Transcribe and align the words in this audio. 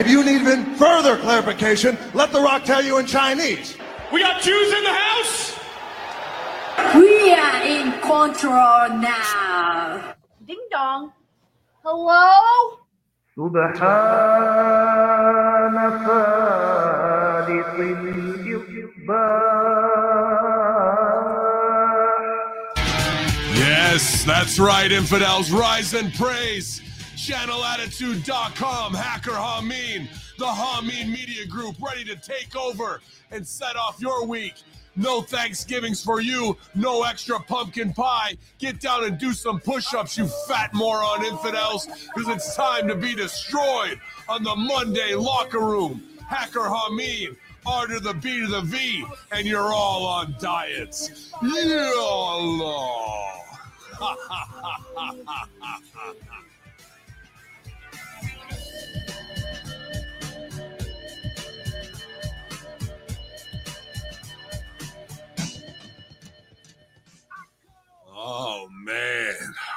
If 0.00 0.08
you 0.08 0.22
need 0.24 0.42
even 0.42 0.74
further 0.76 1.16
clarification, 1.16 1.96
let 2.14 2.30
The 2.32 2.40
Rock 2.40 2.64
tell 2.64 2.84
you 2.84 2.98
in 2.98 3.06
Chinese. 3.06 3.76
We 4.12 4.20
got 4.20 4.40
Jews 4.42 4.72
in 4.72 4.84
the 4.84 4.92
house? 4.92 5.58
We 6.94 7.32
are 7.32 7.62
in 7.64 7.92
control 8.00 8.88
now. 9.00 10.14
Ding 10.46 10.60
dong. 10.70 11.12
Hello? 11.82 12.78
سبحان 13.36 13.76
فالق 16.06 17.74
الإصباح 17.78 19.36
Yes, 23.54 24.24
that's 24.24 24.58
right, 24.58 24.90
infidels. 24.92 25.50
Rise 25.50 25.94
and 25.94 26.12
praise. 26.14 26.80
ChannelAttitude.com, 27.21 28.95
Hacker 28.95 29.29
Hameen, 29.29 30.07
the 30.39 30.45
Hameen 30.45 31.09
Media 31.09 31.45
Group, 31.45 31.75
ready 31.79 32.03
to 32.03 32.15
take 32.15 32.55
over 32.55 32.99
and 33.29 33.47
set 33.47 33.75
off 33.75 34.01
your 34.01 34.25
week. 34.25 34.55
No 34.95 35.21
Thanksgivings 35.21 36.03
for 36.03 36.19
you, 36.19 36.57
no 36.73 37.03
extra 37.03 37.39
pumpkin 37.39 37.93
pie. 37.93 38.37
Get 38.57 38.79
down 38.79 39.03
and 39.03 39.19
do 39.19 39.33
some 39.33 39.59
push 39.59 39.93
ups, 39.93 40.17
you 40.17 40.25
fat 40.47 40.73
moron 40.73 41.23
infidels, 41.23 41.87
because 42.15 42.35
it's 42.35 42.55
time 42.55 42.87
to 42.87 42.95
be 42.95 43.13
destroyed 43.13 43.99
on 44.27 44.41
the 44.41 44.55
Monday 44.55 45.13
locker 45.13 45.59
room. 45.59 46.01
Hacker 46.27 46.61
Hameen, 46.61 47.37
R 47.67 47.85
to 47.85 47.99
the 47.99 48.15
B 48.15 48.39
to 48.39 48.47
the 48.47 48.61
V, 48.61 49.05
and 49.31 49.45
you're 49.45 49.71
all 49.71 50.07
on 50.07 50.35
diets. 50.39 51.31
Yeah, 51.43 51.93
Allah. 51.95 53.27
Oh 68.23 68.67
man, 68.85 69.33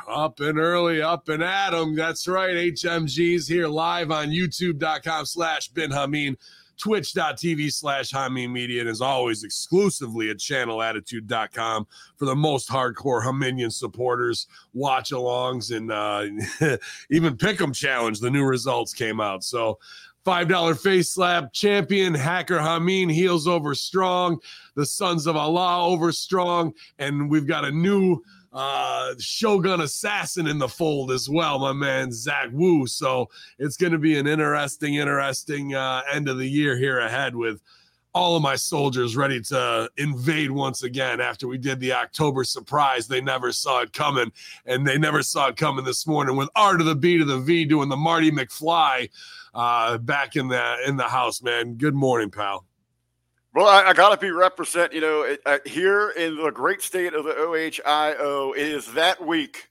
up 0.07 0.39
and 0.41 0.59
early, 0.59 1.01
up 1.01 1.31
and 1.31 1.43
at 1.43 1.73
'em. 1.73 1.97
That's 1.97 2.29
right. 2.29 2.55
HMG's 2.55 3.49
here 3.49 3.69
live 3.69 4.11
on 4.11 4.29
youtube.com 4.29 5.25
slash 5.25 5.69
bin 5.69 5.91
Hameen, 5.91 6.37
twitch.tv 6.77 7.73
slash 7.73 8.13
Hameen 8.13 8.53
Media, 8.53 8.83
and 8.83 8.91
as 8.91 9.01
always, 9.01 9.45
exclusively 9.45 10.29
at 10.29 10.37
channelattitude.com 10.37 11.87
for 12.19 12.27
the 12.27 12.37
most 12.37 12.69
hardcore 12.69 13.25
Haminian 13.25 13.73
supporters, 13.73 14.47
watch 14.75 15.11
alongs, 15.11 15.75
and 15.75 15.91
uh, 15.91 16.77
even 17.11 17.39
Pick'em 17.39 17.75
Challenge. 17.75 18.21
The 18.21 18.31
new 18.31 18.45
results 18.45 18.93
came 18.93 19.23
out. 19.23 19.43
So 19.43 19.79
$5 20.25 20.81
face 20.81 21.11
slap 21.11 21.53
champion, 21.53 22.15
Hacker 22.15 22.59
Hameen, 22.59 23.13
heels 23.13 23.47
over 23.47 23.75
strong, 23.75 24.41
the 24.75 24.87
Sons 24.87 25.27
of 25.27 25.37
Allah 25.37 25.87
over 25.87 26.13
strong, 26.13 26.73
and 26.99 27.31
we've 27.31 27.47
got 27.47 27.67
a 27.67 27.71
new 27.71 28.23
uh 28.55 29.15
Shogun 29.19 29.81
assassin 29.81 30.47
in 30.47 30.59
the 30.59 30.69
fold 30.69 31.11
as 31.11 31.29
well, 31.29 31.59
my 31.59 31.73
man 31.73 32.13
Zach 32.13 32.49
Wu. 32.53 32.87
So 32.87 33.29
it's 33.59 33.77
going 33.77 33.93
to 33.93 33.99
be 33.99 34.17
an 34.19 34.27
interesting, 34.27 34.95
interesting 34.95 35.75
uh, 35.75 36.03
end 36.13 36.29
of 36.29 36.39
the 36.39 36.49
year 36.49 36.77
here 36.77 37.01
ahead 37.01 37.35
with 37.35 37.61
all 38.15 38.37
of 38.37 38.43
my 38.43 38.55
soldiers 38.55 39.17
ready 39.17 39.41
to 39.41 39.91
invade 39.97 40.51
once 40.51 40.85
again 40.85 41.21
after 41.21 41.49
we 41.49 41.59
did 41.59 41.81
the 41.81 41.93
October 41.93 42.45
surprise. 42.45 43.09
They 43.09 43.21
never 43.21 43.51
saw 43.51 43.81
it 43.81 43.93
coming, 43.93 44.31
and 44.67 44.87
they 44.87 44.99
never 44.99 45.23
saw 45.23 45.49
it 45.49 45.57
coming 45.57 45.85
this 45.85 46.07
morning 46.07 46.37
with 46.37 46.49
R 46.55 46.77
to 46.77 46.85
the 46.85 46.95
B 46.95 47.19
to 47.19 47.25
the 47.25 47.41
V 47.41 47.65
doing 47.65 47.89
the 47.89 47.97
Marty 47.97 48.31
McFly 48.31 49.11
uh, 49.53 49.99
back 49.99 50.37
in 50.37 50.49
the 50.49 50.77
in 50.87 50.97
the 50.97 51.09
house, 51.09 51.43
man. 51.43 51.75
Good 51.75 51.95
morning, 51.95 52.31
pal. 52.31 52.65
Well, 53.55 53.69
I, 53.69 53.91
I 53.91 53.93
got 53.93 54.11
to 54.11 54.17
be 54.17 54.33
represent. 54.33 54.93
You 54.93 55.01
know, 55.01 55.23
it, 55.23 55.41
uh, 55.47 55.59
here 55.65 56.11
in 56.11 56.37
the 56.37 56.51
great 56.51 56.83
state 56.83 57.15
of 57.15 57.25
the 57.25 57.37
OHIO, 57.37 58.53
it 58.57 58.67
is 58.67 58.93
that 58.95 59.25
week, 59.25 59.71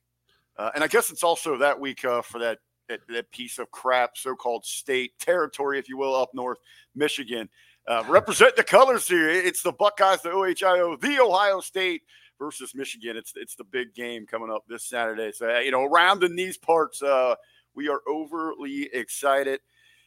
uh, 0.58 0.70
and 0.74 0.82
I 0.84 0.88
guess 0.88 1.10
it's 1.10 1.24
also 1.24 1.58
that 1.58 1.82
week 1.82 2.06
uh, 2.06 2.22
for 2.22 2.40
that, 2.40 2.60
that 2.88 3.02
that 3.10 3.30
piece 3.32 3.60
of 3.60 3.70
crap, 3.72 4.16
so-called 4.16 4.64
state 4.64 5.20
territory, 5.20 5.80
if 5.80 5.90
you 5.90 5.98
will, 5.98 6.16
up 6.16 6.30
north, 6.34 6.60
Michigan. 6.96 7.50
Uh, 7.86 8.06
represent 8.08 8.56
the 8.56 8.64
colors 8.64 9.06
here. 9.06 9.30
It's 9.30 9.62
the 9.62 9.74
Buckeyes, 9.74 10.22
the 10.22 10.32
OHIO, 10.32 10.96
the 11.02 11.20
Ohio 11.20 11.60
State 11.60 12.04
versus 12.40 12.74
Michigan. 12.74 13.18
It's 13.18 13.34
it's 13.36 13.56
the 13.56 13.66
big 13.66 13.94
game 13.94 14.26
coming 14.26 14.50
up 14.50 14.64
this 14.66 14.86
Saturday. 14.86 15.34
So 15.34 15.54
uh, 15.54 15.60
you 15.60 15.72
know, 15.72 15.84
around 15.84 16.24
in 16.24 16.38
these 16.38 16.58
parts, 16.58 17.02
uh, 17.02 17.36
we 17.76 17.90
are 17.90 18.00
overly 18.08 18.84
excited. 18.94 19.60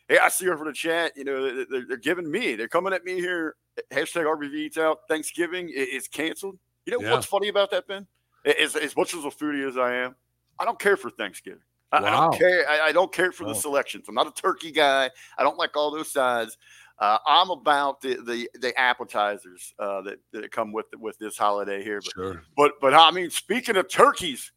Hey, 0.08 0.18
I 0.18 0.28
see 0.28 0.48
over 0.48 0.64
the 0.64 0.72
chat. 0.72 1.12
You 1.16 1.24
know, 1.24 1.64
they're, 1.64 1.84
they're 1.86 1.96
giving 1.96 2.30
me. 2.30 2.54
They're 2.54 2.68
coming 2.68 2.92
at 2.92 3.04
me 3.04 3.14
here. 3.14 3.56
Hashtag 3.92 4.24
RBV 4.24 4.54
eats 4.54 4.78
out. 4.78 5.00
Thanksgiving 5.08 5.68
is 5.74 6.06
canceled. 6.08 6.58
You 6.86 6.92
know 6.92 7.00
Yeah. 7.04 7.12
what's 7.12 7.26
funny 7.26 7.48
about 7.48 7.70
that, 7.72 7.86
Ben? 7.88 8.06
As, 8.44 8.76
as 8.76 8.96
much 8.96 9.12
as 9.14 9.24
a 9.24 9.28
foodie 9.28 9.66
as 9.66 9.76
I 9.76 9.94
am, 9.96 10.14
I 10.60 10.64
don't 10.64 10.78
care 10.78 10.96
for 10.96 11.10
Thanksgiving. 11.10 11.60
I, 11.92 11.98
I 11.98 12.00
Wow. 12.02 12.28
don't 12.30 12.38
care. 12.38 12.68
I, 12.68 12.80
I 12.88 12.92
don't 12.92 13.12
care 13.12 13.32
for 13.32 13.44
Wow. 13.44 13.52
the 13.52 13.58
selections. 13.58 14.06
I'm 14.08 14.14
not 14.14 14.28
a 14.28 14.40
turkey 14.40 14.70
guy. 14.70 15.10
I 15.36 15.42
don't 15.42 15.58
like 15.58 15.76
all 15.76 15.90
those 15.90 16.10
sides. 16.12 16.56
Uh, 16.98 17.18
I'm 17.26 17.50
about 17.50 18.00
the 18.00 18.14
the, 18.24 18.48
the 18.60 18.78
appetizers 18.80 19.74
uh, 19.78 20.00
that, 20.02 20.18
that 20.32 20.50
come 20.52 20.72
with 20.72 20.86
with 20.98 21.18
this 21.18 21.36
holiday 21.36 21.82
here. 21.82 22.00
But, 22.00 22.12
Sure. 22.14 22.42
but 22.56 22.72
but 22.80 22.94
I 22.94 23.10
mean, 23.10 23.28
speaking 23.30 23.76
of 23.76 23.88
turkeys, 23.90 24.52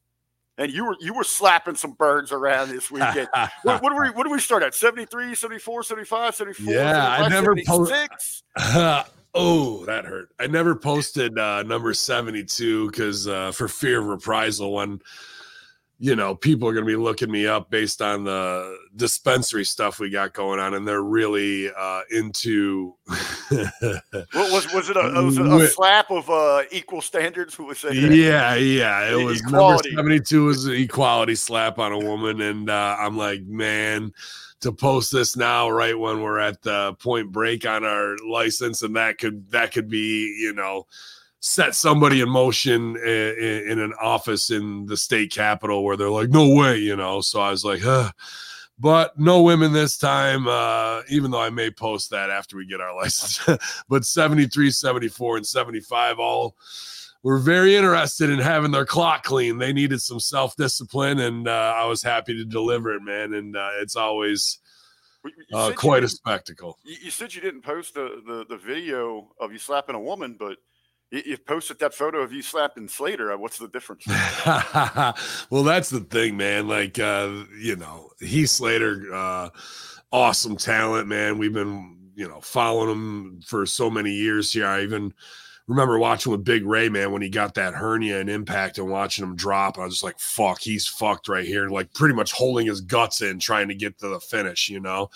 and 0.59 0.71
you 0.71 0.85
were 0.85 0.95
you 0.99 1.13
were 1.13 1.23
slapping 1.23 1.75
some 1.75 1.93
birds 1.93 2.31
around 2.31 2.69
this 2.69 2.91
weekend. 2.91 3.27
what, 3.63 3.81
what, 3.81 3.89
do 3.91 4.01
we 4.01 4.09
what 4.11 4.25
do 4.25 4.29
we 4.29 4.39
start 4.39 4.61
at? 4.61 4.75
73, 4.75 5.33
74, 5.33 5.83
75, 5.83 6.35
74, 6.35 6.73
Yeah, 6.73 7.09
I 7.09 7.27
never 7.29 7.55
po- 7.65 7.85
76? 7.85 8.43
oh, 9.33 9.85
that 9.85 10.05
hurt. 10.05 10.29
I 10.39 10.47
never 10.47 10.75
posted 10.75 11.39
uh, 11.39 11.63
number 11.63 11.93
72 11.93 12.91
because 12.91 13.27
uh, 13.27 13.51
for 13.51 13.67
fear 13.67 13.99
of 14.01 14.07
reprisal 14.07 14.73
when 14.73 15.01
you 16.01 16.15
know 16.15 16.33
people 16.33 16.67
are 16.67 16.73
going 16.73 16.85
to 16.85 16.89
be 16.89 16.95
looking 16.95 17.29
me 17.29 17.45
up 17.45 17.69
based 17.69 18.01
on 18.01 18.23
the 18.23 18.77
dispensary 18.95 19.65
stuff 19.65 19.99
we 19.99 20.09
got 20.09 20.33
going 20.33 20.59
on 20.59 20.73
and 20.73 20.87
they're 20.87 21.03
really 21.03 21.69
uh, 21.77 22.01
into 22.11 22.95
What 23.49 24.51
was 24.51 24.73
was 24.73 24.89
it 24.89 24.97
a, 24.97 25.21
was 25.21 25.37
it 25.37 25.45
a 25.45 25.67
slap 25.67 26.09
of 26.09 26.29
uh, 26.29 26.63
equal 26.71 27.01
standards? 27.01 27.53
Who 27.53 27.65
was 27.65 27.79
saying 27.79 28.13
yeah 28.13 28.55
yeah 28.55 29.09
it 29.11 29.23
was 29.23 29.41
equality. 29.41 29.93
number 29.93 30.11
72 30.11 30.45
was 30.45 30.65
an 30.65 30.73
equality 30.73 31.35
slap 31.35 31.79
on 31.79 31.91
a 31.91 31.99
woman 31.99 32.41
and 32.41 32.69
uh, 32.69 32.95
i'm 32.99 33.17
like 33.17 33.41
man 33.43 34.13
to 34.61 34.71
post 34.71 35.11
this 35.11 35.35
now 35.35 35.69
right 35.69 35.97
when 35.97 36.21
we're 36.21 36.39
at 36.39 36.61
the 36.61 36.93
point 36.99 37.31
break 37.31 37.65
on 37.65 37.83
our 37.83 38.15
license 38.27 38.81
and 38.81 38.95
that 38.95 39.17
could 39.17 39.49
that 39.51 39.71
could 39.71 39.89
be 39.89 40.35
you 40.39 40.53
know 40.53 40.85
set 41.41 41.75
somebody 41.75 42.21
in 42.21 42.29
motion 42.29 42.97
in, 42.97 43.63
in 43.69 43.79
an 43.79 43.93
office 44.01 44.51
in 44.51 44.85
the 44.85 44.97
state 44.97 45.31
capitol 45.31 45.83
where 45.83 45.95
they're 45.95 46.09
like 46.09 46.29
no 46.29 46.53
way 46.53 46.77
you 46.77 46.95
know 46.95 47.21
so 47.21 47.39
i 47.39 47.49
was 47.49 47.63
like 47.63 47.81
huh. 47.81 48.11
but 48.77 49.17
no 49.17 49.41
women 49.41 49.71
this 49.71 49.97
time 49.97 50.47
uh 50.47 51.01
even 51.07 51.31
though 51.31 51.41
i 51.41 51.49
may 51.49 51.71
post 51.71 52.09
that 52.09 52.29
after 52.29 52.57
we 52.57 52.65
get 52.65 52.81
our 52.81 52.95
license 53.01 53.59
but 53.87 54.03
73 54.03 54.69
74 54.69 55.37
and 55.37 55.47
75 55.47 56.19
all 56.19 56.55
were 57.23 57.37
very 57.37 57.75
interested 57.75 58.29
in 58.29 58.39
having 58.39 58.71
their 58.71 58.85
clock 58.85 59.23
clean. 59.23 59.57
They 59.57 59.73
needed 59.73 60.01
some 60.01 60.19
self 60.19 60.55
discipline, 60.55 61.19
and 61.19 61.47
uh, 61.47 61.73
I 61.75 61.85
was 61.85 62.01
happy 62.01 62.33
to 62.35 62.45
deliver 62.45 62.93
it, 62.93 63.01
man. 63.01 63.33
And 63.33 63.55
uh, 63.55 63.71
it's 63.81 63.95
always 63.95 64.59
uh, 65.53 65.73
quite 65.75 66.03
a 66.03 66.07
spectacle. 66.07 66.77
You, 66.83 66.95
you 67.03 67.11
said 67.11 67.33
you 67.33 67.41
didn't 67.41 67.61
post 67.61 67.93
the, 67.93 68.21
the, 68.25 68.45
the 68.49 68.57
video 68.57 69.31
of 69.39 69.51
you 69.51 69.57
slapping 69.57 69.95
a 69.95 69.99
woman, 69.99 70.35
but 70.39 70.57
you, 71.11 71.37
posted 71.37 71.79
that 71.79 71.93
photo 71.93 72.19
of 72.19 72.31
you 72.31 72.41
slapping 72.41 72.87
Slater. 72.87 73.31
Uh, 73.31 73.37
What's 73.37 73.57
the 73.57 73.67
difference? 73.67 74.05
well, 75.49 75.63
that's 75.63 75.89
the 75.89 76.01
thing, 76.01 76.37
man. 76.37 76.67
Like, 76.67 76.99
uh, 76.99 77.45
you 77.59 77.75
know, 77.75 78.11
Heath 78.19 78.49
Slater, 78.49 79.07
uh, 79.13 79.49
awesome 80.11 80.57
talent, 80.57 81.07
man. 81.07 81.37
We've 81.37 81.53
been, 81.53 81.97
you 82.15 82.27
know, 82.27 82.41
following 82.41 82.91
him 82.91 83.41
for 83.45 83.65
so 83.65 83.89
many 83.89 84.11
years 84.11 84.53
here. 84.53 84.67
I 84.67 84.83
even 84.83 85.13
remember 85.67 85.97
watching 85.99 86.31
with 86.31 86.43
Big 86.43 86.65
Ray, 86.65 86.89
man, 86.89 87.11
when 87.11 87.21
he 87.21 87.29
got 87.29 87.53
that 87.55 87.73
hernia 87.73 88.19
and 88.19 88.29
impact 88.29 88.77
and 88.77 88.89
watching 88.89 89.23
him 89.23 89.35
drop. 89.35 89.77
I 89.77 89.85
was 89.85 89.95
just 89.95 90.03
like, 90.03 90.19
fuck, 90.19 90.59
he's 90.59 90.87
fucked 90.87 91.27
right 91.27 91.45
here. 91.45 91.69
Like, 91.69 91.93
pretty 91.93 92.15
much 92.15 92.31
holding 92.31 92.67
his 92.67 92.81
guts 92.81 93.21
in, 93.21 93.39
trying 93.39 93.67
to 93.69 93.75
get 93.75 93.97
to 93.99 94.09
the 94.09 94.19
finish, 94.19 94.69
you 94.69 94.79
know? 94.79 95.09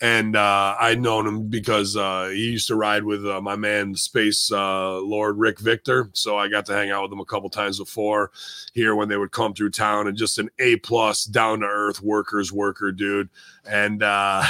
And 0.00 0.36
uh, 0.36 0.76
I'd 0.78 1.00
known 1.00 1.26
him 1.26 1.48
because 1.48 1.96
uh, 1.96 2.28
he 2.30 2.50
used 2.50 2.68
to 2.68 2.76
ride 2.76 3.04
with 3.04 3.26
uh, 3.26 3.40
my 3.40 3.56
man 3.56 3.94
Space 3.94 4.52
uh, 4.52 4.98
Lord 5.00 5.38
Rick 5.38 5.58
Victor. 5.58 6.10
So 6.12 6.36
I 6.36 6.48
got 6.48 6.66
to 6.66 6.74
hang 6.74 6.90
out 6.90 7.04
with 7.04 7.12
him 7.12 7.20
a 7.20 7.24
couple 7.24 7.48
times 7.48 7.78
before 7.78 8.30
here 8.74 8.94
when 8.94 9.08
they 9.08 9.16
would 9.16 9.32
come 9.32 9.54
through 9.54 9.70
town, 9.70 10.06
and 10.06 10.16
just 10.16 10.38
an 10.38 10.50
A 10.58 10.76
plus, 10.76 11.24
down 11.24 11.60
to 11.60 11.66
earth 11.66 12.02
workers 12.02 12.52
worker 12.52 12.92
dude. 12.92 13.30
And 13.64 14.02
uh, 14.02 14.44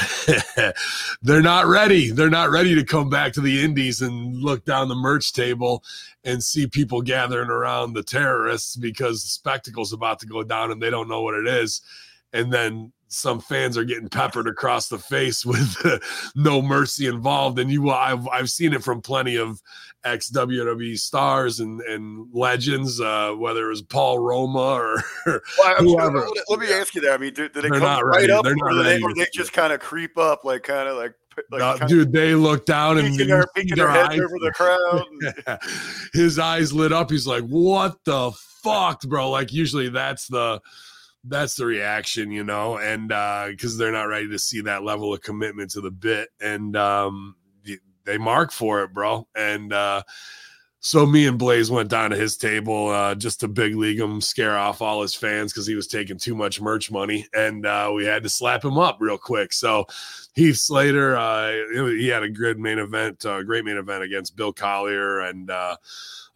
they're 1.22 1.42
not 1.42 1.66
ready. 1.66 2.10
They're 2.10 2.28
not 2.28 2.50
ready 2.50 2.74
to 2.74 2.84
come 2.84 3.08
back 3.08 3.32
to 3.34 3.40
the 3.40 3.62
Indies 3.62 4.02
and 4.02 4.34
look 4.36 4.64
down 4.64 4.88
the 4.88 4.96
merch 4.96 5.32
table 5.32 5.84
and 6.24 6.42
see 6.42 6.66
people 6.66 7.02
gathering 7.02 7.50
around 7.50 7.92
the 7.92 8.02
terrorists 8.02 8.74
because 8.74 9.22
the 9.22 9.28
spectacle's 9.28 9.92
about 9.92 10.18
to 10.18 10.26
go 10.26 10.42
down 10.42 10.72
and 10.72 10.82
they 10.82 10.90
don't 10.90 11.08
know 11.08 11.22
what 11.22 11.34
it 11.34 11.46
is 11.46 11.82
and 12.32 12.52
then 12.52 12.92
some 13.08 13.40
fans 13.40 13.78
are 13.78 13.84
getting 13.84 14.08
peppered 14.08 14.48
across 14.48 14.88
the 14.88 14.98
face 14.98 15.44
with 15.46 15.76
no 16.34 16.60
mercy 16.60 17.06
involved. 17.06 17.58
And 17.58 17.70
you, 17.70 17.90
I've, 17.90 18.26
I've 18.28 18.50
seen 18.50 18.72
it 18.72 18.82
from 18.82 19.00
plenty 19.00 19.36
of 19.36 19.60
ex 20.04 20.30
WWE 20.30 20.98
stars 20.98 21.60
and, 21.60 21.80
and 21.82 22.28
legends, 22.32 23.00
uh, 23.00 23.32
whether 23.32 23.66
it 23.66 23.70
was 23.70 23.82
Paul 23.82 24.18
Roma 24.18 24.58
or 24.58 25.02
Well, 25.26 25.40
I'm 25.64 25.86
sure- 25.88 26.00
whoever. 26.00 26.26
let, 26.48 26.58
me 26.60 26.72
ask 26.72 26.94
you 26.94 27.00
that. 27.02 27.12
I 27.12 27.18
mean, 27.18 27.32
do, 27.34 27.48
do 27.48 27.60
they 27.60 27.68
They're 27.68 27.78
come 27.78 27.88
not 27.88 28.04
right 28.04 28.28
up, 28.30 28.44
They're 28.44 28.56
or 28.60 28.82
they, 28.82 29.00
or 29.00 29.14
they 29.14 29.26
just 29.32 29.52
kind 29.52 29.72
of 29.72 29.80
creep 29.80 30.16
up, 30.18 30.44
like 30.44 30.62
kind 30.64 30.88
of 30.88 30.96
like, 30.96 31.14
like 31.50 31.78
kinda 31.78 31.86
dude, 31.86 32.12
they 32.12 32.34
look 32.34 32.64
down 32.66 32.96
and 32.98 33.14
their, 33.18 33.44
their 33.74 33.90
eyes. 33.90 34.18
over 34.18 34.38
the 34.40 34.52
crowd? 34.54 35.04
and- 35.46 35.58
his 36.14 36.38
eyes 36.38 36.72
lit 36.72 36.92
up. 36.92 37.10
He's 37.10 37.26
like, 37.26 37.44
"What 37.44 37.96
the 38.04 38.32
fuck, 38.62 39.02
bro?" 39.02 39.30
Like 39.30 39.52
usually 39.52 39.90
that's 39.90 40.28
the 40.28 40.62
that's 41.28 41.54
the 41.54 41.66
reaction, 41.66 42.30
you 42.30 42.44
know, 42.44 42.78
and 42.78 43.12
uh 43.12 43.46
because 43.48 43.76
they're 43.76 43.92
not 43.92 44.04
ready 44.04 44.28
to 44.28 44.38
see 44.38 44.60
that 44.62 44.84
level 44.84 45.12
of 45.12 45.20
commitment 45.22 45.70
to 45.72 45.80
the 45.80 45.90
bit, 45.90 46.28
and 46.40 46.76
um 46.76 47.36
they 48.04 48.18
mark 48.18 48.52
for 48.52 48.82
it, 48.82 48.92
bro. 48.92 49.26
And 49.34 49.72
uh 49.72 50.02
so 50.86 51.04
me 51.04 51.26
and 51.26 51.36
Blaze 51.36 51.68
went 51.68 51.90
down 51.90 52.10
to 52.10 52.16
his 52.16 52.36
table 52.36 52.90
uh, 52.90 53.16
just 53.16 53.40
to 53.40 53.48
big 53.48 53.74
league 53.74 53.98
him, 53.98 54.20
scare 54.20 54.56
off 54.56 54.80
all 54.80 55.02
his 55.02 55.16
fans 55.16 55.52
because 55.52 55.66
he 55.66 55.74
was 55.74 55.88
taking 55.88 56.16
too 56.16 56.36
much 56.36 56.60
merch 56.60 56.92
money, 56.92 57.26
and 57.34 57.66
uh, 57.66 57.90
we 57.92 58.04
had 58.04 58.22
to 58.22 58.28
slap 58.28 58.64
him 58.64 58.78
up 58.78 58.98
real 59.00 59.18
quick. 59.18 59.52
So 59.52 59.86
Heath 60.36 60.58
Slater, 60.58 61.16
uh, 61.16 61.50
he 61.72 62.06
had 62.06 62.22
a 62.22 62.28
good 62.28 62.60
main 62.60 62.78
event, 62.78 63.26
uh, 63.26 63.42
great 63.42 63.64
main 63.64 63.78
event 63.78 64.04
against 64.04 64.36
Bill 64.36 64.52
Collier 64.52 65.22
and 65.22 65.50
uh, 65.50 65.76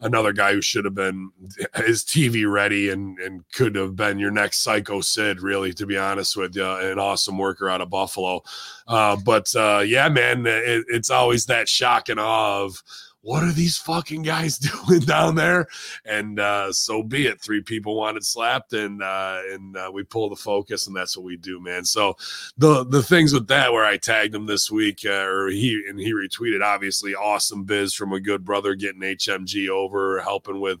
another 0.01 0.33
guy 0.33 0.53
who 0.53 0.61
should 0.61 0.85
have 0.85 0.95
been 0.95 1.31
his 1.75 2.03
TV 2.03 2.51
ready 2.51 2.89
and 2.89 3.17
and 3.19 3.43
could 3.53 3.75
have 3.75 3.95
been 3.95 4.19
your 4.19 4.31
next 4.31 4.61
Psycho 4.61 5.01
Sid, 5.01 5.41
really, 5.41 5.73
to 5.73 5.85
be 5.85 5.97
honest 5.97 6.35
with 6.35 6.55
you, 6.55 6.65
an 6.65 6.99
awesome 6.99 7.37
worker 7.37 7.69
out 7.69 7.81
of 7.81 7.89
Buffalo. 7.89 8.43
Uh, 8.87 9.15
but 9.23 9.53
uh, 9.55 9.83
yeah, 9.85 10.09
man, 10.09 10.45
it, 10.45 10.85
it's 10.87 11.09
always 11.09 11.45
that 11.45 11.69
shock 11.69 12.09
and 12.09 12.19
awe 12.19 12.63
of 12.63 12.81
what 13.23 13.43
are 13.43 13.51
these 13.51 13.77
fucking 13.77 14.23
guys 14.23 14.57
doing 14.87 15.01
down 15.01 15.35
there? 15.35 15.67
And 16.05 16.39
uh, 16.39 16.71
so 16.73 17.03
be 17.03 17.27
it. 17.27 17.41
Three 17.41 17.61
people 17.61 17.95
wanted 17.95 18.25
slapped, 18.25 18.73
and 18.73 19.01
uh, 19.01 19.41
and 19.51 19.77
uh, 19.77 19.91
we 19.93 20.03
pull 20.03 20.29
the 20.29 20.35
focus, 20.35 20.87
and 20.87 20.95
that's 20.95 21.15
what 21.15 21.25
we 21.25 21.37
do, 21.37 21.59
man. 21.59 21.85
So 21.85 22.15
the 22.57 22.83
the 22.85 23.03
things 23.03 23.33
with 23.33 23.47
that 23.47 23.71
where 23.71 23.85
I 23.85 23.97
tagged 23.97 24.35
him 24.35 24.45
this 24.45 24.71
week, 24.71 25.01
uh, 25.05 25.25
or 25.25 25.49
he 25.49 25.83
and 25.87 25.99
he 25.99 26.13
retweeted, 26.13 26.63
obviously, 26.63 27.15
awesome 27.15 27.63
biz 27.63 27.93
from 27.93 28.13
a 28.13 28.19
good 28.19 28.43
brother 28.43 28.75
getting 28.75 29.01
HMG 29.01 29.69
over, 29.69 30.19
helping 30.21 30.59
with 30.59 30.79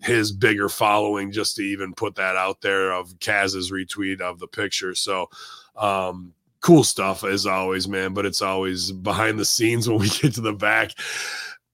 his 0.00 0.30
bigger 0.30 0.68
following, 0.68 1.32
just 1.32 1.56
to 1.56 1.62
even 1.62 1.94
put 1.94 2.16
that 2.16 2.36
out 2.36 2.60
there 2.60 2.92
of 2.92 3.18
Kaz's 3.20 3.70
retweet 3.70 4.20
of 4.20 4.38
the 4.38 4.48
picture. 4.48 4.94
So. 4.94 5.28
um 5.76 6.32
Cool 6.62 6.82
stuff 6.82 7.22
as 7.22 7.46
always, 7.46 7.86
man. 7.86 8.12
But 8.12 8.26
it's 8.26 8.42
always 8.42 8.90
behind 8.90 9.38
the 9.38 9.44
scenes 9.44 9.88
when 9.88 9.98
we 9.98 10.08
get 10.20 10.34
to 10.34 10.40
the 10.40 10.54
back 10.54 10.90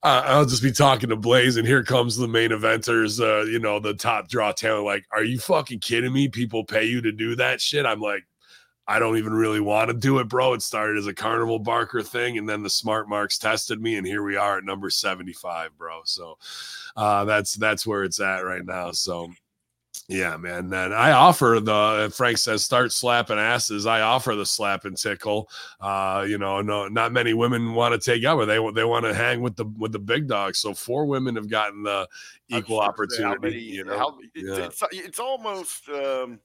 uh, 0.03 0.23
I'll 0.25 0.45
just 0.45 0.63
be 0.63 0.71
talking 0.71 1.09
to 1.09 1.15
Blaze, 1.15 1.55
and 1.55 1.65
here 1.65 1.83
comes 1.83 2.17
the 2.17 2.27
main 2.27 2.49
eventers, 2.49 3.21
uh, 3.21 3.45
you 3.45 3.59
know, 3.59 3.79
the 3.79 3.93
top 3.93 4.27
draw 4.27 4.51
talent. 4.51 4.85
Like, 4.85 5.05
are 5.11 5.23
you 5.23 5.39
fucking 5.39 5.79
kidding 5.79 6.11
me? 6.11 6.27
People 6.27 6.65
pay 6.65 6.83
you 6.83 7.01
to 7.01 7.11
do 7.11 7.35
that 7.37 7.61
shit. 7.61 7.85
I'm 7.85 8.01
like, 8.01 8.23
I 8.85 8.99
don't 8.99 9.17
even 9.17 9.33
really 9.33 9.61
want 9.61 9.87
to 9.87 9.93
do 9.93 10.19
it, 10.19 10.27
bro. 10.27 10.53
It 10.53 10.61
started 10.61 10.97
as 10.97 11.07
a 11.07 11.13
carnival 11.13 11.57
barker 11.57 12.01
thing, 12.01 12.37
and 12.37 12.49
then 12.49 12.63
the 12.63 12.69
smart 12.69 13.07
marks 13.07 13.37
tested 13.37 13.81
me, 13.81 13.95
and 13.95 14.05
here 14.05 14.23
we 14.23 14.35
are 14.35 14.57
at 14.57 14.65
number 14.65 14.89
75, 14.89 15.77
bro. 15.77 16.01
So 16.03 16.37
uh, 16.97 17.23
that's 17.23 17.53
that's 17.53 17.87
where 17.87 18.03
it's 18.03 18.19
at 18.19 18.39
right 18.39 18.65
now. 18.65 18.91
So 18.91 19.31
yeah, 20.07 20.35
man. 20.37 20.69
Then 20.69 20.91
I 20.93 21.11
offer 21.11 21.59
the 21.61 22.11
Frank 22.15 22.37
says 22.37 22.63
start 22.63 22.91
slapping 22.91 23.37
asses. 23.37 23.85
I 23.85 24.01
offer 24.01 24.35
the 24.35 24.45
slap 24.45 24.85
and 24.85 24.97
tickle. 24.97 25.49
Uh, 25.79 26.25
you 26.27 26.37
know, 26.37 26.61
no, 26.61 26.87
not 26.87 27.11
many 27.11 27.33
women 27.33 27.73
want 27.73 27.93
to 27.99 28.11
take 28.11 28.23
over. 28.25 28.45
They 28.45 28.59
they 28.73 28.83
want 28.83 29.05
to 29.05 29.13
hang 29.13 29.41
with 29.41 29.55
the 29.55 29.65
with 29.77 29.91
the 29.91 29.99
big 29.99 30.27
dogs. 30.27 30.59
So 30.59 30.73
four 30.73 31.05
women 31.05 31.35
have 31.35 31.49
gotten 31.49 31.83
the 31.83 32.07
equal 32.49 32.81
I'm 32.81 32.93
trying 32.93 33.07
to 33.07 33.15
say 33.15 33.23
opportunity. 33.23 33.55
many- 33.57 33.63
you 33.75 33.85
know, 33.85 33.97
how- 33.97 34.17
Yeah. 34.35 34.65
it's, 34.65 34.83
it's 34.91 35.19
almost 35.19 35.87
um, 35.89 36.39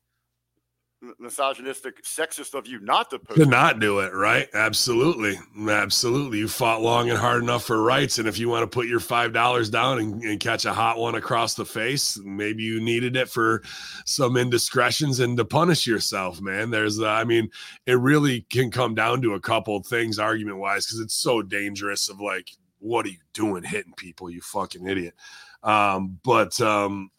misogynistic, 1.18 2.02
sexist 2.02 2.54
of 2.54 2.66
you 2.66 2.80
not 2.80 3.10
to 3.10 3.18
post. 3.18 3.38
to 3.38 3.46
not 3.46 3.78
do 3.78 4.00
it 4.00 4.12
right? 4.12 4.48
Absolutely. 4.54 5.38
Absolutely. 5.68 6.38
You 6.38 6.48
fought 6.48 6.82
long 6.82 7.08
and 7.08 7.18
hard 7.18 7.42
enough 7.42 7.64
for 7.64 7.82
rights 7.82 8.18
and 8.18 8.26
if 8.26 8.38
you 8.38 8.48
want 8.48 8.62
to 8.62 8.66
put 8.66 8.88
your 8.88 9.00
five 9.00 9.32
dollars 9.32 9.70
down 9.70 9.98
and, 9.98 10.22
and 10.22 10.40
catch 10.40 10.64
a 10.64 10.72
hot 10.72 10.98
one 10.98 11.14
across 11.14 11.54
the 11.54 11.64
face 11.64 12.18
maybe 12.24 12.62
you 12.62 12.80
needed 12.80 13.16
it 13.16 13.28
for 13.28 13.62
some 14.06 14.36
indiscretions 14.36 15.20
and 15.20 15.36
to 15.36 15.44
punish 15.44 15.86
yourself 15.86 16.40
man. 16.40 16.70
There's 16.70 16.98
uh, 17.00 17.06
i 17.08 17.24
mean 17.24 17.48
it 17.86 17.98
really 17.98 18.42
can 18.50 18.70
come 18.70 18.94
down 18.94 19.22
to 19.22 19.34
a 19.34 19.40
couple 19.40 19.76
of 19.76 19.86
things 19.86 20.18
argument 20.18 20.58
wise 20.58 20.86
because 20.86 21.00
it's 21.00 21.14
so 21.14 21.42
dangerous 21.42 22.08
of 22.08 22.20
like 22.20 22.50
what 22.80 23.06
are 23.06 23.10
you 23.10 23.18
doing 23.34 23.62
hitting 23.62 23.92
people 23.96 24.30
you 24.30 24.40
fucking 24.40 24.86
idiot. 24.86 25.14
Um 25.62 26.18
but 26.24 26.60
um 26.60 27.10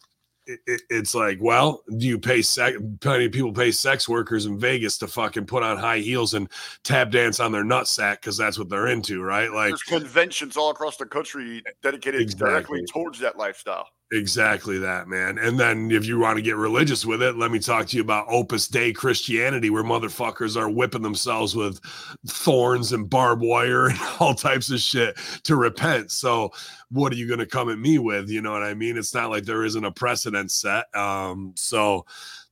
it, 0.50 0.60
it- 0.66 0.82
it's 0.90 1.14
like, 1.14 1.38
well, 1.40 1.82
do 1.96 2.06
you 2.06 2.18
pay 2.18 2.42
sex? 2.42 2.76
Plenty 3.00 3.26
of 3.26 3.32
people 3.32 3.52
pay 3.52 3.70
sex 3.70 4.08
workers 4.08 4.46
in 4.46 4.58
Vegas 4.58 4.98
to 4.98 5.06
fucking 5.06 5.46
put 5.46 5.62
on 5.62 5.76
high 5.76 5.98
heels 5.98 6.34
and 6.34 6.48
tap 6.82 7.10
dance 7.10 7.40
on 7.40 7.52
their 7.52 7.64
nutsack 7.64 8.16
because 8.20 8.36
that's 8.36 8.58
what 8.58 8.68
they're 8.68 8.88
into, 8.88 9.22
right? 9.22 9.50
Like, 9.52 9.70
There's 9.70 9.82
conventions 9.82 10.56
all 10.56 10.70
across 10.70 10.96
the 10.96 11.06
country 11.06 11.62
dedicated 11.82 12.20
directly 12.36 12.84
towards 12.92 13.18
that 13.20 13.36
lifestyle. 13.38 13.88
Exactly 14.12 14.76
that, 14.78 15.06
man. 15.06 15.38
And 15.38 15.56
then 15.58 15.92
if 15.92 16.04
you 16.04 16.18
want 16.18 16.34
to 16.36 16.42
get 16.42 16.56
religious 16.56 17.06
with 17.06 17.22
it, 17.22 17.36
let 17.36 17.52
me 17.52 17.60
talk 17.60 17.86
to 17.86 17.96
you 17.96 18.02
about 18.02 18.26
Opus 18.28 18.66
Dei 18.66 18.92
Christianity, 18.92 19.70
where 19.70 19.84
motherfuckers 19.84 20.56
are 20.56 20.68
whipping 20.68 21.02
themselves 21.02 21.54
with 21.54 21.78
thorns 22.26 22.90
and 22.92 23.08
barbed 23.08 23.40
wire 23.42 23.86
and 23.90 23.98
all 24.18 24.34
types 24.34 24.68
of 24.70 24.80
shit 24.80 25.16
to 25.44 25.54
repent. 25.54 26.10
So, 26.10 26.50
what 26.90 27.12
are 27.12 27.16
you 27.16 27.28
going 27.28 27.38
to 27.38 27.46
come 27.46 27.70
at 27.70 27.78
me 27.78 27.98
with? 27.98 28.28
You 28.28 28.42
know 28.42 28.50
what 28.50 28.64
I 28.64 28.74
mean? 28.74 28.98
It's 28.98 29.14
not 29.14 29.30
like 29.30 29.44
there 29.44 29.62
isn't 29.64 29.84
a 29.84 29.92
precedent 29.92 30.50
set. 30.50 30.92
Um, 30.96 31.52
so 31.56 32.04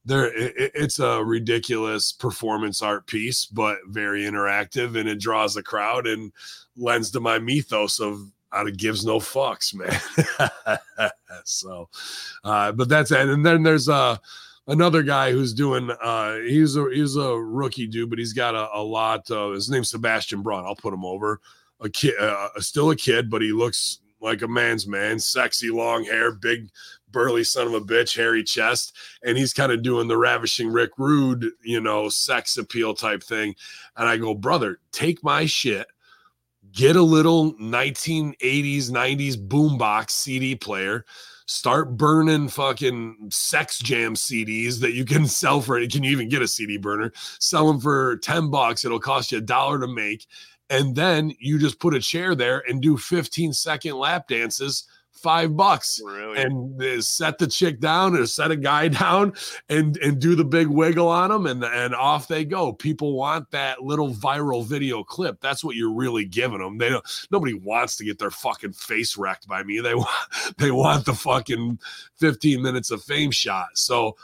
there, 0.05 0.27
it, 0.27 0.55
it- 0.57 0.73
it's 0.75 1.01
a 1.01 1.25
ridiculous 1.25 2.13
performance 2.13 2.83
art 2.83 3.07
piece, 3.09 3.47
but 3.47 3.79
very 3.89 4.23
interactive, 4.23 4.97
and 4.97 5.09
it 5.09 5.19
draws 5.21 5.57
a 5.57 5.63
crowd 5.63 6.07
and 6.07 6.33
lends 6.77 7.11
to 7.11 7.21
my 7.21 7.39
mythos 7.41 7.99
of 8.01 8.21
out 8.53 8.69
of 8.69 8.77
gives 8.77 9.05
no 9.05 9.19
fucks, 9.19 9.75
man. 9.75 11.11
so, 11.45 11.89
uh, 12.45 12.73
but 12.73 12.89
that's 12.89 13.11
it. 13.11 13.29
And 13.29 13.45
then 13.45 13.63
there's 13.63 13.89
uh, 13.89 14.17
another 14.67 15.03
guy 15.03 15.33
who's 15.33 15.53
doing. 15.53 15.91
Uh, 16.03 16.37
he's 16.37 16.77
a 16.77 16.89
he's 16.93 17.17
a 17.17 17.35
rookie 17.35 17.87
dude, 17.87 18.11
but 18.11 18.19
he's 18.19 18.33
got 18.33 18.55
a, 18.55 18.69
a 18.75 18.83
lot. 18.83 19.31
Of, 19.31 19.55
his 19.55 19.71
name's 19.71 19.91
Sebastian 19.91 20.43
Braun. 20.43 20.65
I'll 20.65 20.77
put 20.77 20.95
him 20.95 21.05
over. 21.05 21.41
A 21.81 21.89
kid, 21.89 22.15
uh, 22.19 22.49
still 22.59 22.91
a 22.91 22.97
kid, 22.97 23.31
but 23.31 23.43
he 23.43 23.53
looks 23.53 24.01
like 24.21 24.43
a 24.43 24.49
man's 24.49 24.87
man. 24.87 25.21
Sexy, 25.21 25.71
long 25.71 26.05
hair, 26.05 26.33
big, 26.33 26.71
burly 27.13 27.45
son 27.45 27.69
of 27.69 27.75
a 27.75 27.81
bitch, 27.81 28.17
hairy 28.17 28.43
chest, 28.43 28.97
and 29.23 29.39
he's 29.39 29.53
kind 29.53 29.71
of 29.71 29.83
doing 29.83 30.09
the 30.09 30.17
ravishing 30.17 30.73
Rick 30.73 30.91
Rude, 30.99 31.51
you 31.63 31.81
know, 31.81 32.09
sex 32.09 32.57
appeal 32.57 32.95
type 32.95 33.23
thing. 33.23 33.55
And 33.97 34.09
I 34.09 34.17
go, 34.17 34.35
brother, 34.35 34.81
take 34.91 35.23
my 35.23 35.47
shit 35.47 35.87
get 36.73 36.97
a 36.97 37.03
little 37.03 37.55
1980s 37.55 38.91
90s 38.91 39.37
boombox 39.37 40.11
cd 40.11 40.55
player 40.55 41.05
start 41.47 41.97
burning 41.97 42.49
fucking 42.49 43.17
sex 43.31 43.79
jam 43.79 44.15
cds 44.15 44.81
that 44.81 44.93
you 44.93 45.05
can 45.05 45.27
sell 45.27 45.61
for 45.61 45.85
can 45.89 46.03
you 46.03 46.11
even 46.11 46.29
get 46.29 46.43
a 46.43 46.49
cd 46.49 46.77
burner? 46.77 47.13
Sell 47.41 47.67
them 47.67 47.81
for 47.81 48.17
10 48.19 48.51
bucks 48.51 48.85
it'll 48.85 49.01
cost 49.01 49.33
you 49.33 49.39
a 49.39 49.43
dollar 49.43 49.79
to 49.81 49.87
make 49.87 50.27
and 50.71 50.95
then 50.95 51.33
you 51.39 51.59
just 51.59 51.81
put 51.81 51.95
a 51.95 52.01
chair 52.01 52.35
there 52.35 52.63
and 52.69 52.83
do 52.83 52.97
15 52.97 53.53
second 53.53 53.95
lap 53.97 54.29
dances 54.29 54.85
five 55.23 55.57
bucks 55.57 56.01
Really? 56.05 56.39
and 56.39 57.05
set 57.05 57.39
the 57.39 57.47
chick 57.47 57.81
down 57.81 58.17
or 58.17 58.27
set 58.27 58.51
a 58.51 58.57
guy 58.57 58.89
down 58.89 59.33
and 59.69 59.97
and 59.99 60.21
do 60.21 60.35
the 60.35 60.45
big 60.45 60.69
wiggle 60.69 61.09
on 61.09 61.31
them 61.31 61.47
and 61.47 61.65
and 61.65 61.95
off 61.95 62.29
they 62.29 62.45
go 62.45 62.73
people 62.73 63.15
want 63.15 63.51
that 63.51 63.83
little 63.83 64.13
viral 64.15 64.65
video 64.65 65.03
clip 65.03 65.41
that's 65.41 65.63
what 65.65 65.77
you're 65.77 65.93
really 65.93 66.25
giving 66.25 66.59
them 66.59 66.79
they 66.79 66.89
don't 66.89 67.05
nobody 67.31 67.55
wants 67.55 67.97
to 67.97 68.05
get 68.05 68.19
their 68.19 68.31
fucking 68.31 68.73
face 68.73 69.17
wrecked 69.17 69.47
by 69.47 69.63
me 69.63 69.81
they 69.81 69.95
want 69.97 70.09
they 70.59 70.71
want 70.71 71.05
the 71.05 71.15
fucking 71.15 71.79
15 72.17 72.63
minutes 72.63 72.91
of 72.91 73.03
fame 73.03 73.31
shot 73.31 73.69
so 73.75 74.17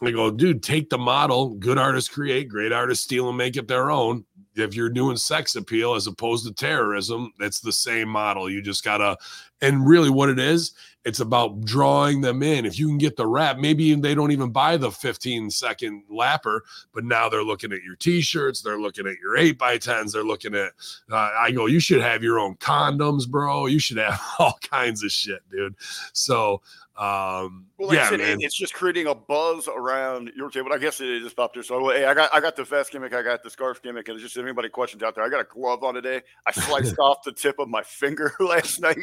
I 0.00 0.12
go, 0.12 0.30
dude, 0.30 0.62
take 0.62 0.90
the 0.90 0.98
model. 0.98 1.54
Good 1.54 1.76
artists 1.76 2.08
create, 2.08 2.48
great 2.48 2.72
artists 2.72 3.02
steal 3.04 3.28
and 3.28 3.36
make 3.36 3.56
it 3.56 3.66
their 3.66 3.90
own. 3.90 4.24
If 4.58 4.74
you're 4.74 4.88
doing 4.88 5.16
sex 5.16 5.56
appeal 5.56 5.94
as 5.94 6.06
opposed 6.06 6.46
to 6.46 6.52
terrorism, 6.52 7.32
it's 7.40 7.60
the 7.60 7.72
same 7.72 8.08
model. 8.08 8.50
You 8.50 8.62
just 8.62 8.84
gotta 8.84 9.16
And 9.60 9.86
really, 9.86 10.10
what 10.10 10.28
it 10.28 10.38
is, 10.38 10.72
it's 11.04 11.20
about 11.20 11.62
drawing 11.62 12.20
them 12.20 12.42
in. 12.42 12.66
If 12.66 12.78
you 12.78 12.86
can 12.86 12.98
get 12.98 13.16
the 13.16 13.26
rap, 13.26 13.56
maybe 13.58 13.94
they 13.94 14.14
don't 14.14 14.30
even 14.30 14.50
buy 14.50 14.76
the 14.76 14.90
15 14.90 15.50
second 15.50 16.02
lapper, 16.12 16.60
but 16.92 17.04
now 17.04 17.28
they're 17.28 17.42
looking 17.42 17.72
at 17.72 17.82
your 17.82 17.96
t 17.96 18.20
shirts, 18.20 18.60
they're 18.60 18.80
looking 18.80 19.06
at 19.06 19.18
your 19.18 19.36
8 19.36 19.58
by 19.58 19.78
10s, 19.78 20.12
they're 20.12 20.22
looking 20.22 20.54
at, 20.54 20.72
uh, 21.10 21.30
I 21.38 21.50
go, 21.50 21.66
you 21.66 21.80
should 21.80 22.02
have 22.02 22.22
your 22.22 22.38
own 22.38 22.56
condoms, 22.56 23.26
bro. 23.26 23.66
You 23.66 23.78
should 23.78 23.96
have 23.96 24.20
all 24.38 24.58
kinds 24.70 25.02
of 25.02 25.10
shit, 25.10 25.40
dude. 25.50 25.76
So, 26.12 26.60
um, 26.98 27.66
Well, 27.78 27.88
like 27.88 27.96
yeah, 27.96 28.08
said, 28.10 28.18
man. 28.18 28.38
it's 28.40 28.56
just 28.58 28.74
creating 28.74 29.06
a 29.06 29.14
buzz 29.14 29.68
around 29.68 30.32
your 30.36 30.50
table. 30.50 30.72
I 30.72 30.78
guess 30.78 31.00
it 31.00 31.22
just 31.22 31.36
popped 31.36 31.54
here. 31.54 31.62
So 31.62 31.90
hey, 31.90 32.04
I 32.04 32.12
got 32.12 32.34
I 32.34 32.40
got 32.40 32.56
the 32.56 32.64
vest 32.64 32.90
gimmick, 32.90 33.14
I 33.14 33.22
got 33.22 33.42
the 33.44 33.50
scarf 33.50 33.80
gimmick, 33.80 34.08
and 34.08 34.16
it's 34.16 34.24
just 34.24 34.36
if 34.36 34.42
anybody 34.42 34.68
questions 34.68 35.04
out 35.04 35.14
there. 35.14 35.22
I 35.22 35.28
got 35.28 35.40
a 35.40 35.44
glove 35.44 35.84
on 35.84 35.94
today. 35.94 36.22
I 36.44 36.50
sliced 36.50 36.98
off 37.00 37.22
the 37.24 37.30
tip 37.32 37.60
of 37.60 37.68
my 37.68 37.84
finger 37.84 38.34
last 38.40 38.80
night. 38.80 38.98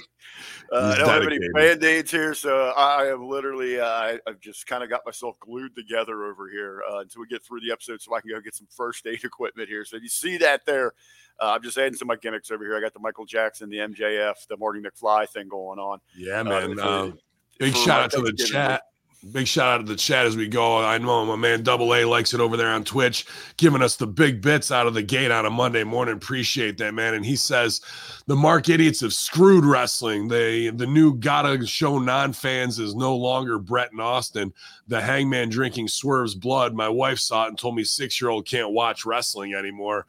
Uh, 0.71 0.93
I 0.93 0.97
don't 0.97 1.07
have 1.07 1.23
any 1.23 1.39
band 1.53 1.83
aids 1.85 2.11
here, 2.11 2.33
so 2.33 2.73
I 2.75 3.07
am 3.07 3.29
literally 3.29 3.79
uh, 3.79 3.85
I, 3.87 4.19
I've 4.27 4.41
just 4.41 4.67
kind 4.67 4.83
of 4.83 4.89
got 4.89 5.01
myself 5.05 5.39
glued 5.39 5.73
together 5.75 6.25
over 6.25 6.49
here 6.49 6.83
uh, 6.91 6.97
until 6.99 7.21
we 7.21 7.27
get 7.27 7.45
through 7.45 7.61
the 7.61 7.71
episode, 7.71 8.01
so 8.01 8.13
I 8.13 8.19
can 8.19 8.29
go 8.31 8.41
get 8.41 8.55
some 8.55 8.67
first 8.75 9.07
aid 9.07 9.15
equipment 9.23 9.69
here. 9.69 9.85
So 9.85 9.95
you 9.97 10.09
see 10.09 10.35
that 10.39 10.65
there. 10.65 10.91
Uh, 11.39 11.51
I'm 11.53 11.63
just 11.63 11.77
adding 11.77 11.93
some 11.93 12.09
of 12.09 12.15
my 12.17 12.19
gimmicks 12.21 12.51
over 12.51 12.63
here. 12.65 12.77
I 12.77 12.81
got 12.81 12.93
the 12.93 12.99
Michael 12.99 13.25
Jackson, 13.25 13.69
the 13.69 13.77
MJF, 13.77 14.47
the 14.47 14.55
Marty 14.57 14.79
McFly 14.81 15.27
thing 15.29 15.47
going 15.49 15.79
on. 15.79 15.99
Yeah, 16.17 16.39
Uh, 16.41 16.43
man. 16.45 16.79
Um, 16.79 17.19
big 17.59 17.75
shout 17.75 18.03
out 18.03 18.11
to 18.11 18.21
the 18.21 18.33
chat. 18.33 18.83
Big 19.31 19.47
shout 19.47 19.67
out 19.67 19.77
to 19.79 19.91
the 19.91 19.95
chat 19.95 20.27
as 20.27 20.37
we 20.37 20.47
go. 20.47 20.85
I 20.85 20.99
know 20.99 21.25
my 21.25 21.35
man 21.35 21.63
Double 21.63 21.95
A 21.95 22.05
likes 22.05 22.35
it 22.35 22.39
over 22.39 22.55
there 22.55 22.69
on 22.69 22.83
Twitch, 22.83 23.25
giving 23.57 23.81
us 23.81 23.95
the 23.95 24.05
big 24.05 24.39
bits 24.39 24.71
out 24.71 24.85
of 24.85 24.93
the 24.93 25.01
gate 25.01 25.31
on 25.31 25.47
a 25.47 25.49
Monday 25.49 25.83
morning. 25.83 26.13
Appreciate 26.13 26.77
that, 26.77 26.93
man. 26.93 27.15
And 27.15 27.25
he 27.25 27.35
says 27.35 27.81
the 28.27 28.35
Mark 28.35 28.69
idiots 28.69 29.01
have 29.01 29.15
screwed 29.15 29.65
wrestling. 29.65 30.27
They 30.27 30.69
the 30.69 30.85
new 30.85 31.15
gotta 31.15 31.65
show 31.65 31.97
non-fans 31.97 32.77
is 32.77 32.93
no 32.93 33.15
longer 33.15 33.57
Brett 33.57 33.91
and 33.91 33.99
Austin. 33.99 34.53
The 34.87 35.01
hangman 35.01 35.49
drinking 35.49 35.87
Swerve's 35.87 36.35
blood. 36.35 36.75
My 36.75 36.89
wife 36.89 37.17
saw 37.17 37.45
it 37.45 37.49
and 37.49 37.57
told 37.57 37.75
me 37.75 37.83
six-year-old 37.83 38.45
can't 38.45 38.73
watch 38.73 39.05
wrestling 39.05 39.55
anymore. 39.55 40.05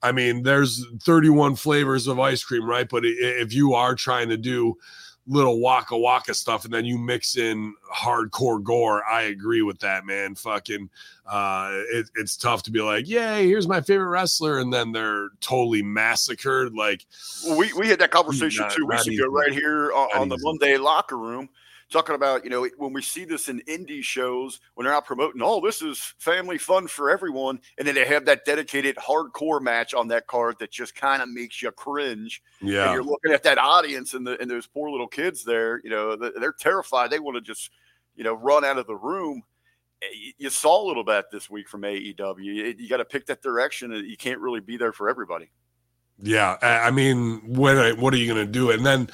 I 0.00 0.12
mean, 0.12 0.44
there's 0.44 0.86
31 1.02 1.56
flavors 1.56 2.06
of 2.06 2.20
ice 2.20 2.44
cream, 2.44 2.64
right? 2.64 2.88
But 2.88 3.02
if 3.04 3.52
you 3.52 3.74
are 3.74 3.96
trying 3.96 4.28
to 4.28 4.36
do 4.36 4.78
little 5.26 5.60
waka 5.60 5.96
waka 5.96 6.34
stuff 6.34 6.64
and 6.64 6.74
then 6.74 6.84
you 6.84 6.98
mix 6.98 7.36
in 7.36 7.74
hardcore 7.94 8.62
gore, 8.62 9.04
I 9.04 9.22
agree 9.22 9.62
with 9.62 9.78
that, 9.80 10.04
man. 10.06 10.34
Fucking, 10.34 10.88
uh, 11.26 11.68
it, 11.92 12.10
it's 12.16 12.36
tough 12.36 12.62
to 12.64 12.70
be 12.70 12.80
like, 12.80 13.08
yay, 13.08 13.46
here's 13.46 13.68
my 13.68 13.80
favorite 13.80 14.08
wrestler, 14.08 14.58
and 14.58 14.72
then 14.72 14.92
they're 14.92 15.28
totally 15.40 15.82
massacred. 15.82 16.74
Like, 16.74 17.06
Well, 17.46 17.56
we, 17.58 17.72
we 17.74 17.88
had 17.88 17.98
that 18.00 18.10
conversation 18.10 18.62
Not- 18.62 18.72
two 18.72 18.86
weeks 18.86 19.06
ago 19.06 19.26
right 19.26 19.52
here 19.52 19.92
on, 19.92 20.08
on 20.16 20.28
the. 20.28 20.38
Monday 20.42 20.76
locker 20.78 21.18
room, 21.18 21.48
talking 21.90 22.14
about 22.14 22.44
you 22.44 22.50
know 22.50 22.66
when 22.78 22.92
we 22.92 23.02
see 23.02 23.24
this 23.24 23.48
in 23.48 23.60
indie 23.68 24.02
shows 24.02 24.60
when 24.74 24.84
they're 24.84 24.94
out 24.94 25.04
promoting, 25.04 25.42
oh, 25.42 25.60
this 25.60 25.82
is 25.82 25.98
family 26.18 26.56
fun 26.58 26.86
for 26.86 27.10
everyone, 27.10 27.60
and 27.78 27.86
then 27.86 27.94
they 27.94 28.06
have 28.06 28.24
that 28.26 28.44
dedicated 28.44 28.96
hardcore 28.96 29.60
match 29.60 29.92
on 29.92 30.08
that 30.08 30.26
card 30.26 30.56
that 30.60 30.70
just 30.70 30.94
kind 30.94 31.20
of 31.22 31.28
makes 31.28 31.60
you 31.60 31.70
cringe. 31.72 32.42
And 32.60 32.70
yeah, 32.70 32.92
you're 32.92 33.02
looking 33.02 33.32
at 33.32 33.42
that 33.42 33.58
audience 33.58 34.14
and 34.14 34.26
the 34.26 34.40
and 34.40 34.50
those 34.50 34.66
poor 34.66 34.90
little 34.90 35.08
kids 35.08 35.44
there, 35.44 35.80
you 35.84 35.90
know, 35.90 36.16
they're 36.16 36.52
terrified. 36.52 37.10
They 37.10 37.18
want 37.18 37.36
to 37.36 37.40
just 37.40 37.70
you 38.16 38.24
know 38.24 38.34
run 38.34 38.64
out 38.64 38.78
of 38.78 38.86
the 38.86 38.96
room. 38.96 39.42
Eh, 40.02 40.32
You- 40.38 40.50
saw 40.50 40.82
a 40.82 40.86
little 40.86 41.04
bit 41.04 41.26
this 41.30 41.50
week 41.50 41.68
from 41.68 41.82
AEW. 41.82 42.74
You, 42.78 42.88
got 42.88 42.96
to 42.98 43.04
pick 43.04 43.26
that 43.26 43.42
direction. 43.42 43.90
You 43.92 44.16
can't 44.16 44.40
really 44.40 44.60
be 44.60 44.76
there 44.76 44.92
for 44.92 45.08
everybody. 45.10 45.50
yeah. 46.22 46.56
I 46.62 46.90
mean, 46.90 47.40
when 47.46 48.00
what 48.00 48.12
are 48.14 48.16
you 48.16 48.26
gonna 48.28 48.46
do? 48.46 48.70
And 48.70 48.84
then 48.86 49.08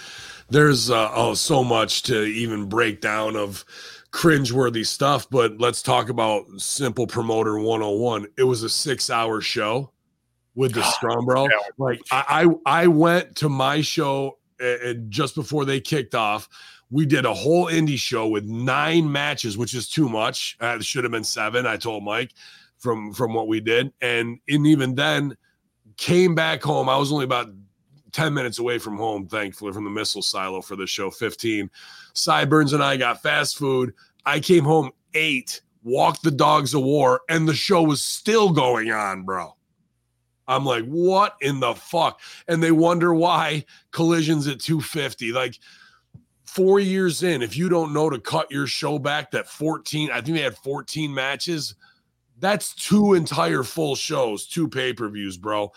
there's 0.51 0.91
uh, 0.91 1.11
oh 1.15 1.35
so 1.35 1.65
much 1.65 2.03
to 2.05 2.23
even 2.25 2.69
break 2.69 3.01
down 3.01 3.37
of 3.37 3.65
cringeworthy 4.13 4.87
stuff. 4.87 5.29
But 5.31 5.59
let's 5.59 5.83
talk 5.83 6.09
about 6.09 6.47
simple 6.59 7.07
promoter 7.07 7.59
101. 7.59 8.27
It 8.39 8.45
was 8.45 8.63
a 8.63 8.69
six 8.69 9.11
hour 9.11 9.41
show 9.41 9.93
with 10.55 10.75
the 10.75 10.83
Strong 10.93 11.27
Bro. 11.27 11.45
Yeah. 11.45 11.57
like 11.79 12.01
I, 12.11 12.49
I 12.67 12.83
I 12.83 12.87
went 12.87 13.37
to 13.37 13.49
my 13.49 13.81
show 13.81 14.39
uh, 14.61 14.95
just 15.09 15.35
before 15.35 15.65
they 15.65 15.81
kicked 15.81 16.15
off. 16.15 16.49
We 16.91 17.05
did 17.05 17.25
a 17.25 17.35
whole 17.35 17.67
indie 17.67 17.99
show 17.99 18.29
with 18.29 18.45
nine 18.45 19.11
matches, 19.11 19.59
which 19.59 19.75
is 19.75 19.89
too 19.89 20.09
much. 20.09 20.57
Uh, 20.61 20.77
it 20.79 20.85
should 20.85 21.03
have 21.03 21.11
been 21.11 21.25
seven. 21.25 21.67
I 21.67 21.77
told 21.77 22.05
Mike 22.05 22.33
from 22.79 23.13
from 23.13 23.35
what 23.35 23.49
we 23.49 23.61
did, 23.61 23.93
and 24.01 24.39
and 24.49 24.67
even 24.67 24.95
then 24.95 25.37
came 25.97 26.35
back 26.35 26.63
home. 26.63 26.89
I 26.89 26.97
was 26.97 27.13
only 27.13 27.25
about 27.25 27.49
10 28.17 28.33
minutes 28.33 28.59
away 28.59 28.79
from 28.79 28.97
home, 28.97 29.27
thankfully, 29.29 29.75
from 29.75 29.85
the 29.85 29.91
missile 29.91 30.23
silo 30.23 30.63
for 30.63 30.75
the 30.75 30.87
show 30.87 31.11
15. 31.11 31.71
Sideburns 32.15 32.73
and 32.73 32.83
I 32.83 32.97
got 32.97 33.21
fast 33.21 33.59
food. 33.59 33.93
I 34.25 34.41
came 34.41 34.65
home 34.65 34.91
eight, 35.13 35.61
walked 35.85 36.23
the 36.23 36.31
dogs 36.31 36.73
of 36.73 36.83
war, 36.83 37.21
and 37.29 37.47
the 37.47 37.55
show 37.55 37.83
was 37.83 38.03
still 38.03 38.49
going 38.49 38.91
on, 38.91 39.25
bro. 39.25 39.55
I'm 40.49 40.65
like, 40.65 40.87
what 40.87 41.37
in 41.43 41.61
the 41.61 41.75
fuck? 41.75 42.21
And 42.49 42.63
they 42.63 42.71
wonder 42.71 43.13
why 43.13 43.67
collisions 43.91 44.47
at 44.47 44.61
250. 44.61 45.33
Like 45.33 45.59
four 46.47 46.81
years 46.81 47.23
in, 47.23 47.43
if 47.43 47.55
you 47.55 47.69
don't 47.69 47.93
know 47.93 48.09
to 48.09 48.19
cut 48.19 48.51
your 48.51 48.67
show 48.67 48.99
back, 48.99 49.31
that 49.33 49.47
14, 49.47 50.11
I 50.11 50.23
think 50.23 50.39
they 50.39 50.43
had 50.43 50.57
14 50.57 51.13
matches. 51.13 51.75
That's 52.39 52.75
two 52.75 53.13
entire 53.13 53.63
full 53.63 53.95
shows, 53.95 54.47
two 54.47 54.69
pay-per-views, 54.69 55.37
bro. 55.37 55.71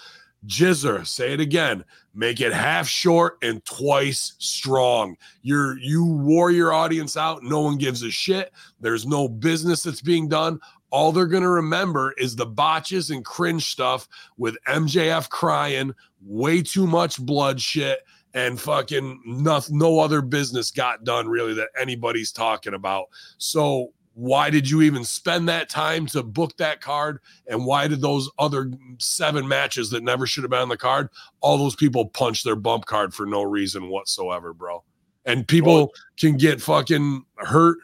Jizzer, 0.46 1.06
say 1.06 1.34
it 1.34 1.40
again. 1.40 1.84
Make 2.14 2.40
it 2.40 2.54
half 2.54 2.88
short 2.88 3.38
and 3.42 3.64
twice 3.66 4.34
strong. 4.40 5.18
You're 5.42 5.78
you 5.80 6.06
wore 6.06 6.52
your 6.52 6.74
audience 6.74 7.18
out. 7.18 7.44
No 7.44 7.62
one 7.62 7.78
gives 7.78 8.04
a 8.04 8.12
shit. 8.12 8.52
There's 8.80 9.06
no 9.06 9.28
business 9.28 9.84
that's 9.84 10.02
being 10.02 10.30
done. 10.30 10.60
All 10.92 11.12
they're 11.12 11.28
gonna 11.28 11.50
remember 11.50 12.14
is 12.18 12.36
the 12.36 12.46
botches 12.46 13.10
and 13.10 13.24
cringe 13.24 13.66
stuff 13.66 14.08
with 14.38 14.58
MJF 14.68 15.30
crying, 15.30 15.94
way 16.26 16.62
too 16.62 16.88
much 16.88 17.20
blood 17.20 17.60
shit, 17.62 18.00
and 18.34 18.60
fucking 18.60 19.22
no, 19.26 19.62
no 19.70 20.00
other 20.00 20.22
business 20.22 20.72
got 20.72 21.04
done 21.04 21.28
really 21.28 21.54
that 21.56 21.70
anybody's 21.80 22.32
talking 22.32 22.74
about. 22.74 23.08
So 23.38 23.94
why 24.20 24.50
did 24.50 24.70
you 24.70 24.82
even 24.82 25.06
spend 25.06 25.48
that 25.48 25.70
time 25.70 26.06
to 26.06 26.22
book 26.22 26.58
that 26.58 26.82
card? 26.82 27.20
And 27.48 27.66
why 27.66 27.88
did 27.88 28.02
those 28.02 28.30
other 28.38 28.70
seven 28.98 29.48
matches 29.48 29.90
that 29.92 30.04
never 30.04 30.28
should 30.28 30.44
have 30.44 30.52
been 30.52 30.60
on 30.60 30.68
the 30.68 30.76
card, 30.76 31.08
all 31.40 31.58
those 31.58 31.76
people 31.76 32.10
punch 32.10 32.44
their 32.44 32.58
bump 32.58 32.86
card 32.86 33.14
for 33.14 33.26
no 33.26 33.44
reason 33.44 33.88
whatsoever, 33.88 34.54
bro? 34.54 34.84
And 35.26 35.48
people 35.48 35.94
can 36.18 36.36
get 36.36 36.62
fucking 36.62 37.24
hurt 37.38 37.78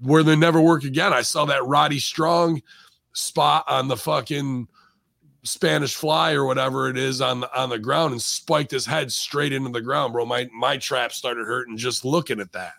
where 0.00 0.22
they 0.22 0.34
never 0.34 0.62
work 0.62 0.84
again. 0.84 1.12
I 1.12 1.20
saw 1.20 1.44
that 1.44 1.66
Roddy 1.66 1.98
Strong 1.98 2.62
spot 3.12 3.64
on 3.68 3.88
the 3.88 3.98
fucking 3.98 4.68
Spanish 5.42 5.94
fly 5.94 6.32
or 6.32 6.46
whatever 6.46 6.88
it 6.88 6.96
is 6.96 7.20
on 7.20 7.40
the 7.40 7.58
on 7.58 7.68
the 7.68 7.78
ground 7.78 8.12
and 8.12 8.22
spiked 8.22 8.70
his 8.70 8.86
head 8.86 9.12
straight 9.12 9.52
into 9.52 9.70
the 9.70 9.82
ground, 9.82 10.14
bro. 10.14 10.24
My 10.24 10.48
my 10.54 10.78
trap 10.78 11.12
started 11.12 11.46
hurting 11.46 11.76
just 11.76 12.02
looking 12.02 12.40
at 12.40 12.52
that. 12.52 12.72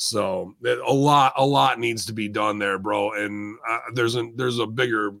So 0.00 0.54
a 0.64 0.92
lot, 0.92 1.32
a 1.36 1.44
lot 1.44 1.80
needs 1.80 2.06
to 2.06 2.12
be 2.12 2.28
done 2.28 2.60
there, 2.60 2.78
bro. 2.78 3.14
And 3.14 3.58
uh, 3.68 3.78
there's 3.94 4.14
a 4.14 4.30
there's 4.36 4.60
a 4.60 4.66
bigger 4.66 5.12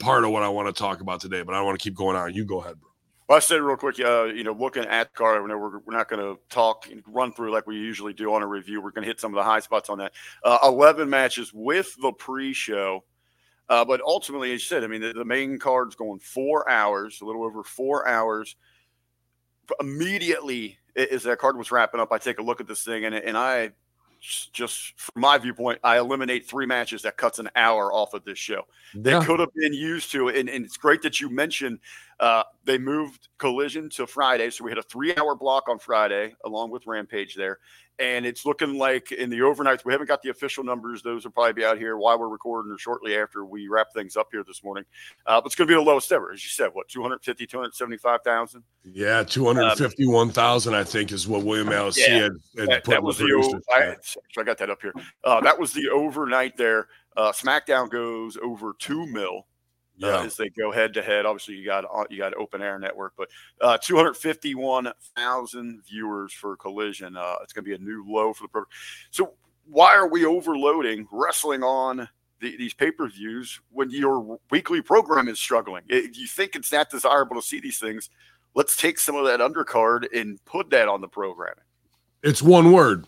part 0.00 0.24
of 0.24 0.30
what 0.30 0.42
I 0.42 0.48
want 0.48 0.66
to 0.66 0.76
talk 0.76 1.00
about 1.00 1.20
today, 1.20 1.42
but 1.42 1.54
I 1.54 1.62
want 1.62 1.78
to 1.78 1.82
keep 1.82 1.94
going 1.94 2.16
on. 2.16 2.34
You 2.34 2.44
go 2.44 2.60
ahead, 2.60 2.80
bro. 2.80 2.90
Well, 3.28 3.36
I 3.36 3.38
said 3.38 3.60
real 3.60 3.76
quick, 3.76 4.00
uh, 4.00 4.24
you 4.24 4.42
know, 4.42 4.52
looking 4.52 4.84
at 4.84 5.14
the 5.14 5.46
know 5.46 5.56
we're, 5.56 5.78
we're 5.78 5.96
not 5.96 6.08
going 6.08 6.22
to 6.22 6.40
talk 6.48 6.90
and 6.90 7.04
run 7.06 7.32
through 7.32 7.52
like 7.52 7.68
we 7.68 7.76
usually 7.76 8.12
do 8.12 8.34
on 8.34 8.42
a 8.42 8.46
review. 8.48 8.82
We're 8.82 8.90
going 8.90 9.04
to 9.04 9.08
hit 9.08 9.20
some 9.20 9.32
of 9.32 9.36
the 9.36 9.44
high 9.44 9.60
spots 9.60 9.88
on 9.88 9.98
that. 9.98 10.12
Uh, 10.42 10.58
11 10.64 11.08
matches 11.08 11.52
with 11.54 11.94
the 12.02 12.10
pre 12.10 12.52
show. 12.52 13.04
Uh, 13.68 13.84
but 13.84 14.00
ultimately, 14.00 14.52
as 14.52 14.60
you 14.60 14.66
said, 14.66 14.82
I 14.82 14.88
mean, 14.88 15.02
the, 15.02 15.12
the 15.12 15.24
main 15.24 15.60
card's 15.60 15.94
going 15.94 16.18
four 16.18 16.68
hours, 16.68 17.20
a 17.20 17.24
little 17.24 17.44
over 17.44 17.62
four 17.62 18.08
hours. 18.08 18.56
Immediately, 19.80 20.78
as 20.96 21.22
that 21.24 21.38
card 21.38 21.56
was 21.56 21.70
wrapping 21.70 22.00
up, 22.00 22.10
I 22.10 22.18
take 22.18 22.40
a 22.40 22.42
look 22.42 22.60
at 22.60 22.66
this 22.66 22.82
thing 22.82 23.04
and, 23.04 23.14
and 23.14 23.36
I 23.36 23.70
just 24.20 24.98
from 24.98 25.20
my 25.20 25.38
viewpoint, 25.38 25.78
I 25.84 25.98
eliminate 25.98 26.46
three 26.46 26.66
matches 26.66 27.02
that 27.02 27.16
cuts 27.16 27.38
an 27.38 27.48
hour 27.56 27.92
off 27.92 28.14
of 28.14 28.24
this 28.24 28.38
show 28.38 28.66
they 28.94 29.10
Yeah. 29.10 29.24
could 29.24 29.40
have 29.40 29.52
been 29.54 29.72
used 29.74 30.10
to 30.12 30.28
and, 30.28 30.48
and 30.48 30.64
it's 30.64 30.76
great 30.76 31.02
that 31.02 31.20
you 31.20 31.28
mentioned 31.28 31.78
uh, 32.20 32.44
they 32.64 32.78
moved 32.78 33.28
collision 33.38 33.90
to 33.90 34.06
friday 34.06 34.48
so 34.48 34.64
we 34.64 34.70
had 34.70 34.78
a 34.78 34.82
three 34.82 35.14
hour 35.16 35.34
block 35.34 35.68
on 35.68 35.78
friday 35.78 36.34
along 36.44 36.70
with 36.70 36.86
rampage 36.86 37.34
there 37.34 37.58
and 37.98 38.26
it's 38.26 38.44
looking 38.44 38.76
like 38.78 39.12
in 39.12 39.30
the 39.30 39.38
overnights 39.38 39.84
we 39.84 39.92
haven't 39.92 40.06
got 40.06 40.20
the 40.22 40.28
official 40.28 40.62
numbers 40.62 41.02
those 41.02 41.24
will 41.24 41.30
probably 41.30 41.52
be 41.52 41.64
out 41.64 41.78
here 41.78 41.96
while 41.96 42.18
we're 42.18 42.28
recording 42.28 42.70
or 42.70 42.78
shortly 42.78 43.16
after 43.16 43.44
we 43.44 43.68
wrap 43.68 43.86
things 43.94 44.16
up 44.16 44.28
here 44.30 44.44
this 44.44 44.62
morning 44.62 44.84
uh, 45.26 45.40
but 45.40 45.46
it's 45.46 45.54
going 45.54 45.66
to 45.66 45.72
be 45.72 45.76
the 45.76 45.80
lowest 45.80 46.12
ever 46.12 46.32
as 46.32 46.42
you 46.44 46.50
said 46.50 46.68
what 46.72 46.88
250 46.88 47.46
275000 47.46 48.62
Yeah, 48.84 49.22
two 49.22 49.46
hundred 49.46 49.76
fifty-one 49.76 50.30
thousand, 50.30 50.74
I 50.74 50.84
think, 50.84 51.10
is 51.12 51.26
what 51.26 51.42
William 51.42 51.72
Alice 51.72 51.98
Yeah, 51.98 52.18
had, 52.18 52.32
had 52.58 52.68
that, 52.68 52.84
put 52.84 52.90
that 52.92 53.02
was 53.02 53.18
the 53.18 53.24
producer's 53.24 53.62
o- 53.70 53.74
I, 53.74 53.96
so 54.02 54.20
I 54.38 54.42
got 54.44 54.58
that 54.58 54.70
up 54.70 54.80
here. 54.82 54.94
Uh, 55.24 55.40
that 55.40 55.58
was 55.58 55.72
the 55.72 55.88
overnight 55.88 56.56
there. 56.56 56.88
Uh, 57.16 57.32
SmackDown 57.32 57.90
goes 57.90 58.36
over 58.42 58.74
two 58.78 59.06
mil. 59.06 59.46
Uh, 60.02 60.22
as 60.24 60.36
they 60.36 60.48
go 60.50 60.70
head 60.70 60.94
to 60.94 61.02
head. 61.02 61.26
Obviously, 61.26 61.54
you 61.54 61.64
got 61.64 61.84
uh, 61.84 62.04
you 62.10 62.18
got 62.18 62.34
Open 62.34 62.62
Air 62.62 62.78
Network, 62.78 63.14
but 63.16 63.28
uh, 63.60 63.78
251,000 63.78 65.82
viewers 65.88 66.32
for 66.32 66.56
Collision. 66.56 67.16
Uh, 67.16 67.36
it's 67.42 67.52
going 67.52 67.64
to 67.64 67.68
be 67.68 67.74
a 67.74 67.78
new 67.78 68.04
low 68.06 68.32
for 68.32 68.44
the 68.44 68.48
program. 68.48 68.70
So 69.10 69.34
why 69.66 69.94
are 69.94 70.08
we 70.08 70.24
overloading 70.24 71.08
wrestling 71.10 71.62
on 71.62 72.08
the, 72.40 72.56
these 72.56 72.74
pay 72.74 72.90
per 72.90 73.08
views 73.08 73.60
when 73.70 73.90
your 73.90 74.38
weekly 74.50 74.82
program 74.82 75.28
is 75.28 75.38
struggling? 75.38 75.82
If 75.88 76.18
you 76.18 76.26
think 76.26 76.54
it's 76.54 76.72
not 76.72 76.90
desirable 76.90 77.36
to 77.36 77.42
see 77.42 77.60
these 77.60 77.78
things, 77.78 78.10
let's 78.54 78.76
take 78.76 78.98
some 78.98 79.16
of 79.16 79.26
that 79.26 79.40
undercard 79.40 80.06
and 80.14 80.42
put 80.44 80.70
that 80.70 80.88
on 80.88 81.00
the 81.00 81.08
programming. 81.08 81.64
It's 82.22 82.42
one 82.42 82.72
word: 82.72 83.06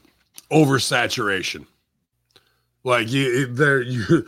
oversaturation. 0.50 1.66
Like 2.84 3.10
you, 3.10 3.46
there, 3.46 3.82
you, 3.82 4.26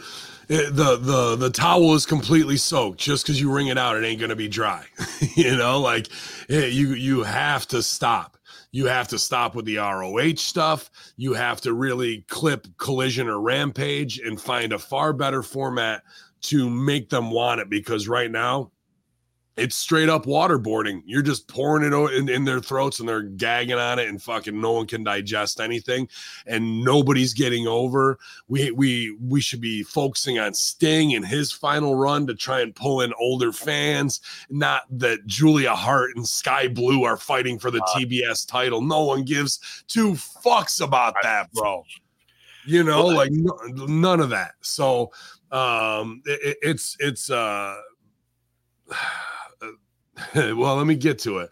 the 0.51 0.97
the 1.01 1.37
the 1.37 1.51
towel 1.51 1.95
is 1.95 2.05
completely 2.05 2.57
soaked. 2.57 2.99
Just 2.99 3.25
because 3.25 3.41
you 3.41 3.53
wring 3.53 3.69
it 3.69 3.79
out, 3.79 3.97
it 3.97 4.05
ain't 4.05 4.21
gonna 4.21 4.35
be 4.35 4.49
dry. 4.49 4.85
you 5.37 5.57
know, 5.57 5.79
like 5.81 6.09
eh, 6.49 6.67
you 6.67 6.95
you 6.95 7.23
have 7.23 7.69
to 7.69 7.83
stop. 7.83 8.37
You 8.73 8.87
have 8.87 9.09
to 9.09 9.19
stop 9.19 9.55
with 9.55 9.65
the 9.65 9.77
ROH 9.77 10.37
stuff. 10.37 10.91
You 11.17 11.35
have 11.35 11.61
to 11.63 11.73
really 11.73 12.25
clip 12.29 12.67
Collision 12.79 13.29
or 13.29 13.41
Rampage 13.41 14.19
and 14.19 14.41
find 14.41 14.73
a 14.73 14.79
far 14.79 15.13
better 15.13 15.43
format 15.43 16.03
to 16.43 16.69
make 16.69 17.11
them 17.11 17.31
want 17.31 17.61
it. 17.61 17.71
Because 17.71 18.09
right 18.09 18.31
now, 18.31 18.73
it's 19.61 19.77
straight 19.77 20.09
up 20.09 20.25
waterboarding. 20.27 21.03
You're 21.05 21.23
just 21.23 21.47
pouring 21.49 21.85
it 21.85 21.95
in, 22.15 22.29
in 22.29 22.45
their 22.45 22.61
throats 22.61 23.01
and 23.01 23.09
they're 23.09 23.23
gagging 23.23 23.77
on 23.77 23.99
it, 23.99 24.09
and 24.09 24.21
fucking 24.23 24.61
no 24.61 24.73
one 24.73 24.87
can 24.87 25.05
digest 25.05 25.61
anything, 25.61 26.09
and 26.47 26.83
nobody's 26.85 27.35
getting 27.35 27.67
over. 27.67 28.19
We 28.49 28.71
we 28.71 29.17
we 29.21 29.41
should 29.41 29.61
be 29.61 29.83
focusing 29.83 30.39
on 30.39 30.55
Sting 30.55 31.15
and 31.15 31.25
his 31.27 31.53
final 31.53 31.95
run 31.97 32.27
to 32.27 32.35
try 32.35 32.61
and 32.61 32.75
pull 32.75 33.03
in 33.03 33.13
older 33.21 33.53
fans. 33.53 34.21
Not 34.49 34.83
that 34.99 35.27
Julia 35.27 35.75
Hart 35.75 36.11
and 36.17 36.27
Skye 36.27 36.69
Blue 36.69 37.05
are 37.05 37.17
fighting 37.17 37.59
for 37.59 37.71
the 37.71 37.81
TBS 37.95 38.49
title. 38.49 38.81
No 38.81 39.05
one 39.05 39.25
gives 39.25 39.85
two 39.89 40.13
fucks 40.13 40.81
about 40.81 41.15
that, 41.23 41.53
bro. 41.53 41.85
You 42.67 42.85
know, 42.85 43.07
like 43.07 43.31
no, 43.33 43.57
none 43.87 44.21
of 44.21 44.31
that. 44.31 44.53
So 44.61 45.13
um 45.51 46.23
it- 46.27 46.59
it's 46.63 46.97
it's 47.01 47.31
uh 47.31 47.77
well, 50.35 50.77
let 50.77 50.87
me 50.87 50.95
get 50.95 51.19
to 51.21 51.39
it. 51.39 51.51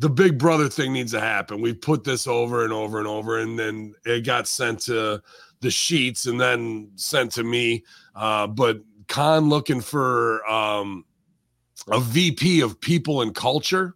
The 0.00 0.10
big 0.10 0.38
brother 0.38 0.68
thing 0.68 0.92
needs 0.92 1.12
to 1.12 1.20
happen. 1.20 1.60
We 1.60 1.72
put 1.72 2.04
this 2.04 2.26
over 2.26 2.64
and 2.64 2.72
over 2.72 2.98
and 2.98 3.06
over, 3.06 3.38
and 3.38 3.58
then 3.58 3.94
it 4.04 4.24
got 4.24 4.48
sent 4.48 4.80
to 4.80 5.22
the 5.60 5.70
sheets 5.70 6.26
and 6.26 6.40
then 6.40 6.90
sent 6.96 7.32
to 7.32 7.44
me. 7.44 7.84
Uh, 8.14 8.46
but 8.46 8.80
Khan 9.08 9.48
looking 9.48 9.80
for 9.80 10.44
um, 10.50 11.04
a 11.88 12.00
VP 12.00 12.60
of 12.60 12.80
people 12.80 13.22
and 13.22 13.34
culture. 13.34 13.94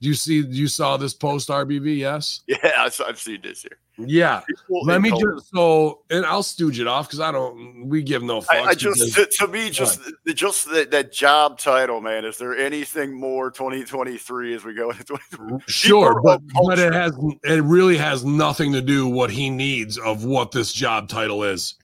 Do 0.00 0.08
you 0.08 0.14
see? 0.14 0.40
You 0.46 0.66
saw 0.66 0.96
this 0.96 1.12
post 1.12 1.48
RBV? 1.48 1.98
Yes. 1.98 2.40
Yeah, 2.46 2.56
I've, 2.78 2.98
I've 3.06 3.20
seen 3.20 3.40
this 3.42 3.62
here. 3.62 3.76
Yeah. 3.98 4.40
People 4.48 4.86
Let 4.86 5.02
me 5.02 5.10
just 5.10 5.50
so, 5.54 6.00
and 6.08 6.24
I'll 6.24 6.42
stooge 6.42 6.80
it 6.80 6.86
off 6.86 7.06
because 7.06 7.20
I 7.20 7.30
don't. 7.30 7.86
We 7.86 8.02
give 8.02 8.22
no 8.22 8.40
fucks. 8.40 8.46
I, 8.50 8.60
I 8.70 8.74
just 8.74 8.98
because- 8.98 9.36
to, 9.36 9.46
to 9.46 9.52
me 9.52 9.68
just 9.68 10.00
the 10.24 10.32
just 10.32 10.70
that, 10.70 10.90
that 10.92 11.12
job 11.12 11.58
title, 11.58 12.00
man. 12.00 12.24
Is 12.24 12.38
there 12.38 12.56
anything 12.56 13.12
more 13.12 13.50
2023 13.50 14.54
as 14.54 14.64
we 14.64 14.72
go 14.74 14.90
into 14.90 15.04
2023? 15.04 15.58
Sure, 15.66 16.22
but 16.22 16.40
but 16.66 16.78
it 16.78 16.94
has 16.94 17.12
it 17.44 17.62
really 17.64 17.98
has 17.98 18.24
nothing 18.24 18.72
to 18.72 18.80
do 18.80 19.06
what 19.06 19.30
he 19.30 19.50
needs 19.50 19.98
of 19.98 20.24
what 20.24 20.50
this 20.52 20.72
job 20.72 21.08
title 21.08 21.42
is. 21.44 21.74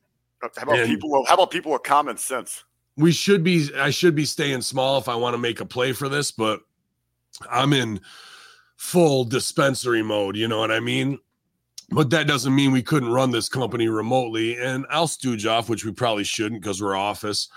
Uh, 0.42 0.48
how 0.56 0.62
about 0.62 0.78
And- 0.78 0.88
people? 0.88 1.24
How 1.26 1.34
about 1.34 1.50
people 1.50 1.72
with 1.72 1.82
common 1.82 2.16
sense? 2.16 2.64
We 2.96 3.12
should 3.12 3.44
be 3.44 3.68
I 3.76 3.90
should 3.90 4.14
be 4.14 4.24
staying 4.24 4.62
small 4.62 4.96
if 4.96 5.06
I 5.06 5.14
want 5.16 5.34
to 5.34 5.38
make 5.38 5.60
a 5.60 5.66
play 5.66 5.92
for 5.92 6.08
this, 6.08 6.30
but 6.30 6.60
I'm 7.50 7.72
in 7.72 8.00
full 8.76 9.24
dispensary 9.24 10.02
mode, 10.02 10.36
you 10.36 10.48
know 10.48 10.58
what 10.58 10.70
I 10.70 10.80
mean? 10.80 11.18
But 11.90 12.10
that 12.10 12.26
doesn't 12.26 12.54
mean 12.54 12.72
we 12.72 12.82
couldn't 12.82 13.10
run 13.12 13.30
this 13.30 13.48
company 13.48 13.88
remotely. 13.88 14.58
And 14.58 14.86
I'll 14.90 15.06
stooge 15.06 15.46
off, 15.46 15.68
which 15.68 15.84
we 15.84 15.92
probably 15.92 16.24
shouldn't 16.24 16.60
because 16.60 16.82
we're 16.82 16.96
office. 16.96 17.48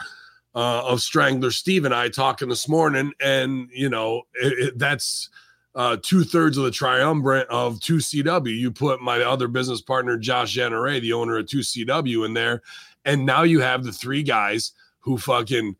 Uh, 0.56 0.82
of 0.84 1.00
Strangler 1.00 1.52
Steve 1.52 1.86
and 1.86 1.94
I 1.94 2.10
talking 2.10 2.50
this 2.50 2.68
morning, 2.68 3.14
and 3.22 3.70
you 3.72 3.88
know 3.88 4.24
it, 4.34 4.54
it, 4.58 4.80
that's 4.80 5.30
uh, 5.76 5.98
two 6.02 6.24
thirds 6.24 6.58
of 6.58 6.64
the 6.64 6.72
triumvirate 6.72 7.48
of 7.50 7.80
2CW. 7.80 8.58
You 8.58 8.72
put 8.72 9.00
my 9.00 9.22
other 9.22 9.48
business 9.48 9.80
partner, 9.80 10.18
Josh 10.18 10.58
Janaray, 10.58 11.02
the 11.02 11.14
owner 11.14 11.38
of 11.38 11.46
2CW, 11.46 12.26
in 12.26 12.34
there, 12.34 12.64
and 13.06 13.28
now 13.28 13.44
you 13.44 13.60
have 13.60 13.84
the 13.84 13.92
three 13.92 14.24
guys 14.24 14.72
who 15.00 15.20
fucking 15.20 15.76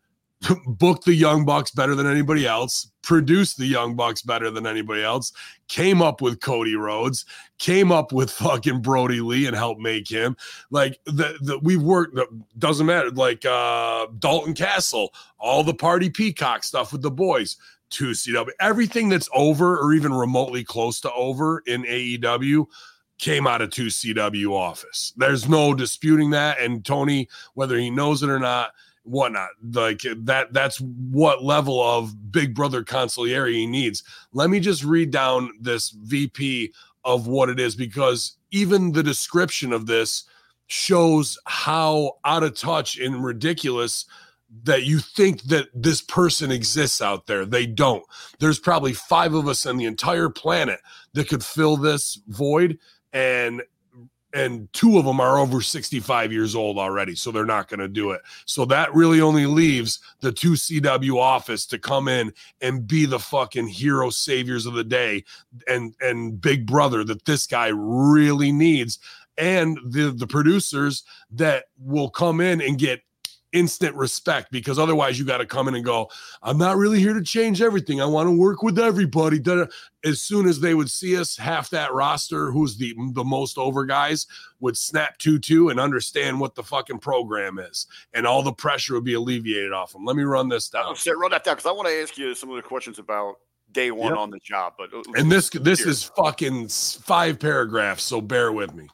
booked 0.66 1.04
the 1.04 1.14
Young 1.14 1.44
Bucks 1.44 1.70
better 1.70 1.94
than 1.94 2.06
anybody 2.06 2.46
else, 2.46 2.90
produced 3.02 3.58
the 3.58 3.66
Young 3.66 3.94
Bucks 3.94 4.22
better 4.22 4.50
than 4.50 4.66
anybody 4.66 5.02
else, 5.02 5.32
came 5.68 6.00
up 6.00 6.22
with 6.22 6.40
Cody 6.40 6.76
Rhodes, 6.76 7.26
came 7.58 7.92
up 7.92 8.12
with 8.12 8.30
fucking 8.30 8.80
Brodie 8.80 9.20
Lee 9.20 9.46
and 9.46 9.56
helped 9.56 9.80
make 9.80 10.08
him. 10.08 10.36
Like 10.70 10.98
the, 11.04 11.36
the 11.42 11.58
we've 11.58 11.82
worked 11.82 12.18
doesn't 12.58 12.86
matter, 12.86 13.10
like 13.10 13.44
uh 13.44 14.06
Dalton 14.18 14.54
Castle, 14.54 15.12
all 15.38 15.62
the 15.62 15.74
party 15.74 16.08
peacock 16.08 16.64
stuff 16.64 16.92
with 16.92 17.02
the 17.02 17.10
boys. 17.10 17.56
2CW, 17.90 18.50
everything 18.60 19.08
that's 19.08 19.28
over 19.34 19.76
or 19.76 19.92
even 19.92 20.14
remotely 20.14 20.62
close 20.62 21.00
to 21.00 21.12
over 21.12 21.60
in 21.66 21.82
AEW 21.82 22.64
came 23.18 23.48
out 23.48 23.60
of 23.60 23.70
2CW 23.70 24.52
office. 24.52 25.12
There's 25.16 25.48
no 25.48 25.74
disputing 25.74 26.30
that. 26.30 26.60
And 26.60 26.84
Tony, 26.84 27.28
whether 27.54 27.76
he 27.76 27.90
knows 27.90 28.22
it 28.22 28.30
or 28.30 28.38
not, 28.38 28.70
whatnot, 29.10 29.50
like 29.72 30.02
that, 30.16 30.52
that's 30.52 30.80
what 30.80 31.42
level 31.42 31.82
of 31.82 32.32
big 32.32 32.54
brother 32.54 32.82
consigliere 32.84 33.52
he 33.52 33.66
needs. 33.66 34.02
Let 34.32 34.50
me 34.50 34.60
just 34.60 34.84
read 34.84 35.10
down 35.10 35.50
this 35.60 35.90
VP 35.90 36.72
of 37.04 37.26
what 37.26 37.48
it 37.48 37.58
is 37.58 37.74
because 37.74 38.36
even 38.50 38.92
the 38.92 39.02
description 39.02 39.72
of 39.72 39.86
this 39.86 40.24
shows 40.66 41.38
how 41.46 42.12
out 42.24 42.42
of 42.42 42.54
touch 42.54 42.98
and 42.98 43.24
ridiculous 43.24 44.06
that 44.62 44.84
you 44.84 44.98
think 44.98 45.42
that 45.42 45.68
this 45.74 46.02
person 46.02 46.50
exists 46.50 47.00
out 47.00 47.26
there. 47.26 47.44
They 47.44 47.66
don't. 47.66 48.04
There's 48.38 48.58
probably 48.58 48.92
five 48.92 49.34
of 49.34 49.48
us 49.48 49.64
on 49.66 49.76
the 49.76 49.84
entire 49.84 50.28
planet 50.28 50.80
that 51.14 51.28
could 51.28 51.44
fill 51.44 51.76
this 51.76 52.20
void 52.28 52.78
and 53.12 53.62
and 54.32 54.72
two 54.72 54.98
of 54.98 55.04
them 55.04 55.20
are 55.20 55.38
over 55.38 55.60
65 55.60 56.32
years 56.32 56.54
old 56.54 56.78
already 56.78 57.14
so 57.14 57.30
they're 57.30 57.44
not 57.44 57.68
going 57.68 57.80
to 57.80 57.88
do 57.88 58.10
it. 58.12 58.20
So 58.46 58.64
that 58.66 58.94
really 58.94 59.20
only 59.20 59.46
leaves 59.46 60.00
the 60.20 60.32
2cw 60.32 61.16
office 61.16 61.66
to 61.66 61.78
come 61.78 62.08
in 62.08 62.32
and 62.60 62.86
be 62.86 63.06
the 63.06 63.18
fucking 63.18 63.68
hero 63.68 64.10
saviors 64.10 64.66
of 64.66 64.74
the 64.74 64.84
day 64.84 65.24
and 65.66 65.94
and 66.00 66.40
big 66.40 66.66
brother 66.66 67.04
that 67.04 67.24
this 67.24 67.46
guy 67.46 67.68
really 67.68 68.52
needs. 68.52 68.98
And 69.38 69.78
the 69.86 70.10
the 70.10 70.26
producers 70.26 71.04
that 71.32 71.64
will 71.78 72.10
come 72.10 72.40
in 72.40 72.60
and 72.60 72.78
get 72.78 73.02
instant 73.52 73.94
respect 73.96 74.50
because 74.52 74.78
otherwise 74.78 75.18
you 75.18 75.24
got 75.24 75.38
to 75.38 75.46
come 75.46 75.66
in 75.66 75.74
and 75.74 75.84
go 75.84 76.08
i'm 76.42 76.56
not 76.56 76.76
really 76.76 77.00
here 77.00 77.12
to 77.14 77.22
change 77.22 77.60
everything 77.60 78.00
i 78.00 78.04
want 78.06 78.26
to 78.28 78.36
work 78.38 78.62
with 78.62 78.78
everybody 78.78 79.40
as 80.04 80.20
soon 80.22 80.46
as 80.48 80.60
they 80.60 80.74
would 80.74 80.90
see 80.90 81.16
us 81.16 81.36
half 81.36 81.68
that 81.70 81.92
roster 81.92 82.50
who's 82.52 82.76
the 82.76 82.94
the 83.12 83.24
most 83.24 83.58
over 83.58 83.84
guys 83.84 84.26
would 84.60 84.76
snap 84.76 85.18
2-2 85.18 85.70
and 85.70 85.80
understand 85.80 86.38
what 86.38 86.54
the 86.54 86.62
fucking 86.62 86.98
program 86.98 87.58
is 87.58 87.86
and 88.14 88.26
all 88.26 88.42
the 88.42 88.52
pressure 88.52 88.94
would 88.94 89.04
be 89.04 89.14
alleviated 89.14 89.72
off 89.72 89.92
them 89.92 90.04
let 90.04 90.14
me 90.16 90.22
run 90.22 90.48
this 90.48 90.68
down 90.68 90.84
I'll 90.86 90.94
say, 90.94 91.10
run 91.10 91.32
that 91.32 91.42
down 91.42 91.54
because 91.56 91.66
I 91.68 91.72
want 91.72 91.88
to 91.88 91.94
ask 91.94 92.16
you 92.16 92.34
some 92.34 92.50
of 92.50 92.56
the 92.56 92.62
questions 92.62 92.98
about 93.00 93.36
day 93.72 93.90
one 93.90 94.08
Yep. 94.10 94.18
on 94.18 94.30
the 94.30 94.40
job. 94.40 94.72
But 94.76 94.92
uh, 94.92 95.02
and 95.16 95.30
this 95.30 95.48
this 95.50 95.78
here. 95.80 95.88
is 95.88 96.02
fucking 96.02 96.68
five 96.68 97.38
paragraphs 97.38 98.02
so 98.02 98.20
bear 98.20 98.50
with 98.52 98.74
me 98.74 98.88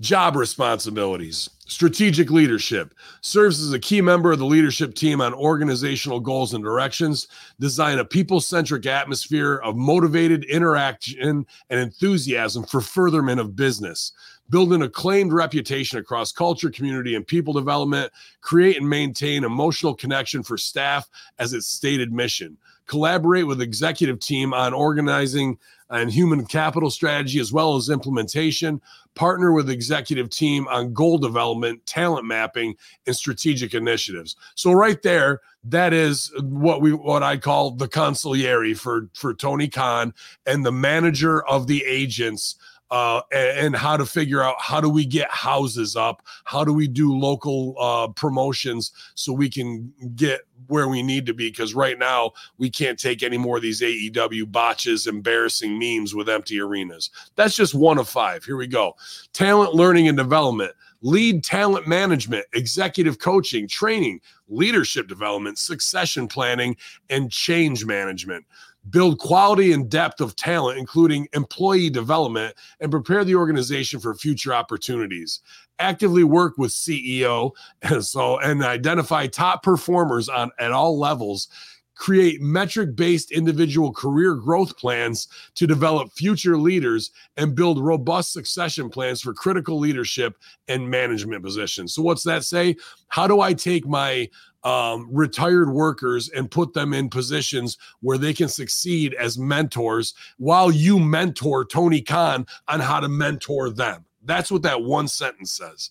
job 0.00 0.36
responsibilities 0.36 1.48
strategic 1.68 2.30
leadership 2.30 2.94
serves 3.20 3.60
as 3.60 3.72
a 3.74 3.78
key 3.78 4.00
member 4.00 4.32
of 4.32 4.38
the 4.38 4.44
leadership 4.44 4.94
team 4.94 5.20
on 5.20 5.34
organizational 5.34 6.18
goals 6.18 6.54
and 6.54 6.64
directions 6.64 7.28
design 7.60 7.98
a 7.98 8.04
people-centric 8.04 8.86
atmosphere 8.86 9.56
of 9.56 9.76
motivated 9.76 10.44
interaction 10.46 11.46
and 11.68 11.80
enthusiasm 11.80 12.64
for 12.64 12.80
furtherment 12.80 13.38
of 13.38 13.54
business 13.54 14.12
build 14.48 14.72
an 14.72 14.80
acclaimed 14.80 15.30
reputation 15.30 15.98
across 15.98 16.32
culture 16.32 16.70
community 16.70 17.14
and 17.14 17.26
people 17.26 17.52
development 17.52 18.10
create 18.40 18.78
and 18.78 18.88
maintain 18.88 19.44
emotional 19.44 19.94
connection 19.94 20.42
for 20.42 20.56
staff 20.56 21.06
as 21.38 21.52
its 21.52 21.66
stated 21.66 22.12
mission 22.12 22.56
collaborate 22.86 23.46
with 23.46 23.60
executive 23.60 24.18
team 24.18 24.54
on 24.54 24.72
organizing 24.72 25.58
and 25.90 26.12
human 26.12 26.44
capital 26.44 26.90
strategy 26.90 27.40
as 27.40 27.52
well 27.52 27.76
as 27.76 27.88
implementation 27.88 28.80
partner 29.14 29.52
with 29.52 29.70
executive 29.70 30.30
team 30.30 30.68
on 30.68 30.92
goal 30.92 31.18
development 31.18 31.84
talent 31.86 32.26
mapping 32.26 32.76
and 33.06 33.16
strategic 33.16 33.74
initiatives. 33.74 34.36
So 34.54 34.72
right 34.72 35.00
there 35.02 35.40
that 35.64 35.92
is 35.92 36.32
what 36.40 36.80
we 36.80 36.92
what 36.92 37.22
i 37.22 37.36
call 37.36 37.72
the 37.72 37.88
consigliere 37.88 38.76
for 38.76 39.08
for 39.12 39.34
tony 39.34 39.68
khan 39.68 40.14
and 40.46 40.64
the 40.64 40.72
manager 40.72 41.44
of 41.46 41.66
the 41.66 41.84
agents 41.84 42.56
uh, 42.90 43.20
a- 43.32 43.58
and, 43.58 43.76
how 43.76 43.96
to 43.96 44.06
figure 44.06 44.42
out 44.42 44.56
how 44.58 44.80
do 44.80 44.88
we 44.88 45.04
get 45.04 45.30
houses 45.30 45.94
up, 45.94 46.22
how 46.44 46.64
do 46.64 46.72
we 46.72 46.88
do 46.88 47.14
local 47.14 47.74
uh, 47.78 48.08
promotions 48.08 48.92
so 49.14 49.32
we 49.32 49.48
can 49.48 49.92
get 50.16 50.40
where 50.68 50.88
we 50.88 51.02
need 51.02 51.26
to 51.26 51.34
be. 51.34 51.50
Because 51.50 51.74
right 51.74 51.98
now 51.98 52.32
we 52.56 52.70
can't 52.70 52.98
take 52.98 53.22
any 53.22 53.36
more 53.36 53.56
of 53.56 53.62
these 53.62 53.80
AEW 53.80 54.50
botches, 54.50 55.06
embarrassing 55.06 55.78
memes 55.78 56.14
with 56.14 56.28
empty 56.28 56.60
arenas. 56.60 57.10
That's 57.36 57.56
just 57.56 57.74
one 57.74 57.98
of 57.98 58.08
five. 58.08 58.44
Here 58.44 58.56
we 58.56 58.66
go. 58.66 58.94
Talent 59.32 59.74
learning 59.74 60.08
and 60.08 60.16
development, 60.16 60.72
lead 61.02 61.44
talent 61.44 61.86
management, 61.86 62.46
executive 62.54 63.18
coaching, 63.18 63.68
training, 63.68 64.20
leadership 64.48 65.08
development, 65.08 65.58
succession 65.58 66.26
planning, 66.26 66.76
and 67.10 67.30
change 67.30 67.84
management. 67.84 68.44
Build 68.90 69.18
quality 69.18 69.72
and 69.72 69.90
depth 69.90 70.20
of 70.20 70.36
talent, 70.36 70.78
including 70.78 71.28
employee 71.32 71.90
development, 71.90 72.54
and 72.80 72.90
prepare 72.90 73.24
the 73.24 73.34
organization 73.34 74.00
for 74.00 74.14
future 74.14 74.54
opportunities. 74.54 75.40
Actively 75.78 76.24
work 76.24 76.58
with 76.58 76.70
CEO 76.70 77.52
and 77.82 78.04
so 78.04 78.38
and 78.38 78.62
identify 78.62 79.26
top 79.26 79.62
performers 79.62 80.28
on 80.28 80.50
at 80.58 80.72
all 80.72 80.98
levels. 80.98 81.48
Create 81.96 82.40
metric 82.40 82.94
based 82.94 83.32
individual 83.32 83.92
career 83.92 84.36
growth 84.36 84.76
plans 84.78 85.26
to 85.56 85.66
develop 85.66 86.12
future 86.12 86.56
leaders 86.56 87.10
and 87.36 87.56
build 87.56 87.80
robust 87.80 88.32
succession 88.32 88.88
plans 88.88 89.20
for 89.20 89.34
critical 89.34 89.80
leadership 89.80 90.36
and 90.68 90.88
management 90.88 91.42
positions. 91.42 91.92
So, 91.92 92.02
what's 92.02 92.22
that 92.22 92.44
say? 92.44 92.76
How 93.08 93.26
do 93.26 93.40
I 93.40 93.52
take 93.52 93.84
my 93.84 94.28
um, 94.64 95.08
retired 95.12 95.70
workers 95.70 96.28
and 96.30 96.50
put 96.50 96.74
them 96.74 96.92
in 96.92 97.08
positions 97.08 97.78
where 98.00 98.18
they 98.18 98.34
can 98.34 98.48
succeed 98.48 99.14
as 99.14 99.38
mentors 99.38 100.14
while 100.38 100.70
you 100.70 100.98
mentor 100.98 101.64
Tony 101.64 102.00
Khan 102.00 102.46
on 102.68 102.80
how 102.80 103.00
to 103.00 103.08
mentor 103.08 103.70
them? 103.70 104.04
That's 104.24 104.50
what 104.50 104.62
that 104.62 104.82
one 104.82 105.08
sentence 105.08 105.52
says. 105.52 105.90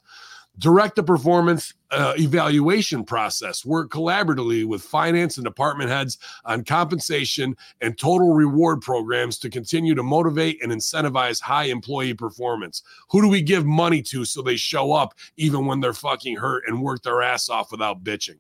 Direct 0.60 0.96
the 0.96 1.04
performance 1.04 1.76
uh, 1.92 2.14
evaluation 2.18 3.04
process. 3.04 3.64
Work 3.64 3.92
collaboratively 3.92 4.66
with 4.66 4.82
finance 4.82 5.38
and 5.38 5.46
department 5.46 5.92
heads 5.92 6.18
on 6.46 6.64
compensation 6.64 7.56
and 7.82 7.98
total 7.98 8.34
reward 8.34 8.82
programs 8.82 9.38
to 9.40 9.52
continue 9.52 9.94
to 9.94 10.02
motivate 10.02 10.62
and 10.64 10.72
incentivize 10.72 11.40
high 11.40 11.66
employee 11.66 12.16
performance. 12.16 12.82
Who 13.10 13.22
do 13.22 13.28
we 13.28 13.42
give 13.44 13.66
money 13.68 14.02
to 14.04 14.26
so 14.26 14.42
they 14.42 14.56
show 14.56 14.94
up 14.94 15.14
even 15.38 15.68
when 15.68 15.80
they're 15.80 15.94
fucking 15.94 16.38
hurt 16.38 16.64
and 16.68 16.82
work 16.82 17.04
their 17.04 17.22
ass 17.22 17.50
off 17.50 17.72
without 17.72 18.04
bitching? 18.04 18.38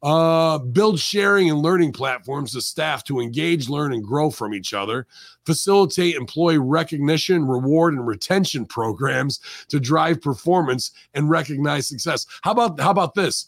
Uh, 0.00 0.58
build 0.58 1.00
sharing 1.00 1.50
and 1.50 1.58
learning 1.58 1.92
platforms 1.92 2.52
to 2.52 2.60
staff 2.60 3.02
to 3.02 3.18
engage, 3.18 3.68
learn, 3.68 3.92
and 3.92 4.04
grow 4.04 4.30
from 4.30 4.54
each 4.54 4.72
other. 4.72 5.06
Facilitate 5.44 6.14
employee 6.14 6.58
recognition, 6.58 7.44
reward, 7.44 7.94
and 7.94 8.06
retention 8.06 8.64
programs 8.64 9.40
to 9.66 9.80
drive 9.80 10.22
performance 10.22 10.92
and 11.14 11.28
recognize 11.28 11.88
success. 11.88 12.26
How 12.42 12.52
about 12.52 12.78
how 12.78 12.90
about 12.90 13.14
this? 13.14 13.46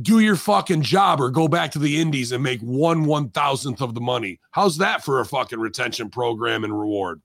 Do 0.00 0.20
your 0.20 0.36
fucking 0.36 0.82
job 0.82 1.20
or 1.20 1.30
go 1.30 1.48
back 1.48 1.72
to 1.72 1.80
the 1.80 2.00
indies 2.00 2.30
and 2.30 2.44
make 2.44 2.60
one 2.60 3.04
one 3.04 3.30
thousandth 3.30 3.80
of 3.80 3.94
the 3.94 4.00
money. 4.00 4.38
How's 4.52 4.76
that 4.78 5.04
for 5.04 5.18
a 5.18 5.24
fucking 5.24 5.58
retention 5.58 6.10
program 6.10 6.62
and 6.62 6.78
reward? 6.78 7.20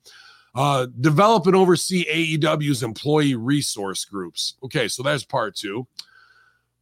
Uh, 0.56 0.88
develop 1.02 1.46
and 1.46 1.56
oversee 1.56 2.06
AEW's 2.40 2.82
employee 2.82 3.36
resource 3.36 4.06
groups. 4.06 4.56
Okay, 4.64 4.88
so 4.88 5.04
that's 5.04 5.24
part 5.24 5.56
two. 5.56 5.88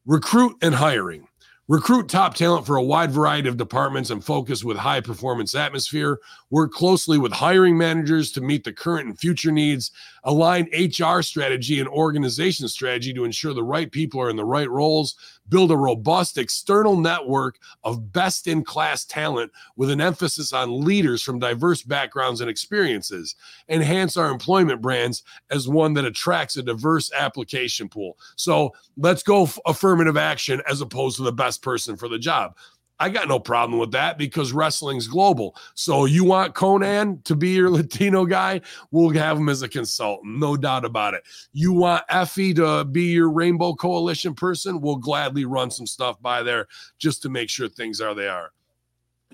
Recruit 0.05 0.55
and 0.61 0.75
hiring. 0.75 1.27
Recruit 1.67 2.09
top 2.09 2.35
talent 2.35 2.65
for 2.65 2.75
a 2.75 2.83
wide 2.83 3.11
variety 3.11 3.47
of 3.47 3.55
departments 3.55 4.09
and 4.09 4.23
focus 4.23 4.63
with 4.63 4.77
high 4.77 4.99
performance 4.99 5.55
atmosphere. 5.55 6.19
Work 6.49 6.71
closely 6.71 7.17
with 7.17 7.31
hiring 7.31 7.77
managers 7.77 8.31
to 8.33 8.41
meet 8.41 8.63
the 8.63 8.73
current 8.73 9.07
and 9.07 9.17
future 9.17 9.51
needs. 9.51 9.91
Align 10.23 10.69
HR 10.73 11.21
strategy 11.21 11.79
and 11.79 11.89
organization 11.89 12.67
strategy 12.67 13.13
to 13.13 13.23
ensure 13.23 13.53
the 13.53 13.63
right 13.63 13.91
people 13.91 14.21
are 14.21 14.29
in 14.29 14.35
the 14.35 14.45
right 14.45 14.69
roles. 14.69 15.15
Build 15.49 15.71
a 15.71 15.77
robust 15.77 16.37
external 16.37 16.95
network 16.95 17.57
of 17.83 18.13
best 18.13 18.47
in 18.47 18.63
class 18.63 19.03
talent 19.03 19.51
with 19.75 19.89
an 19.89 19.99
emphasis 19.99 20.53
on 20.53 20.85
leaders 20.85 21.21
from 21.21 21.39
diverse 21.39 21.81
backgrounds 21.81 22.39
and 22.39 22.49
experiences. 22.49 23.35
Enhance 23.67 24.15
our 24.15 24.29
employment 24.29 24.81
brands 24.81 25.23
as 25.49 25.67
one 25.67 25.93
that 25.95 26.05
attracts 26.05 26.55
a 26.55 26.63
diverse 26.63 27.11
application 27.13 27.89
pool. 27.89 28.17
So 28.35 28.73
let's 28.97 29.23
go 29.23 29.49
affirmative 29.65 30.17
action 30.17 30.61
as 30.69 30.81
opposed 30.81 31.17
to 31.17 31.23
the 31.23 31.33
best 31.33 31.61
person 31.61 31.97
for 31.97 32.07
the 32.07 32.19
job. 32.19 32.55
I 33.01 33.09
got 33.09 33.27
no 33.27 33.39
problem 33.39 33.79
with 33.79 33.91
that 33.93 34.19
because 34.19 34.53
wrestling's 34.53 35.07
global. 35.07 35.55
So 35.73 36.05
you 36.05 36.23
want 36.23 36.53
Konnan 36.53 37.23
to 37.23 37.35
be 37.35 37.49
your 37.49 37.69
Latino 37.71 38.25
guy? 38.25 38.61
We'll 38.91 39.09
have 39.09 39.39
him 39.39 39.49
as 39.49 39.63
a 39.63 39.67
consultant, 39.67 40.37
no 40.37 40.55
doubt 40.55 40.85
about 40.85 41.15
it. 41.15 41.23
You 41.51 41.73
want 41.73 42.03
Effie 42.09 42.53
to 42.53 42.85
be 42.85 43.05
your 43.05 43.31
Rainbow 43.31 43.73
Coalition 43.73 44.35
person? 44.35 44.81
We'll 44.81 44.97
gladly 44.97 45.45
run 45.45 45.71
some 45.71 45.87
stuff 45.87 46.21
by 46.21 46.43
there 46.43 46.67
just 46.99 47.23
to 47.23 47.29
make 47.29 47.49
sure 47.49 47.67
things 47.67 48.01
are 48.01 48.13
they 48.13 48.27
are. 48.27 48.51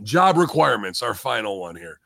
Job 0.01 0.37
requirements, 0.37 1.01
our 1.01 1.13
final 1.13 1.59
one 1.59 1.75
here. 1.75 1.99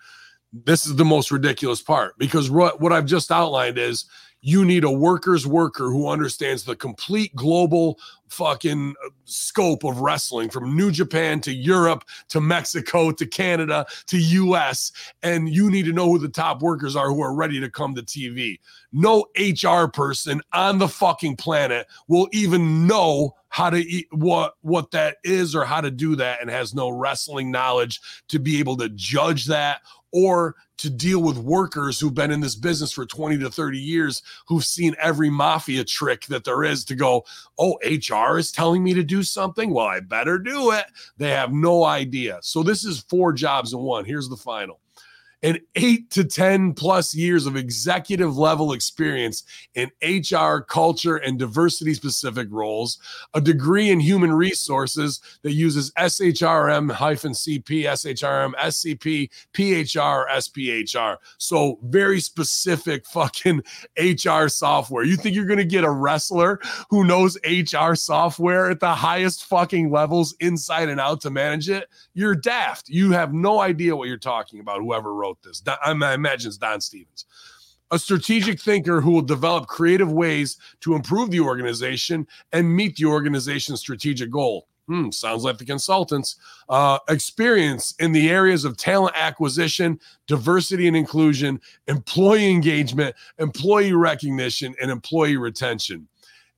This 0.51 0.87
is 0.87 0.95
the 0.95 1.05
most 1.05 1.29
ridiculous 1.29 1.81
part 1.81 2.17
because 2.17 2.49
what, 2.49 2.81
what 2.81 2.91
I've 2.91 3.05
just 3.05 3.31
outlined 3.31 3.77
is 3.77 4.05
you 4.41 4.65
need 4.65 4.83
a 4.83 4.91
worker's 4.91 5.45
worker 5.45 5.91
who 5.91 6.09
understands 6.09 6.63
the 6.63 6.75
complete 6.75 7.35
global 7.35 7.99
fucking 8.31 8.95
scope 9.25 9.83
of 9.83 9.99
wrestling 9.99 10.49
from 10.49 10.75
New 10.75 10.91
Japan 10.91 11.41
to 11.41 11.53
Europe 11.53 12.05
to 12.29 12.41
Mexico 12.41 13.11
to 13.11 13.25
Canada 13.25 13.85
to 14.07 14.17
US. 14.17 14.91
And 15.21 15.49
you 15.49 15.69
need 15.69 15.85
to 15.85 15.93
know 15.93 16.07
who 16.07 16.19
the 16.19 16.29
top 16.29 16.61
workers 16.61 16.95
are 16.95 17.09
who 17.09 17.21
are 17.21 17.33
ready 17.33 17.59
to 17.59 17.69
come 17.69 17.93
to 17.95 18.01
TV. 18.01 18.59
No 18.91 19.25
HR 19.37 19.87
person 19.87 20.41
on 20.53 20.77
the 20.77 20.87
fucking 20.87 21.35
planet 21.35 21.87
will 22.07 22.27
even 22.31 22.87
know 22.87 23.35
how 23.49 23.69
to 23.69 23.77
eat 23.77 24.07
what 24.11 24.53
what 24.61 24.91
that 24.91 25.17
is 25.23 25.53
or 25.53 25.65
how 25.65 25.81
to 25.81 25.91
do 25.91 26.15
that 26.15 26.41
and 26.41 26.49
has 26.49 26.73
no 26.73 26.89
wrestling 26.89 27.51
knowledge 27.51 27.99
to 28.29 28.39
be 28.39 28.59
able 28.59 28.77
to 28.77 28.87
judge 28.89 29.45
that 29.45 29.81
or 30.13 30.55
to 30.77 30.89
deal 30.89 31.21
with 31.21 31.37
workers 31.37 31.99
who've 31.99 32.13
been 32.13 32.31
in 32.31 32.39
this 32.39 32.55
business 32.55 32.91
for 32.91 33.05
20 33.05 33.37
to 33.37 33.49
30 33.49 33.77
years 33.77 34.23
who've 34.47 34.65
seen 34.65 34.95
every 34.99 35.29
mafia 35.29 35.83
trick 35.83 36.25
that 36.25 36.43
there 36.43 36.63
is 36.63 36.83
to 36.85 36.95
go, 36.95 37.23
oh, 37.59 37.77
HR 37.85 38.20
is 38.37 38.51
telling 38.51 38.83
me 38.83 38.93
to 38.93 39.03
do 39.03 39.23
something. 39.23 39.73
Well, 39.73 39.87
I 39.87 40.01
better 40.01 40.37
do 40.37 40.71
it. 40.71 40.85
They 41.17 41.29
have 41.29 41.53
no 41.53 41.83
idea. 41.85 42.39
So 42.41 42.63
this 42.63 42.83
is 42.83 43.05
four 43.09 43.31
jobs 43.33 43.73
in 43.73 43.79
one. 43.79 44.05
Here's 44.05 44.29
the 44.29 44.37
final 44.37 44.80
and 45.43 45.59
eight 45.75 46.09
to 46.11 46.23
10 46.23 46.73
plus 46.73 47.15
years 47.15 47.45
of 47.45 47.55
executive 47.55 48.37
level 48.37 48.73
experience 48.73 49.43
in 49.73 49.89
HR, 50.01 50.59
culture, 50.59 51.17
and 51.17 51.39
diversity 51.39 51.93
specific 51.93 52.47
roles, 52.51 52.99
a 53.33 53.41
degree 53.41 53.89
in 53.89 53.99
human 53.99 54.31
resources 54.31 55.19
that 55.41 55.53
uses 55.53 55.91
SHRM 55.93 56.91
CP, 56.91 57.83
SHRM, 57.83 58.53
SCP, 58.55 59.29
PHR, 59.53 60.29
SPHR. 60.29 61.17
So, 61.37 61.79
very 61.83 62.19
specific 62.19 63.05
fucking 63.05 63.63
HR 63.97 64.47
software. 64.47 65.03
You 65.03 65.15
think 65.15 65.35
you're 65.35 65.45
going 65.45 65.57
to 65.57 65.65
get 65.65 65.83
a 65.83 65.89
wrestler 65.89 66.59
who 66.89 67.03
knows 67.03 67.37
HR 67.45 67.95
software 67.95 68.69
at 68.69 68.79
the 68.79 68.93
highest 68.93 69.45
fucking 69.45 69.91
levels 69.91 70.35
inside 70.39 70.89
and 70.89 70.99
out 70.99 71.21
to 71.21 71.29
manage 71.29 71.69
it? 71.69 71.89
You're 72.13 72.35
daft. 72.35 72.89
You 72.89 73.11
have 73.11 73.33
no 73.33 73.59
idea 73.59 73.95
what 73.95 74.07
you're 74.07 74.17
talking 74.17 74.59
about, 74.59 74.81
whoever 74.81 75.13
wrote 75.13 75.30
this. 75.43 75.61
I 75.83 75.91
imagine 75.91 76.49
it's 76.49 76.57
Don 76.57 76.81
Stevens. 76.81 77.25
A 77.91 77.99
strategic 77.99 78.59
thinker 78.59 79.01
who 79.01 79.11
will 79.11 79.21
develop 79.21 79.67
creative 79.67 80.11
ways 80.11 80.57
to 80.79 80.95
improve 80.95 81.29
the 81.29 81.41
organization 81.41 82.25
and 82.53 82.73
meet 82.73 82.95
the 82.95 83.05
organization's 83.05 83.81
strategic 83.81 84.31
goal. 84.31 84.67
Hmm, 84.87 85.11
sounds 85.11 85.43
like 85.43 85.57
the 85.57 85.65
consultants. 85.65 86.37
Uh, 86.67 86.99
experience 87.09 87.93
in 87.99 88.11
the 88.11 88.29
areas 88.29 88.65
of 88.65 88.77
talent 88.77 89.15
acquisition, 89.15 89.99
diversity 90.27 90.87
and 90.87 90.97
inclusion, 90.97 91.59
employee 91.87 92.49
engagement, 92.49 93.15
employee 93.37 93.93
recognition, 93.93 94.73
and 94.81 94.89
employee 94.89 95.37
retention 95.37 96.07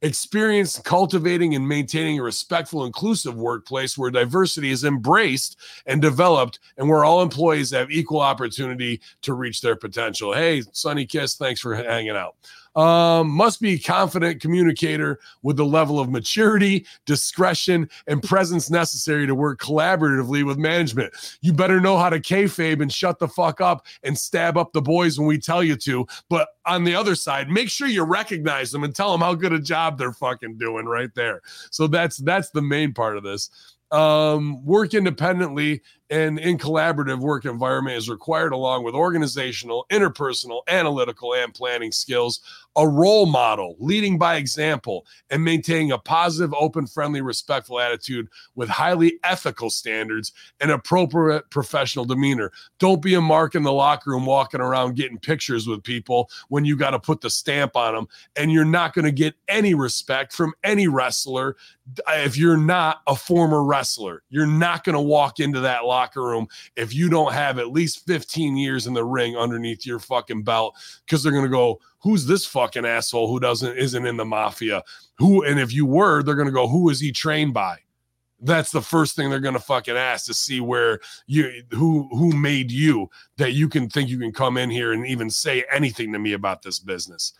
experience 0.03 0.79
cultivating 0.79 1.55
and 1.55 1.67
maintaining 1.67 2.19
a 2.19 2.23
respectful, 2.23 2.85
inclusive 2.85 3.35
workplace 3.35 3.97
where 3.97 4.11
diversity 4.11 4.69
is 4.69 4.83
embraced 4.83 5.57
and 5.85 6.01
developed 6.01 6.59
and 6.77 6.87
where 6.87 7.05
all 7.05 7.23
employees 7.23 7.71
have 7.71 7.89
equal 7.89 8.19
opportunity 8.19 9.01
to 9.21 9.33
reach 9.33 9.61
their 9.61 9.77
potential. 9.77 10.33
Hey, 10.33 10.61
Sonny 10.73 11.05
Kiss, 11.05 11.35
thanks 11.35 11.61
for 11.61 11.73
hanging 11.73 12.11
out. 12.11 12.35
Um, 12.75 13.29
must 13.29 13.61
be 13.61 13.77
confident 13.77 14.41
communicator 14.41 15.19
with 15.43 15.57
the 15.57 15.65
level 15.65 15.99
of 15.99 16.09
maturity, 16.09 16.85
discretion, 17.05 17.89
and 18.07 18.21
presence 18.21 18.69
necessary 18.69 19.27
to 19.27 19.35
work 19.35 19.61
collaboratively 19.61 20.43
with 20.43 20.57
management. 20.57 21.13
You 21.41 21.53
better 21.53 21.79
know 21.79 21.97
how 21.97 22.09
to 22.09 22.19
kayfabe 22.19 22.81
and 22.81 22.91
shut 22.91 23.19
the 23.19 23.27
fuck 23.27 23.61
up 23.61 23.85
and 24.03 24.17
stab 24.17 24.57
up 24.57 24.73
the 24.73 24.81
boys 24.81 25.19
when 25.19 25.27
we 25.27 25.37
tell 25.37 25.63
you 25.63 25.75
to. 25.77 26.07
But 26.29 26.49
on 26.65 26.83
the 26.83 26.95
other 26.95 27.15
side, 27.15 27.49
make 27.49 27.69
sure 27.69 27.87
you 27.87 28.03
recognize 28.03 28.71
them 28.71 28.83
and 28.83 28.95
tell 28.95 29.11
them 29.11 29.21
how 29.21 29.35
good 29.35 29.53
a 29.53 29.59
job 29.59 29.97
they're 29.97 30.13
fucking 30.13 30.57
doing 30.57 30.85
right 30.85 31.13
there. 31.13 31.41
So 31.69 31.87
that's 31.87 32.17
that's 32.17 32.49
the 32.49 32.61
main 32.61 32.93
part 32.93 33.17
of 33.17 33.23
this 33.23 33.49
um, 33.93 34.65
work 34.65 34.93
independently 34.95 35.81
and 36.13 36.37
in 36.37 36.59
collaborative 36.59 37.17
work 37.17 37.43
environment 37.43 37.97
is 37.97 38.07
required 38.07 38.53
along 38.53 38.83
with 38.83 38.93
organizational, 38.93 39.87
interpersonal, 39.91 40.61
analytical, 40.67 41.33
and 41.33 41.55
planning 41.55 41.91
skills. 41.91 42.39
A 42.75 42.87
role 42.87 43.25
model, 43.25 43.75
leading 43.79 44.17
by 44.19 44.35
example, 44.35 45.05
and 45.31 45.43
maintaining 45.43 45.91
a 45.91 45.97
positive, 45.97 46.53
open, 46.53 46.85
friendly, 46.87 47.21
respectful 47.21 47.79
attitude 47.79 48.29
with 48.55 48.69
highly 48.69 49.19
ethical 49.23 49.69
standards 49.71 50.31
and 50.59 50.69
appropriate 50.71 51.49
professional 51.49 52.05
demeanor. 52.05 52.51
Don't 52.79 53.01
be 53.01 53.13
a 53.15 53.21
mark 53.21 53.55
in 53.55 53.63
the 53.63 53.71
locker 53.71 54.11
room 54.11 54.25
walking 54.25 54.61
around 54.61 54.95
getting 54.95 55.19
pictures 55.19 55.67
with 55.67 55.83
people 55.83 56.29
when 56.49 56.65
you 56.65 56.75
got 56.75 56.91
to 56.91 56.99
put 56.99 57.21
the 57.21 57.29
stamp 57.29 57.75
on 57.75 57.93
them, 57.93 58.07
and 58.35 58.51
you're 58.51 58.65
not 58.65 58.93
going 58.93 59.05
to 59.05 59.11
get 59.11 59.35
any 59.47 59.73
respect 59.73 60.33
from 60.33 60.53
any 60.63 60.87
wrestler 60.87 61.55
if 62.09 62.37
you're 62.37 62.57
not 62.57 63.01
a 63.07 63.15
former 63.15 63.63
wrestler. 63.63 64.23
You're 64.29 64.47
not 64.47 64.83
going 64.83 64.95
to 64.95 65.01
walk 65.01 65.39
into 65.39 65.59
that 65.61 65.85
locker 65.85 66.02
room 66.15 66.47
if 66.75 66.93
you 66.93 67.09
don't 67.09 67.33
have 67.33 67.59
at 67.59 67.71
least 67.71 68.05
15 68.05 68.55
years 68.57 68.87
in 68.87 68.93
the 68.93 69.03
ring 69.03 69.35
underneath 69.37 69.85
your 69.85 69.99
fucking 69.99 70.43
belt 70.43 70.75
because 71.05 71.23
they're 71.23 71.31
going 71.31 71.43
to 71.43 71.49
go, 71.49 71.79
who's 71.99 72.25
this 72.25 72.45
fucking 72.45 72.85
asshole 72.85 73.27
who 73.27 73.39
doesn't 73.39 73.77
isn't 73.77 74.05
in 74.05 74.17
the 74.17 74.25
mafia? 74.25 74.83
Who 75.17 75.43
and 75.43 75.59
if 75.59 75.73
you 75.73 75.85
were, 75.85 76.23
they're 76.23 76.35
going 76.35 76.47
to 76.47 76.53
go, 76.53 76.67
who 76.67 76.89
is 76.89 76.99
he 76.99 77.11
trained 77.11 77.53
by? 77.53 77.79
That's 78.39 78.71
the 78.71 78.81
first 78.81 79.15
thing 79.15 79.29
they're 79.29 79.39
going 79.39 79.53
to 79.53 79.59
fucking 79.59 79.95
ask 79.95 80.25
to 80.25 80.33
see 80.33 80.59
where 80.59 80.99
you 81.27 81.63
who 81.71 82.09
who 82.11 82.35
made 82.35 82.71
you 82.71 83.09
that 83.37 83.53
you 83.53 83.69
can 83.69 83.89
think 83.89 84.09
you 84.09 84.19
can 84.19 84.33
come 84.33 84.57
in 84.57 84.69
here 84.69 84.91
and 84.91 85.05
even 85.07 85.29
say 85.29 85.63
anything 85.71 86.11
to 86.13 86.19
me 86.19 86.33
about 86.33 86.61
this 86.61 86.79
business. 86.79 87.33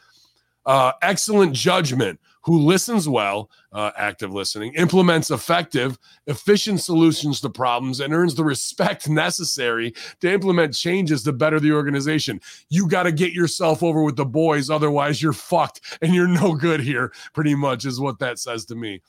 Uh, 0.65 0.93
excellent 1.01 1.53
judgment 1.53 2.19
who 2.43 2.59
listens 2.59 3.07
well, 3.07 3.49
uh, 3.71 3.91
active 3.97 4.31
listening, 4.31 4.73
implements 4.75 5.31
effective, 5.31 5.97
efficient 6.27 6.81
solutions 6.81 7.39
to 7.41 7.49
problems, 7.49 7.99
and 7.99 8.13
earns 8.13 8.35
the 8.35 8.43
respect 8.43 9.09
necessary 9.09 9.93
to 10.19 10.31
implement 10.31 10.73
changes 10.73 11.23
to 11.23 11.33
better 11.33 11.59
the 11.59 11.71
organization. 11.71 12.39
You 12.69 12.87
got 12.87 13.03
to 13.03 13.11
get 13.11 13.33
yourself 13.33 13.81
over 13.81 14.03
with 14.03 14.15
the 14.15 14.25
boys, 14.25 14.69
otherwise, 14.69 15.21
you're 15.21 15.33
fucked 15.33 15.97
and 16.01 16.13
you're 16.13 16.27
no 16.27 16.53
good 16.53 16.81
here, 16.81 17.11
pretty 17.33 17.55
much, 17.55 17.85
is 17.85 17.99
what 17.99 18.19
that 18.19 18.39
says 18.39 18.65
to 18.65 18.75
me. 18.75 19.01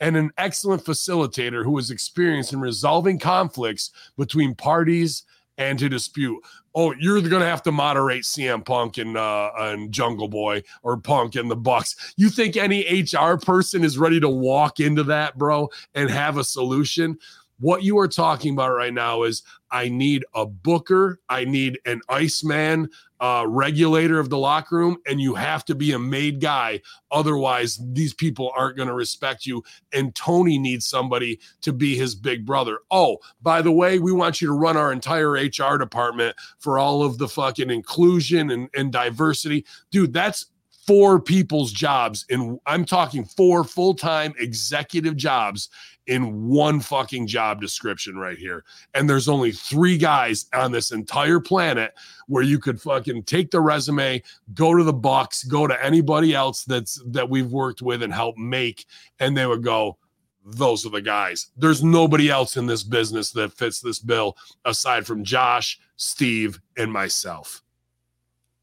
And 0.00 0.16
an 0.16 0.30
excellent 0.38 0.84
facilitator 0.84 1.64
who 1.64 1.76
is 1.78 1.90
experienced 1.90 2.52
in 2.52 2.60
resolving 2.60 3.18
conflicts 3.18 3.90
between 4.16 4.54
parties 4.54 5.24
and 5.58 5.78
to 5.80 5.88
dispute. 5.88 6.42
Oh, 6.74 6.94
you're 6.98 7.20
going 7.20 7.42
to 7.42 7.48
have 7.48 7.62
to 7.64 7.72
moderate 7.72 8.22
CM 8.22 8.64
Punk 8.64 8.96
and 8.98 9.16
uh, 9.16 9.50
and 9.58 9.92
Jungle 9.92 10.28
Boy 10.28 10.62
or 10.82 10.96
Punk 10.96 11.34
and 11.34 11.50
the 11.50 11.56
Bucks. 11.56 12.14
You 12.16 12.30
think 12.30 12.56
any 12.56 13.02
HR 13.02 13.36
person 13.36 13.84
is 13.84 13.98
ready 13.98 14.20
to 14.20 14.28
walk 14.28 14.80
into 14.80 15.02
that, 15.04 15.36
bro, 15.36 15.68
and 15.94 16.08
have 16.08 16.38
a 16.38 16.44
solution? 16.44 17.18
What 17.60 17.82
you 17.82 17.98
are 17.98 18.08
talking 18.08 18.52
about 18.52 18.70
right 18.70 18.92
now 18.92 19.24
is 19.24 19.42
I 19.70 19.88
need 19.88 20.24
a 20.34 20.46
booker, 20.46 21.20
I 21.28 21.44
need 21.44 21.78
an 21.84 22.00
Iceman 22.08 22.88
uh, 23.20 23.44
regulator 23.48 24.20
of 24.20 24.30
the 24.30 24.38
locker 24.38 24.76
room, 24.76 24.98
and 25.06 25.20
you 25.20 25.34
have 25.34 25.64
to 25.66 25.74
be 25.74 25.92
a 25.92 25.98
made 25.98 26.40
guy. 26.40 26.80
Otherwise, 27.10 27.80
these 27.92 28.14
people 28.14 28.52
aren't 28.56 28.76
going 28.76 28.88
to 28.88 28.94
respect 28.94 29.44
you. 29.44 29.62
And 29.92 30.14
Tony 30.14 30.58
needs 30.58 30.86
somebody 30.86 31.40
to 31.62 31.72
be 31.72 31.96
his 31.96 32.14
big 32.14 32.46
brother. 32.46 32.78
Oh, 32.90 33.18
by 33.42 33.60
the 33.60 33.72
way, 33.72 33.98
we 33.98 34.12
want 34.12 34.40
you 34.40 34.46
to 34.48 34.54
run 34.54 34.76
our 34.76 34.92
entire 34.92 35.32
HR 35.32 35.78
department 35.78 36.36
for 36.60 36.78
all 36.78 37.02
of 37.02 37.18
the 37.18 37.28
fucking 37.28 37.70
inclusion 37.70 38.50
and, 38.50 38.68
and 38.74 38.92
diversity. 38.92 39.66
Dude, 39.90 40.12
that's 40.12 40.46
four 40.86 41.20
people's 41.20 41.70
jobs. 41.70 42.24
And 42.30 42.58
I'm 42.66 42.84
talking 42.86 43.24
four 43.24 43.62
full 43.62 43.94
time 43.94 44.32
executive 44.38 45.16
jobs 45.16 45.68
in 46.08 46.48
one 46.48 46.80
fucking 46.80 47.26
job 47.26 47.60
description 47.60 48.16
right 48.16 48.38
here. 48.38 48.64
And 48.94 49.08
there's 49.08 49.28
only 49.28 49.52
three 49.52 49.96
guys 49.96 50.46
on 50.54 50.72
this 50.72 50.90
entire 50.90 51.38
planet 51.38 51.92
where 52.26 52.42
you 52.42 52.58
could 52.58 52.80
fucking 52.80 53.22
take 53.24 53.50
the 53.50 53.60
resume, 53.60 54.22
go 54.54 54.74
to 54.74 54.82
the 54.82 54.92
Bucks, 54.92 55.44
go 55.44 55.66
to 55.66 55.84
anybody 55.84 56.34
else 56.34 56.64
that's 56.64 57.00
that 57.06 57.28
we've 57.28 57.52
worked 57.52 57.82
with 57.82 58.02
and 58.02 58.12
helped 58.12 58.38
make, 58.38 58.86
and 59.20 59.36
they 59.36 59.46
would 59.46 59.62
go, 59.62 59.98
those 60.44 60.86
are 60.86 60.90
the 60.90 61.02
guys. 61.02 61.48
There's 61.58 61.84
nobody 61.84 62.30
else 62.30 62.56
in 62.56 62.66
this 62.66 62.82
business 62.82 63.30
that 63.32 63.52
fits 63.52 63.80
this 63.80 63.98
bill 63.98 64.36
aside 64.64 65.06
from 65.06 65.22
Josh, 65.22 65.78
Steve, 65.96 66.58
and 66.78 66.90
myself. 66.90 67.62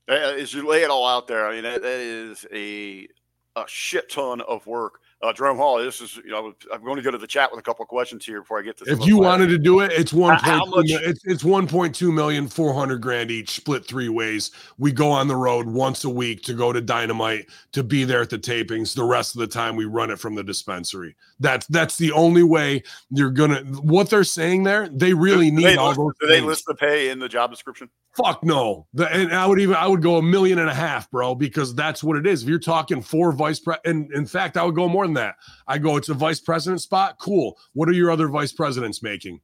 Uh, 0.09 0.13
As 0.13 0.53
you 0.53 0.67
lay 0.67 0.81
it 0.81 0.89
all 0.89 1.07
out 1.07 1.27
there, 1.27 1.47
I 1.47 1.53
mean 1.53 1.63
that, 1.63 1.83
that 1.83 1.99
is 1.99 2.45
a 2.51 3.07
a 3.55 3.63
shit 3.67 4.09
ton 4.09 4.41
of 4.41 4.65
work. 4.67 4.99
Uh, 5.25 5.33
Jerome 5.33 5.57
Hall, 5.57 5.79
this 5.79 6.01
is 6.01 6.17
you 6.17 6.29
know 6.29 6.53
I'm 6.71 6.83
going 6.83 6.97
to 6.97 7.01
go 7.01 7.09
to 7.09 7.17
the 7.17 7.25
chat 7.25 7.49
with 7.49 7.59
a 7.59 7.63
couple 7.63 7.81
of 7.81 7.89
questions 7.89 8.23
here 8.23 8.41
before 8.41 8.59
I 8.59 8.61
get 8.61 8.77
to. 8.77 8.85
If 8.85 9.07
you 9.07 9.17
wanted 9.17 9.47
to 9.47 9.57
do 9.57 9.79
it, 9.79 9.91
it's 9.91 10.13
one 10.13 10.37
point 10.39 10.69
much- 10.69 10.85
it's 10.91 11.25
it's 11.25 11.43
one 11.43 11.67
point 11.67 11.95
two 11.95 12.11
million, 12.11 12.47
four 12.47 12.75
hundred 12.75 13.01
grand 13.01 13.31
each, 13.31 13.49
split 13.49 13.87
three 13.87 14.07
ways. 14.07 14.51
We 14.77 14.91
go 14.91 15.09
on 15.09 15.27
the 15.27 15.35
road 15.35 15.65
once 15.65 16.03
a 16.03 16.09
week 16.11 16.43
to 16.43 16.53
go 16.53 16.71
to 16.71 16.79
Dynamite 16.79 17.47
to 17.71 17.83
be 17.83 18.03
there 18.03 18.21
at 18.21 18.29
the 18.29 18.37
tapings. 18.37 18.93
The 18.93 19.03
rest 19.03 19.33
of 19.33 19.39
the 19.39 19.47
time, 19.47 19.75
we 19.75 19.85
run 19.85 20.11
it 20.11 20.19
from 20.19 20.35
the 20.35 20.43
dispensary. 20.43 21.15
That's 21.39 21.65
that's 21.67 21.97
the 21.97 22.11
only 22.11 22.43
way 22.43 22.83
you're 23.09 23.31
gonna. 23.31 23.63
What 23.81 24.11
they're 24.11 24.23
saying 24.23 24.61
there, 24.61 24.89
they 24.89 25.15
really 25.15 25.49
do 25.49 25.55
need 25.55 25.65
they, 25.65 25.75
all 25.75 25.87
list, 25.87 25.97
those. 25.97 26.13
do 26.21 26.27
they 26.27 26.41
list 26.41 26.65
the 26.67 26.75
pay 26.75 27.09
in 27.09 27.17
the 27.17 27.29
job 27.29 27.49
description? 27.49 27.89
Fuck 28.15 28.43
no. 28.43 28.85
The, 28.93 29.11
and 29.11 29.33
I 29.33 29.47
would 29.47 29.59
even 29.59 29.75
I 29.75 29.87
would 29.87 30.03
go 30.03 30.17
a 30.17 30.21
million 30.21 30.59
and 30.59 30.69
a 30.69 30.73
half, 30.73 31.09
bro, 31.09 31.33
because 31.33 31.73
that's 31.73 32.03
what 32.03 32.15
it 32.15 32.27
is. 32.27 32.43
If 32.43 32.49
you're 32.49 32.59
talking 32.59 33.01
four 33.01 33.31
vice 33.31 33.59
pre, 33.59 33.75
and 33.83 34.11
in 34.13 34.27
fact, 34.27 34.55
I 34.55 34.63
would 34.63 34.75
go 34.75 34.87
more 34.87 35.05
than 35.07 35.14
that. 35.15 35.35
I 35.67 35.77
go, 35.77 35.97
it's 35.97 36.09
a 36.09 36.13
vice 36.13 36.39
president 36.39 36.81
spot. 36.81 37.17
Cool. 37.19 37.57
What 37.73 37.89
are 37.89 37.93
your 37.93 38.11
other 38.11 38.27
vice 38.27 38.51
presidents 38.51 39.03
making? 39.03 39.41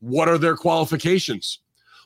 What 0.00 0.28
are 0.28 0.38
their 0.38 0.56
qualifications? 0.56 1.60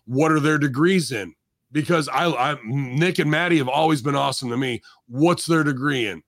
What 0.06 0.32
are 0.32 0.40
their 0.40 0.58
degrees 0.58 1.12
in? 1.12 1.34
Because 1.72 2.08
I, 2.08 2.26
I 2.26 2.56
Nick 2.64 3.18
and 3.18 3.30
Maddie 3.30 3.58
have 3.58 3.68
always 3.68 4.02
been 4.02 4.14
awesome 4.14 4.50
to 4.50 4.56
me. 4.56 4.82
What's 5.06 5.46
their 5.46 5.64
degree 5.64 6.06
in? 6.06 6.22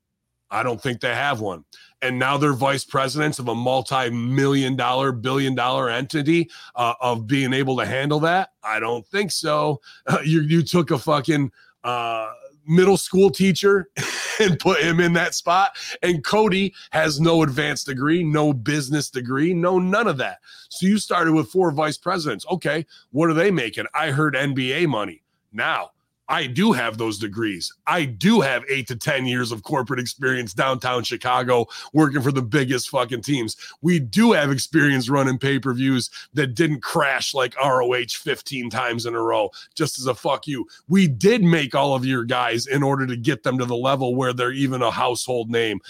I 0.50 0.62
don't 0.62 0.81
think 0.81 1.00
they 1.00 1.14
have 1.14 1.40
one. 1.40 1.64
And 2.02 2.18
now 2.18 2.37
they're 2.37 2.52
vice 2.52 2.85
presidents 2.85 3.38
of 3.38 3.48
a 3.48 3.55
multi-million 3.55 4.76
dollar, 4.76 5.11
billion 5.12 5.55
dollar 5.55 5.90
entity 5.90 6.50
uh, 6.74 6.94
of 7.00 7.26
being 7.26 7.52
able 7.52 7.76
to 7.79 7.87
handle 7.87 8.20
that. 8.20 8.50
I 8.62 8.79
don't 8.79 9.07
think 9.09 9.33
so. 9.33 9.81
you 10.24 10.42
you 10.42 10.62
took 10.62 10.90
a 10.90 10.98
fucking 10.98 11.50
uh, 11.85 12.33
middle 12.66 12.96
school 12.96 13.31
teacher 13.31 13.88
and 14.40 14.59
put 14.59 14.81
him 14.81 15.00
in 15.00 15.12
that 15.14 15.35
spot. 15.35 15.76
And 16.02 16.24
Cody 16.24 16.74
has 16.90 17.20
no 17.20 17.42
advanced 17.42 17.87
degree, 17.87 18.22
no 18.22 18.52
business 18.52 19.11
degree, 19.11 19.55
no 19.55 19.79
none 19.79 20.07
of 20.07 20.18
that. 20.18 20.38
So 20.68 20.87
you 20.87 20.98
started 20.98 21.33
with 21.33 21.48
four 21.48 21.70
vice 21.70 21.98
presidents. 21.98 22.44
Okay, 22.50 22.87
what 23.11 23.31
are 23.31 23.35
they 23.35 23.50
making? 23.50 23.87
I 23.94 24.11
heard 24.11 24.35
NBA 24.35 24.87
money. 24.88 25.22
Now 25.52 25.90
I 26.29 26.47
do 26.47 26.73
have 26.73 26.99
those 26.99 27.19
degrees. 27.19 27.73
I 27.87 28.05
do 28.05 28.41
have 28.41 28.65
eight 28.69 28.89
to 28.89 28.97
10 28.97 29.27
years 29.27 29.53
of 29.53 29.62
corporate 29.62 30.01
experience 30.01 30.53
downtown 30.53 31.05
Chicago 31.05 31.67
working 31.93 32.21
for 32.21 32.33
the 32.33 32.43
biggest 32.43 32.89
fucking 32.91 33.23
teams. 33.23 33.57
We 33.81 34.01
do 34.01 34.33
have 34.33 34.51
experience 34.51 35.09
running 35.09 35.39
pay 35.39 35.59
per 35.59 35.73
views 35.73 36.11
that 36.35 36.55
didn't 36.55 36.83
crash 36.83 37.33
like 37.33 37.57
ROH 37.57 38.09
15 38.11 38.71
times 38.71 39.07
in 39.07 39.15
a 39.15 39.23
row, 39.23 39.51
just 39.75 39.99
as 39.99 40.07
a 40.07 40.15
fuck 40.15 40.47
you. 40.47 40.67
We 40.89 41.07
did 41.07 41.45
make 41.45 41.75
all 41.75 41.95
of 41.95 42.05
your 42.05 42.25
guys 42.25 42.67
in 42.67 42.83
order 42.83 43.07
to 43.07 43.17
get 43.17 43.45
them 43.45 43.59
to 43.59 43.65
the 43.65 43.77
level 43.77 44.17
where 44.17 44.33
they're 44.33 44.53
even 44.53 44.83
a 44.83 44.91
household 44.91 45.51
name. 45.51 45.81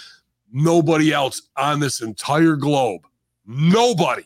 Nobody 0.53 1.13
else 1.13 1.43
on 1.57 1.81
this 1.81 2.03
entire 2.03 2.57
globe, 2.57 3.07
nobody 3.47 4.25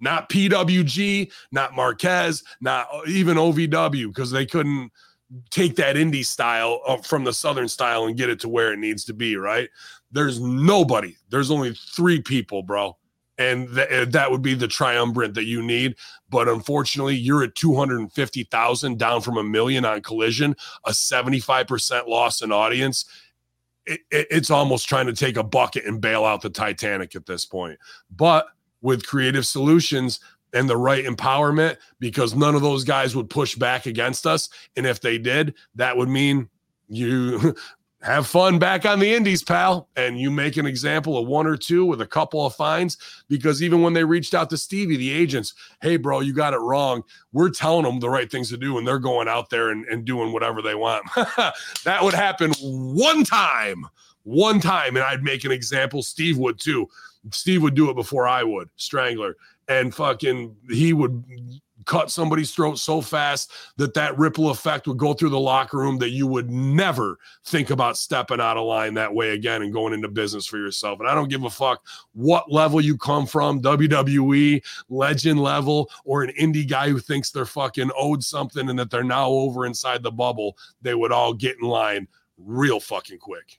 not 0.00 0.28
PWG, 0.28 1.32
not 1.50 1.74
Marquez, 1.74 2.44
not 2.60 2.86
even 3.08 3.36
OVW, 3.36 4.06
because 4.08 4.30
they 4.30 4.46
couldn't 4.46 4.92
take 5.50 5.76
that 5.76 5.96
indie 5.96 6.24
style 6.24 6.80
uh, 6.86 6.96
from 6.98 7.24
the 7.24 7.32
southern 7.32 7.68
style 7.68 8.06
and 8.06 8.16
get 8.16 8.30
it 8.30 8.40
to 8.40 8.48
where 8.48 8.72
it 8.72 8.78
needs 8.78 9.04
to 9.04 9.14
be, 9.14 9.36
right? 9.36 9.68
There's 10.10 10.40
nobody. 10.40 11.16
There's 11.28 11.50
only 11.50 11.74
three 11.74 12.20
people, 12.22 12.62
bro. 12.62 12.96
And 13.36 13.72
th- 13.74 13.90
uh, 13.90 14.04
that 14.10 14.30
would 14.30 14.42
be 14.42 14.54
the 14.54 14.66
triumvirate 14.66 15.34
that 15.34 15.44
you 15.44 15.62
need. 15.62 15.96
But 16.30 16.48
unfortunately, 16.48 17.14
you're 17.14 17.44
at 17.44 17.54
250,000 17.54 18.98
down 18.98 19.20
from 19.20 19.36
a 19.36 19.44
million 19.44 19.84
on 19.84 20.00
collision, 20.02 20.56
a 20.86 20.90
75% 20.90 22.08
loss 22.08 22.42
in 22.42 22.50
audience. 22.50 23.04
It, 23.86 24.00
it, 24.10 24.26
it's 24.30 24.50
almost 24.50 24.88
trying 24.88 25.06
to 25.06 25.12
take 25.12 25.36
a 25.36 25.44
bucket 25.44 25.84
and 25.84 26.00
bail 26.00 26.24
out 26.24 26.42
the 26.42 26.50
Titanic 26.50 27.14
at 27.14 27.26
this 27.26 27.44
point. 27.44 27.78
But 28.10 28.48
with 28.80 29.06
creative 29.06 29.46
solutions 29.46 30.20
and 30.52 30.68
the 30.68 30.76
right 30.76 31.04
empowerment 31.04 31.76
because 32.00 32.34
none 32.34 32.54
of 32.54 32.62
those 32.62 32.84
guys 32.84 33.14
would 33.14 33.30
push 33.30 33.54
back 33.54 33.86
against 33.86 34.26
us. 34.26 34.48
And 34.76 34.86
if 34.86 35.00
they 35.00 35.18
did, 35.18 35.54
that 35.74 35.96
would 35.96 36.08
mean 36.08 36.48
you 36.88 37.54
have 38.02 38.26
fun 38.26 38.58
back 38.58 38.86
on 38.86 38.98
the 38.98 39.12
indies, 39.12 39.42
pal. 39.42 39.88
And 39.96 40.18
you 40.18 40.30
make 40.30 40.56
an 40.56 40.66
example 40.66 41.18
of 41.18 41.26
one 41.26 41.46
or 41.46 41.56
two 41.56 41.84
with 41.84 42.00
a 42.00 42.06
couple 42.06 42.44
of 42.46 42.54
fines 42.54 42.96
because 43.28 43.62
even 43.62 43.82
when 43.82 43.92
they 43.92 44.04
reached 44.04 44.34
out 44.34 44.50
to 44.50 44.56
Stevie, 44.56 44.96
the 44.96 45.12
agents, 45.12 45.54
hey, 45.82 45.96
bro, 45.96 46.20
you 46.20 46.32
got 46.32 46.54
it 46.54 46.58
wrong. 46.58 47.02
We're 47.32 47.50
telling 47.50 47.84
them 47.84 48.00
the 48.00 48.10
right 48.10 48.30
things 48.30 48.48
to 48.50 48.56
do, 48.56 48.78
and 48.78 48.86
they're 48.86 48.98
going 48.98 49.28
out 49.28 49.50
there 49.50 49.70
and, 49.70 49.84
and 49.86 50.04
doing 50.04 50.32
whatever 50.32 50.62
they 50.62 50.74
want. 50.74 51.04
that 51.84 52.02
would 52.02 52.14
happen 52.14 52.52
one 52.60 53.24
time. 53.24 53.86
One 54.24 54.60
time, 54.60 54.94
and 54.94 55.04
I'd 55.04 55.22
make 55.22 55.44
an 55.44 55.52
example. 55.52 56.02
Steve 56.02 56.36
would 56.36 56.60
too. 56.60 56.86
Steve 57.32 57.62
would 57.62 57.74
do 57.74 57.88
it 57.88 57.94
before 57.94 58.28
I 58.28 58.42
would, 58.42 58.68
Strangler 58.76 59.36
and 59.68 59.94
fucking 59.94 60.56
he 60.70 60.92
would 60.92 61.24
cut 61.88 62.10
somebody's 62.10 62.50
throat 62.50 62.78
so 62.78 63.00
fast 63.00 63.50
that 63.78 63.94
that 63.94 64.16
ripple 64.18 64.50
effect 64.50 64.86
would 64.86 64.98
go 64.98 65.14
through 65.14 65.30
the 65.30 65.40
locker 65.40 65.78
room 65.78 65.96
that 65.96 66.10
you 66.10 66.26
would 66.26 66.50
never 66.50 67.18
think 67.46 67.70
about 67.70 67.96
stepping 67.96 68.40
out 68.40 68.58
of 68.58 68.66
line 68.66 68.92
that 68.92 69.12
way 69.12 69.30
again 69.30 69.62
and 69.62 69.72
going 69.72 69.94
into 69.94 70.06
business 70.06 70.46
for 70.46 70.58
yourself. 70.58 71.00
And 71.00 71.08
I 71.08 71.14
don't 71.14 71.30
give 71.30 71.44
a 71.44 71.50
fuck 71.50 71.82
what 72.12 72.52
level 72.52 72.78
you 72.78 72.98
come 72.98 73.26
from, 73.26 73.62
WWE, 73.62 74.62
legend 74.90 75.40
level, 75.40 75.90
or 76.04 76.22
an 76.22 76.32
indie 76.38 76.68
guy 76.68 76.90
who 76.90 76.98
thinks 76.98 77.30
they're 77.30 77.46
fucking 77.46 77.90
owed 77.96 78.22
something 78.22 78.68
and 78.68 78.78
that 78.78 78.90
they're 78.90 79.02
now 79.02 79.28
over 79.28 79.64
inside 79.64 80.02
the 80.02 80.12
bubble, 80.12 80.58
they 80.82 80.94
would 80.94 81.10
all 81.10 81.32
get 81.32 81.56
in 81.58 81.66
line 81.66 82.06
real 82.36 82.80
fucking 82.80 83.18
quick. 83.18 83.58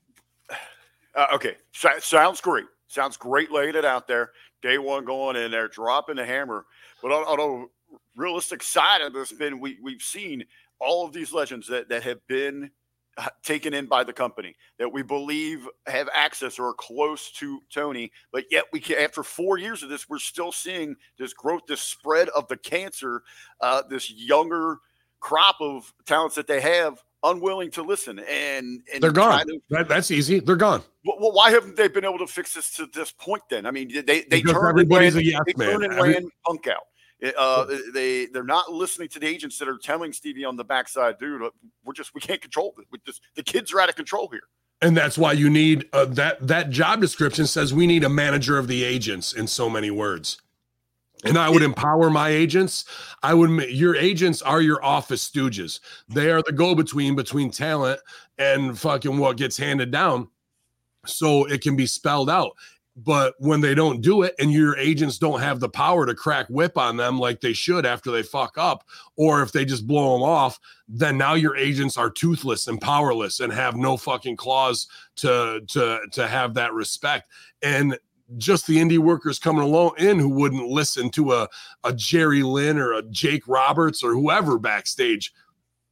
Uh, 1.16 1.26
okay, 1.34 1.58
so, 1.74 1.90
sounds 1.98 2.42
great. 2.42 2.66
Sounds 2.88 3.18
great 3.18 3.52
laying 3.52 3.76
it 3.76 3.86
out 3.86 4.08
there. 4.08 4.32
Day 4.62 4.78
one 4.78 5.06
going 5.06 5.36
in 5.36 5.52
there, 5.52 5.68
dropping 5.68 6.18
the 6.18 6.26
hammer. 6.26 6.66
But 7.02 7.12
on, 7.12 7.40
on 7.40 7.40
a 7.64 8.00
realistic 8.16 8.62
side 8.64 9.02
of 9.02 9.14
this, 9.14 9.32
been 9.32 9.60
we 9.60 9.78
we've 9.82 10.02
seen 10.02 10.44
all 10.80 11.06
of 11.06 11.14
these 11.14 11.34
legends 11.34 11.68
that 11.68 11.90
that 11.90 12.04
have 12.04 12.26
been 12.28 12.72
uh, 13.18 13.28
taken 13.44 13.74
in 13.74 13.86
by 13.86 14.04
the 14.04 14.14
company 14.14 14.56
that 14.78 14.92
we 14.92 15.02
believe 15.02 15.68
have 15.88 16.08
access 16.14 16.58
or 16.58 16.70
are 16.70 16.74
close 16.74 17.32
to 17.32 17.60
Tony, 17.74 18.12
but 18.32 18.46
yet 18.50 18.66
we 18.72 18.80
can, 18.80 18.98
after 18.98 19.24
four 19.24 19.58
years 19.58 19.84
of 19.84 19.90
this, 19.90 20.08
we're 20.08 20.20
still 20.20 20.52
seeing 20.52 20.96
this 21.18 21.34
growth, 21.34 21.64
this 21.68 21.82
spread 21.82 22.30
of 22.30 22.48
the 22.48 22.58
cancer, 22.58 23.24
uh, 23.60 23.82
this 23.90 24.10
younger 24.12 24.78
crop 25.20 25.58
of 25.60 25.94
talents 26.06 26.36
that 26.36 26.48
they 26.48 26.62
have 26.62 27.04
unwilling 27.24 27.70
to 27.72 27.82
listen 27.84 28.20
and, 28.20 28.82
and 28.94 29.04
They're 29.04 29.12
gone. 29.12 29.46
to- 29.48 29.62
That, 29.70 29.88
that's 29.90 30.12
easy. 30.12 30.40
They're 30.40 30.56
gone. 30.56 30.82
well, 31.06 31.32
why 31.34 31.52
haven't 31.52 31.76
they 31.76 31.88
been 31.88 32.06
able 32.06 32.20
to 32.20 32.28
fix 32.28 32.54
this 32.54 32.74
to 32.76 32.88
this 32.94 33.12
point? 33.12 33.44
Then 33.50 33.66
I 33.66 33.72
mean, 33.72 33.90
they 33.94 34.02
they 34.02 34.24
Because 34.42 34.54
turned 34.54 34.68
everybody's 34.70 35.16
and 35.16 35.24
a 35.24 35.26
yes 35.26 35.42
they 35.46 35.54
man. 35.58 35.70
turned 35.72 35.84
and 35.86 35.94
Every- 35.94 36.14
ran 36.14 36.30
punk 36.46 36.68
out. 36.68 36.84
Uh, 37.38 37.66
they 37.94 38.28
they're 38.28 38.44
not 38.46 38.72
listening 38.72 39.10
to 39.10 39.20
the 39.20 39.28
agents 39.28 39.58
that 39.60 39.68
are 39.68 39.78
telling 39.78 40.14
Stevie 40.14 40.46
on 40.46 40.56
the 40.56 40.64
backside, 40.64 41.18
dude. 41.20 41.42
uh, 41.44 41.50
We're 41.84 41.92
just 41.94 42.14
we 42.16 42.22
can't 42.22 42.40
control 42.42 42.74
it. 42.78 42.86
We 42.92 43.00
just 43.06 43.22
the 43.36 43.44
kids 43.44 43.74
are 43.74 43.82
out 43.82 43.90
of 43.90 43.96
control 43.96 44.30
here. 44.30 44.40
And 44.82 44.96
that's 44.96 45.18
why 45.18 45.34
you 45.34 45.50
need 45.50 45.90
uh, 45.92 46.06
that 46.06 46.48
that 46.48 46.70
job 46.70 47.02
description 47.02 47.46
says 47.46 47.74
we 47.74 47.86
need 47.88 48.06
a 48.06 48.10
manager 48.10 48.58
of 48.58 48.68
the 48.70 48.86
agents 48.86 49.34
in 49.34 49.48
so 49.48 49.70
many 49.70 49.92
words. 49.92 50.42
And 51.26 51.38
I 51.38 51.50
would 51.50 51.64
empower 51.64 52.10
my 52.10 52.30
agents. 52.30 52.86
I 53.24 53.34
would 53.34 53.50
your 53.70 53.96
agents 53.96 54.42
are 54.42 54.62
your 54.62 54.84
office 54.84 55.30
stooges. 55.30 55.82
They 56.08 56.32
are 56.32 56.42
the 56.42 56.54
go-between 56.54 57.16
between 57.16 57.52
talent 57.52 58.00
and 58.38 58.80
fucking 58.80 59.18
what 59.18 59.38
gets 59.38 59.58
handed 59.58 59.92
down 59.92 60.30
so 61.06 61.46
it 61.46 61.62
can 61.62 61.76
be 61.76 61.86
spelled 61.88 62.30
out. 62.30 62.56
But 62.96 63.36
when 63.40 63.62
they 63.62 63.76
don't 63.76 64.02
do 64.02 64.24
it 64.24 64.36
and 64.40 64.52
your 64.52 64.78
agents 64.78 65.18
don't 65.18 65.40
have 65.40 65.62
the 65.62 65.70
power 65.70 66.06
to 66.06 66.14
crack 66.14 66.48
whip 66.48 66.78
on 66.78 66.98
them 66.98 67.18
like 67.18 67.40
they 67.40 67.54
should 67.54 67.86
after 67.86 68.12
they 68.12 68.24
fuck 68.24 68.58
up, 68.58 68.84
or 69.16 69.42
if 69.42 69.54
they 69.54 69.64
just 69.64 69.88
blow 69.88 70.14
them 70.14 70.24
off, 70.24 70.60
then 70.88 71.18
now 71.18 71.34
your 71.34 71.56
agents 71.56 71.96
are 71.96 72.10
toothless 72.10 72.68
and 72.68 72.82
powerless 72.82 73.40
and 73.40 73.54
have 73.54 73.78
no 73.78 73.96
fucking 73.96 74.36
claws 74.36 74.88
to 75.18 75.62
to 75.68 76.00
to 76.12 76.28
have 76.28 76.54
that 76.56 76.74
respect. 76.74 77.30
And 77.62 77.98
just 78.38 78.68
the 78.68 78.78
indie 78.78 78.98
workers 78.98 79.40
coming 79.40 79.64
along 79.64 79.94
in 79.98 80.20
who 80.20 80.30
wouldn't 80.30 80.68
listen 80.68 81.10
to 81.12 81.34
a, 81.34 81.48
a 81.84 81.94
Jerry 81.94 82.44
Lynn 82.44 82.78
or 82.78 82.94
a 82.94 83.04
Jake 83.04 83.48
Roberts 83.48 84.04
or 84.04 84.14
whoever 84.14 84.60
backstage, 84.60 85.34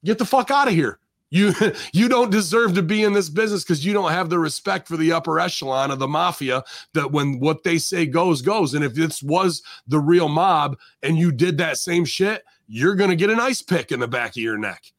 get 0.06 0.17
the 0.17 0.26
fuck 0.26 0.52
out 0.52 0.67
of 0.67 0.73
here. 0.73 1.00
You 1.30 1.54
you 1.93 2.08
don't 2.08 2.32
deserve 2.32 2.76
to 2.76 2.84
be 2.84 3.04
in 3.04 3.13
this 3.13 3.30
business 3.30 3.63
because 3.63 3.86
you 3.86 3.93
don't 3.93 4.12
have 4.12 4.30
the 4.30 4.39
respect 4.39 4.88
for 4.88 4.97
the 4.97 5.12
upper 5.12 5.39
echelon 5.39 5.91
of 5.91 6.00
the 6.00 6.08
mafia 6.08 6.63
that 6.93 7.12
when 7.12 7.39
what 7.39 7.63
they 7.63 7.78
say 7.78 8.06
goes 8.06 8.41
goes. 8.41 8.73
And 8.73 8.84
if 8.84 8.93
this 8.93 9.21
was 9.21 9.62
the 9.88 10.00
real 10.00 10.30
mob 10.30 10.78
and 11.04 11.17
you 11.17 11.32
did 11.32 11.58
that 11.58 11.78
same 11.78 12.06
shit, 12.06 12.43
you're 12.67 12.95
gonna 12.95 13.15
get 13.15 13.30
an 13.30 13.39
ice 13.39 13.62
pick 13.62 13.91
in 13.91 14.00
the 14.00 14.08
back 14.08 14.32
of 14.32 14.38
your 14.38 14.58
neck. 14.58 14.91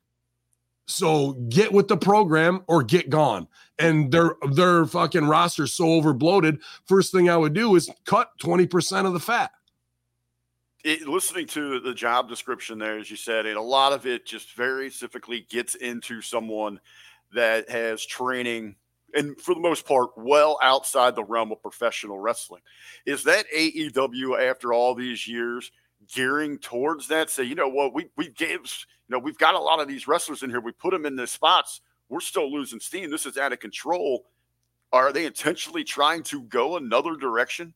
So 0.87 1.33
get 1.51 1.72
with 1.72 1.88
the 1.88 1.98
program 1.98 2.62
or 2.66 2.83
get 2.83 3.11
gone. 3.11 3.46
And 3.79 4.11
their 4.11 4.35
their 4.51 4.87
fucking 4.87 5.27
roster 5.27 5.67
so 5.67 5.85
overbloated. 5.85 6.61
First 6.87 7.12
thing 7.12 7.31
I 7.31 7.37
would 7.37 7.53
do 7.53 7.77
is 7.77 7.88
cut 8.05 8.31
20% 8.43 9.07
of 9.07 9.12
the 9.12 9.21
fat. 9.21 9.53
It, 10.85 11.07
listening 11.07 11.47
to 11.49 11.81
the 11.81 11.95
job 11.95 12.29
description 12.29 12.79
there, 12.79 12.99
as 12.99 13.11
you 13.11 13.17
said, 13.17 13.47
and 13.47 13.57
a 13.57 13.62
lot 13.62 13.93
of 13.93 14.07
it 14.07 14.27
just 14.27 14.55
very 14.55 14.91
specifically 14.91 15.47
gets 15.49 15.75
into 15.77 16.23
someone 16.23 16.81
that 17.33 17.69
has 17.69 18.05
training 18.05 18.77
and 19.14 19.41
for 19.41 19.55
the 19.55 19.61
most 19.61 19.87
part 19.87 20.11
well 20.17 20.59
outside 20.62 21.14
the 21.14 21.25
realm 21.25 21.53
of 21.53 21.62
professional 21.62 22.19
wrestling. 22.19 22.62
Is 23.07 23.25
that 23.25 23.47
AEW 23.55 24.51
after 24.51 24.73
all 24.73 24.95
these 24.95 25.27
years 25.27 25.71
gearing 26.14 26.59
towards 26.59 27.09
that? 27.09 27.31
Say, 27.31 27.45
you 27.45 27.55
know 27.55 27.69
what, 27.69 27.95
we 27.95 28.09
we 28.17 28.29
gave 28.29 28.61
you 28.61 28.67
know 29.09 29.19
we've 29.19 29.38
got 29.38 29.55
a 29.55 29.61
lot 29.61 29.81
of 29.81 29.88
these 29.88 30.07
wrestlers 30.07 30.43
in 30.43 30.51
here. 30.51 30.61
We 30.61 30.73
put 30.73 30.93
them 30.93 31.07
in 31.07 31.17
the 31.17 31.27
spots. 31.27 31.81
We're 32.09 32.21
still 32.21 32.51
losing 32.51 32.81
steam. 32.81 33.11
This 33.11 33.27
is 33.27 33.37
out 33.37 33.53
of 33.53 33.61
control. 33.61 34.27
Are 34.92 35.12
they 35.12 35.27
intentionally 35.27 35.85
trying 35.85 36.23
to 36.25 36.42
go 36.44 36.77
another 36.77 37.16
direction, 37.16 37.75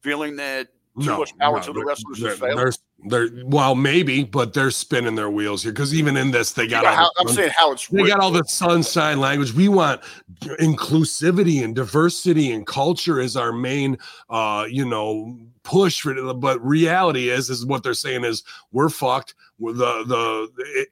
feeling 0.00 0.36
that 0.36 0.68
too 1.02 1.14
much 1.18 1.36
power 1.38 1.60
to 1.60 1.72
the 1.72 1.84
wrestlers 1.84 2.20
has 2.22 2.38
failed? 2.38 2.74
They're, 3.06 3.28
well, 3.44 3.74
maybe, 3.74 4.24
but 4.24 4.54
they're 4.54 4.70
spinning 4.70 5.14
their 5.14 5.30
wheels 5.30 5.62
here 5.62 5.72
because 5.72 5.94
even 5.94 6.16
in 6.16 6.30
this, 6.30 6.52
they 6.52 6.64
You 6.64 6.70
got 6.70 6.84
know, 6.84 6.90
all 6.90 6.96
how, 6.96 7.10
the 7.16 7.20
I'm 7.20 7.28
saying 7.28 7.52
how 7.56 7.72
it's 7.72 7.88
they 7.88 8.02
written. 8.02 8.08
got 8.16 8.20
all 8.20 8.30
the 8.30 8.44
sunshine 8.44 9.20
language. 9.20 9.52
We 9.52 9.68
want 9.68 10.00
inclusivity 10.60 11.62
and 11.62 11.74
diversity 11.74 12.52
and 12.52 12.66
culture 12.66 13.20
is 13.20 13.36
our 13.36 13.52
main, 13.52 13.98
uh, 14.30 14.66
you 14.68 14.84
know, 14.84 15.38
push 15.64 16.00
for. 16.00 16.34
But 16.34 16.64
reality 16.64 17.28
is, 17.30 17.50
is 17.50 17.66
what 17.66 17.82
they're 17.82 17.94
saying 17.94 18.24
is 18.24 18.42
we're 18.72 18.88
fucked. 18.88 19.34
We're 19.58 19.72
the 19.72 20.04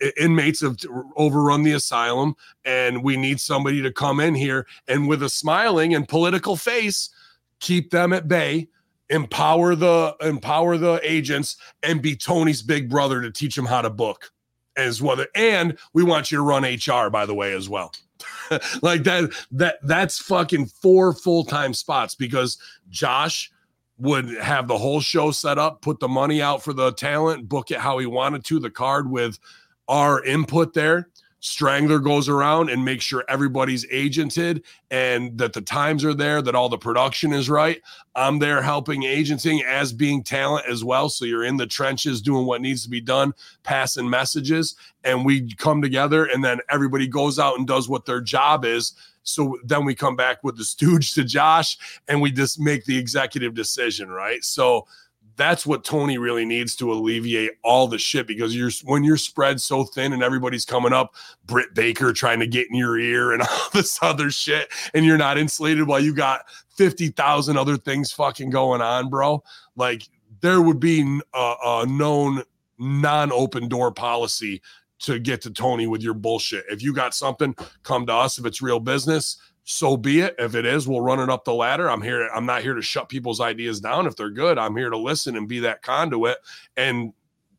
the 0.00 0.12
inmates 0.22 0.60
have 0.60 0.76
overrun 1.16 1.62
the 1.62 1.72
asylum, 1.72 2.34
and 2.64 3.02
we 3.02 3.16
need 3.16 3.40
somebody 3.40 3.82
to 3.82 3.92
come 3.92 4.20
in 4.20 4.34
here 4.34 4.66
and 4.88 5.08
with 5.08 5.22
a 5.22 5.28
smiling 5.28 5.94
and 5.94 6.08
political 6.08 6.56
face, 6.56 7.10
keep 7.60 7.90
them 7.90 8.12
at 8.12 8.28
bay. 8.28 8.68
Empower 9.12 9.76
the 9.76 10.16
empower 10.20 10.76
the 10.76 10.98
agents 11.02 11.56
and 11.82 12.02
be 12.02 12.16
Tony's 12.16 12.62
big 12.62 12.88
brother 12.90 13.22
to 13.22 13.30
teach 13.30 13.54
them 13.54 13.66
how 13.66 13.82
to 13.82 13.90
book 13.90 14.32
as 14.76 15.00
well. 15.00 15.24
And 15.34 15.78
we 15.92 16.02
want 16.02 16.32
you 16.32 16.38
to 16.38 16.42
run 16.42 16.64
HR, 16.64 17.10
by 17.10 17.26
the 17.26 17.34
way, 17.34 17.52
as 17.54 17.68
well. 17.68 17.92
like 18.82 19.04
that, 19.04 19.30
that 19.52 19.76
that's 19.82 20.18
fucking 20.18 20.66
four 20.66 21.12
full-time 21.12 21.74
spots 21.74 22.14
because 22.14 22.58
Josh 22.88 23.50
would 23.98 24.28
have 24.38 24.68
the 24.68 24.78
whole 24.78 25.00
show 25.00 25.30
set 25.30 25.58
up, 25.58 25.80
put 25.82 26.00
the 26.00 26.08
money 26.08 26.42
out 26.42 26.62
for 26.62 26.72
the 26.72 26.92
talent, 26.92 27.48
book 27.48 27.70
it 27.70 27.78
how 27.78 27.98
he 27.98 28.06
wanted 28.06 28.44
to, 28.44 28.58
the 28.58 28.70
card 28.70 29.10
with 29.10 29.38
our 29.88 30.24
input 30.24 30.74
there. 30.74 31.08
Strangler 31.44 31.98
goes 31.98 32.28
around 32.28 32.70
and 32.70 32.84
makes 32.84 33.04
sure 33.04 33.24
everybody's 33.28 33.84
agented 33.86 34.62
and 34.92 35.36
that 35.38 35.52
the 35.52 35.60
times 35.60 36.04
are 36.04 36.14
there, 36.14 36.40
that 36.40 36.54
all 36.54 36.68
the 36.68 36.78
production 36.78 37.32
is 37.32 37.50
right. 37.50 37.82
I'm 38.14 38.38
there 38.38 38.62
helping 38.62 39.02
agenting 39.02 39.60
as 39.62 39.92
being 39.92 40.22
talent 40.22 40.66
as 40.68 40.84
well. 40.84 41.08
So 41.08 41.24
you're 41.24 41.42
in 41.44 41.56
the 41.56 41.66
trenches 41.66 42.22
doing 42.22 42.46
what 42.46 42.60
needs 42.60 42.84
to 42.84 42.88
be 42.88 43.00
done, 43.00 43.32
passing 43.64 44.08
messages, 44.08 44.76
and 45.02 45.24
we 45.24 45.52
come 45.56 45.82
together 45.82 46.26
and 46.26 46.44
then 46.44 46.60
everybody 46.70 47.08
goes 47.08 47.40
out 47.40 47.58
and 47.58 47.66
does 47.66 47.88
what 47.88 48.06
their 48.06 48.20
job 48.20 48.64
is. 48.64 48.92
So 49.24 49.58
then 49.64 49.84
we 49.84 49.96
come 49.96 50.14
back 50.14 50.44
with 50.44 50.56
the 50.56 50.64
stooge 50.64 51.12
to 51.14 51.24
Josh 51.24 51.76
and 52.06 52.22
we 52.22 52.30
just 52.30 52.60
make 52.60 52.84
the 52.84 52.98
executive 52.98 53.54
decision, 53.54 54.10
right? 54.10 54.44
So 54.44 54.86
that's 55.36 55.66
what 55.66 55.84
Tony 55.84 56.18
really 56.18 56.44
needs 56.44 56.76
to 56.76 56.92
alleviate 56.92 57.52
all 57.62 57.86
the 57.86 57.98
shit 57.98 58.26
because 58.26 58.54
you're 58.54 58.70
when 58.84 59.04
you're 59.04 59.16
spread 59.16 59.60
so 59.60 59.84
thin 59.84 60.12
and 60.12 60.22
everybody's 60.22 60.64
coming 60.64 60.92
up, 60.92 61.14
Britt 61.46 61.74
Baker 61.74 62.12
trying 62.12 62.40
to 62.40 62.46
get 62.46 62.68
in 62.68 62.76
your 62.76 62.98
ear 62.98 63.32
and 63.32 63.42
all 63.50 63.68
this 63.72 63.98
other 64.02 64.30
shit, 64.30 64.68
and 64.94 65.04
you're 65.04 65.18
not 65.18 65.38
insulated 65.38 65.86
while 65.86 66.00
you 66.00 66.14
got 66.14 66.44
50,000 66.76 67.56
other 67.56 67.76
things 67.76 68.12
fucking 68.12 68.50
going 68.50 68.80
on, 68.80 69.08
bro. 69.08 69.42
Like 69.76 70.08
there 70.40 70.60
would 70.60 70.80
be 70.80 71.20
a, 71.34 71.54
a 71.64 71.86
known 71.86 72.42
non-open 72.78 73.68
door 73.68 73.92
policy 73.92 74.60
to 75.00 75.18
get 75.18 75.42
to 75.42 75.50
Tony 75.50 75.86
with 75.86 76.02
your 76.02 76.14
bullshit. 76.14 76.64
If 76.70 76.82
you 76.82 76.92
got 76.92 77.14
something, 77.14 77.56
come 77.82 78.06
to 78.06 78.12
us. 78.12 78.38
If 78.38 78.46
it's 78.46 78.62
real 78.62 78.80
business, 78.80 79.36
so 79.64 79.96
be 79.96 80.20
it. 80.20 80.34
If 80.38 80.54
it 80.54 80.66
is, 80.66 80.88
we'll 80.88 81.00
run 81.00 81.20
it 81.20 81.30
up 81.30 81.44
the 81.44 81.54
ladder. 81.54 81.88
I'm 81.88 82.02
here. 82.02 82.28
I'm 82.34 82.46
not 82.46 82.62
here 82.62 82.74
to 82.74 82.82
shut 82.82 83.08
people's 83.08 83.40
ideas 83.40 83.80
down. 83.80 84.06
If 84.06 84.16
they're 84.16 84.30
good, 84.30 84.58
I'm 84.58 84.76
here 84.76 84.90
to 84.90 84.98
listen 84.98 85.36
and 85.36 85.48
be 85.48 85.60
that 85.60 85.82
conduit. 85.82 86.38
And 86.76 87.12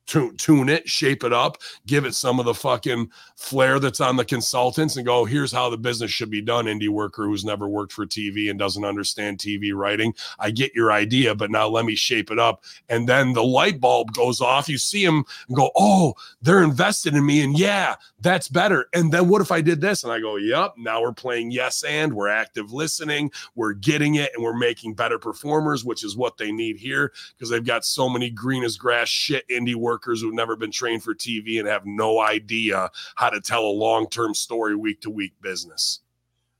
tu- 0.05 0.33
tune 0.33 0.69
it, 0.69 0.89
shape 0.89 1.23
it 1.23 1.33
up, 1.33 1.57
give 1.85 2.05
it 2.05 2.13
some 2.13 2.39
of 2.39 2.45
the 2.45 2.53
fucking 2.53 3.09
flair 3.35 3.79
that's 3.79 4.01
on 4.01 4.15
the 4.15 4.25
consultants, 4.25 4.95
and 4.97 5.05
go, 5.05 5.25
here's 5.25 5.51
how 5.51 5.69
the 5.69 5.77
business 5.77 6.11
should 6.11 6.29
be 6.29 6.41
done. 6.41 6.65
Indie 6.65 6.89
worker 6.89 7.25
who's 7.25 7.45
never 7.45 7.67
worked 7.67 7.93
for 7.93 8.05
TV 8.05 8.49
and 8.49 8.59
doesn't 8.59 8.85
understand 8.85 9.37
TV 9.37 9.73
writing. 9.73 10.13
I 10.39 10.51
get 10.51 10.73
your 10.75 10.91
idea, 10.91 11.35
but 11.35 11.51
now 11.51 11.67
let 11.67 11.85
me 11.85 11.95
shape 11.95 12.31
it 12.31 12.39
up. 12.39 12.63
And 12.89 13.07
then 13.07 13.33
the 13.33 13.43
light 13.43 13.79
bulb 13.79 14.13
goes 14.13 14.41
off. 14.41 14.69
You 14.69 14.77
see 14.77 15.05
them 15.05 15.23
and 15.47 15.57
go, 15.57 15.71
oh, 15.75 16.13
they're 16.41 16.63
invested 16.63 17.13
in 17.13 17.25
me. 17.25 17.43
And 17.43 17.57
yeah, 17.57 17.95
that's 18.19 18.47
better. 18.47 18.87
And 18.93 19.11
then 19.11 19.27
what 19.27 19.41
if 19.41 19.51
I 19.51 19.61
did 19.61 19.81
this? 19.81 20.03
And 20.03 20.11
I 20.11 20.19
go, 20.19 20.37
yep, 20.37 20.73
now 20.77 21.01
we're 21.01 21.13
playing 21.13 21.51
yes 21.51 21.83
and 21.83 22.13
we're 22.13 22.29
active 22.29 22.71
listening, 22.71 23.31
we're 23.55 23.73
getting 23.73 24.15
it, 24.15 24.31
and 24.33 24.43
we're 24.43 24.57
making 24.57 24.93
better 24.93 25.19
performers, 25.19 25.83
which 25.85 26.03
is 26.03 26.15
what 26.15 26.37
they 26.37 26.51
need 26.51 26.77
here 26.77 27.11
because 27.35 27.49
they've 27.49 27.65
got 27.65 27.85
so 27.85 28.09
many 28.09 28.29
green 28.29 28.63
as 28.63 28.77
grass 28.77 29.07
shit 29.07 29.47
indie 29.49 29.75
workers 29.93 30.21
who've 30.21 30.33
never 30.33 30.55
been 30.55 30.71
trained 30.71 31.03
for 31.03 31.13
TV 31.13 31.59
and 31.59 31.67
have 31.67 31.85
no 31.85 32.19
idea 32.19 32.89
how 33.15 33.29
to 33.29 33.39
tell 33.39 33.61
a 33.61 33.75
long 33.87 34.09
term 34.09 34.33
story 34.33 34.75
week 34.75 35.01
to 35.01 35.11
week 35.11 35.33
business. 35.41 35.99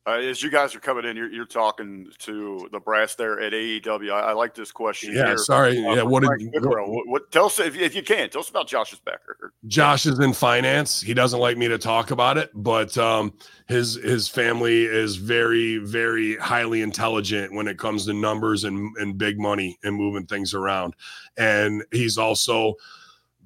Uh, 0.05 0.15
as 0.15 0.43
you 0.43 0.51
guys 0.51 0.75
are 0.75 0.81
coming 0.81 1.05
in, 1.05 1.15
you're, 1.15 1.31
you're 1.31 1.45
talking 1.45 2.05
to 2.19 2.67
the 2.73 2.79
brass 2.79 3.15
there 3.15 3.39
at 3.39 3.53
AEW. 3.53 4.11
I, 4.11 4.19
I 4.19 4.34
like 4.34 4.53
this 4.53 4.69
question. 4.69 5.13
Yeah, 5.15 5.27
here. 5.27 5.38
sorry. 5.38 5.77
Uh, 5.84 5.95
yeah, 5.95 6.01
what 6.03 6.25
Frank 6.25 6.51
did 6.51 6.65
what, 6.65 7.07
what- 7.07 7.31
tell 7.31 7.45
us 7.45 7.57
if, 7.57 7.77
if 7.77 7.95
you 7.95 8.03
can 8.03 8.29
tell 8.29 8.41
us 8.41 8.49
about 8.49 8.67
Josh's 8.67 8.99
Becker. 8.99 9.53
Josh 9.67 10.05
is 10.05 10.19
in 10.19 10.34
finance. 10.34 10.99
He 10.99 11.13
doesn't 11.13 11.39
like 11.39 11.57
me 11.57 11.69
to 11.69 11.77
talk 11.77 12.11
about 12.11 12.38
it, 12.38 12.51
but 12.53 12.97
um, 12.97 13.34
his 13.69 13.95
his 13.95 14.27
family 14.27 14.84
is 14.84 15.15
very 15.15 15.77
very 15.77 16.36
highly 16.36 16.81
intelligent 16.81 17.53
when 17.53 17.69
it 17.69 17.79
comes 17.79 18.05
to 18.07 18.13
numbers 18.13 18.65
and 18.65 18.93
and 18.97 19.17
big 19.17 19.39
money 19.39 19.79
and 19.84 19.95
moving 19.95 20.25
things 20.25 20.53
around. 20.53 20.95
And 21.38 21.81
he's 21.93 22.17
also 22.17 22.75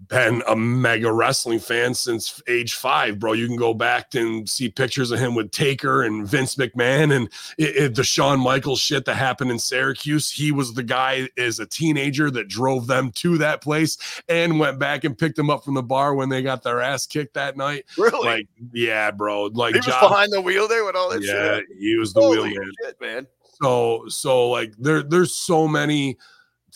been 0.08 0.42
a 0.48 0.56
mega 0.56 1.12
wrestling 1.12 1.60
fan 1.60 1.94
since 1.94 2.42
age 2.48 2.76
five, 2.76 3.20
bro. 3.20 3.34
You 3.34 3.48
can 3.48 3.56
go 3.56 3.74
back 3.74 4.16
and 4.16 4.48
see 4.48 4.70
pictures 4.70 5.12
of 5.12 5.20
him 5.20 5.36
with 5.36 5.52
Taker 5.52 6.04
and 6.04 6.28
Vince 6.28 6.56
McMahon 6.56 7.16
and 7.16 7.28
it, 7.58 7.76
it, 7.76 7.96
the 7.96 8.04
Shawn 8.04 8.40
Michaels 8.40 8.80
shit 8.80 9.06
that 9.06 9.16
happened 9.16 9.52
in 9.52 9.60
Syracuse. 9.60 10.32
He 10.32 10.52
was 10.52 10.74
the 10.74 10.84
guy 10.84 11.28
as 11.38 11.60
a 11.60 11.66
teenager 11.66 12.32
that 12.32 12.48
drove 12.48 12.88
them 12.88 13.12
to 13.16 13.38
that 13.40 13.62
place 13.62 13.98
and 14.30 14.60
went 14.60 14.80
back 14.80 15.04
and 15.04 15.18
picked 15.18 15.36
them 15.36 15.50
up 15.50 15.66
from 15.66 15.74
the 15.74 15.84
bar 15.84 16.16
when 16.16 16.30
they 16.30 16.42
got 16.42 16.64
their 16.64 16.82
ass 16.82 17.06
kicked 17.06 17.34
that 17.34 17.58
night. 17.58 17.86
Really? 17.98 18.26
Like, 18.26 18.48
yeah, 18.74 19.12
bro. 19.12 19.46
Like, 19.46 19.74
he 19.74 19.80
was 19.80 19.88
Josh- 19.88 20.02
behind 20.02 20.32
the 20.32 20.42
wheel 20.42 20.68
there 20.68 20.86
with 20.86 20.96
all 20.96 21.10
that 21.10 21.22
yeah, 21.22 21.58
shit. 21.58 21.66
he 21.78 21.96
was 21.98 22.14
the 22.14 22.22
Holy 22.22 22.38
wheelman 22.38 22.72
shit, 22.84 23.02
man. 23.02 23.28
so 23.62 24.04
so 24.08 24.50
like 24.50 24.74
there 24.78 25.02
there's 25.04 25.34
so 25.34 25.68
many 25.68 26.18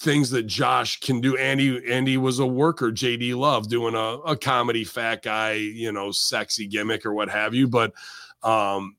things 0.02 0.32
that 0.32 0.44
Josh 0.44 1.00
can 1.00 1.22
do. 1.22 1.38
Andy 1.38 1.82
Andy 1.92 2.18
was 2.18 2.40
a 2.40 2.46
worker, 2.46 2.92
JD 2.92 3.36
Love 3.36 3.70
doing 3.70 3.96
a, 3.96 4.18
a 4.26 4.36
comedy 4.36 4.84
fat 4.84 5.22
guy, 5.22 5.54
you 5.54 5.92
know, 5.92 6.12
sexy 6.12 6.68
gimmick 6.68 7.06
or 7.06 7.14
what 7.14 7.30
have 7.30 7.54
you. 7.54 7.68
But 7.68 7.94
um 8.44 8.96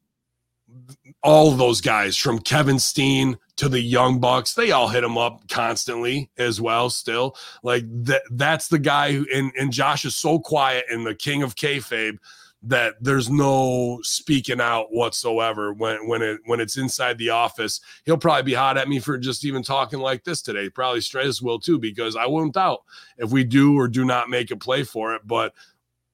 all 1.23 1.51
those 1.51 1.81
guys 1.81 2.17
from 2.17 2.39
Kevin 2.39 2.79
Steen 2.79 3.37
to 3.57 3.69
the 3.69 3.81
Young 3.81 4.21
Bucks, 4.21 4.55
they 4.55 4.71
all 4.71 4.89
hit 4.89 5.05
him 5.05 5.19
up 5.19 5.47
constantly 5.49 6.31
as 6.39 6.61
well. 6.61 6.89
Still, 6.89 7.37
like 7.63 7.85
that 8.05 8.23
that's 8.31 8.69
the 8.69 8.79
guy 8.79 9.13
who 9.13 9.27
and, 9.35 9.53
and 9.59 9.73
Josh 9.73 10.05
is 10.05 10.17
so 10.17 10.39
quiet 10.39 10.85
and 10.89 11.05
the 11.05 11.15
king 11.15 11.43
of 11.43 11.57
kayfabe 11.57 12.19
that 12.65 12.95
there's 13.01 13.29
no 13.29 13.99
speaking 14.03 14.61
out 14.61 14.93
whatsoever 14.93 15.73
when 15.73 16.07
when 16.07 16.23
it 16.23 16.41
when 16.47 16.61
it's 16.61 16.77
inside 16.77 17.19
the 17.19 17.31
office. 17.31 17.81
He'll 18.05 18.17
probably 18.17 18.45
be 18.45 18.55
hot 18.55 18.79
at 18.79 18.89
me 18.89 19.01
for 19.01 19.19
just 19.19 19.45
even 19.45 19.63
talking 19.63 19.99
like 19.99 20.25
this 20.25 20.43
today. 20.43 20.71
Probably 20.71 21.01
Stratus 21.01 21.43
will 21.43 21.59
too, 21.59 21.79
because 21.79 22.15
I 22.15 22.27
won't 22.27 22.55
doubt 22.55 22.83
if 23.19 23.31
we 23.31 23.45
do 23.45 23.77
or 23.79 23.89
do 23.89 24.05
not 24.05 24.31
make 24.31 24.51
a 24.51 24.57
play 24.57 24.85
for 24.85 25.15
it. 25.15 25.23
But 25.25 25.55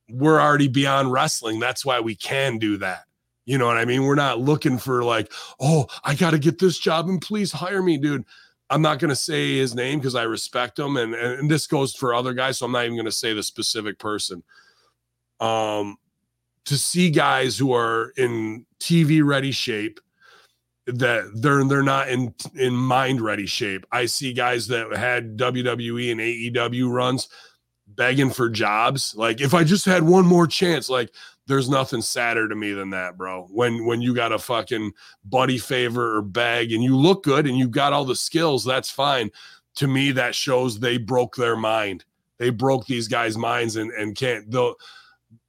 we're 0.09 0.41
already 0.41 0.69
beyond 0.69 1.13
wrestling. 1.13 1.61
That's 1.61 1.85
why 1.85 2.01
we 2.01 2.15
can 2.15 2.59
do 2.59 2.79
that. 2.79 3.05
You 3.45 3.59
know 3.59 3.67
what 3.67 3.79
I 3.79 3.85
mean? 3.85 4.05
We're 4.05 4.15
not 4.15 4.41
looking 4.41 4.79
for 4.79 5.05
like, 5.05 5.33
oh, 5.61 5.87
I 6.05 6.15
got 6.15 6.31
to 6.31 6.39
get 6.39 6.59
this 6.59 6.79
job 6.79 7.09
and 7.09 7.21
please 7.21 7.53
hire 7.53 7.83
me, 7.83 7.99
dude. 7.99 8.25
I'm 8.71 8.83
not 8.83 8.99
going 8.99 9.09
to 9.09 9.17
say 9.17 9.57
his 9.57 9.75
name 9.75 9.99
because 9.99 10.15
I 10.15 10.25
respect 10.25 10.79
him, 10.79 10.99
and, 10.99 11.15
and 11.15 11.51
this 11.51 11.67
goes 11.67 11.95
for 11.95 12.13
other 12.13 12.35
guys, 12.35 12.59
so 12.59 12.67
I'm 12.67 12.73
not 12.73 12.85
even 12.85 12.97
going 12.97 13.07
to 13.07 13.13
say 13.13 13.33
the 13.33 13.43
specific 13.43 13.99
person. 13.99 14.43
Um, 15.41 15.97
to 16.69 16.77
see 16.77 17.11
guys 17.11 17.57
who 17.57 17.73
are 17.73 18.13
in 18.19 18.67
TV 18.79 19.25
ready 19.25 19.53
shape 19.53 20.01
that 20.85 21.31
they're 21.35 21.65
they're 21.65 21.83
not 21.83 22.09
in 22.11 22.35
in 22.55 22.75
mind 22.75 23.23
ready 23.23 23.47
shape. 23.47 23.87
I 23.91 24.05
see 24.05 24.35
guys 24.35 24.69
that 24.69 24.95
had 24.95 25.39
WWE 25.39 26.13
and 26.13 26.21
AEW 26.21 26.91
runs 26.91 27.29
begging 27.87 28.29
for 28.29 28.51
jobs. 28.51 29.15
Like 29.17 29.41
if 29.41 29.55
I 29.55 29.65
just 29.65 29.87
had 29.87 30.03
one 30.03 30.27
more 30.27 30.47
chance, 30.47 30.91
like 30.91 31.11
there's 31.47 31.71
nothing 31.71 32.03
sadder 32.03 32.47
to 32.49 32.55
me 32.55 32.73
than 32.75 32.91
that, 32.91 33.17
bro. 33.17 33.49
When 33.51 33.87
when 33.87 34.03
you 34.03 34.15
got 34.15 34.33
a 34.33 34.39
fucking 34.39 34.93
buddy 35.25 35.57
favor 35.57 36.19
or 36.19 36.23
bag 36.23 36.73
and 36.73 36.85
you 36.85 36.97
look 36.97 37.25
good 37.25 37.47
and 37.47 37.57
you 37.57 37.67
got 37.67 37.95
all 37.95 38.05
the 38.05 38.15
skills, 38.15 38.63
that's 38.63 38.91
fine. 38.91 39.31
To 39.77 39.87
me, 39.87 40.13
that 40.13 40.35
shows 40.35 40.79
they 40.79 40.99
broke 40.99 41.35
their 41.37 41.57
mind. 41.57 42.05
They 42.37 42.51
broke 42.51 42.85
these 42.85 43.09
guys' 43.09 43.39
minds 43.39 43.77
and 43.77 43.91
and 43.93 44.15
can't 44.15 44.51
the 44.51 44.75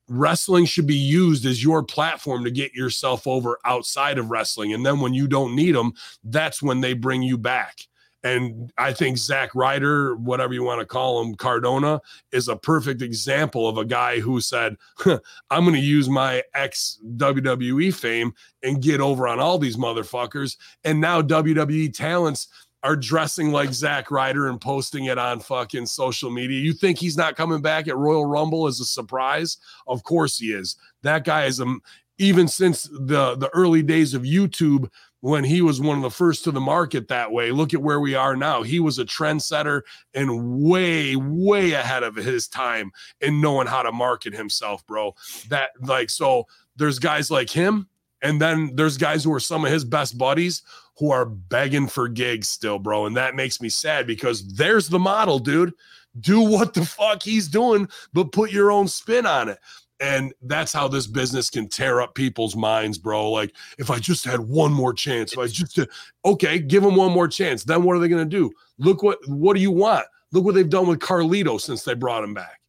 wrestling 0.10 0.66
should 0.66 0.88
be 0.88 0.96
used 0.96 1.46
as 1.46 1.64
your 1.64 1.84
platform 1.84 2.44
to 2.44 2.52
get 2.52 2.74
yourself 2.74 3.28
over 3.28 3.60
outside 3.66 4.18
of 4.18 4.30
wrestling. 4.30 4.74
And 4.74 4.86
then 4.86 5.00
when 5.00 5.14
you 5.14 5.28
don't 5.28 5.56
need 5.56 5.76
them, 5.76 5.94
that's 6.24 6.62
when 6.62 6.82
they 6.82 6.94
bring 6.94 7.22
you 7.22 7.38
back. 7.38 7.80
And 8.24 8.74
I 8.78 8.92
think 8.92 9.18
Zack 9.18 9.56
Ryder, 9.56 10.16
whatever 10.16 10.54
you 10.54 10.64
want 10.64 10.82
to 10.82 10.86
call 10.86 11.22
him, 11.22 11.36
Cardona, 11.36 12.02
is 12.34 12.50
a 12.50 12.56
perfect 12.56 13.02
example 13.02 13.68
of 13.68 13.78
a 13.78 13.86
guy 13.86 14.20
who 14.20 14.42
said, 14.42 14.76
"Huh, 14.98 15.20
I'm 15.50 15.64
going 15.64 15.76
to 15.76 15.80
use 15.82 16.10
my 16.10 16.44
ex 16.54 17.00
WWE 17.16 17.94
fame 17.94 18.34
and 18.62 18.82
get 18.82 19.00
over 19.00 19.26
on 19.26 19.40
all 19.40 19.58
these 19.58 19.78
motherfuckers. 19.78 20.58
And 20.84 21.00
now 21.00 21.22
WWE 21.22 21.94
talents 21.94 22.50
are 22.84 22.96
dressing 22.96 23.52
like 23.52 23.74
Zack 23.74 24.10
Ryder 24.10 24.48
and 24.48 24.60
posting 24.60 25.06
it 25.06 25.18
on 25.18 25.40
fucking 25.40 25.86
social 25.86 26.32
media. 26.32 26.60
You 26.60 26.74
think 26.74 26.98
he's 26.98 27.18
not 27.18 27.36
coming 27.36 27.62
back 27.62 27.88
at 27.88 27.98
Royal 27.98 28.26
Rumble 28.26 28.68
as 28.68 28.80
a 28.80 28.86
surprise? 28.86 29.58
Of 29.88 30.04
course 30.04 30.38
he 30.38 30.54
is. 30.54 30.78
That 31.04 31.26
guy 31.26 31.46
is 31.46 31.60
a 31.60 31.76
even 32.18 32.48
since 32.48 32.84
the 32.84 33.36
the 33.36 33.50
early 33.54 33.82
days 33.82 34.14
of 34.14 34.24
YouTube 34.24 34.90
when 35.22 35.44
he 35.44 35.62
was 35.62 35.82
one 35.82 35.98
of 35.98 36.04
the 36.04 36.10
first 36.10 36.46
to 36.46 36.52
the 36.52 36.62
market 36.62 37.10
that 37.10 37.32
way. 37.32 37.52
Look 37.52 37.74
at 37.74 37.82
where 37.82 38.00
we 38.00 38.16
are 38.16 38.38
now. 38.38 38.64
He 38.64 38.80
was 38.80 39.00
a 39.00 39.06
trendsetter 39.06 39.82
and 40.14 40.62
way 40.62 41.16
way 41.16 41.74
ahead 41.74 42.04
of 42.04 42.16
his 42.16 42.48
time 42.48 42.92
in 43.20 43.42
knowing 43.42 43.68
how 43.68 43.84
to 43.84 43.92
market 43.92 44.34
himself, 44.34 44.86
bro. 44.88 45.16
That 45.50 45.72
like 45.82 46.10
so 46.10 46.48
there's 46.78 47.00
guys 47.00 47.30
like 47.30 47.50
him 47.50 47.88
and 48.22 48.42
then 48.42 48.72
there's 48.76 48.98
guys 48.98 49.24
who 49.24 49.34
are 49.34 49.40
some 49.40 49.66
of 49.66 49.72
his 49.72 49.86
best 49.86 50.18
buddies 50.18 50.62
who 51.00 51.12
are 51.12 51.26
begging 51.26 51.88
for 51.88 52.08
gigs 52.10 52.50
still, 52.50 52.78
bro. 52.78 53.06
And 53.06 53.16
that 53.16 53.36
makes 53.36 53.62
me 53.62 53.70
sad 53.70 54.06
because 54.06 54.46
there's 54.56 54.90
the 54.90 55.00
model, 55.00 55.40
dude. 55.40 55.74
Do 56.20 56.42
what 56.42 56.74
the 56.74 56.84
fuck 56.86 57.24
he's 57.24 57.48
doing, 57.48 57.88
but 58.14 58.34
put 58.34 58.52
your 58.52 58.72
own 58.72 58.88
spin 58.88 59.26
on 59.26 59.48
it. 59.48 59.60
And 60.02 60.34
that's 60.42 60.74
how 60.74 60.88
this 60.88 61.08
business 61.08 61.50
can 61.50 61.68
tear 61.68 62.02
up 62.02 62.16
people's 62.16 62.56
minds, 62.56 62.98
bro. 62.98 63.32
Like, 63.32 63.54
if 63.78 63.90
I 63.90 64.00
just 64.00 64.26
had 64.26 64.40
one 64.40 64.72
more 64.74 64.94
chance, 64.94 65.34
if 65.34 65.40
I 65.40 65.48
just 65.48 65.76
had, 65.76 65.90
okay, 66.26 66.60
give 66.60 66.84
them 66.84 66.96
one 66.96 67.12
more 67.12 67.28
chance. 67.28 67.64
Then 67.64 67.84
what 67.84 67.96
are 67.96 68.00
they 68.00 68.08
going 68.08 68.30
to 68.30 68.38
do? 68.38 68.52
Look 68.78 69.04
what 69.04 69.20
what 69.28 69.56
do 69.56 69.62
you 69.62 69.72
want? 69.72 70.06
Look 70.32 70.46
what 70.46 70.56
they've 70.56 70.70
done 70.70 70.88
with 70.88 71.00
Carlito 71.00 71.60
since 71.60 71.84
they 71.84 71.94
brought 71.96 72.24
him 72.24 72.34
back. 72.34 72.60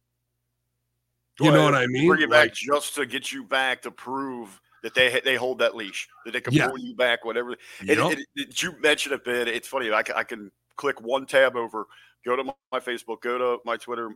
You 1.39 1.51
know 1.51 1.63
what 1.63 1.75
I 1.75 1.87
mean? 1.87 2.07
Bring 2.07 2.21
you 2.21 2.27
back 2.27 2.49
Like- 2.49 2.53
just 2.53 2.95
to 2.95 3.05
get 3.05 3.31
you 3.31 3.43
back 3.43 3.81
to 3.83 3.91
prove 3.91 4.59
that 4.83 4.93
they 4.95 5.21
they 5.23 5.35
hold 5.35 5.59
that 5.59 5.75
leash, 5.75 6.07
that 6.25 6.31
they 6.31 6.41
can 6.41 6.53
Yeah. 6.53 6.67
pull 6.69 6.79
you 6.79 6.95
back, 6.95 7.23
whatever. 7.25 7.55
And, 7.79 7.89
Yup. 7.89 8.11
and- 8.13 8.25
and 8.37 8.61
you 8.63 8.73
mentioned 8.79 9.13
it, 9.15 9.23
Ben. 9.23 9.47
It's 9.47 9.67
funny. 9.67 9.91
I 9.91 10.03
can, 10.03 10.15
I 10.15 10.23
can 10.23 10.51
click 10.75 10.99
one 11.01 11.25
tab 11.25 11.55
over, 11.55 11.85
go 12.25 12.35
to 12.35 12.43
my, 12.43 12.79
Facebook, 12.79 13.21
go 13.21 13.37
to 13.37 13.59
my 13.65 13.77
Twitter, 13.77 14.09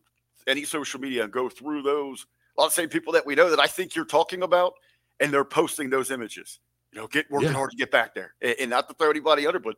any 0.47 0.63
social 0.63 0.99
media, 0.99 1.23
and 1.23 1.31
go 1.31 1.49
through 1.49 1.83
those. 1.83 2.25
A 2.57 2.61
lot 2.61 2.67
of 2.67 2.73
same 2.73 2.89
people 2.89 3.13
that 3.13 3.25
we 3.25 3.35
know 3.35 3.49
that 3.49 3.59
I 3.59 3.67
think 3.67 3.95
you're 3.95 4.05
talking 4.05 4.41
about, 4.43 4.73
and 5.19 5.31
they're 5.33 5.43
posting 5.45 5.89
those 5.89 6.09
images. 6.11 6.59
You 6.91 7.01
know, 7.01 7.07
get 7.07 7.29
working 7.29 7.49
Yeah. 7.49 7.55
hard 7.55 7.71
to 7.71 7.77
get 7.77 7.91
back 7.91 8.15
there, 8.15 8.33
and, 8.41 8.55
and 8.59 8.69
not 8.69 8.87
to 8.87 8.95
throw 8.95 9.09
anybody 9.09 9.45
under, 9.45 9.59
but 9.59 9.75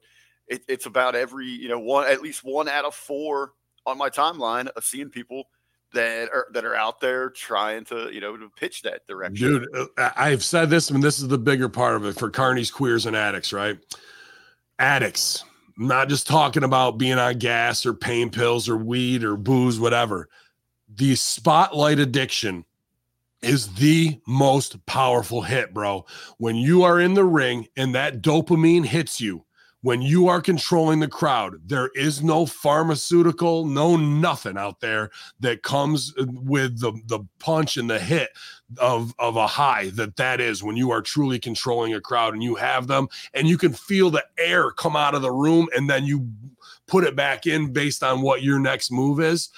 it, 0.48 0.64
it's 0.68 0.86
about 0.86 1.16
every 1.16 1.48
you 1.48 1.68
know 1.68 1.80
one 1.80 2.08
at 2.08 2.22
least 2.22 2.44
one 2.44 2.70
out 2.70 2.86
of 2.86 2.94
four 2.96 3.54
on 3.86 3.98
my 3.98 4.10
timeline 4.10 4.68
of 4.68 4.84
seeing 4.86 5.10
people 5.10 5.50
that 5.98 6.30
are 6.30 6.48
that 6.54 6.64
are 6.64 6.76
out 6.76 7.00
there 7.00 7.30
trying 7.32 7.84
to 7.86 8.12
you 8.14 8.22
know 8.22 8.38
to 8.38 8.50
pitch 8.50 8.84
that 8.84 9.06
direction. 9.08 9.36
Dude, 9.36 9.90
uh, 9.98 10.12
I've 10.16 10.44
said 10.44 10.70
this, 10.70 10.90
and 10.92 11.04
this 11.04 11.20
is 11.20 11.28
the 11.28 11.38
bigger 11.38 11.70
part 11.70 11.96
of 11.96 12.06
it 12.06 12.18
for 12.18 12.30
carnies, 12.30 12.72
queers, 12.72 13.06
and 13.06 13.16
addicts, 13.16 13.52
right? 13.52 13.78
Addicts, 14.80 15.44
I'm 15.78 15.88
not 15.88 16.08
just 16.08 16.28
talking 16.28 16.64
about 16.64 17.00
being 17.00 17.18
on 17.18 17.40
gas 17.40 17.86
or 17.86 17.94
pain 17.94 18.30
pills 18.30 18.70
or 18.70 18.78
weed 18.78 19.24
or 19.24 19.36
booze, 19.36 19.80
whatever. 19.80 20.30
The 20.96 21.16
spotlight 21.16 22.00
addiction 22.00 22.64
is 23.42 23.74
the 23.76 24.20
most 24.28 24.84
powerful 24.86 25.42
hit, 25.42 25.74
bro. 25.74 26.06
When 26.38 26.56
you 26.56 26.84
are 26.84 27.00
in 27.00 27.16
the 27.16 27.26
ring 27.26 27.68
and 27.76 27.96
that 27.96 28.22
dopamine 28.22 28.86
hits 28.86 29.20
you, 29.20 29.46
when 29.88 30.02
you 30.02 30.28
are 30.28 30.42
controlling 30.42 31.00
the 31.00 31.08
crowd, 31.08 31.62
there 31.66 31.90
is 31.96 32.22
no 32.22 32.46
pharmaceutical, 32.46 33.66
no 33.66 33.96
nothing 33.96 34.58
out 34.58 34.82
there 34.82 35.10
that 35.40 35.64
comes 35.64 36.14
uh, 36.20 36.26
with 36.28 36.82
the 36.82 36.92
the 37.06 37.22
punch 37.40 37.78
and 37.78 37.90
the 37.90 37.98
hit 37.98 38.32
of 38.80 39.16
of 39.18 39.38
a 39.38 39.48
high 39.48 39.90
that 39.92 40.18
that 40.18 40.42
is 40.42 40.62
when 40.62 40.76
you 40.76 40.92
are 40.92 41.02
truly 41.02 41.40
controlling 41.40 41.94
a 41.94 42.02
crowd 42.02 42.34
and 42.34 42.44
you 42.44 42.56
have 42.56 42.88
them 42.88 43.08
and 43.34 43.48
you 43.48 43.58
can 43.58 43.72
feel 43.72 44.10
the 44.10 44.26
air 44.38 44.72
come 44.72 44.98
out 44.98 45.16
of 45.16 45.22
the 45.22 45.32
room 45.32 45.70
and 45.74 45.90
then 45.90 46.04
you 46.04 46.30
put 46.88 47.06
it 47.06 47.16
back 47.16 47.48
in 47.48 47.72
based 47.72 48.04
on 48.04 48.22
what 48.22 48.44
your 48.44 48.60
next 48.60 48.92
move 48.92 49.22
is. 49.22 49.52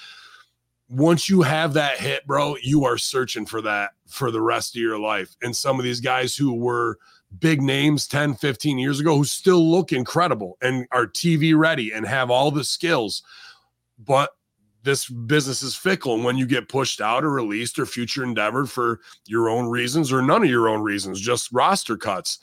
Once 0.88 1.28
you 1.28 1.42
have 1.42 1.72
that 1.72 1.98
hit, 1.98 2.24
bro, 2.24 2.54
you 2.62 2.84
are 2.84 2.98
searching 2.98 3.46
for 3.46 3.60
that 3.60 3.90
for 4.06 4.30
the 4.30 4.40
rest 4.40 4.76
of 4.76 4.80
your 4.80 4.98
life. 4.98 5.34
And 5.42 5.56
some 5.56 5.80
of 5.80 5.84
these 5.84 6.00
guys 6.00 6.36
who 6.36 6.54
were 6.54 6.98
big 7.38 7.62
names 7.62 8.06
10, 8.06 8.34
15 8.34 8.78
years 8.78 9.00
ago 9.00 9.16
who 9.16 9.24
still 9.24 9.70
look 9.70 9.92
incredible 9.92 10.58
and 10.60 10.86
are 10.92 11.06
TV 11.06 11.56
ready 11.56 11.92
and 11.92 12.06
have 12.06 12.30
all 12.30 12.50
the 12.50 12.64
skills. 12.64 13.22
But 13.98 14.30
this 14.82 15.08
business 15.08 15.62
is 15.62 15.76
fickle. 15.76 16.14
And 16.14 16.24
when 16.24 16.38
you 16.38 16.46
get 16.46 16.68
pushed 16.68 17.00
out 17.00 17.24
or 17.24 17.30
released 17.30 17.78
or 17.78 17.86
future 17.86 18.24
endeavored 18.24 18.70
for 18.70 19.00
your 19.26 19.48
own 19.48 19.66
reasons 19.66 20.12
or 20.12 20.22
none 20.22 20.42
of 20.42 20.50
your 20.50 20.68
own 20.68 20.82
reasons, 20.82 21.20
just 21.20 21.52
roster 21.52 21.96
cuts, 21.96 22.38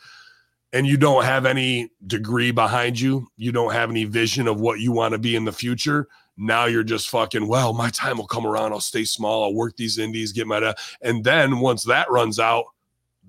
and 0.73 0.85
you 0.85 0.97
don't 0.97 1.23
have 1.23 1.45
any 1.45 1.89
degree 2.05 2.51
behind 2.51 2.99
you, 2.99 3.27
you 3.37 3.51
don't 3.51 3.73
have 3.73 3.89
any 3.89 4.03
vision 4.03 4.47
of 4.47 4.59
what 4.59 4.79
you 4.79 4.91
want 4.91 5.13
to 5.13 5.17
be 5.17 5.35
in 5.35 5.45
the 5.45 5.51
future. 5.51 6.07
Now 6.37 6.65
you're 6.65 6.83
just 6.83 7.09
fucking, 7.09 7.47
well, 7.47 7.73
my 7.73 7.89
time 7.89 8.17
will 8.17 8.27
come 8.27 8.45
around. 8.45 8.73
I'll 8.73 8.79
stay 8.79 9.05
small. 9.05 9.43
I'll 9.43 9.55
work 9.55 9.75
these 9.75 9.97
indies, 9.97 10.31
get 10.31 10.45
my, 10.45 10.75
and 11.01 11.23
then 11.23 11.59
once 11.59 11.83
that 11.85 12.11
runs 12.11 12.37
out, 12.37 12.65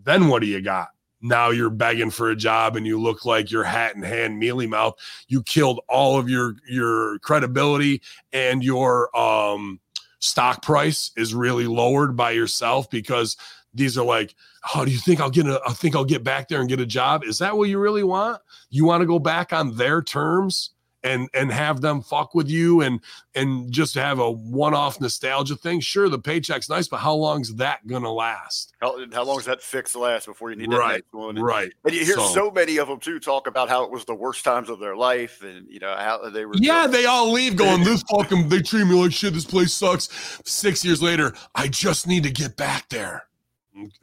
then 0.05 0.29
what 0.29 0.43
do 0.43 0.49
you 0.49 0.61
got? 0.61 0.89
Now 1.21 1.51
you're 1.51 1.71
begging 1.71 2.11
for 2.11 2.31
a 2.31 2.37
job 2.37 2.77
and 2.77 2.87
you 2.87 3.01
look 3.01 3.25
like 3.25 3.51
your 3.51 3.65
hat 3.65 3.97
in 3.97 4.03
hand 4.03 4.39
mealy 4.39 4.67
mouth. 4.67 4.95
You 5.29 5.43
killed 5.43 5.81
all 5.89 6.19
of 6.19 6.29
your 6.29 6.57
your 6.69 7.19
credibility 7.21 8.03
and 8.33 8.63
your 8.63 9.17
um 9.19 9.81
stock 10.21 10.63
price 10.63 11.13
is 11.17 11.35
really 11.35 11.67
lowered 11.67 12.17
by 12.17 12.33
yourself 12.33 12.91
because 12.91 13.37
these 13.75 13.97
are 13.97 14.05
like 14.05 14.35
oh 14.75 14.85
do 14.85 14.91
you 14.91 14.99
think 14.99 15.21
i'll 15.21 15.31
get 15.31 15.47
a 15.47 15.61
i 15.65 15.73
think 15.73 15.95
i'll 15.95 16.05
get 16.05 16.25
back 16.25 16.49
there 16.49 16.61
and 16.61 16.69
get 16.69 16.81
a 16.81 16.87
job? 16.87 17.23
Is 17.25 17.39
that 17.39 17.57
what 17.57 17.69
you 17.69 17.79
really 17.79 18.03
want? 18.05 18.41
You 18.71 18.85
want 18.85 19.01
to 19.03 19.07
go 19.07 19.19
back 19.19 19.53
on 19.53 19.77
their 19.77 20.03
terms 20.03 20.71
and 21.05 21.29
and 21.35 21.53
have 21.53 21.81
them 21.81 22.03
fuck 22.03 22.35
with 22.35 22.49
you 22.49 22.81
and 22.81 23.01
and 23.35 23.71
just 23.71 23.95
have 23.95 24.19
a 24.19 24.31
one-off 24.31 25.01
nostalgia 25.01 25.55
thing 25.55 25.79
sure 25.81 26.09
the 26.09 26.19
paycheck's 26.19 26.69
nice 26.69 26.89
but 26.89 26.97
how 26.99 27.15
long's 27.15 27.55
that 27.55 27.87
gonna 27.87 28.11
last 28.13 28.73
How, 28.81 28.99
how 29.13 29.25
long 29.25 29.37
does 29.37 29.47
that 29.47 29.63
fix 29.63 29.95
last 29.95 30.27
before 30.27 30.51
you 30.51 30.57
need 30.57 30.71
that 30.71 30.77
right 30.77 30.95
next 30.97 31.13
one? 31.13 31.37
And, 31.37 31.45
right 31.45 31.73
and 31.85 31.95
you 31.95 32.05
hear 32.05 32.17
So- 32.17 32.29
so, 32.29 32.51
many 32.51 32.79
of 32.79 32.89
them 32.89 32.99
too 33.01 33.21
talk 33.21 33.47
about 33.47 33.69
how 33.69 33.85
it 33.85 33.91
was 33.91 34.05
the 34.05 34.15
worst 34.15 34.45
times 34.45 34.69
of 34.69 34.79
their 34.81 34.97
life, 34.97 35.43
and 35.43 35.67
you 35.69 35.79
know 35.79 35.95
how 35.97 36.29
they 36.31 36.45
were. 36.45 36.55
Yeah, 36.57 36.83
just- 36.83 36.93
they 36.93 37.05
all 37.05 37.31
leave 37.31 37.57
going, 37.57 37.85
this 37.85 38.03
fucking, 38.11 38.49
they 38.49 38.61
treat 38.61 38.87
me 38.87 38.95
like 38.95 39.13
shit. 39.13 39.35
This 39.35 39.45
place 39.45 39.73
sucks. 39.73 40.09
Six 40.45 40.85
years 40.85 41.03
later, 41.03 41.35
I 41.55 41.69
just 41.69 42.07
need 42.07 42.23
to 42.25 42.31
get 42.31 42.57
back 42.57 42.89
there. 42.89 43.28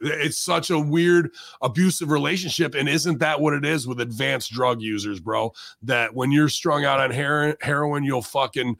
It's 0.00 0.38
such 0.38 0.70
a 0.70 0.78
weird, 0.78 1.30
abusive 1.62 2.10
relationship. 2.10 2.74
And 2.74 2.88
isn't 2.88 3.18
that 3.18 3.40
what 3.40 3.54
it 3.54 3.64
is 3.64 3.86
with 3.86 4.00
advanced 4.00 4.52
drug 4.52 4.80
users, 4.80 5.20
bro? 5.20 5.52
That 5.82 6.14
when 6.14 6.30
you're 6.30 6.48
strung 6.48 6.84
out 6.84 7.00
on 7.00 7.10
heroin, 7.10 7.56
heroin 7.60 8.04
you'll 8.04 8.22
fucking 8.22 8.76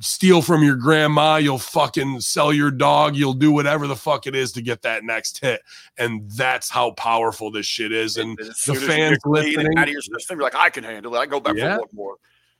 steal 0.00 0.42
from 0.42 0.62
your 0.62 0.76
grandma, 0.76 1.36
you'll 1.36 1.58
fucking 1.58 2.20
sell 2.20 2.52
your 2.52 2.70
dog, 2.70 3.14
you'll 3.14 3.34
do 3.34 3.52
whatever 3.52 3.86
the 3.86 3.96
fuck 3.96 4.26
it 4.26 4.34
is 4.34 4.52
to 4.52 4.62
get 4.62 4.82
that 4.82 5.04
next 5.04 5.38
hit. 5.38 5.62
And 5.98 6.28
that's 6.30 6.70
how 6.70 6.92
powerful 6.92 7.50
this 7.50 7.66
shit 7.66 7.92
is. 7.92 8.16
And 8.16 8.38
as 8.40 8.60
the 8.66 8.74
fans 8.74 9.18
and 9.24 9.32
listening. 9.32 9.78
out 9.78 9.88
of 9.88 9.92
your 9.92 10.02
system, 10.02 10.38
you're 10.38 10.44
like, 10.44 10.54
I 10.54 10.70
can 10.70 10.84
handle 10.84 11.14
it. 11.14 11.18
I 11.18 11.26
go 11.26 11.40
back 11.40 11.56
Yeah. 11.56 11.76
for 11.76 11.80
one 11.82 11.88
more. 11.92 12.16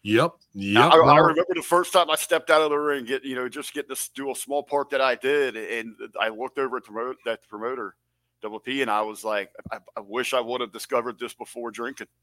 Yep. 0.07 0.35
Yep. 0.55 0.93
I, 0.93 0.99
I 0.99 1.19
remember 1.19 1.53
the 1.53 1.63
first 1.63 1.93
time 1.93 2.11
I 2.11 2.15
stepped 2.15 2.49
out 2.49 2.63
of 2.63 2.71
the 2.71 2.77
ring, 2.77 3.05
get 3.07 3.25
you 3.25 3.35
know, 3.35 3.49
just 3.49 3.75
get 3.75 3.89
this 3.89 4.09
do 4.11 4.31
a 4.31 4.37
small 4.37 4.63
part 4.63 4.91
that 4.91 5.01
I 5.01 5.17
did, 5.17 5.57
and 5.57 5.97
I 6.21 6.29
looked 6.29 6.59
over 6.59 6.77
at 6.77 6.85
the 6.85 6.93
promote 6.93 7.17
that 7.25 7.41
promoter, 7.49 7.97
Double 8.41 8.61
P, 8.61 8.83
and 8.83 8.91
I 8.91 9.03
was 9.03 9.25
like, 9.25 9.51
I, 9.73 9.79
I 9.97 10.01
wish 10.01 10.33
I 10.33 10.41
would 10.41 10.61
have 10.61 10.73
discovered 10.73 11.19
this 11.19 11.35
before 11.35 11.73
drinking. 11.73 12.07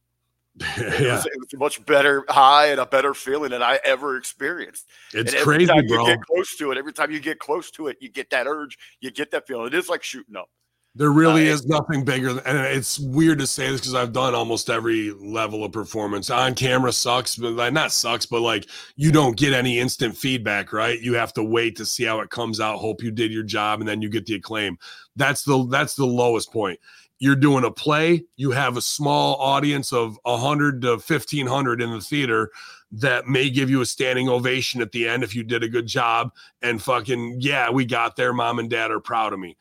It, 0.77 1.01
yeah. 1.01 1.15
was, 1.15 1.25
it 1.25 1.33
was 1.35 1.53
a 1.55 1.57
much 1.57 1.83
better 1.87 2.23
high 2.29 2.67
and 2.67 2.79
a 2.79 2.85
better 2.85 3.15
feeling 3.15 3.49
than 3.49 3.63
I 3.63 3.79
ever 3.83 4.17
experienced. 4.17 4.87
It's 5.11 5.33
crazy, 5.41 5.65
time 5.65 5.87
bro. 5.87 6.07
you 6.07 6.15
get 6.15 6.21
close 6.23 6.55
to 6.57 6.71
it, 6.71 6.77
every 6.77 6.93
time 6.93 7.09
you 7.09 7.19
get 7.19 7.39
close 7.39 7.71
to 7.71 7.87
it, 7.87 7.97
you 7.99 8.07
get 8.07 8.29
that 8.29 8.45
urge, 8.45 8.77
you 9.01 9.09
get 9.09 9.31
that 9.31 9.47
feeling. 9.47 9.65
It 9.65 9.73
is 9.73 9.89
like 9.89 10.03
shooting 10.03 10.35
up. 10.35 10.49
There 10.95 11.11
really 11.11 11.49
Uh, 11.49 11.53
is 11.53 11.65
nothing 11.65 12.05
bigger, 12.05 12.33
than, 12.33 12.45
and 12.45 12.57
it's 12.67 12.99
weird 12.99 13.39
to 13.39 13.47
say 13.47 13.71
this 13.71 13.81
because 13.81 13.95
I've 13.95 14.13
done 14.13 14.35
almost 14.35 14.69
every 14.69 15.11
level 15.11 15.63
of 15.63 15.71
performance. 15.71 16.29
On 16.29 16.53
camera 16.53 16.91
sucks, 16.91 17.35
but 17.35 17.53
like 17.53 17.73
not 17.73 17.91
sucks, 17.91 18.27
but 18.27 18.41
like 18.41 18.67
you 18.95 19.11
don't 19.11 19.35
get 19.35 19.53
any 19.53 19.79
instant 19.79 20.15
feedback, 20.15 20.71
right? 20.71 20.99
You 21.01 21.15
have 21.15 21.33
to 21.33 21.43
wait 21.43 21.75
to 21.77 21.85
see 21.85 22.03
how 22.03 22.19
it 22.19 22.29
comes 22.29 22.59
out. 22.59 22.77
Hope 22.77 23.01
you 23.01 23.09
did 23.09 23.31
your 23.31 23.41
job, 23.41 23.79
and 23.79 23.89
then 23.89 24.03
you 24.03 24.09
get 24.09 24.27
the 24.27 24.35
acclaim. 24.35 24.77
That's 25.15 25.43
the 25.43 25.65
that's 25.67 25.95
the 25.95 26.05
lowest 26.05 26.53
point. 26.53 26.79
You're 27.17 27.35
doing 27.35 27.63
a 27.63 27.71
play. 27.71 28.25
You 28.35 28.51
have 28.51 28.77
a 28.77 28.81
small 28.81 29.35
audience 29.37 29.93
of 29.93 30.19
hundred 30.27 30.83
to 30.83 30.99
fifteen 30.99 31.47
hundred 31.47 31.81
in 31.81 31.89
the 31.89 32.01
theater 32.01 32.51
that 32.91 33.25
may 33.25 33.49
give 33.49 33.71
you 33.71 33.81
a 33.81 33.85
standing 33.87 34.29
ovation 34.29 34.79
at 34.79 34.91
the 34.91 35.07
end 35.07 35.23
if 35.23 35.33
you 35.33 35.43
did 35.43 35.63
a 35.63 35.69
good 35.69 35.87
job. 35.87 36.31
And 36.61 36.79
fucking 36.79 37.37
yeah, 37.39 37.71
we 37.71 37.83
got 37.85 38.15
there. 38.15 38.31
Mom 38.31 38.59
and 38.59 38.69
dad 38.69 38.91
are 38.91 38.99
proud 38.99 39.33
of 39.33 39.39
me 39.39 39.57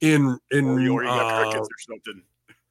in 0.00 0.38
in 0.50 0.66
Or 0.68 0.80
you, 0.80 0.92
or 0.92 1.04
you 1.04 1.08
got 1.08 1.26
uh, 1.26 1.50
crickets 1.50 1.68
or 1.68 1.78
something. 1.78 2.22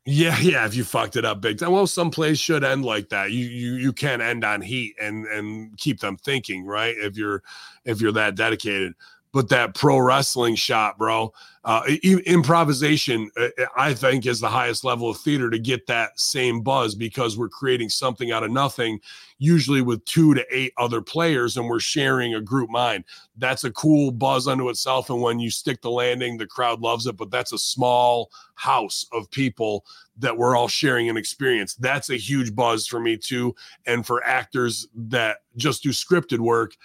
yeah 0.06 0.38
yeah 0.40 0.66
if 0.66 0.76
you 0.76 0.84
fucked 0.84 1.16
it 1.18 1.26
up 1.26 1.42
big 1.42 1.58
time. 1.60 1.72
Well 1.72 1.88
some 1.88 2.12
plays 2.12 2.40
should 2.40 2.64
end 2.64 2.86
like 2.86 3.10
that. 3.10 3.32
You 3.32 3.46
you 3.46 3.74
you 3.76 3.94
can't 3.94 4.22
end 4.22 4.44
on 4.44 4.62
heat 4.62 4.96
and 5.02 5.26
and 5.28 5.78
keep 5.78 6.00
them 6.00 6.18
thinking 6.18 6.66
right? 6.66 6.96
If 6.98 7.18
you're 7.18 7.44
if 7.86 8.00
you're 8.02 8.14
that 8.14 8.36
dedicated 8.36 8.94
but 9.38 9.50
that 9.50 9.76
pro 9.76 10.00
wrestling 10.00 10.56
shot 10.56 10.98
bro. 10.98 11.32
Uh 11.64 11.84
improvisation 12.26 13.30
uh, 13.38 13.50
i 13.76 13.94
think 13.94 14.26
is 14.26 14.40
the 14.40 14.50
highest 14.50 14.84
level 14.84 15.12
of 15.12 15.18
theater 15.18 15.52
to 15.52 15.60
get 15.60 15.86
that 15.86 16.20
same 16.20 16.62
buzz 16.62 16.96
because 16.96 17.38
we're 17.38 17.48
creating 17.48 17.88
something 17.88 18.32
out 18.32 18.42
of 18.42 18.50
nothing 18.50 19.00
usually 19.38 19.82
with 19.84 20.04
two 20.06 20.34
to 20.34 20.44
eight 20.50 20.74
other 20.78 21.02
players 21.02 21.56
and 21.56 21.70
we're 21.70 21.80
sharing 21.80 22.34
a 22.34 22.42
group 22.42 22.72
mind. 22.72 23.04
That's 23.38 23.64
a 23.64 23.72
cool 23.72 24.10
buzz 24.10 24.48
unto 24.48 24.70
itself 24.70 25.12
and 25.12 25.22
when 25.22 25.40
you 25.40 25.52
stick 25.52 25.84
the 25.84 25.92
landing 25.92 26.38
the 26.38 26.48
crowd 26.48 26.82
loves 26.82 27.06
it 27.06 27.16
but 27.16 27.30
that's 27.30 27.54
a 27.54 27.60
small 27.60 28.32
house 28.56 29.06
of 29.12 29.30
people 29.30 29.86
that 30.18 30.36
we're 30.36 30.56
all 30.56 30.68
sharing 30.68 31.10
an 31.10 31.18
experience. 31.18 31.76
That's 31.76 32.10
a 32.10 32.18
huge 32.18 32.56
buzz 32.56 32.88
for 32.88 33.00
me 33.00 33.18
too 33.18 33.54
and 33.86 34.04
for 34.04 34.24
actors 34.24 34.88
that 34.96 35.42
just 35.58 35.84
do 35.84 35.90
scripted 35.90 36.40
work 36.40 36.76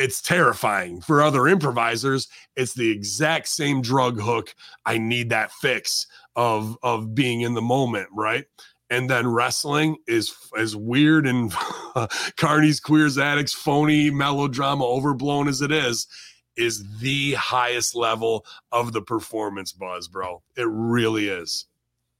it's 0.00 0.22
terrifying. 0.22 1.02
For 1.02 1.22
other 1.22 1.46
improvisers 1.46 2.26
it's 2.56 2.74
the 2.74 2.90
exact 2.90 3.48
same 3.48 3.82
drug 3.82 4.18
hook. 4.18 4.54
I 4.86 4.98
need 4.98 5.28
that 5.30 5.52
fix 5.52 6.06
of 6.34 6.76
of 6.82 7.14
being 7.14 7.42
in 7.42 7.54
the 7.54 7.62
moment 7.62 8.08
right? 8.12 8.46
And 8.88 9.08
then 9.08 9.28
wrestling 9.28 9.98
is 10.08 10.34
as 10.58 10.74
weird 10.74 11.26
and 11.26 11.52
carney's 12.36 12.80
queers 12.80 13.18
addicts 13.18 13.52
phony 13.52 14.10
melodrama 14.10 14.84
overblown 14.84 15.46
as 15.46 15.60
it 15.60 15.70
is 15.70 16.08
is 16.56 16.98
the 16.98 17.34
highest 17.34 17.94
level 17.94 18.44
of 18.72 18.92
the 18.92 19.02
performance 19.02 19.72
buzz 19.72 20.08
bro. 20.08 20.42
It 20.56 20.66
really 20.68 21.28
is. 21.28 21.66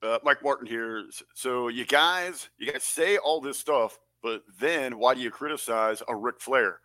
Uh, 0.03 0.19
Mike 0.23 0.43
Martin 0.43 0.67
here. 0.67 1.05
So 1.35 1.69
you 1.69 1.85
guys, 1.85 2.49
you 2.59 2.73
guys 2.73 2.85
say 2.85 3.19
all 3.19 3.41
this 3.41 3.59
stuff, 3.59 3.99
but 4.23 4.43
then 4.59 4.99
why 4.99 5.15
do 5.15 5.21
you 5.21 5.31
criticize 5.31 6.03
a 6.09 6.17
Ric 6.17 6.41
Flair 6.41 6.81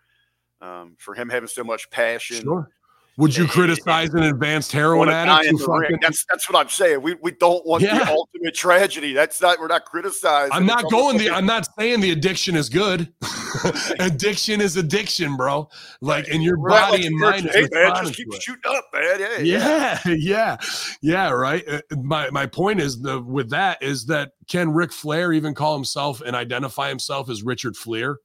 um, 0.61 0.95
for 0.99 1.13
him 1.13 1.29
having 1.29 1.47
so 1.47 1.63
much 1.63 1.89
passion? 1.89 2.41
sure 2.41 2.69
would 3.17 3.35
you 3.35 3.47
criticize 3.47 4.13
an 4.13 4.23
advanced 4.23 4.71
heroin 4.73 5.07
want 5.07 5.09
to 5.09 5.13
die 5.13 5.45
addict 5.45 5.61
fucking 5.61 5.99
That's 6.01 6.25
that's 6.29 6.49
what 6.49 6.59
I'm 6.59 6.67
saying. 6.69 7.01
We 7.01 7.15
we 7.21 7.31
don't 7.31 7.65
want 7.65 7.81
Yeah. 7.81 7.99
the 7.99 8.11
ultimate 8.11 8.53
tragedy. 8.53 9.13
That's 9.13 9.41
not 9.41 9.59
we're 9.59 9.67
not 9.67 9.85
criticizing. 9.85 10.51
I'm 10.51 10.65
not 10.65 10.89
going 10.91 11.17
the 11.17 11.29
I'm 11.29 11.45
not 11.45 11.65
saying 11.79 12.01
the 12.01 12.11
addiction 12.11 12.55
is 12.55 12.67
good. 12.67 13.13
addiction 13.99 14.59
is 14.59 14.75
addiction, 14.75 15.37
bro. 15.37 15.69
Like 16.01 16.27
and 16.27 16.43
your 16.43 16.59
we're 16.59 16.69
body 16.69 16.97
like 16.97 17.05
and 17.05 17.15
mind 17.17 17.49
Hey 17.53 17.67
man, 17.71 17.95
just 18.03 18.15
keep 18.15 18.27
shooting 18.41 18.61
up, 18.67 18.85
man. 18.93 19.19
Yeah, 19.19 19.39
Yeah, 19.39 19.99
yeah, 20.17 20.57
yeah, 21.01 21.29
right. 21.29 21.63
Uh, 21.67 21.81
My 21.95 22.29
my 22.31 22.45
point 22.45 22.81
is 22.81 23.01
the 23.01 23.21
with 23.21 23.49
that 23.51 23.81
is 23.81 24.07
that 24.07 24.31
can 24.47 24.73
Ric 24.73 24.91
Flair 24.91 25.31
even 25.31 25.53
call 25.53 25.73
himself 25.73 26.19
and 26.19 26.35
identify 26.35 26.89
himself 26.89 27.29
as 27.29 27.43
Richard 27.43 27.75
Fliehr? 27.75 28.15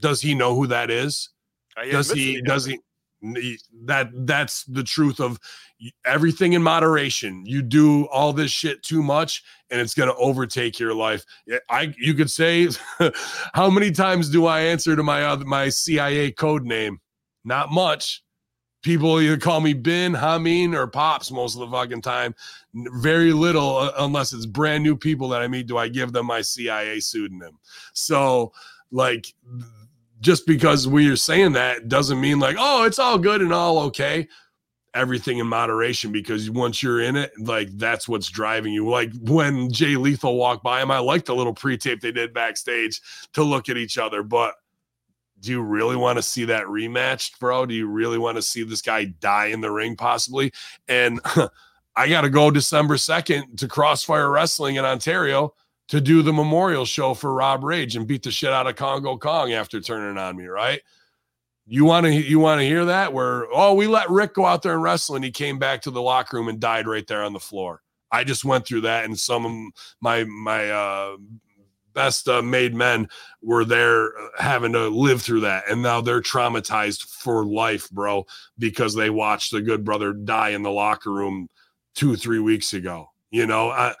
Does 0.00 0.20
he 0.22 0.34
know 0.34 0.56
who 0.56 0.66
that 0.68 0.90
is? 0.90 1.30
Does 1.84 2.10
he 2.10 2.40
does 2.42 2.64
he 2.64 2.80
he- 3.20 3.58
that 3.84 4.10
that's 4.26 4.64
the 4.64 4.84
truth 4.84 5.20
of 5.20 5.38
everything 6.04 6.54
in 6.54 6.62
moderation. 6.62 7.44
You 7.46 7.62
do 7.62 8.06
all 8.06 8.32
this 8.32 8.50
shit 8.50 8.82
too 8.82 9.02
much 9.02 9.42
and 9.70 9.80
it's 9.80 9.94
going 9.94 10.08
to 10.08 10.16
overtake 10.16 10.78
your 10.78 10.94
life. 10.94 11.24
I 11.70 11.94
you 11.98 12.14
could 12.14 12.30
say 12.30 12.68
how 13.54 13.70
many 13.70 13.90
times 13.90 14.28
do 14.30 14.46
i 14.46 14.60
answer 14.60 14.96
to 14.96 15.02
my 15.02 15.24
other 15.24 15.44
my 15.44 15.68
cia 15.68 16.30
code 16.32 16.64
name? 16.64 17.00
Not 17.44 17.70
much. 17.70 18.22
People 18.82 19.20
either 19.20 19.36
call 19.36 19.60
me 19.60 19.72
Bin, 19.72 20.14
Hamin, 20.14 20.72
or 20.72 20.86
Pops 20.86 21.32
most 21.32 21.54
of 21.54 21.60
the 21.60 21.68
fucking 21.68 22.00
time. 22.00 22.32
Very 22.74 23.32
little, 23.32 23.76
uh, 23.76 23.92
unless 23.98 24.32
it's 24.32 24.46
brand 24.46 24.84
new 24.84 24.96
people 24.96 25.28
that 25.30 25.42
I 25.42 25.48
meet, 25.48 25.66
do 25.66 25.76
I 25.76 25.88
give 25.88 26.12
them 26.12 26.26
my 26.26 26.42
CIA 26.42 27.00
pseudonym. 27.00 27.58
So, 27.92 28.52
like, 28.92 29.34
just 30.20 30.46
because 30.46 30.88
we 30.88 31.08
are 31.08 31.16
saying 31.16 31.52
that 31.52 31.88
doesn't 31.88 32.20
mean 32.20 32.38
like, 32.38 32.56
oh, 32.58 32.84
it's 32.84 32.98
all 32.98 33.18
good 33.18 33.40
and 33.40 33.52
all 33.52 33.78
okay. 33.80 34.28
Everything 34.94 35.38
in 35.38 35.46
moderation 35.46 36.10
because 36.10 36.50
once 36.50 36.82
you're 36.82 37.00
in 37.00 37.14
it, 37.14 37.30
like 37.38 37.68
that's 37.76 38.08
what's 38.08 38.28
driving 38.28 38.72
you. 38.72 38.88
Like 38.88 39.12
when 39.22 39.70
Jay 39.70 39.96
Lethal 39.96 40.36
walked 40.36 40.64
by 40.64 40.82
him, 40.82 40.90
I 40.90 40.98
liked 40.98 41.26
the 41.26 41.34
little 41.34 41.54
pre-tape 41.54 42.00
they 42.00 42.10
did 42.10 42.32
backstage 42.32 43.00
to 43.34 43.42
look 43.42 43.68
at 43.68 43.76
each 43.76 43.98
other, 43.98 44.22
but 44.22 44.54
do 45.40 45.52
you 45.52 45.62
really 45.62 45.94
want 45.94 46.16
to 46.16 46.22
see 46.22 46.44
that 46.46 46.64
rematched, 46.64 47.38
bro? 47.38 47.64
Do 47.66 47.74
you 47.74 47.86
really 47.86 48.18
want 48.18 48.36
to 48.36 48.42
see 48.42 48.64
this 48.64 48.82
guy 48.82 49.04
die 49.04 49.46
in 49.46 49.60
the 49.60 49.70
ring, 49.70 49.94
possibly? 49.94 50.52
And 50.88 51.20
I 51.96 52.08
got 52.08 52.22
to 52.22 52.30
go 52.30 52.50
December 52.50 52.96
2nd 52.96 53.58
to 53.58 53.68
Crossfire 53.68 54.30
Wrestling 54.30 54.76
in 54.76 54.84
Ontario 54.84 55.54
to 55.88 56.00
do 56.00 56.22
the 56.22 56.32
memorial 56.32 56.84
show 56.84 57.14
for 57.14 57.32
Rob 57.32 57.64
Rage 57.64 57.96
and 57.96 58.06
beat 58.06 58.22
the 58.22 58.30
shit 58.30 58.52
out 58.52 58.66
of 58.66 58.76
Congo 58.76 59.16
Kong 59.16 59.52
after 59.52 59.80
turning 59.80 60.18
on 60.18 60.36
me, 60.36 60.46
right? 60.46 60.80
You 61.66 61.84
want 61.84 62.06
to 62.06 62.12
you 62.12 62.38
want 62.38 62.60
to 62.60 62.66
hear 62.66 62.86
that? 62.86 63.12
Where 63.12 63.46
oh, 63.52 63.74
we 63.74 63.86
let 63.86 64.08
Rick 64.08 64.34
go 64.34 64.46
out 64.46 64.62
there 64.62 64.74
and 64.74 64.82
wrestle, 64.82 65.16
and 65.16 65.24
he 65.24 65.30
came 65.30 65.58
back 65.58 65.82
to 65.82 65.90
the 65.90 66.00
locker 66.00 66.36
room 66.36 66.48
and 66.48 66.60
died 66.60 66.86
right 66.86 67.06
there 67.06 67.22
on 67.22 67.34
the 67.34 67.40
floor. 67.40 67.82
I 68.10 68.24
just 68.24 68.44
went 68.44 68.66
through 68.66 68.82
that, 68.82 69.04
and 69.04 69.18
some 69.18 69.44
of 69.44 69.72
my 70.00 70.24
my 70.24 70.70
uh, 70.70 71.16
best 71.92 72.26
uh, 72.26 72.40
made 72.40 72.74
men 72.74 73.08
were 73.42 73.66
there 73.66 74.18
uh, 74.18 74.28
having 74.38 74.72
to 74.72 74.88
live 74.88 75.20
through 75.20 75.40
that, 75.40 75.64
and 75.70 75.82
now 75.82 76.00
they're 76.00 76.22
traumatized 76.22 77.04
for 77.04 77.44
life, 77.44 77.90
bro, 77.90 78.24
because 78.58 78.94
they 78.94 79.10
watched 79.10 79.52
a 79.52 79.60
good 79.60 79.84
brother 79.84 80.14
die 80.14 80.50
in 80.50 80.62
the 80.62 80.70
locker 80.70 81.12
room 81.12 81.48
two 81.94 82.16
three 82.16 82.38
weeks 82.38 82.72
ago. 82.72 83.10
You 83.30 83.46
know, 83.46 83.68
I, 83.68 83.94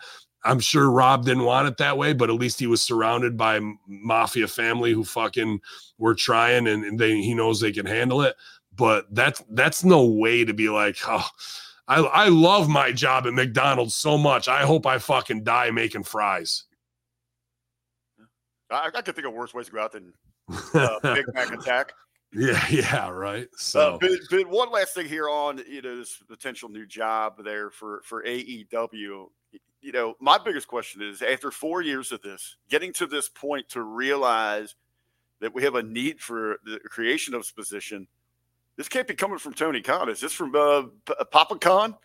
I'm 0.44 0.60
sure 0.60 0.90
Rob 0.90 1.24
didn't 1.24 1.44
want 1.44 1.68
it 1.68 1.76
that 1.78 1.98
way, 1.98 2.12
but 2.12 2.30
at 2.30 2.36
least 2.36 2.60
he 2.60 2.66
was 2.66 2.80
surrounded 2.80 3.36
by 3.36 3.60
mafia 3.86 4.46
family 4.46 4.92
who 4.92 5.04
fucking 5.04 5.60
were 5.98 6.14
trying, 6.14 6.68
and, 6.68 6.84
and 6.84 6.98
they 6.98 7.20
he 7.20 7.34
knows 7.34 7.60
they 7.60 7.72
can 7.72 7.86
handle 7.86 8.22
it. 8.22 8.36
But 8.74 9.06
that's 9.10 9.42
that's 9.50 9.84
no 9.84 10.04
way 10.04 10.44
to 10.44 10.54
be 10.54 10.68
like, 10.68 10.96
oh, 11.06 11.26
I 11.88 12.00
I 12.00 12.28
love 12.28 12.68
my 12.68 12.92
job 12.92 13.26
at 13.26 13.32
McDonald's 13.34 13.96
so 13.96 14.16
much. 14.16 14.46
I 14.46 14.62
hope 14.62 14.86
I 14.86 14.98
fucking 14.98 15.42
die 15.42 15.70
making 15.70 16.04
fries. 16.04 16.64
I, 18.70 18.90
I 18.94 19.00
can 19.02 19.14
think 19.14 19.26
of 19.26 19.32
worse 19.34 19.54
ways 19.54 19.66
to 19.66 19.72
go 19.72 19.80
out 19.80 19.92
than 19.92 20.12
uh, 20.74 20.98
Big 21.14 21.26
Mac 21.34 21.52
attack. 21.52 21.92
yeah, 22.32 22.64
yeah, 22.70 23.08
right. 23.08 23.44
Uh, 23.44 23.56
So 23.56 23.98
but, 24.00 24.10
but 24.30 24.48
one 24.48 24.70
last 24.70 24.94
thing 24.94 25.08
here 25.08 25.28
on 25.28 25.60
you 25.68 25.82
know 25.82 25.96
this 25.96 26.22
potential 26.28 26.68
new 26.68 26.86
job 26.86 27.42
there 27.42 27.70
for 27.70 28.02
for 28.04 28.22
AEW. 28.22 29.26
You 29.88 29.92
know, 29.92 30.16
my 30.20 30.36
biggest 30.36 30.68
question 30.68 31.00
is 31.00 31.22
after 31.22 31.50
four 31.50 31.80
years 31.80 32.12
of 32.12 32.20
this, 32.20 32.58
getting 32.68 32.92
to 32.92 33.06
this 33.06 33.30
point 33.30 33.70
to 33.70 33.80
realize 33.80 34.74
that 35.40 35.54
we 35.54 35.62
have 35.62 35.76
a 35.76 35.82
need 35.82 36.20
for 36.20 36.58
the 36.66 36.78
creation 36.80 37.32
of 37.32 37.40
this 37.40 37.52
position. 37.52 38.06
This 38.76 38.86
can't 38.86 39.08
be 39.08 39.14
coming 39.14 39.38
from 39.38 39.54
Tony 39.54 39.80
Khan. 39.80 40.10
Is 40.10 40.20
this 40.20 40.34
from 40.34 40.54
uh, 40.54 40.82
P- 41.06 41.14
Papa 41.30 41.56
Khan? 41.58 41.96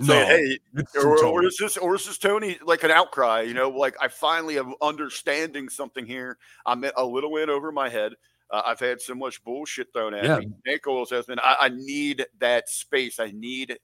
Saying, 0.00 0.58
hey, 0.74 0.84
or, 1.00 1.24
or 1.24 1.44
is 1.44 1.56
this 1.56 1.76
or 1.76 1.96
is 1.96 2.06
this 2.06 2.16
Tony 2.16 2.58
like 2.64 2.84
an 2.84 2.92
outcry? 2.92 3.40
You 3.40 3.54
know, 3.54 3.70
like 3.70 3.96
I 4.00 4.06
finally 4.06 4.56
am 4.56 4.74
understanding 4.80 5.68
something 5.68 6.06
here. 6.06 6.38
I'm 6.64 6.84
a 6.96 7.04
little 7.04 7.38
in 7.38 7.50
over 7.50 7.72
my 7.72 7.88
head. 7.88 8.12
Uh, 8.52 8.62
I've 8.64 8.78
had 8.78 9.00
so 9.00 9.16
much 9.16 9.42
bullshit 9.42 9.88
thrown 9.92 10.14
at 10.14 10.22
Yeah. 10.22 10.38
me. 10.38 10.50
Nick 10.64 10.84
has 10.86 11.26
been. 11.26 11.40
I, 11.40 11.56
I 11.62 11.68
need 11.70 12.24
that 12.38 12.68
space. 12.68 13.18
I 13.18 13.32
need 13.34 13.80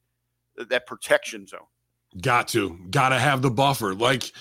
that 0.57 0.87
protection 0.87 1.45
zone. 1.49 1.67
Got 2.21 2.49
to, 2.49 2.79
got 2.91 3.11
to 3.11 3.19
have 3.19 3.43
the 3.43 3.51
buffer. 3.51 3.95
Like 3.95 4.33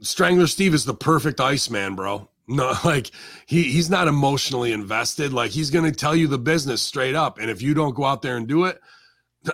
Strangler 0.00 0.46
Steve 0.46 0.74
is 0.74 0.84
the 0.84 0.94
perfect 0.94 1.40
Iceman, 1.40 1.94
bro. 1.94 2.28
No, 2.46 2.74
like 2.84 3.10
he 3.46 3.64
he's 3.64 3.90
not 3.90 4.08
emotionally 4.08 4.72
invested. 4.72 5.32
Like 5.32 5.50
he's 5.50 5.70
gonna 5.70 5.92
tell 5.92 6.14
you 6.14 6.26
the 6.28 6.38
business 6.38 6.82
straight 6.82 7.14
up, 7.14 7.38
and 7.38 7.50
if 7.50 7.62
you 7.62 7.74
don't 7.74 7.94
go 7.94 8.04
out 8.04 8.22
there 8.22 8.36
and 8.36 8.46
do 8.46 8.64
it, 8.64 8.80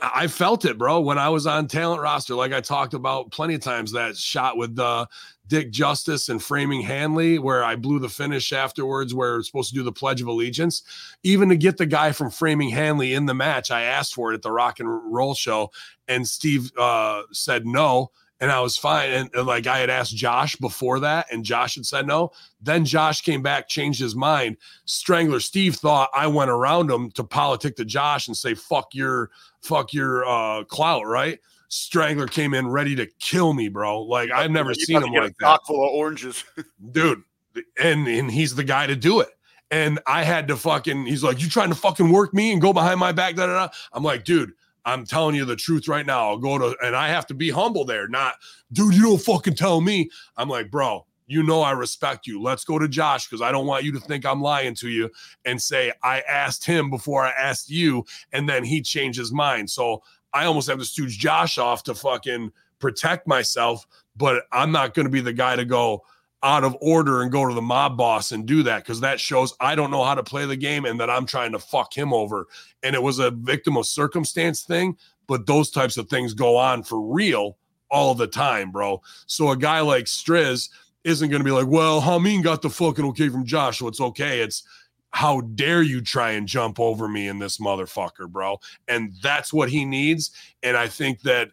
I 0.03 0.26
felt 0.26 0.64
it, 0.64 0.78
bro. 0.78 1.01
When 1.01 1.18
I 1.18 1.28
was 1.28 1.46
on 1.46 1.66
talent 1.66 2.03
roster, 2.03 2.34
like 2.34 2.53
I 2.53 2.61
talked 2.61 2.94
about 2.94 3.30
plenty 3.30 3.55
of 3.55 3.61
times, 3.61 3.92
that 3.92 4.16
shot 4.16 4.57
with 4.57 4.78
uh, 4.78 5.07
Dick 5.51 5.72
Justice 5.72 6.28
and 6.28 6.40
Framing 6.42 6.80
Hanley, 6.80 7.38
where 7.40 7.64
I 7.64 7.74
blew 7.74 7.98
the 7.98 8.09
finish 8.09 8.53
afterwards, 8.53 9.12
where 9.12 9.34
we're 9.34 9.42
supposed 9.42 9.70
to 9.70 9.74
do 9.74 9.82
the 9.82 9.92
Pledge 9.92 10.22
of 10.22 10.28
Allegiance. 10.28 10.82
Even 11.24 11.48
to 11.48 11.57
get 11.57 11.76
the 11.76 11.86
guy 11.86 12.12
from 12.12 12.30
Framing 12.30 12.70
Hanley 12.70 13.12
in 13.14 13.26
the 13.26 13.34
match, 13.34 13.72
I 13.72 13.82
asked 13.82 14.14
for 14.14 14.30
it 14.30 14.36
at 14.36 14.42
the 14.42 14.53
Rock 14.53 14.78
and 14.78 14.88
Roll 15.12 15.34
show, 15.34 15.72
and 16.07 16.26
Steve 16.26 16.70
uh, 16.78 17.22
said 17.32 17.66
no, 17.66 18.12
and 18.38 18.53
I 18.53 18.61
was 18.61 18.76
fine. 18.76 19.11
And, 19.11 19.30
and, 19.34 19.44
like 19.44 19.66
I 19.66 19.78
had 19.78 19.90
asked 19.90 20.14
Josh 20.14 20.55
before 20.55 21.01
that, 21.01 21.26
and 21.32 21.44
Josh 21.44 21.74
had 21.74 21.84
said 21.84 22.07
no. 22.07 22.30
Then 22.62 22.84
Josh 22.84 23.22
came 23.22 23.42
back, 23.42 23.68
changed 23.68 24.01
his 24.01 24.14
mind. 24.14 24.57
Strangler 24.84 25.40
Steve 25.40 25.74
thought 25.74 26.11
I 26.14 26.28
went 26.28 26.51
around 26.51 26.92
him 26.92 27.11
to 27.12 27.24
politic 27.24 27.74
to 27.76 27.84
Josh 27.84 28.28
and 28.28 28.36
say 28.36 28.55
fuck 28.55 28.94
your 28.94 29.30
fuck 29.62 29.92
your 29.92 30.24
uh, 30.24 30.62
clout, 30.64 31.07
right? 31.07 31.40
Strangler 31.71 32.27
came 32.27 32.53
in 32.53 32.68
ready 32.68 32.95
to 32.97 33.07
kill 33.21 33.55
me, 33.55 33.68
bro. 33.68 34.03
Like 34.03 34.31
I've 34.31 34.51
never 34.51 34.71
You 34.71 34.75
seen 34.75 35.03
him 35.03 35.12
get 35.12 35.23
a 35.23 35.27
like 35.27 35.37
that 35.41 35.61
full 35.66 35.85
of 35.85 35.95
oranges. 35.95 36.45
dude 36.93 37.23
and 37.81 38.07
and 38.07 38.31
he's 38.31 38.55
the 38.55 38.64
guy 38.64 38.87
to 38.87 38.97
do 38.97 39.21
it 39.21 39.29
and 39.71 39.99
i 40.07 40.23
had 40.23 40.49
to 40.49 40.57
fucking 40.57 41.07
he's 41.07 41.23
like 41.23 41.41
you 41.43 41.49
trying 41.49 41.68
to 41.68 41.75
fucking 41.75 42.11
work 42.11 42.33
me 42.35 42.53
and 42.53 42.61
go 42.61 42.73
behind 42.73 43.01
my 43.01 43.12
back 43.12 43.35
da, 43.35 43.47
da, 43.47 43.66
da. 43.66 43.73
i'm 43.93 44.03
like 44.03 44.25
dude 44.25 44.53
i'm 44.85 45.05
telling 45.05 45.35
you 45.35 45.45
the 45.45 45.57
truth 45.57 45.89
right 45.89 46.07
now 46.07 46.29
i'll 46.29 46.39
go 46.39 46.59
to 46.59 46.77
and 46.83 46.95
i 46.95 47.09
have 47.09 47.27
to 47.27 47.35
be 47.35 47.51
humble 47.51 47.85
there 47.85 48.09
not 48.09 48.35
dude 48.73 48.95
you 48.95 49.03
don't 49.03 49.21
fucking 49.21 49.55
tell 49.55 49.81
me 49.81 50.09
i'm 50.37 50.49
like 50.49 50.71
bro 50.71 51.05
you 51.27 51.43
know 51.43 51.61
i 51.61 51.71
respect 51.71 52.27
you 52.27 52.41
let's 52.41 52.64
go 52.64 52.79
to 52.79 52.89
josh 52.89 53.29
because 53.29 53.43
i 53.43 53.53
don't 53.53 53.66
want 53.66 53.85
you 53.85 53.93
to 53.93 54.01
think 54.01 54.25
i'm 54.25 54.41
lying 54.41 54.75
to 54.75 54.89
you 54.89 55.11
and 55.45 55.61
say 55.61 55.93
i 56.03 56.21
asked 56.23 56.64
him 56.64 56.91
before 56.91 57.25
i 57.25 57.31
asked 57.31 57.71
you 57.71 58.05
and 58.33 58.49
then 58.49 58.64
he 58.64 58.81
changed 58.81 59.18
his 59.18 59.33
mind 59.33 59.68
so 59.68 60.03
i 60.33 60.45
almost 60.45 60.68
have 60.68 60.78
to 60.78 60.85
stooge 60.85 61.18
josh 61.18 61.59
off 61.59 61.83
to 61.83 61.95
fucking 61.95 62.51
protect 62.78 63.26
myself 63.26 63.87
but 64.16 64.45
i'm 64.53 64.72
not 64.72 64.95
going 64.95 65.07
to 65.07 65.12
be 65.12 65.20
the 65.20 65.33
guy 65.33 65.57
to 65.57 65.64
go 65.64 66.03
out 66.43 66.64
of 66.64 66.76
order 66.81 67.22
and 67.22 67.31
go 67.31 67.47
to 67.47 67.55
the 67.55 67.62
mob 67.62 67.97
boss 67.97 68.33
and 68.33 68.47
do 68.47 68.62
that 68.62 68.83
because 68.83 69.01
that 69.01 69.20
shows 69.20 69.55
I 69.61 69.74
don't 69.74 69.91
know 69.91 70.05
how 70.05 70.14
to 70.14 70.22
play 70.22 70.47
the 70.47 70.57
game 70.57 70.85
and 70.87 70.99
that 71.01 71.11
I'm 71.11 71.26
trying 71.26 71.53
to 71.53 71.59
fuck 71.59 71.97
him 71.97 72.12
over. 72.12 72.47
And 72.83 72.95
it 72.95 73.03
was 73.03 73.18
a 73.18 73.31
victim 73.31 73.76
of 73.76 73.87
circumstance 73.87 74.62
thing, 74.62 74.97
but 75.26 75.47
those 75.47 75.70
types 75.70 75.97
of 75.97 76.09
things 76.09 76.33
go 76.33 76.57
on 76.57 76.83
for 76.83 77.01
real 77.01 77.59
all 77.91 78.14
the 78.14 78.26
time, 78.26 78.70
bro. 78.70 79.03
So 79.26 79.51
a 79.51 79.57
guy 79.57 79.81
like 79.81 80.05
Striz 80.07 80.70
isn't 81.05 81.28
going 81.28 81.41
to 81.41 81.45
be 81.45 81.51
like, 81.51 81.66
well, 81.66 82.01
Hamin 82.01 82.43
got 82.43 82.62
the 82.62 82.70
fucking 82.70 83.05
okay 83.07 83.28
from 83.28 83.45
Josh, 83.45 83.78
so 83.78 83.89
it's 83.89 84.01
okay. 84.01 84.41
It's 84.41 84.62
how 85.11 85.41
dare 85.41 85.83
you 85.83 86.01
try 86.01 86.33
and 86.33 86.47
jump 86.47 86.79
over 86.79 87.09
me 87.09 87.29
in 87.29 87.39
this 87.39 87.59
motherfucker, 87.59 88.29
bro? 88.29 88.59
And 88.89 89.13
that's 89.23 89.53
what 89.53 89.69
he 89.69 89.85
needs. 89.85 90.31
And 90.63 90.77
I 90.77 90.89
think 90.89 91.23
that 91.23 91.51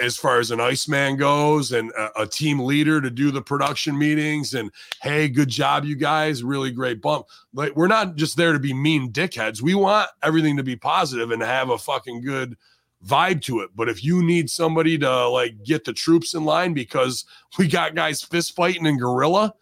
as 0.00 0.16
far 0.16 0.40
as 0.40 0.50
an 0.50 0.60
Iceman 0.60 1.16
goes 1.16 1.72
and 1.72 1.90
a, 1.92 2.22
a, 2.22 2.26
team 2.26 2.58
leader 2.58 3.00
to 3.00 3.10
do 3.10 3.30
the 3.30 3.42
production 3.42 3.96
meetings 3.96 4.54
and 4.54 4.70
hey, 5.00 5.28
good 5.28 5.48
job, 5.48 5.84
you 5.84 5.94
guys, 5.94 6.42
really 6.42 6.72
great 6.72 7.00
bump. 7.00 7.26
Like 7.54 7.76
we're 7.76 7.86
not 7.86 8.16
just 8.16 8.36
there 8.36 8.52
to 8.52 8.58
be 8.58 8.74
mean 8.74 9.12
dickheads. 9.12 9.62
We 9.62 9.74
want 9.74 10.08
everything 10.22 10.56
to 10.56 10.64
be 10.64 10.74
positive 10.74 11.30
and 11.30 11.40
have 11.40 11.70
a 11.70 11.78
fucking 11.78 12.22
good 12.22 12.56
vibe 13.04 13.42
to 13.42 13.60
it. 13.60 13.70
But 13.76 13.88
if 13.88 14.02
you 14.02 14.24
need 14.24 14.50
somebody 14.50 14.98
to 14.98 15.28
like 15.28 15.62
get 15.62 15.84
the 15.84 15.92
troops 15.92 16.34
in 16.34 16.44
line 16.44 16.74
because 16.74 17.24
we 17.58 17.68
got 17.68 17.94
guys 17.94 18.22
fist 18.22 18.56
fighting 18.56 18.86
in 18.86 18.98
gorilla, 18.98 19.54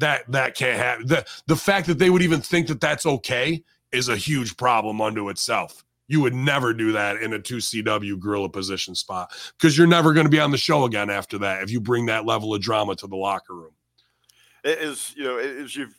that 0.00 0.30
that 0.32 0.54
can't 0.54 0.78
happen. 0.78 1.06
The 1.06 1.24
the 1.46 1.56
fact 1.56 1.86
that 1.86 1.98
they 1.98 2.10
would 2.10 2.22
even 2.22 2.40
think 2.40 2.66
that 2.68 2.80
that's 2.80 3.06
okay 3.06 3.62
is 3.92 4.08
a 4.08 4.16
huge 4.16 4.56
problem 4.56 5.00
unto 5.00 5.28
itself. 5.28 5.84
You 6.08 6.20
would 6.22 6.34
never 6.34 6.74
do 6.74 6.92
that 6.92 7.18
in 7.18 7.32
a 7.34 7.38
2CW 7.38 8.18
gorilla 8.18 8.48
position 8.48 8.96
spot 8.96 9.32
because 9.56 9.78
you're 9.78 9.86
never 9.86 10.12
going 10.12 10.26
to 10.26 10.30
be 10.30 10.40
on 10.40 10.50
the 10.50 10.58
show 10.58 10.84
again 10.84 11.08
after 11.08 11.38
that 11.38 11.62
if 11.62 11.70
you 11.70 11.80
bring 11.80 12.06
that 12.06 12.26
level 12.26 12.52
of 12.52 12.60
drama 12.60 12.96
to 12.96 13.06
the 13.06 13.16
locker 13.16 13.54
room. 13.54 13.72
It 14.64 14.78
is, 14.78 15.14
you 15.16 15.24
know, 15.24 15.38
as 15.38 15.76
you've 15.76 15.98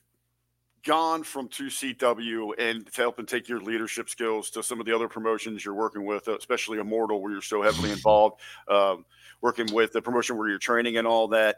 gone 0.84 1.24
from 1.24 1.48
2CW 1.48 2.54
and 2.58 2.92
to 2.92 3.02
help 3.02 3.20
and 3.20 3.28
take 3.28 3.48
your 3.48 3.62
leadership 3.62 4.10
skills 4.10 4.50
to 4.52 4.64
some 4.64 4.80
of 4.80 4.86
the 4.86 4.96
other 4.96 5.08
promotions 5.08 5.64
you're 5.64 5.74
working 5.74 6.06
with, 6.06 6.28
especially 6.28 6.80
Immortal, 6.80 7.22
where 7.22 7.32
you're 7.32 7.42
so 7.42 7.62
heavily 7.62 7.92
involved, 7.92 8.42
um, 8.68 9.06
working 9.42 9.72
with 9.74 9.94
the 9.94 10.02
promotion 10.02 10.38
where 10.38 10.50
you're 10.50 10.60
training 10.60 10.98
and 10.98 11.08
all 11.08 11.28
that. 11.30 11.58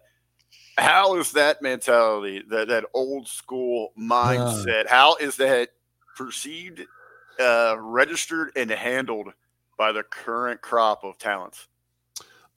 How 0.77 1.15
is 1.17 1.33
that 1.33 1.61
mentality, 1.61 2.43
that, 2.49 2.67
that 2.67 2.85
old 2.93 3.27
school 3.27 3.93
mindset, 3.99 4.87
how 4.87 5.15
is 5.17 5.37
that 5.37 5.69
perceived 6.17 6.81
uh, 7.39 7.75
registered 7.79 8.51
and 8.55 8.71
handled 8.71 9.27
by 9.77 9.91
the 9.91 10.03
current 10.03 10.61
crop 10.61 11.03
of 11.03 11.17
talents? 11.17 11.67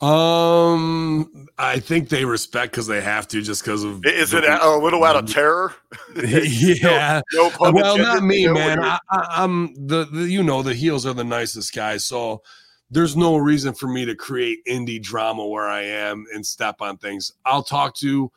Um, 0.00 1.48
I 1.56 1.78
think 1.78 2.10
they 2.10 2.26
respect 2.26 2.72
because 2.72 2.86
they 2.86 3.00
have 3.00 3.26
to, 3.28 3.40
just 3.40 3.64
because 3.64 3.82
of. 3.82 4.04
Is 4.04 4.34
it 4.34 4.44
a, 4.44 4.62
a 4.62 4.76
little 4.76 5.04
out 5.04 5.16
of 5.16 5.32
terror? 5.32 5.74
yeah. 6.16 7.22
No 7.32 7.48
pun 7.50 7.74
well, 7.74 7.96
not 7.96 8.22
me, 8.22 8.46
man. 8.46 8.82
I, 8.82 8.98
I'm 9.10 9.74
the, 9.86 10.04
the, 10.04 10.28
you 10.28 10.42
know, 10.42 10.62
the 10.62 10.74
heels 10.74 11.06
are 11.06 11.14
the 11.14 11.24
nicest 11.24 11.74
guys. 11.74 12.04
So 12.04 12.42
there's 12.90 13.16
no 13.16 13.36
reason 13.36 13.74
for 13.74 13.88
me 13.88 14.04
to 14.04 14.14
create 14.14 14.64
indie 14.66 15.02
drama 15.02 15.46
where 15.46 15.68
I 15.68 15.82
am 15.82 16.24
and 16.32 16.44
step 16.44 16.80
on 16.80 16.96
things. 16.98 17.32
I'll 17.44 17.62
talk 17.62 17.94
to 17.96 18.30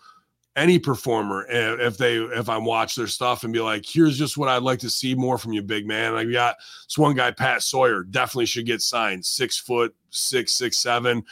any 0.56 0.80
performer 0.80 1.46
if 1.50 1.98
they 1.98 2.18
if 2.18 2.50
I 2.50 2.58
watch 2.58 2.96
their 2.96 3.08
stuff 3.08 3.44
and 3.44 3.54
be 3.54 3.62
like, 3.62 3.86
here's 3.86 4.18
just 4.18 4.38
what 4.38 4.50
I'd 4.50 4.64
like 4.64 4.80
to 4.80 4.90
see 4.90 5.16
more 5.16 5.38
from 5.38 5.54
you, 5.54 5.62
big 5.62 5.88
man. 5.88 6.14
We 6.16 6.34
got 6.34 6.58
this 6.86 6.98
one 6.98 7.16
guy, 7.16 7.32
Pat 7.32 7.62
Sawyer, 7.62 8.04
definitely 8.04 8.48
should 8.48 8.66
get 8.66 8.82
signed. 8.82 9.26
Six 9.26 9.58
foot, 9.58 9.96
six, 10.10 10.52
six, 10.52 10.78
seven, 10.78 11.24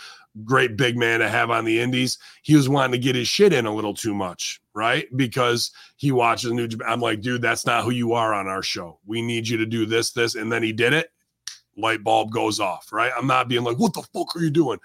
great 0.45 0.78
big 0.78 0.97
man 0.97 1.20
to 1.20 1.28
have 1.28 1.49
on 1.49 1.65
the 1.65 1.80
indies. 1.80 2.20
He 2.43 2.55
was 2.55 2.70
wanting 2.70 2.93
to 2.93 3.03
get 3.05 3.15
his 3.15 3.28
shit 3.28 3.53
in 3.53 3.65
a 3.65 3.74
little 3.74 3.93
too 3.93 4.13
much, 4.13 4.61
right? 4.74 5.07
Because 5.18 5.72
he 5.97 6.11
watches 6.11 6.51
New. 6.51 6.70
I'm 6.88 7.01
like, 7.01 7.22
dude, 7.22 7.41
that's 7.41 7.65
not 7.65 7.84
who 7.84 7.91
you 7.91 8.13
are 8.13 8.34
on 8.34 8.47
our 8.47 8.63
show. 8.63 8.99
We 9.05 9.22
need 9.22 9.47
you 9.47 9.57
to 9.57 9.65
do 9.65 9.86
this, 9.86 10.11
this, 10.11 10.36
and 10.36 10.51
then 10.51 10.63
he 10.63 10.72
did 10.72 10.93
it. 10.93 11.11
Light 11.78 12.03
bulb 12.03 12.32
goes 12.32 12.59
off, 12.59 12.91
right? 12.91 13.11
I'm 13.15 13.28
not 13.28 13.47
being 13.47 13.63
like, 13.63 13.78
what 13.78 13.93
the 13.93 14.01
fuck 14.13 14.36
are 14.36 14.41
you 14.41 14.49
doing? 14.49 14.80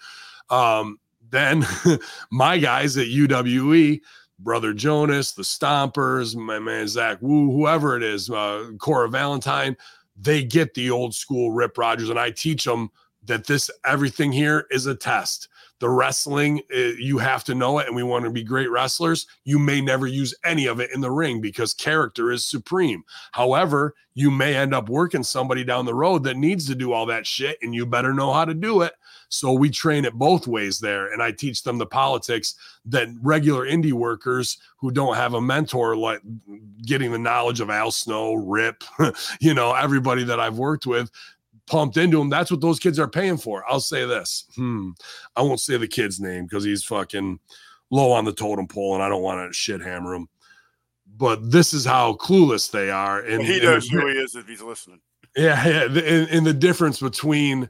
Um, 0.51 0.99
then 1.31 1.67
my 2.31 2.59
guys 2.59 2.97
at 2.97 3.07
UWE, 3.07 4.01
Brother 4.39 4.73
Jonas, 4.73 5.33
the 5.33 5.43
Stompers, 5.43 6.37
my 6.37 6.59
man 6.59 6.87
Zach 6.89 7.19
Wu, 7.21 7.51
whoever 7.51 7.97
it 7.97 8.03
is, 8.03 8.29
uh, 8.31 8.71
Cora 8.79 9.09
Valentine, 9.09 9.77
they 10.21 10.45
get 10.45 10.75
the 10.75 10.91
old 10.91 11.15
school 11.15 11.51
Rip 11.51 11.79
Rogers, 11.79 12.11
and 12.11 12.19
I 12.19 12.31
teach 12.31 12.65
them 12.65 12.91
that 13.25 13.47
this 13.47 13.71
everything 13.85 14.33
here 14.33 14.67
is 14.71 14.87
a 14.87 14.95
test. 14.95 15.49
The 15.83 15.91
wrestling, 15.91 16.63
uh, 16.73 16.95
you 16.97 17.19
have 17.19 17.43
to 17.43 17.57
know 17.57 17.81
it, 17.81 17.89
and 17.89 17.97
we 17.97 18.05
want 18.05 18.25
to 18.25 18.31
be 18.31 18.45
great 18.45 18.71
wrestlers. 18.71 19.27
You 19.43 19.59
may 19.59 19.81
never 19.81 20.07
use 20.07 20.33
any 20.45 20.67
of 20.67 20.79
it 20.79 20.91
in 20.95 21.01
the 21.01 21.11
ring 21.11 21.41
because 21.41 21.75
character 21.75 22.31
is 22.31 22.45
supreme. 22.45 23.03
However, 23.33 23.97
you 24.15 24.31
may 24.31 24.55
end 24.55 24.75
up 24.75 24.89
working 24.89 25.25
somebody 25.25 25.65
down 25.65 25.85
the 25.85 25.93
road 25.93 26.23
that 26.23 26.37
needs 26.37 26.69
to 26.69 26.77
do 26.77 26.93
all 26.93 27.05
that 27.07 27.27
shit, 27.27 27.59
and 27.63 27.75
you 27.75 27.85
better 27.85 28.15
know 28.15 28.33
how 28.33 28.45
to 28.45 28.55
do 28.55 28.83
it. 28.83 28.93
So 29.29 29.53
we 29.53 29.71
train 29.71 30.05
it 30.05 30.15
both 30.15 30.47
ways 30.47 30.79
there, 30.79 31.13
and 31.13 31.21
I 31.21 31.33
teach 31.33 31.65
them 31.65 31.79
the 31.79 31.87
politics 31.87 32.55
that 32.85 33.09
regular 33.21 33.67
indie 33.67 33.93
workers 33.93 34.59
who 34.77 34.93
don't 34.93 35.17
have 35.17 35.35
a 35.35 35.41
mentor 35.41 35.97
like 35.97 36.21
getting 36.87 37.11
the 37.11 37.19
knowledge 37.19 37.61
of 37.61 37.71
Al 37.71 37.91
Snow, 37.91 38.35
Rip, 38.35 38.85
you 39.41 39.55
know, 39.55 39.75
everybody 39.75 40.23
that 40.23 40.39
I've 40.39 40.59
worked 40.59 40.87
with 40.87 41.11
pumped 41.67 41.97
into 41.97 42.21
him. 42.21 42.29
That's 42.29 42.51
what 42.51 42.61
those 42.61 42.79
kids 42.79 42.99
are 42.99 43.09
paying 43.09 43.37
for. 43.37 43.65
I'll 43.69 43.81
say 43.81 44.05
this. 44.07 44.45
Hmm. 44.57 44.91
I 45.37 45.43
won't 45.43 45.61
say 45.61 45.77
the 45.77 45.89
kid's 45.89 46.21
name 46.21 46.45
because 46.45 46.65
he's 46.65 46.85
fucking 46.85 47.39
low 47.91 48.13
on 48.13 48.25
the 48.25 48.33
totem 48.33 48.67
pole 48.67 48.95
and 48.95 49.03
I 49.03 49.09
don't 49.09 49.23
want 49.23 49.49
to 49.49 49.55
shit 49.55 49.81
hammer 49.81 50.15
him. 50.15 50.29
But 51.15 51.51
this 51.51 51.75
is 51.75 51.85
how 51.85 52.15
clueless 52.15 52.71
they 52.71 52.91
are. 52.91 53.21
And 53.21 53.43
he 53.43 53.61
knows 53.61 53.87
who 53.89 54.07
he 54.09 54.15
is 54.15 54.35
if 54.35 54.47
he's 54.47 54.63
listening. 54.63 55.01
yeah, 55.37 55.67
yeah. 55.67 55.87
The, 55.87 56.09
and, 56.09 56.29
and 56.31 56.47
the 56.47 56.55
difference 56.55 57.01
between 57.01 57.69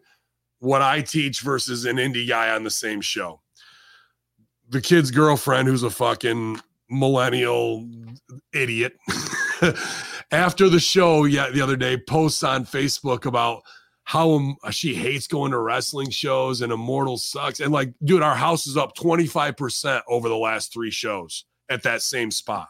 what 0.60 0.80
I 0.80 1.00
teach 1.00 1.40
versus 1.40 1.84
an 1.84 1.96
indie 1.96 2.28
guy 2.28 2.54
on 2.54 2.62
the 2.62 2.70
same 2.70 3.00
show. 3.00 3.40
The 4.68 4.80
kid's 4.80 5.10
girlfriend, 5.10 5.66
who's 5.66 5.82
a 5.82 5.90
fucking 5.90 6.60
millennial 6.88 7.88
idiot, 8.54 8.96
after 10.30 10.68
the 10.68 10.78
show, 10.78 11.24
yeah, 11.24 11.50
the 11.50 11.60
other 11.60 11.76
day, 11.76 11.96
posts 11.96 12.44
on 12.44 12.64
Facebook 12.64 13.26
about 13.26 13.62
how 14.04 14.56
she 14.70 14.94
hates 14.94 15.26
going 15.26 15.52
to 15.52 15.58
wrestling 15.58 16.10
shows 16.10 16.60
and 16.60 16.72
Immortal 16.72 17.18
sucks. 17.18 17.60
And 17.60 17.72
like, 17.72 17.92
dude, 18.04 18.22
our 18.22 18.34
house 18.34 18.66
is 18.66 18.76
up 18.76 18.96
25% 18.96 20.02
over 20.08 20.28
the 20.28 20.36
last 20.36 20.72
three 20.72 20.90
shows 20.90 21.44
at 21.70 21.82
that 21.84 22.02
same 22.02 22.30
spot. 22.30 22.68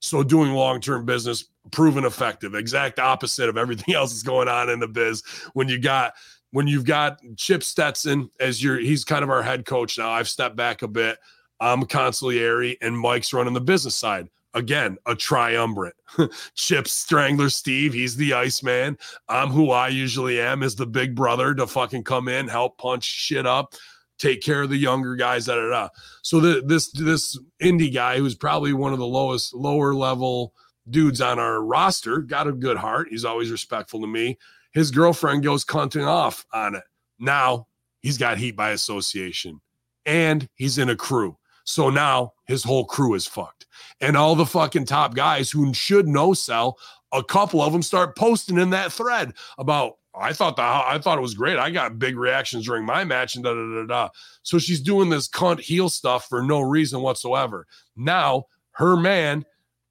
So 0.00 0.22
doing 0.22 0.52
long-term 0.52 1.06
business, 1.06 1.46
proven 1.70 2.04
effective, 2.04 2.54
exact 2.54 2.98
opposite 2.98 3.48
of 3.48 3.56
everything 3.56 3.94
else 3.94 4.10
that's 4.10 4.22
going 4.22 4.48
on 4.48 4.68
in 4.68 4.78
the 4.78 4.88
biz. 4.88 5.22
When 5.54 5.68
you 5.68 5.78
got 5.78 6.14
when 6.50 6.68
you've 6.68 6.84
got 6.84 7.20
Chip 7.36 7.64
Stetson 7.64 8.30
as 8.38 8.62
your 8.62 8.78
he's 8.78 9.04
kind 9.04 9.24
of 9.24 9.30
our 9.30 9.42
head 9.42 9.64
coach 9.64 9.98
now. 9.98 10.10
I've 10.10 10.28
stepped 10.28 10.54
back 10.54 10.82
a 10.82 10.88
bit. 10.88 11.18
I'm 11.58 11.82
consigliere 11.84 12.76
and 12.80 12.96
Mike's 12.96 13.32
running 13.32 13.54
the 13.54 13.60
business 13.60 13.96
side. 13.96 14.28
Again, 14.54 14.96
a 15.06 15.14
triumvirate. 15.14 15.96
Chip 16.54 16.86
Strangler 16.86 17.50
Steve, 17.50 17.92
he's 17.92 18.16
the 18.16 18.34
Iceman. 18.34 18.96
I'm 19.28 19.48
who 19.48 19.70
I 19.70 19.88
usually 19.88 20.40
am 20.40 20.62
as 20.62 20.76
the 20.76 20.86
big 20.86 21.14
brother 21.14 21.54
to 21.54 21.66
fucking 21.66 22.04
come 22.04 22.28
in, 22.28 22.46
help 22.46 22.78
punch 22.78 23.04
shit 23.04 23.46
up, 23.46 23.74
take 24.18 24.40
care 24.40 24.62
of 24.62 24.70
the 24.70 24.76
younger 24.76 25.16
guys. 25.16 25.46
Da, 25.46 25.56
da, 25.56 25.68
da. 25.68 25.88
So 26.22 26.38
the, 26.38 26.62
this 26.64 26.90
this 26.92 27.38
indie 27.60 27.92
guy 27.92 28.18
who's 28.18 28.36
probably 28.36 28.72
one 28.72 28.92
of 28.92 29.00
the 29.00 29.06
lowest 29.06 29.54
lower 29.54 29.92
level 29.92 30.54
dudes 30.88 31.20
on 31.20 31.38
our 31.38 31.62
roster 31.62 32.18
got 32.18 32.46
a 32.46 32.52
good 32.52 32.76
heart. 32.76 33.08
He's 33.10 33.24
always 33.24 33.50
respectful 33.50 34.00
to 34.00 34.06
me. 34.06 34.38
His 34.72 34.90
girlfriend 34.90 35.42
goes 35.42 35.64
cunting 35.64 36.06
off 36.06 36.46
on 36.52 36.76
it. 36.76 36.84
Now 37.18 37.66
he's 38.02 38.18
got 38.18 38.38
heat 38.38 38.56
by 38.56 38.70
association 38.70 39.60
and 40.06 40.48
he's 40.54 40.78
in 40.78 40.90
a 40.90 40.96
crew. 40.96 41.38
So 41.64 41.90
now 41.90 42.34
his 42.46 42.62
whole 42.62 42.84
crew 42.84 43.14
is 43.14 43.26
fucked. 43.26 43.63
And 44.00 44.16
all 44.16 44.34
the 44.34 44.46
fucking 44.46 44.86
top 44.86 45.14
guys 45.14 45.50
who 45.50 45.72
should 45.74 46.08
know 46.08 46.34
sell, 46.34 46.78
a 47.12 47.22
couple 47.22 47.62
of 47.62 47.72
them 47.72 47.82
start 47.82 48.16
posting 48.16 48.58
in 48.58 48.70
that 48.70 48.92
thread 48.92 49.34
about 49.58 49.94
I 50.16 50.32
thought 50.32 50.56
the 50.56 50.62
I 50.62 50.98
thought 51.02 51.18
it 51.18 51.22
was 51.22 51.34
great. 51.34 51.58
I 51.58 51.70
got 51.70 51.98
big 51.98 52.16
reactions 52.16 52.66
during 52.66 52.84
my 52.84 53.04
match 53.04 53.34
and 53.34 53.44
da 53.44 53.52
da 53.52 53.74
da 53.74 53.86
da. 53.86 54.08
So 54.42 54.58
she's 54.58 54.80
doing 54.80 55.10
this 55.10 55.28
cunt 55.28 55.60
heel 55.60 55.88
stuff 55.88 56.28
for 56.28 56.42
no 56.42 56.60
reason 56.60 57.00
whatsoever. 57.00 57.66
Now 57.96 58.46
her 58.72 58.96
man 58.96 59.44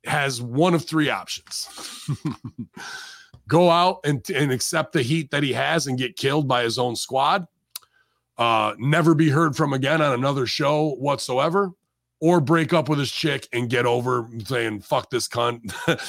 has 0.05 0.41
one 0.41 0.73
of 0.73 0.85
three 0.85 1.09
options. 1.09 2.09
Go 3.47 3.69
out 3.69 3.99
and, 4.05 4.27
and 4.29 4.51
accept 4.51 4.93
the 4.93 5.01
heat 5.01 5.31
that 5.31 5.43
he 5.43 5.51
has 5.53 5.87
and 5.87 5.97
get 5.97 6.15
killed 6.15 6.47
by 6.47 6.63
his 6.63 6.79
own 6.79 6.95
squad. 6.95 7.45
Uh, 8.37 8.73
never 8.77 9.13
be 9.13 9.29
heard 9.29 9.55
from 9.55 9.73
again 9.73 10.01
on 10.01 10.13
another 10.13 10.45
show 10.45 10.91
whatsoever 10.95 11.71
or 12.23 12.39
break 12.39 12.71
up 12.71 12.87
with 12.87 12.99
his 12.99 13.11
chick 13.11 13.49
and 13.51 13.69
get 13.69 13.85
over 13.85 14.29
saying 14.45 14.79
fuck 14.79 15.09
this 15.09 15.27
cunt. 15.27 15.59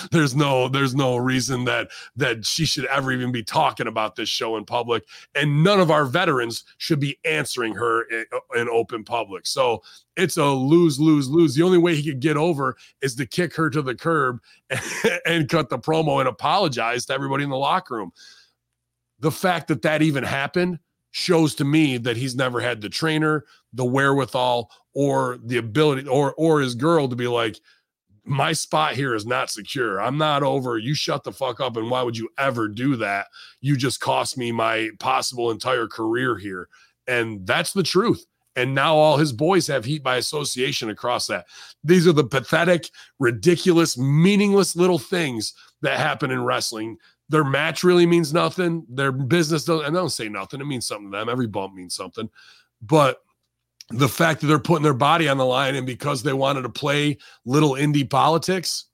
There's 0.12 0.36
no 0.36 0.68
there's 0.68 0.94
no 0.94 1.16
reason 1.16 1.64
that 1.64 1.90
that 2.14 2.46
she 2.46 2.66
should 2.66 2.84
ever 2.84 3.10
even 3.10 3.32
be 3.32 3.42
talking 3.42 3.88
about 3.88 4.14
this 4.14 4.28
show 4.28 4.56
in 4.56 4.64
public 4.64 5.04
and 5.34 5.64
none 5.64 5.80
of 5.80 5.90
our 5.90 6.04
veterans 6.04 6.62
should 6.78 7.00
be 7.00 7.18
answering 7.24 7.74
her 7.74 8.02
in, 8.02 8.24
uh, 8.32 8.60
in 8.60 8.68
open 8.68 9.02
public. 9.02 9.44
So 9.44 9.82
it's 10.16 10.36
a 10.36 10.44
lose 10.44 11.00
lose 11.00 11.28
lose. 11.28 11.56
The 11.56 11.64
only 11.64 11.78
way 11.78 11.96
he 11.96 12.08
could 12.08 12.20
get 12.20 12.36
over 12.36 12.76
is 13.02 13.16
to 13.16 13.26
kick 13.26 13.52
her 13.56 13.68
to 13.70 13.82
the 13.82 13.96
curb 13.96 14.38
and 15.26 15.48
cut 15.48 15.68
the 15.68 15.80
promo 15.80 16.20
and 16.20 16.28
apologize 16.28 17.06
to 17.06 17.12
everybody 17.12 17.42
in 17.42 17.50
the 17.50 17.56
locker 17.56 17.96
room. 17.96 18.12
The 19.18 19.32
fact 19.32 19.66
that 19.66 19.82
that 19.82 20.00
even 20.00 20.22
happened 20.22 20.78
shows 21.10 21.56
to 21.56 21.64
me 21.64 21.96
that 21.96 22.16
he's 22.16 22.36
never 22.36 22.60
had 22.60 22.80
the 22.80 22.88
trainer, 22.88 23.46
the 23.72 23.84
wherewithal, 23.84 24.70
or 24.94 25.38
the 25.44 25.58
ability, 25.58 26.08
or 26.08 26.34
or 26.34 26.60
his 26.60 26.74
girl 26.74 27.08
to 27.08 27.16
be 27.16 27.28
like, 27.28 27.58
my 28.24 28.52
spot 28.52 28.94
here 28.94 29.14
is 29.14 29.26
not 29.26 29.50
secure. 29.50 30.00
I'm 30.00 30.16
not 30.16 30.42
over. 30.42 30.78
You 30.78 30.94
shut 30.94 31.24
the 31.24 31.32
fuck 31.32 31.60
up. 31.60 31.76
And 31.76 31.90
why 31.90 32.02
would 32.02 32.16
you 32.16 32.28
ever 32.38 32.68
do 32.68 32.96
that? 32.96 33.26
You 33.60 33.76
just 33.76 34.00
cost 34.00 34.38
me 34.38 34.52
my 34.52 34.90
possible 34.98 35.50
entire 35.50 35.86
career 35.86 36.38
here. 36.38 36.68
And 37.06 37.46
that's 37.46 37.72
the 37.72 37.82
truth. 37.82 38.24
And 38.56 38.74
now 38.74 38.94
all 38.94 39.16
his 39.16 39.32
boys 39.32 39.66
have 39.66 39.84
heat 39.84 40.02
by 40.02 40.16
association 40.16 40.88
across 40.88 41.26
that. 41.26 41.46
These 41.82 42.06
are 42.06 42.12
the 42.12 42.24
pathetic, 42.24 42.88
ridiculous, 43.18 43.98
meaningless 43.98 44.76
little 44.76 44.98
things 44.98 45.52
that 45.82 45.98
happen 45.98 46.30
in 46.30 46.44
wrestling 46.44 46.96
their 47.28 47.44
match 47.44 47.84
really 47.84 48.06
means 48.06 48.32
nothing. 48.32 48.84
Their 48.88 49.12
business 49.12 49.64
doesn't, 49.64 49.86
and 49.86 49.96
they 49.96 50.00
don't 50.00 50.10
say 50.10 50.28
nothing. 50.28 50.60
It 50.60 50.66
means 50.66 50.86
something 50.86 51.10
to 51.10 51.18
them. 51.18 51.28
Every 51.28 51.46
bump 51.46 51.74
means 51.74 51.94
something. 51.94 52.28
But 52.82 53.22
the 53.90 54.08
fact 54.08 54.40
that 54.40 54.46
they're 54.46 54.58
putting 54.58 54.82
their 54.82 54.94
body 54.94 55.28
on 55.28 55.36
the 55.36 55.44
line 55.44 55.74
and 55.74 55.86
because 55.86 56.22
they 56.22 56.32
wanted 56.32 56.62
to 56.62 56.68
play 56.68 57.18
little 57.44 57.72
indie 57.72 58.08
politics, 58.08 58.86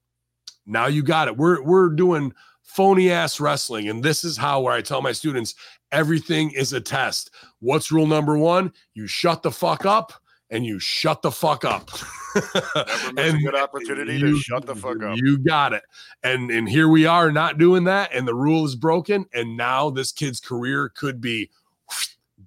now 0.67 0.87
you 0.87 1.03
got 1.03 1.29
it. 1.29 1.37
We're 1.37 1.63
we're 1.63 1.91
doing 1.91 2.33
phony 2.63 3.11
ass 3.11 3.41
wrestling. 3.41 3.89
And 3.89 4.03
this 4.03 4.25
is 4.25 4.37
how 4.37 4.61
where 4.61 4.75
I 4.75 4.81
tell 4.81 5.03
my 5.03 5.13
students 5.13 5.55
everything 5.93 6.51
is 6.53 6.73
a 6.73 6.81
test. 6.81 7.31
What's 7.61 7.91
rule 7.91 8.07
number 8.07 8.39
one? 8.39 8.73
You 8.95 9.07
shut 9.07 9.43
the 9.43 9.51
fuck 9.51 9.85
up 9.85 10.13
and 10.51 10.65
you 10.65 10.79
shut 10.79 11.23
the 11.23 11.31
fuck 11.31 11.65
up. 11.65 11.91
Never 12.35 13.13
miss 13.15 13.35
a 13.35 13.39
good 13.39 13.55
opportunity 13.57 14.21
to 14.21 14.37
shut 14.39 14.67
the 14.67 14.77
fuck 14.77 15.03
up. 15.03 15.17
You 15.17 15.39
got 15.39 15.73
it. 15.73 15.83
And 16.23 16.51
and 16.51 16.69
here 16.69 16.89
we 16.89 17.07
are 17.07 17.33
not 17.33 17.59
doing 17.59 17.85
that, 17.85 18.15
and 18.15 18.27
the 18.27 18.35
rule 18.35 18.65
is 18.65 18.77
broken. 18.77 19.27
And 19.33 19.57
now 19.57 19.91
this 19.91 20.13
kid's 20.13 20.41
career 20.41 20.91
could 20.95 21.21
be 21.21 21.51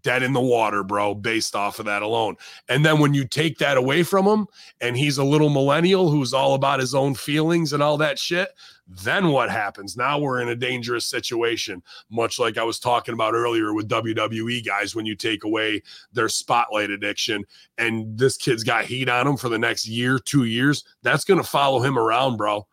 dead 0.03 0.23
in 0.23 0.33
the 0.33 0.41
water, 0.41 0.83
bro, 0.83 1.15
based 1.15 1.55
off 1.55 1.79
of 1.79 1.85
that 1.85 2.01
alone. 2.01 2.35
And 2.69 2.85
then 2.85 2.99
when 2.99 3.13
you 3.13 3.25
take 3.25 3.57
that 3.59 3.77
away 3.77 4.03
from 4.03 4.25
him, 4.25 4.47
and 4.81 4.95
he's 4.97 5.17
a 5.17 5.23
little 5.23 5.49
millennial 5.49 6.11
who's 6.11 6.33
all 6.33 6.53
about 6.53 6.79
his 6.79 6.93
own 6.93 7.15
feelings 7.15 7.73
and 7.73 7.81
all 7.81 7.97
that 7.97 8.19
shit, 8.19 8.49
Then 8.87 9.29
what 9.29 9.49
happens? 9.49 9.95
Now 9.95 10.19
we're 10.19 10.41
in 10.41 10.49
a 10.49 10.55
dangerous 10.55 11.05
situation, 11.05 11.81
much 12.09 12.37
like 12.37 12.57
I 12.57 12.63
was 12.63 12.79
talking 12.79 13.13
about 13.13 13.33
earlier 13.33 13.73
with 13.73 13.87
WWE 13.87 14.65
guys 14.65 14.93
when 14.93 15.05
you 15.05 15.15
take 15.15 15.45
away 15.45 15.81
their 16.11 16.27
spotlight 16.27 16.89
addiction 16.89 17.45
and 17.77 18.17
this 18.17 18.35
kid's 18.35 18.63
got 18.63 18.85
heat 18.85 19.07
on 19.07 19.25
him 19.25 19.37
for 19.37 19.47
the 19.47 19.57
next 19.57 19.87
year, 19.87 20.19
two 20.19 20.43
years. 20.43 20.83
That's 21.01 21.23
going 21.23 21.39
to 21.41 21.47
follow 21.47 21.81
him 21.81 21.97
around, 21.97 22.35
bro. 22.37 22.67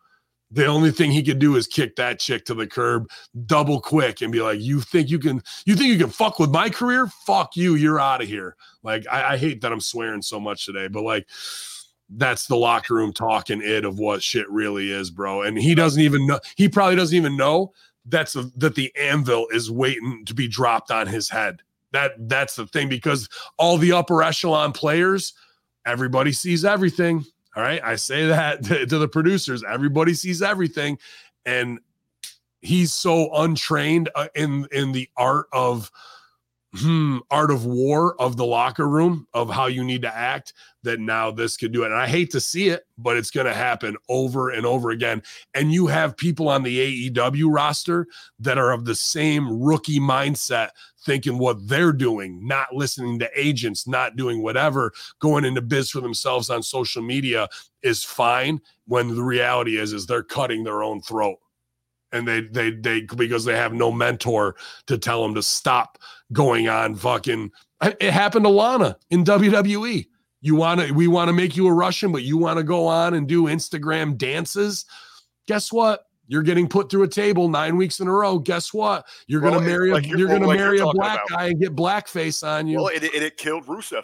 The 0.53 0.65
only 0.65 0.91
thing 0.91 1.11
he 1.11 1.23
could 1.23 1.39
do 1.39 1.55
is 1.55 1.65
kick 1.65 1.95
that 1.95 2.19
chick 2.19 2.43
to 2.45 2.53
the 2.53 2.67
curb 2.67 3.09
double 3.45 3.79
quick 3.79 4.21
and 4.21 4.31
be 4.31 4.41
like, 4.41 4.59
You 4.59 4.81
think 4.81 5.09
you 5.09 5.19
can 5.19 5.41
you 5.65 5.75
think 5.75 5.89
you 5.89 5.97
can 5.97 6.09
fuck 6.09 6.39
with 6.39 6.51
my 6.51 6.69
career? 6.69 7.07
Fuck 7.25 7.55
you, 7.55 7.75
you're 7.75 7.99
out 7.99 8.21
of 8.21 8.27
here. 8.27 8.55
Like 8.83 9.05
I, 9.09 9.33
I 9.33 9.37
hate 9.37 9.61
that 9.61 9.71
I'm 9.71 9.79
swearing 9.79 10.21
so 10.21 10.39
much 10.39 10.65
today, 10.65 10.87
but 10.87 11.03
like 11.03 11.27
that's 12.09 12.47
the 12.47 12.57
locker 12.57 12.95
room 12.95 13.13
talking 13.13 13.61
it 13.63 13.85
of 13.85 13.97
what 13.97 14.21
shit 14.21 14.49
really 14.49 14.91
is, 14.91 15.09
bro. 15.09 15.43
And 15.43 15.57
he 15.57 15.73
doesn't 15.73 16.01
even 16.01 16.27
know 16.27 16.39
he 16.55 16.67
probably 16.67 16.97
doesn't 16.97 17.15
even 17.15 17.37
know 17.37 17.73
that's 18.05 18.35
a, 18.35 18.43
that 18.57 18.75
the 18.75 18.93
anvil 18.99 19.47
is 19.51 19.71
waiting 19.71 20.25
to 20.25 20.33
be 20.33 20.47
dropped 20.47 20.91
on 20.91 21.07
his 21.07 21.29
head. 21.29 21.61
That 21.91 22.13
that's 22.29 22.55
the 22.55 22.67
thing 22.67 22.89
because 22.89 23.29
all 23.57 23.77
the 23.77 23.91
upper 23.93 24.23
echelon 24.23 24.73
players, 24.73 25.33
everybody 25.85 26.31
sees 26.31 26.65
everything. 26.65 27.25
All 27.55 27.63
right. 27.63 27.81
I 27.83 27.95
say 27.95 28.27
that 28.27 28.63
to, 28.65 28.85
to 28.85 28.97
the 28.97 29.07
producers. 29.07 29.63
Everybody 29.63 30.13
sees 30.13 30.41
everything. 30.41 30.97
And 31.45 31.79
he's 32.61 32.93
so 32.93 33.33
untrained 33.33 34.09
uh, 34.15 34.27
in 34.35 34.67
in 34.71 34.91
the 34.91 35.09
art 35.17 35.47
of 35.51 35.91
hmm, 36.73 37.17
art 37.29 37.51
of 37.51 37.65
war 37.65 38.15
of 38.19 38.37
the 38.37 38.45
locker 38.45 38.87
room 38.87 39.27
of 39.33 39.49
how 39.49 39.65
you 39.65 39.83
need 39.83 40.01
to 40.03 40.15
act 40.15 40.53
that 40.83 40.99
now 40.99 41.29
this 41.29 41.57
could 41.57 41.71
do 41.71 41.83
it. 41.83 41.87
And 41.87 41.95
I 41.95 42.07
hate 42.07 42.31
to 42.31 42.39
see 42.39 42.69
it, 42.69 42.85
but 42.97 43.17
it's 43.17 43.29
going 43.29 43.45
to 43.45 43.53
happen 43.53 43.97
over 44.07 44.49
and 44.49 44.65
over 44.65 44.89
again. 44.89 45.21
And 45.53 45.73
you 45.73 45.87
have 45.87 46.15
people 46.15 46.47
on 46.47 46.63
the 46.63 47.09
AEW 47.11 47.53
roster 47.53 48.07
that 48.39 48.57
are 48.57 48.71
of 48.71 48.85
the 48.85 48.95
same 48.95 49.61
rookie 49.61 49.99
mindset, 49.99 50.69
thinking 51.03 51.37
what 51.37 51.67
they're 51.67 51.93
doing, 51.93 52.47
not 52.47 52.73
listening 52.73 53.19
to 53.19 53.29
agents, 53.35 53.85
not 53.85 54.15
doing 54.15 54.41
whatever, 54.41 54.93
going 55.19 55.43
into 55.43 55.61
biz 55.61 55.89
for 55.89 55.99
themselves 55.99 56.49
on 56.49 56.63
social 56.63 57.01
media 57.01 57.49
is 57.83 58.03
fine 58.03 58.61
when 58.87 59.09
the 59.09 59.23
reality 59.23 59.77
is 59.77 59.91
is 59.91 60.05
they're 60.05 60.23
cutting 60.23 60.63
their 60.63 60.83
own 60.83 61.01
throat 61.01 61.37
and 62.11 62.27
they 62.27 62.41
they 62.41 62.71
they 62.71 63.01
because 63.15 63.45
they 63.45 63.55
have 63.55 63.73
no 63.73 63.91
mentor 63.91 64.55
to 64.87 64.97
tell 64.97 65.21
them 65.23 65.33
to 65.35 65.43
stop 65.43 65.97
going 66.33 66.67
on 66.69 66.95
fucking 66.95 67.51
it 67.99 68.11
happened 68.13 68.45
to 68.45 68.49
Lana 68.49 68.97
in 69.09 69.23
WWE. 69.23 70.07
You 70.41 70.55
want 70.55 70.81
to 70.81 70.91
we 70.91 71.07
want 71.07 71.29
to 71.29 71.33
make 71.33 71.55
you 71.57 71.67
a 71.67 71.73
Russian, 71.73 72.11
but 72.11 72.23
you 72.23 72.37
want 72.37 72.57
to 72.57 72.63
go 72.63 72.85
on 72.87 73.13
and 73.13 73.27
do 73.27 73.43
Instagram 73.43 74.17
dances. 74.17 74.85
Guess 75.47 75.71
what? 75.71 76.05
You're 76.27 76.43
getting 76.43 76.67
put 76.69 76.89
through 76.89 77.03
a 77.03 77.07
table 77.07 77.49
nine 77.49 77.75
weeks 77.77 77.99
in 77.99 78.07
a 78.07 78.11
row. 78.13 78.39
Guess 78.39 78.73
what? 78.73 79.05
You're 79.27 79.41
Well, 79.41 79.53
gonna 79.53 79.65
marry 79.65 79.91
like 79.91 80.05
a, 80.05 80.07
you're- 80.07 80.19
you're 80.19 80.29
gonna 80.29 80.47
like 80.47 80.59
marry 80.59 80.77
you're 80.77 80.89
a 80.89 80.93
black 80.93 81.21
about. 81.27 81.39
guy 81.39 81.47
and 81.47 81.59
get 81.59 81.75
blackface 81.75 82.47
on 82.47 82.67
you. 82.67 82.77
Well, 82.77 82.87
it, 82.87 83.03
it, 83.03 83.21
it 83.21 83.37
killed 83.37 83.65
Rusev. 83.65 84.03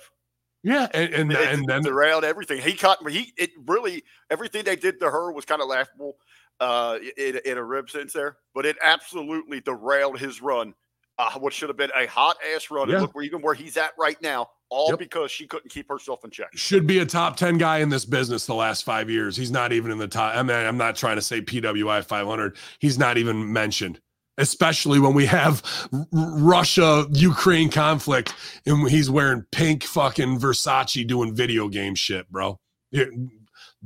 yeah, 0.64 0.88
and 0.94 1.14
and, 1.14 1.32
It, 1.32 1.38
and 1.48 1.62
it 1.64 1.68
then 1.68 1.84
derailed 1.84 2.24
everything. 2.26 2.62
He 2.62 2.74
caught 2.74 3.08
he 3.10 3.32
it 3.38 3.52
really 3.66 4.04
everything 4.30 4.64
they 4.66 4.76
did 4.76 5.00
to 5.00 5.10
her 5.10 5.32
was 5.32 5.46
kind 5.46 5.62
of 5.62 5.70
laughable 5.70 6.18
uh 6.60 6.98
in, 7.18 7.40
in 7.46 7.58
a 7.58 7.64
rib 7.64 7.90
sense 7.90 8.14
there, 8.14 8.38
but 8.56 8.66
it 8.66 8.78
absolutely 8.82 9.62
derailed 9.62 10.20
his 10.20 10.42
run. 10.42 10.74
Uh, 11.20 11.32
what 11.40 11.52
should 11.52 11.68
have 11.70 11.78
been 11.78 11.90
a 12.00 12.06
hot 12.06 12.38
ass 12.56 12.70
run, 12.70 12.88
Yeah. 12.90 12.96
and 12.96 13.02
look 13.04 13.16
where 13.16 13.24
even 13.24 13.42
where 13.42 13.56
he's 13.56 13.76
at 13.76 13.92
right 13.98 14.22
now, 14.22 14.48
all 14.70 14.90
Yep. 14.92 15.00
because 15.00 15.32
she 15.32 15.48
couldn't 15.48 15.70
keep 15.72 15.90
herself 15.90 16.24
in 16.24 16.30
check. 16.30 16.50
should 16.54 16.86
be 16.86 17.00
a 17.00 17.06
top 17.08 17.38
10 17.38 17.58
guy 17.58 17.80
in 17.80 17.90
this 17.90 18.06
business 18.06 18.46
the 18.46 18.54
last 18.54 18.84
five 18.84 19.10
years. 19.10 19.36
He's 19.36 19.50
not 19.50 19.72
even 19.72 19.90
in 19.92 19.98
the 19.98 20.08
top. 20.08 20.36
I 20.36 20.44
mean, 20.44 20.56
I'm 20.56 20.78
not 20.78 20.96
trying 20.96 21.16
to 21.16 21.22
say 21.24 21.42
PWI 21.42 22.02
500. 22.04 22.56
He's 22.80 23.00
not 23.00 23.18
even 23.18 23.52
mentioned, 23.52 24.00
especially 24.38 25.00
when 25.00 25.16
we 25.16 25.26
have 25.26 25.64
Russia 26.12 27.08
Ukraine 27.12 27.72
conflict 27.72 28.34
and 28.68 28.88
he's 28.90 29.10
wearing 29.10 29.44
pink 29.52 29.84
fucking 29.86 30.40
Versace 30.40 31.06
doing 31.08 31.34
video 31.36 31.68
game 31.68 31.96
shit, 31.96 32.30
bro. 32.32 32.60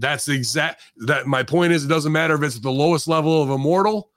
That's 0.01 0.25
the 0.25 0.33
exact 0.33 0.81
that 0.97 1.27
my 1.27 1.43
point 1.43 1.73
is 1.73 1.85
it 1.85 1.87
doesn't 1.87 2.11
matter 2.11 2.33
if 2.33 2.41
it's 2.41 2.59
the 2.59 2.71
lowest 2.71 3.07
level 3.07 3.41
of 3.41 3.51
immortal 3.51 4.09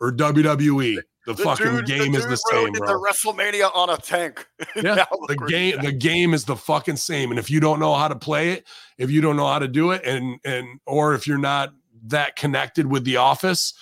or 0.00 0.10
WWE. 0.10 0.98
The, 1.26 1.34
fucking 1.34 1.66
dude- 1.66 1.86
game 1.86 2.14
is 2.14 2.26
the 2.26 2.36
same, 2.36 2.72
bro. 2.72 3.02
WrestleMania 3.02 3.74
on 3.74 3.90
a 3.90 3.96
tank. 3.96 4.46
Yeah, 4.76 5.04
the 5.28 5.36
game 5.48 5.80
the 5.82 5.92
game 5.92 6.32
is 6.34 6.44
the 6.44 6.56
fucking 6.56 6.96
same. 6.96 7.30
And 7.30 7.38
if 7.38 7.50
you 7.50 7.60
don't 7.60 7.80
know 7.80 7.94
how 7.94 8.08
to 8.08 8.14
play 8.14 8.50
it, 8.50 8.66
if 8.98 9.10
you 9.10 9.20
don't 9.20 9.36
know 9.36 9.46
how 9.46 9.58
to 9.58 9.68
do 9.68 9.90
it, 9.90 10.04
and 10.04 10.38
and 10.44 10.80
or 10.86 11.14
if 11.14 11.26
you're 11.26 11.38
not 11.38 11.74
that 12.06 12.36
connected 12.36 12.86
with 12.86 13.04
the 13.04 13.16
office, 13.16 13.74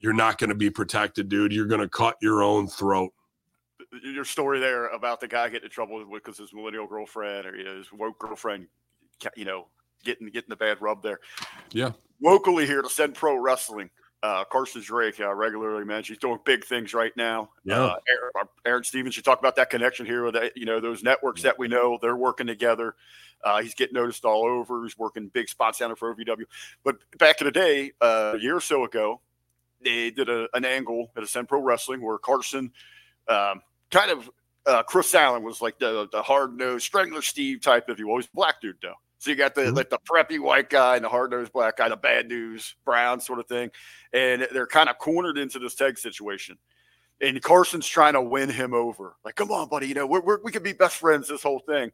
you're 0.00 0.14
not 0.14 0.38
going 0.38 0.48
to 0.48 0.56
be 0.56 0.70
protected, 0.70 1.28
dude. 1.28 1.52
You're 1.52 1.66
going 1.66 1.82
to 1.82 1.88
cut 1.88 2.16
your 2.22 2.42
own 2.42 2.66
throat. 2.66 3.12
your 4.02 4.24
story 4.24 4.58
there 4.58 4.86
about 4.88 5.20
the 5.20 5.28
guy 5.28 5.48
getting 5.50 5.66
in 5.66 5.70
trouble 5.70 5.98
with 5.98 6.24
because 6.24 6.38
his 6.38 6.54
millennial 6.54 6.86
girlfriend 6.86 7.46
or 7.46 7.56
you 7.56 7.64
know, 7.64 7.76
his 7.76 7.92
woke 7.92 8.18
girlfriend, 8.18 8.66
you 9.36 9.44
know, 9.44 9.66
getting 10.04 10.28
getting 10.28 10.48
the 10.48 10.56
bad 10.56 10.80
rub 10.80 11.02
there. 11.02 11.20
Yeah. 11.72 11.92
Locally 12.22 12.66
here 12.66 12.82
to 12.82 12.90
send 12.90 13.14
pro 13.14 13.36
wrestling. 13.36 13.90
Uh, 14.22 14.44
Carson 14.44 14.82
Drake, 14.82 15.18
uh, 15.18 15.32
regularly 15.32 15.84
mentioned, 15.84 16.16
he's 16.16 16.18
doing 16.18 16.38
big 16.44 16.62
things 16.66 16.92
right 16.92 17.16
now. 17.16 17.48
Yeah. 17.64 17.80
Uh, 17.80 17.96
Aron, 18.34 18.48
Aron 18.66 18.84
Stevens, 18.84 19.16
you 19.16 19.22
talk 19.22 19.38
about 19.38 19.56
that 19.56 19.70
connection 19.70 20.04
here 20.04 20.24
with 20.24 20.34
that, 20.34 20.54
you 20.56 20.66
know 20.66 20.78
those 20.78 21.02
networks 21.02 21.40
that 21.42 21.58
we 21.58 21.68
know 21.68 21.98
they're 22.02 22.16
working 22.16 22.46
together. 22.46 22.96
Uh, 23.42 23.62
he's 23.62 23.74
getting 23.74 23.94
noticed 23.94 24.26
all 24.26 24.44
over. 24.44 24.82
He's 24.82 24.98
working 24.98 25.28
big 25.28 25.48
spots 25.48 25.78
down 25.78 25.94
for 25.96 26.14
OVW. 26.14 26.44
But 26.84 26.96
back 27.18 27.40
in 27.40 27.46
the 27.46 27.50
day, 27.50 27.92
uh, 28.02 28.34
a 28.34 28.38
year 28.38 28.56
or 28.56 28.60
so 28.60 28.84
ago, 28.84 29.22
they 29.82 30.10
did 30.10 30.28
a, 30.28 30.46
an 30.52 30.66
angle 30.66 31.10
at 31.16 31.22
a 31.22 31.24
Ascend 31.24 31.48
Pro 31.48 31.62
Wrestling 31.62 32.02
where 32.02 32.18
Carson 32.18 32.70
um, 33.28 33.62
kind 33.90 34.10
of 34.10 34.30
uh, 34.66 34.82
Chris 34.82 35.14
Allen 35.14 35.42
was 35.42 35.62
like 35.62 35.78
the 35.78 36.08
the 36.12 36.22
hard 36.22 36.56
nosed 36.56 36.84
Strangler 36.84 37.22
Steve 37.22 37.60
type, 37.60 37.88
if 37.88 37.98
you 37.98 38.08
always 38.08 38.26
black 38.26 38.60
dude 38.60 38.76
though. 38.82 38.94
So 39.20 39.28
you 39.28 39.36
got 39.36 39.54
the 39.54 39.60
Mhm. 39.64 39.76
like 39.76 39.90
the 39.90 39.98
preppy 39.98 40.40
white 40.40 40.70
guy 40.70 40.96
and 40.96 41.04
the 41.04 41.10
hard 41.10 41.30
nosed 41.30 41.52
black 41.52 41.76
guy, 41.76 41.90
the 41.90 41.96
bad 41.96 42.26
news 42.26 42.74
brown 42.86 43.20
sort 43.20 43.38
of 43.38 43.46
thing, 43.46 43.70
and 44.14 44.48
they're 44.50 44.66
kind 44.66 44.88
of 44.88 44.96
cornered 44.96 45.36
into 45.36 45.58
this 45.58 45.74
tag 45.74 45.98
situation. 45.98 46.58
And 47.20 47.40
Carson's 47.42 47.86
trying 47.86 48.14
to 48.14 48.22
win 48.22 48.48
him 48.48 48.72
over. 48.72 49.16
Like, 49.22 49.34
come 49.34 49.50
on, 49.52 49.68
buddy, 49.68 49.88
you 49.88 49.94
know 49.94 50.06
we're, 50.06 50.22
we're, 50.22 50.40
we 50.42 50.50
could 50.50 50.62
be 50.62 50.72
best 50.72 50.96
friends. 50.96 51.28
This 51.28 51.42
whole 51.42 51.58
thing. 51.60 51.92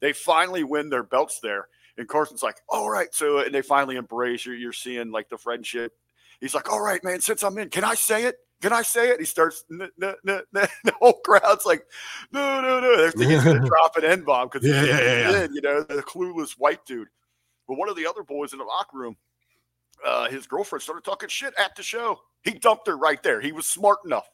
They 0.00 0.14
finally 0.14 0.64
win 0.64 0.88
their 0.88 1.02
belts 1.02 1.40
there, 1.40 1.68
and 1.98 2.08
Carson's 2.08 2.42
like, 2.42 2.56
all 2.70 2.88
right. 2.88 3.14
So 3.14 3.40
and 3.40 3.54
they 3.54 3.60
finally 3.62 3.96
embrace. 3.96 4.46
You're, 4.46 4.56
you're 4.56 4.72
seeing 4.72 5.10
like 5.12 5.28
the 5.28 5.36
friendship. 5.36 5.92
He's 6.40 6.54
like, 6.54 6.72
all 6.72 6.80
right, 6.80 7.04
man. 7.04 7.20
Since 7.20 7.42
I'm 7.44 7.58
in, 7.58 7.68
can 7.68 7.84
I 7.84 7.94
say 7.94 8.24
it? 8.24 8.36
Can 8.62 8.72
I 8.72 8.82
say 8.82 9.10
it? 9.10 9.18
He 9.18 9.26
starts. 9.26 9.64
N- 9.70 9.90
n- 10.00 10.14
n- 10.26 10.42
n- 10.54 10.68
the 10.84 10.92
whole 11.00 11.20
crowd's 11.24 11.66
like, 11.66 11.84
no, 12.30 12.60
no, 12.60 12.80
no. 12.80 12.96
They're 12.96 13.10
thinking 13.10 13.30
he's 13.30 13.44
gonna 13.44 13.66
drop 13.66 13.96
an 13.96 14.04
N 14.04 14.22
bomb 14.22 14.48
because 14.50 14.66
yeah, 14.66 14.84
yeah, 14.84 15.30
yeah. 15.30 15.46
you 15.52 15.60
know, 15.60 15.82
the 15.82 16.02
clueless 16.02 16.52
white 16.52 16.84
dude. 16.86 17.08
But 17.68 17.76
one 17.76 17.88
of 17.88 17.96
the 17.96 18.06
other 18.06 18.22
boys 18.22 18.52
in 18.52 18.58
the 18.58 18.64
locker 18.64 18.96
room, 18.96 19.16
uh, 20.06 20.28
his 20.28 20.46
girlfriend 20.46 20.82
started 20.82 21.04
talking 21.04 21.28
shit 21.28 21.54
at 21.58 21.74
the 21.76 21.82
show. 21.82 22.20
He 22.44 22.52
dumped 22.52 22.86
her 22.86 22.96
right 22.96 23.22
there. 23.22 23.40
He 23.40 23.52
was 23.52 23.68
smart 23.68 23.98
enough 24.04 24.28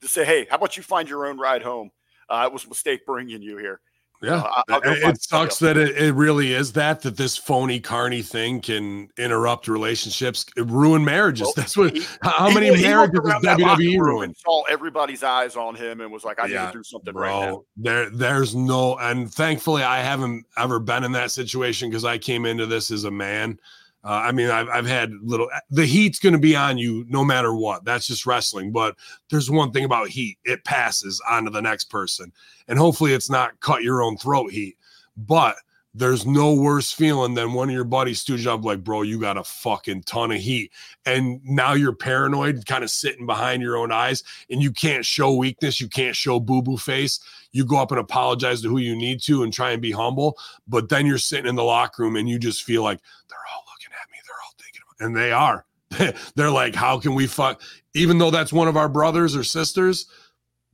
to 0.00 0.08
say, 0.08 0.24
"Hey, 0.24 0.46
how 0.48 0.56
about 0.56 0.76
you 0.76 0.82
find 0.82 1.08
your 1.08 1.26
own 1.26 1.38
ride 1.38 1.62
home? 1.62 1.90
Uh, 2.28 2.44
it 2.46 2.52
was 2.52 2.64
a 2.64 2.68
mistake 2.68 3.04
bringing 3.04 3.42
you 3.42 3.58
here." 3.58 3.80
Yeah. 4.22 4.36
Uh, 4.36 4.62
I- 4.68 4.74
I'll 4.74 5.10
it, 5.10 5.22
sucks 5.22 5.58
that 5.58 5.76
it, 5.76 5.96
it 5.96 6.12
really 6.14 6.52
is 6.54 6.72
that 6.72 7.02
that 7.02 7.16
this 7.16 7.36
phony 7.36 7.80
carny 7.80 8.22
thing 8.22 8.60
can 8.60 9.08
interrupt 9.18 9.68
relationships, 9.68 10.46
ruin 10.56 11.04
marriages. 11.04 11.44
Well, 11.46 11.52
That's 11.56 11.76
what 11.76 11.94
he- 11.94 12.04
how 12.22 12.48
He- 12.48 12.54
many 12.54 12.74
he 12.76 12.82
marriages 12.82 13.14
looked 13.14 13.26
has 13.26 13.44
around 13.44 13.44
that 13.44 13.60
locker 13.60 13.82
WWE 13.82 13.98
ruined? 14.00 14.36
Saw 14.38 14.62
everybody's 14.64 15.22
eyes 15.22 15.54
on 15.56 15.74
him 15.74 16.00
and 16.00 16.10
was 16.10 16.24
like, 16.24 16.38
"I 16.40 16.46
need 16.46 16.54
to 16.54 16.70
do 16.72 16.82
something 16.82 17.14
right 17.14 17.30
now." 17.50 17.64
there 17.76 18.08
there's 18.10 18.54
no 18.54 18.96
and 18.98 19.32
thankfully 19.32 19.82
i 19.82 19.98
haven't 20.00 20.46
ever 20.56 20.78
been 20.78 21.04
in 21.04 21.12
that 21.12 21.30
situation 21.30 21.90
because 21.90 22.04
i 22.04 22.16
came 22.16 22.46
into 22.46 22.64
this 22.64 22.90
as 22.90 23.04
a 23.04 23.10
man 23.10 23.58
uh, 24.06 24.22
i 24.24 24.32
mean 24.32 24.48
I've, 24.48 24.68
I've 24.68 24.86
had 24.86 25.12
little 25.22 25.48
the 25.70 25.84
heat's 25.86 26.18
going 26.18 26.32
to 26.32 26.38
be 26.38 26.56
on 26.56 26.78
you 26.78 27.04
no 27.08 27.24
matter 27.24 27.54
what. 27.54 27.84
That's 27.84 28.06
just 28.06 28.26
wrestling. 28.26 28.72
But 28.72 28.96
there's 29.30 29.50
one 29.50 29.72
thing 29.72 29.84
about 29.84 30.08
heat 30.08 30.38
it 30.44 30.64
passes 30.64 31.20
on 31.28 31.44
to 31.44 31.50
the 31.50 31.62
next 31.62 31.84
person. 31.84 32.32
And 32.68 32.78
hopefully 32.78 33.12
it's 33.12 33.30
not 33.30 33.58
cut 33.60 33.82
your 33.82 34.02
own 34.02 34.16
throat 34.16 34.52
heat. 34.52 34.76
But 35.16 35.56
there's 35.94 36.26
no 36.26 36.54
worse 36.54 36.92
feeling 36.92 37.32
than 37.32 37.54
one 37.54 37.70
of 37.70 37.74
your 37.74 37.82
buddies 37.84 38.20
stooge 38.20 38.46
up 38.46 38.62
like 38.62 38.84
bro 38.84 39.00
you 39.00 39.18
got 39.18 39.38
a 39.38 39.44
fucking 39.44 40.02
ton 40.02 40.30
of 40.30 40.38
heat. 40.38 40.72
And 41.06 41.40
now 41.42 41.72
you're 41.72 41.94
paranoid 41.94 42.66
kind 42.66 42.84
of 42.84 42.90
sitting 42.90 43.24
behind 43.24 43.62
your 43.62 43.78
own 43.78 43.90
eyes 43.90 44.22
and 44.50 44.62
you 44.62 44.72
can't 44.72 45.06
show 45.06 45.34
weakness 45.34 45.80
you 45.80 45.88
can't 45.88 46.14
show 46.14 46.38
boo-boo 46.38 46.76
face. 46.76 47.18
You 47.52 47.64
go 47.64 47.78
up 47.78 47.92
and 47.92 48.00
apologize 48.00 48.60
to 48.62 48.68
who 48.68 48.78
you 48.78 48.94
need 48.94 49.22
to 49.22 49.42
and 49.42 49.52
try 49.52 49.70
and 49.70 49.80
be 49.80 49.92
humble 49.92 50.38
but 50.68 50.90
then 50.90 51.06
you're 51.06 51.16
sitting 51.16 51.46
in 51.46 51.56
the 51.56 51.64
locker 51.64 52.02
room 52.02 52.16
and 52.16 52.28
you 52.28 52.38
just 52.38 52.62
feel 52.62 52.82
like 52.82 53.00
they're 53.30 53.38
all 53.54 53.64
looking 53.72 53.92
at 53.92 54.10
me 54.10 54.18
they're 54.26 54.36
all 54.44 54.52
thinking 54.58 54.82
about 54.82 54.85
and 55.00 55.16
they 55.16 55.32
are 55.32 55.64
they're 56.34 56.50
like 56.50 56.74
how 56.74 56.98
can 56.98 57.14
we 57.14 57.26
fuck 57.26 57.60
even 57.94 58.18
though 58.18 58.30
that's 58.30 58.52
one 58.52 58.68
of 58.68 58.76
our 58.76 58.88
brothers 58.88 59.36
or 59.36 59.44
sisters 59.44 60.06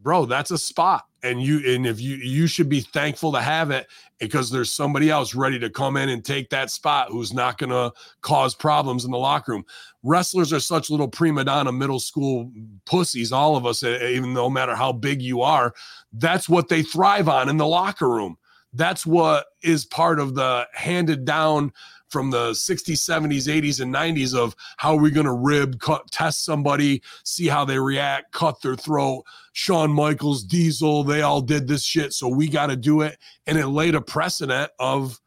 bro, 0.02 0.26
that's 0.26 0.50
a 0.50 0.58
spot. 0.58 1.06
And 1.22 1.40
you 1.40 1.74
and 1.74 1.86
if 1.86 2.00
you 2.00 2.16
you 2.16 2.48
should 2.48 2.68
be 2.68 2.80
thankful 2.80 3.32
to 3.32 3.40
have 3.40 3.70
it 3.70 3.86
because 4.18 4.50
there's 4.50 4.72
somebody 4.72 5.08
else 5.08 5.36
ready 5.36 5.58
to 5.60 5.70
come 5.70 5.96
in 5.96 6.08
and 6.08 6.24
take 6.24 6.50
that 6.50 6.70
spot 6.70 7.10
who's 7.10 7.32
not 7.32 7.58
gonna 7.58 7.92
cause 8.22 8.56
problems 8.56 9.04
in 9.04 9.12
the 9.12 9.18
locker 9.18 9.52
room. 9.52 9.64
Wrestlers 10.02 10.52
are 10.52 10.60
such 10.60 10.90
little 10.90 11.06
prima 11.06 11.44
donna 11.44 11.70
middle 11.70 12.00
school 12.00 12.50
pussies, 12.86 13.30
all 13.30 13.56
of 13.56 13.66
us, 13.66 13.84
even 13.84 14.34
no 14.34 14.50
matter 14.50 14.74
how 14.74 14.92
big 14.92 15.22
you 15.22 15.42
are, 15.42 15.72
that's 16.12 16.48
what 16.48 16.68
they 16.68 16.82
thrive 16.82 17.28
on 17.28 17.48
in 17.48 17.56
the 17.56 17.66
locker 17.66 18.08
room. 18.08 18.36
That's 18.72 19.06
what 19.06 19.46
is 19.62 19.84
part 19.84 20.18
of 20.18 20.34
the 20.34 20.66
handed 20.72 21.24
down 21.24 21.72
from 22.12 22.30
the 22.30 22.50
60s, 22.50 22.98
70s, 22.98 23.48
80s, 23.48 23.80
and 23.80 23.92
90s 23.92 24.36
of 24.36 24.54
how 24.76 24.92
are 24.92 25.00
we 25.00 25.10
going 25.10 25.26
to 25.26 25.32
rib, 25.32 25.80
cut, 25.80 26.08
test 26.10 26.44
somebody, 26.44 27.02
see 27.24 27.48
how 27.48 27.64
they 27.64 27.78
react, 27.78 28.32
cut 28.32 28.60
their 28.60 28.76
throat. 28.76 29.24
Shawn 29.54 29.90
Michaels, 29.90 30.44
Diesel, 30.44 31.02
they 31.02 31.22
all 31.22 31.40
did 31.40 31.66
this 31.66 31.82
shit, 31.82 32.12
so 32.12 32.28
we 32.28 32.48
got 32.48 32.66
to 32.66 32.76
do 32.76 33.00
it. 33.00 33.18
And 33.46 33.58
it 33.58 33.68
laid 33.68 33.94
a 33.94 34.00
precedent 34.00 34.70
of 34.78 35.18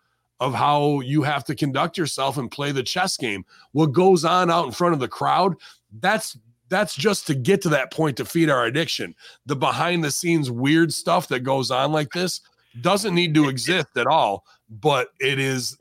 of 0.42 0.54
how 0.54 1.00
you 1.00 1.24
have 1.24 1.46
to 1.46 1.56
conduct 1.56 1.98
yourself 1.98 2.38
and 2.38 2.52
play 2.52 2.74
the 2.74 2.84
chess 2.84 3.16
game. 3.16 3.46
What 3.72 3.94
goes 3.94 4.26
on 4.26 4.52
out 4.52 4.66
in 4.66 4.72
front 4.74 4.94
of 4.94 5.00
the 5.00 5.08
crowd, 5.08 5.56
that's 6.00 6.38
that's 6.70 6.96
just 6.96 7.28
to 7.28 7.36
get 7.36 7.62
to 7.62 7.70
that 7.70 7.92
point 7.92 8.18
to 8.18 8.26
feed 8.26 8.50
our 8.50 8.66
addiction. 8.66 9.16
The 9.46 9.56
behind 9.56 10.04
the 10.04 10.12
scenes 10.12 10.52
weird 10.52 10.94
stuff 10.94 11.28
that 11.30 11.42
goes 11.42 11.72
on 11.72 11.92
like 11.92 12.12
this 12.12 12.42
doesn't 12.82 13.16
need 13.16 13.34
to 13.36 13.50
exist 13.50 13.88
at 13.96 14.08
all, 14.08 14.44
but 14.70 15.10
it 15.20 15.40
is 15.40 15.78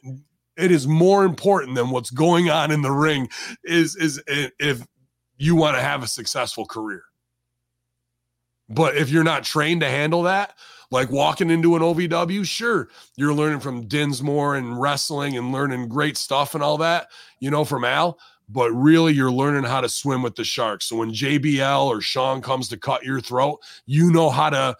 it 0.56 0.70
is 0.70 0.86
more 0.86 1.24
important 1.24 1.74
than 1.74 1.90
what's 1.90 2.10
going 2.10 2.50
on 2.50 2.70
in 2.70 2.82
the 2.82 2.90
ring 2.90 3.28
is 3.64 3.96
is 3.96 4.22
if 4.26 4.86
you 5.36 5.54
want 5.54 5.76
to 5.76 5.82
have 5.82 6.02
a 6.02 6.08
successful 6.08 6.66
career 6.66 7.02
but 8.68 8.96
if 8.96 9.10
you're 9.10 9.24
not 9.24 9.44
trained 9.44 9.80
to 9.80 9.88
handle 9.88 10.22
that 10.22 10.54
like 10.90 11.10
walking 11.10 11.50
into 11.50 11.76
an 11.76 11.82
ovw 11.82 12.46
sure 12.46 12.88
you're 13.16 13.34
learning 13.34 13.60
from 13.60 13.86
dinsmore 13.86 14.56
and 14.56 14.80
wrestling 14.80 15.36
and 15.36 15.52
learning 15.52 15.88
great 15.88 16.16
stuff 16.16 16.54
and 16.54 16.62
all 16.62 16.78
that 16.78 17.08
you 17.40 17.50
know 17.50 17.64
from 17.64 17.84
al 17.84 18.18
but 18.48 18.70
really 18.72 19.12
you're 19.12 19.32
learning 19.32 19.64
how 19.64 19.80
to 19.80 19.88
swim 19.88 20.22
with 20.22 20.36
the 20.36 20.44
sharks 20.44 20.86
so 20.86 20.96
when 20.96 21.10
jbl 21.10 21.86
or 21.86 22.00
shawn 22.00 22.40
comes 22.40 22.68
to 22.68 22.76
cut 22.76 23.04
your 23.04 23.20
throat 23.20 23.58
you 23.86 24.12
know 24.12 24.30
how 24.30 24.50
to 24.50 24.76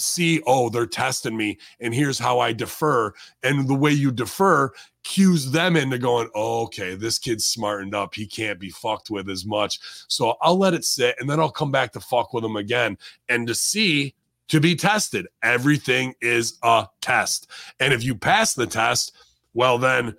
see, 0.00 0.42
oh, 0.46 0.68
they're 0.68 0.86
testing 0.86 1.36
me, 1.36 1.58
and 1.78 1.94
here's 1.94 2.18
how 2.18 2.40
I 2.40 2.52
defer. 2.52 3.12
And 3.42 3.68
the 3.68 3.74
way 3.74 3.92
you 3.92 4.10
defer 4.10 4.70
cues 5.02 5.50
them 5.50 5.76
into 5.76 5.98
going, 5.98 6.28
oh, 6.34 6.62
okay, 6.62 6.94
this 6.94 7.18
kid's 7.18 7.44
smartened 7.44 7.94
up. 7.94 8.14
He 8.14 8.26
can't 8.26 8.58
be 8.58 8.70
fucked 8.70 9.10
with 9.10 9.28
as 9.28 9.44
much. 9.44 9.80
So 10.08 10.36
I'll 10.42 10.58
let 10.58 10.74
it 10.74 10.84
sit 10.84 11.16
and 11.18 11.28
then 11.28 11.40
I'll 11.40 11.50
come 11.50 11.70
back 11.70 11.92
to 11.92 12.00
fuck 12.00 12.32
with 12.32 12.44
him 12.44 12.56
again. 12.56 12.98
And 13.28 13.46
to 13.46 13.54
see, 13.54 14.14
to 14.48 14.60
be 14.60 14.74
tested, 14.74 15.26
everything 15.42 16.14
is 16.20 16.58
a 16.62 16.86
test. 17.00 17.50
And 17.78 17.92
if 17.92 18.04
you 18.04 18.14
pass 18.14 18.54
the 18.54 18.66
test, 18.66 19.12
well, 19.54 19.78
then 19.78 20.14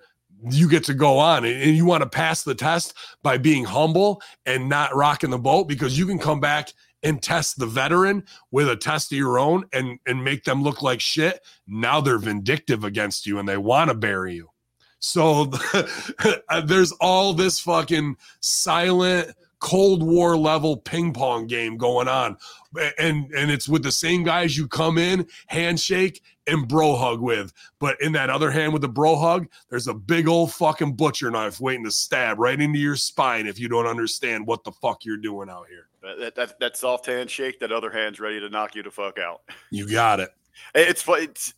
you 0.50 0.68
get 0.68 0.84
to 0.84 0.94
go 0.94 1.18
on 1.18 1.44
and 1.44 1.76
you 1.76 1.84
want 1.84 2.02
to 2.02 2.08
pass 2.08 2.42
the 2.42 2.54
test 2.54 2.94
by 3.22 3.38
being 3.38 3.64
humble 3.64 4.20
and 4.46 4.68
not 4.68 4.94
rocking 4.94 5.30
the 5.30 5.38
boat 5.38 5.68
because 5.68 5.96
you 5.96 6.06
can 6.06 6.18
come 6.18 6.40
back 6.40 6.72
and 7.04 7.22
test 7.22 7.58
the 7.58 7.66
veteran 7.66 8.24
with 8.50 8.68
a 8.68 8.76
test 8.76 9.12
of 9.12 9.18
your 9.18 9.38
own 9.38 9.64
and 9.72 9.98
and 10.06 10.22
make 10.22 10.44
them 10.44 10.62
look 10.62 10.82
like 10.82 11.00
shit 11.00 11.40
now 11.66 12.00
they're 12.00 12.18
vindictive 12.18 12.84
against 12.84 13.26
you 13.26 13.38
and 13.38 13.48
they 13.48 13.56
want 13.56 13.88
to 13.88 13.94
bury 13.94 14.34
you 14.34 14.48
so 15.02 15.50
uh, 16.48 16.60
there's 16.62 16.92
all 16.92 17.32
this 17.32 17.60
fucking 17.60 18.16
silent 18.40 19.34
cold 19.58 20.02
war 20.02 20.36
level 20.36 20.76
ping 20.76 21.12
pong 21.12 21.46
game 21.46 21.76
going 21.76 22.08
on 22.08 22.36
and 22.98 23.30
and 23.32 23.50
it's 23.50 23.68
with 23.68 23.82
the 23.82 23.92
same 23.92 24.24
guys 24.24 24.56
you 24.56 24.66
come 24.66 24.98
in 24.98 25.24
handshake 25.46 26.20
and 26.48 26.66
bro 26.66 26.96
hug 26.96 27.20
with 27.20 27.52
but 27.78 28.00
in 28.00 28.10
that 28.10 28.28
other 28.28 28.50
hand 28.50 28.72
with 28.72 28.82
the 28.82 28.88
bro 28.88 29.14
hug 29.14 29.46
there's 29.70 29.86
a 29.86 29.94
big 29.94 30.26
old 30.26 30.52
fucking 30.52 30.92
butcher 30.94 31.30
knife 31.30 31.60
waiting 31.60 31.84
to 31.84 31.92
stab 31.92 32.40
right 32.40 32.60
into 32.60 32.78
your 32.78 32.96
spine 32.96 33.46
if 33.46 33.60
you 33.60 33.68
don't 33.68 33.86
understand 33.86 34.44
what 34.44 34.64
the 34.64 34.72
fuck 34.72 35.04
you're 35.04 35.16
doing 35.16 35.48
out 35.48 35.68
here 35.68 35.86
that, 36.02 36.34
that, 36.34 36.58
that 36.60 36.76
soft 36.76 37.06
handshake, 37.06 37.60
that 37.60 37.72
other 37.72 37.90
hand's 37.90 38.20
ready 38.20 38.40
to 38.40 38.48
knock 38.48 38.74
you 38.74 38.82
the 38.82 38.90
fuck 38.90 39.18
out. 39.18 39.42
You 39.70 39.90
got 39.90 40.20
it. 40.20 40.30
It's. 40.74 41.04
It's 41.08 41.54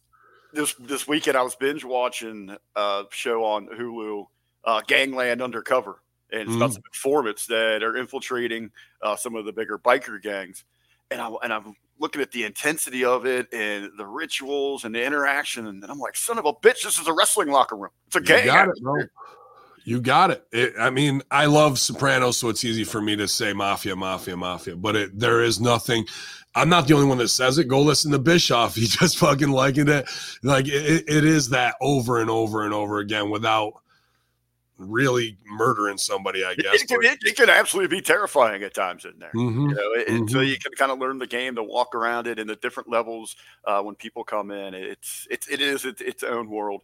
this 0.55 0.75
this 0.75 1.09
weekend. 1.09 1.37
I 1.37 1.43
was 1.43 1.55
binge 1.57 1.85
watching 1.85 2.57
a 2.77 3.05
show 3.11 3.45
on 3.45 3.69
Hulu, 3.69 4.27
uh, 4.65 4.83
Gangland 4.87 5.43
Undercover, 5.43 6.03
and 6.31 6.43
it's 6.43 6.53
mm. 6.53 6.57
about 6.57 6.73
some 6.73 6.83
informants 6.93 7.47
that 7.47 7.83
are 7.83 7.97
infiltrating 7.97 8.71
uh, 9.03 9.17
some 9.17 9.35
of 9.35 9.45
the 9.45 9.53
bigger 9.53 9.79
biker 9.79 10.21
gangs. 10.23 10.65
And 11.11 11.21
I 11.21 11.31
and 11.43 11.53
I'm 11.53 11.75
looking 11.99 12.23
at 12.23 12.33
the 12.33 12.45
intensity 12.45 13.05
of 13.05 13.27
it 13.27 13.53
and 13.53 13.91
the 13.97 14.07
rituals 14.07 14.85
and 14.85 14.95
the 14.95 15.05
interaction, 15.05 15.67
and 15.67 15.85
I'm 15.85 15.99
like, 15.99 16.17
son 16.17 16.39
of 16.39 16.45
a 16.47 16.53
bitch, 16.53 16.83
this 16.83 16.99
is 16.99 17.07
a 17.07 17.13
wrestling 17.13 17.51
locker 17.51 17.77
room. 17.77 17.91
It's 18.07 18.17
a 18.17 18.21
you 18.21 18.25
gang. 18.25 18.47
Got 18.47 18.69
it, 18.69 18.83
bro. 18.83 19.03
You 19.85 20.01
got 20.01 20.31
it. 20.31 20.47
it. 20.51 20.75
I 20.81 20.89
mean, 20.89 21.23
I 21.31 21.45
love 21.45 21.79
Sopranos, 21.79 22.39
so 22.39 22.49
it's 22.49 22.65
easy 22.65 22.85
for 22.85 23.03
me 23.03 23.17
to 23.17 23.29
say 23.29 23.53
mafia, 23.53 23.95
mafia, 23.95 24.35
mafia. 24.35 24.77
But 24.77 24.97
it, 24.97 25.19
there 25.19 25.43
is 25.43 25.61
nothing. 25.61 26.07
I'm 26.55 26.69
not 26.69 26.87
the 26.87 26.95
only 26.95 27.07
one 27.07 27.19
that 27.19 27.29
says 27.29 27.59
it. 27.59 27.69
Go 27.69 27.81
listen 27.81 28.13
to 28.13 28.19
Bischoff. 28.19 28.77
He 28.85 28.87
just 28.87 29.19
fucking 29.19 29.51
liking 29.51 29.89
it. 29.89 30.09
Like 30.43 30.67
it, 30.69 31.05
it 31.09 31.25
is 31.25 31.51
that 31.51 31.77
over 31.81 32.21
and 32.21 32.31
over 32.31 32.65
and 32.65 32.75
over 32.75 32.99
again 32.99 33.31
without 33.31 33.75
really 34.79 35.37
murdering 35.47 35.99
somebody. 35.99 36.45
I 36.45 36.55
guess 36.55 36.83
it 36.83 36.89
can, 36.89 37.03
it, 37.03 37.19
it 37.23 37.37
can 37.37 37.49
absolutely 37.49 37.97
be 37.97 38.03
terrifying 38.03 38.63
at 38.63 38.75
times 38.75 39.05
in 39.05 39.19
there. 39.19 39.31
Mm-hmm. 39.35 39.69
You 39.69 39.75
know, 39.75 39.93
it, 39.93 40.09
mm-hmm. 40.09 40.27
so 40.29 40.41
you 40.41 40.59
can 40.59 40.73
kind 40.73 40.91
of 40.91 40.99
learn 40.99 41.19
the 41.19 41.27
game 41.27 41.55
to 41.57 41.63
walk 41.63 41.95
around 41.95 42.27
it 42.27 42.39
and 42.39 42.49
the 42.49 42.57
different 42.57 42.89
levels 42.89 43.37
uh, 43.67 43.81
when 43.83 43.95
people 43.95 44.25
come 44.25 44.51
in. 44.51 44.75
It's 44.75 45.27
it's 45.31 45.49
it 45.49 45.61
is 45.61 45.85
its, 45.85 46.01
its 46.01 46.23
own 46.23 46.51
world. 46.51 46.83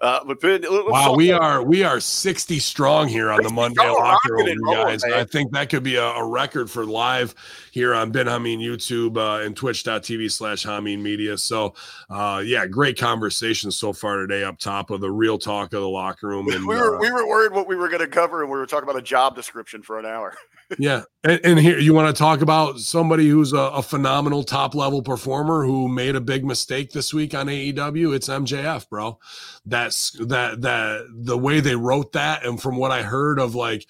Uh, 0.00 0.20
but 0.24 0.40
ben, 0.40 0.62
wow, 0.68 1.12
we 1.12 1.32
are 1.32 1.60
we 1.60 1.82
are 1.82 1.98
60 1.98 2.60
strong 2.60 3.08
here 3.08 3.32
on 3.32 3.42
the 3.42 3.50
Monday 3.50 3.88
Locker 3.88 4.32
Room, 4.32 4.46
you 4.46 4.72
guys. 4.72 5.02
I 5.02 5.24
think 5.24 5.50
that 5.52 5.70
could 5.70 5.82
be 5.82 5.96
a, 5.96 6.04
a, 6.04 6.24
record 6.24 6.70
for 6.70 6.84
live 6.86 7.34
here 7.72 7.92
on 7.92 8.12
Ben 8.12 8.28
Hamin 8.28 8.60
YouTube 8.60 9.16
uh, 9.16 9.44
and 9.44 9.56
twitch.tv 9.56 10.30
slash 10.30 10.62
Hamin 10.62 11.02
Media. 11.02 11.36
So, 11.36 11.74
uh, 12.10 12.44
yeah, 12.46 12.66
great 12.66 12.96
conversation 12.96 13.72
so 13.72 13.92
far 13.92 14.18
today 14.18 14.44
up 14.44 14.60
top 14.60 14.90
of 14.90 15.00
the 15.00 15.10
real 15.10 15.36
talk 15.36 15.72
of 15.72 15.80
the 15.80 15.88
locker 15.88 16.28
room. 16.28 16.48
And, 16.48 16.64
we 16.64 16.76
were 16.76 16.96
uh, 16.96 17.00
we 17.00 17.10
were 17.10 17.26
worried 17.26 17.52
what 17.52 17.66
we 17.66 17.74
were 17.74 17.88
going 17.88 18.00
to 18.00 18.06
cover, 18.06 18.42
and 18.42 18.52
we 18.52 18.56
were 18.56 18.66
talking 18.66 18.88
about 18.88 19.00
a 19.00 19.04
job 19.04 19.34
description 19.34 19.82
for 19.82 19.98
an 19.98 20.06
hour. 20.06 20.36
yeah, 20.78 21.02
and, 21.24 21.40
and, 21.44 21.58
here 21.58 21.78
you 21.78 21.94
want 21.94 22.14
to 22.14 22.18
talk 22.18 22.40
about 22.40 22.78
somebody 22.78 23.28
who's 23.28 23.52
a, 23.52 23.58
a 23.58 23.82
phenomenal 23.82 24.44
top 24.44 24.74
level 24.74 25.02
performer 25.02 25.64
who 25.64 25.88
made 25.88 26.14
a 26.14 26.20
big 26.20 26.44
mistake 26.44 26.92
this 26.92 27.14
week 27.14 27.34
on 27.34 27.46
AEW. 27.46 28.14
It's 28.14 28.28
MJF, 28.28 28.88
bro. 28.88 29.18
That's 29.64 30.10
that 30.26 30.60
that 30.60 31.06
the 31.10 31.38
way 31.38 31.60
they 31.60 31.76
wrote 31.76 32.12
that, 32.12 32.44
and 32.44 32.60
from 32.60 32.76
what 32.76 32.90
I 32.90 33.02
heard 33.02 33.38
of 33.38 33.54
like 33.54 33.86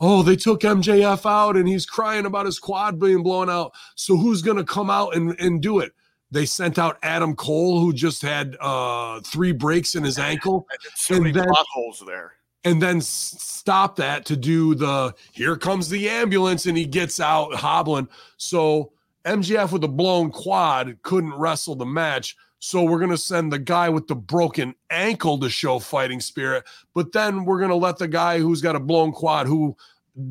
oh, 0.00 0.22
they 0.22 0.36
took 0.36 0.60
MJF 0.60 1.30
out 1.30 1.56
and 1.56 1.68
he's 1.68 1.84
crying 1.84 2.24
about 2.24 2.46
his 2.46 2.58
quad 2.58 2.98
being 2.98 3.22
blown 3.22 3.50
out. 3.50 3.74
So 3.96 4.16
who's 4.16 4.40
going 4.40 4.56
to 4.56 4.64
come 4.64 4.88
out 4.88 5.14
and, 5.14 5.38
and 5.38 5.60
do 5.60 5.78
it? 5.80 5.92
They 6.30 6.46
sent 6.46 6.78
out 6.78 6.96
Adam 7.02 7.36
Cole, 7.36 7.80
who 7.80 7.92
just 7.92 8.22
had 8.22 8.56
uh, 8.60 9.20
three 9.20 9.52
breaks 9.52 9.94
in 9.94 10.04
his 10.04 10.18
ankle. 10.18 10.66
So 10.94 11.14
and 11.16 11.24
many 11.24 11.34
then, 11.34 11.48
potholes 11.48 12.02
there 12.06 12.32
and 12.64 12.80
then 12.80 13.00
stop 13.00 13.96
that 13.96 14.24
to 14.26 14.36
do 14.36 14.74
the 14.74 15.14
here 15.32 15.56
comes 15.56 15.88
the 15.88 16.08
ambulance 16.08 16.66
and 16.66 16.76
he 16.76 16.84
gets 16.84 17.20
out 17.20 17.54
hobbling. 17.54 18.08
So 18.36 18.92
MJF 19.24 19.72
with 19.72 19.84
a 19.84 19.88
blown 19.88 20.30
quad 20.30 20.98
couldn't 21.02 21.34
wrestle 21.34 21.74
the 21.74 21.86
match. 21.86 22.36
So 22.58 22.82
we're 22.82 22.98
going 22.98 23.10
to 23.10 23.18
send 23.18 23.52
the 23.52 23.58
guy 23.58 23.88
with 23.88 24.06
the 24.06 24.14
broken 24.14 24.74
ankle 24.90 25.38
to 25.38 25.48
show 25.48 25.78
fighting 25.78 26.20
spirit. 26.20 26.64
But 26.94 27.12
then 27.12 27.46
we're 27.46 27.58
going 27.58 27.70
to 27.70 27.76
let 27.76 27.96
the 27.96 28.08
guy 28.08 28.38
who's 28.38 28.60
got 28.60 28.76
a 28.76 28.80
blown 28.80 29.12
quad, 29.12 29.46
who 29.46 29.76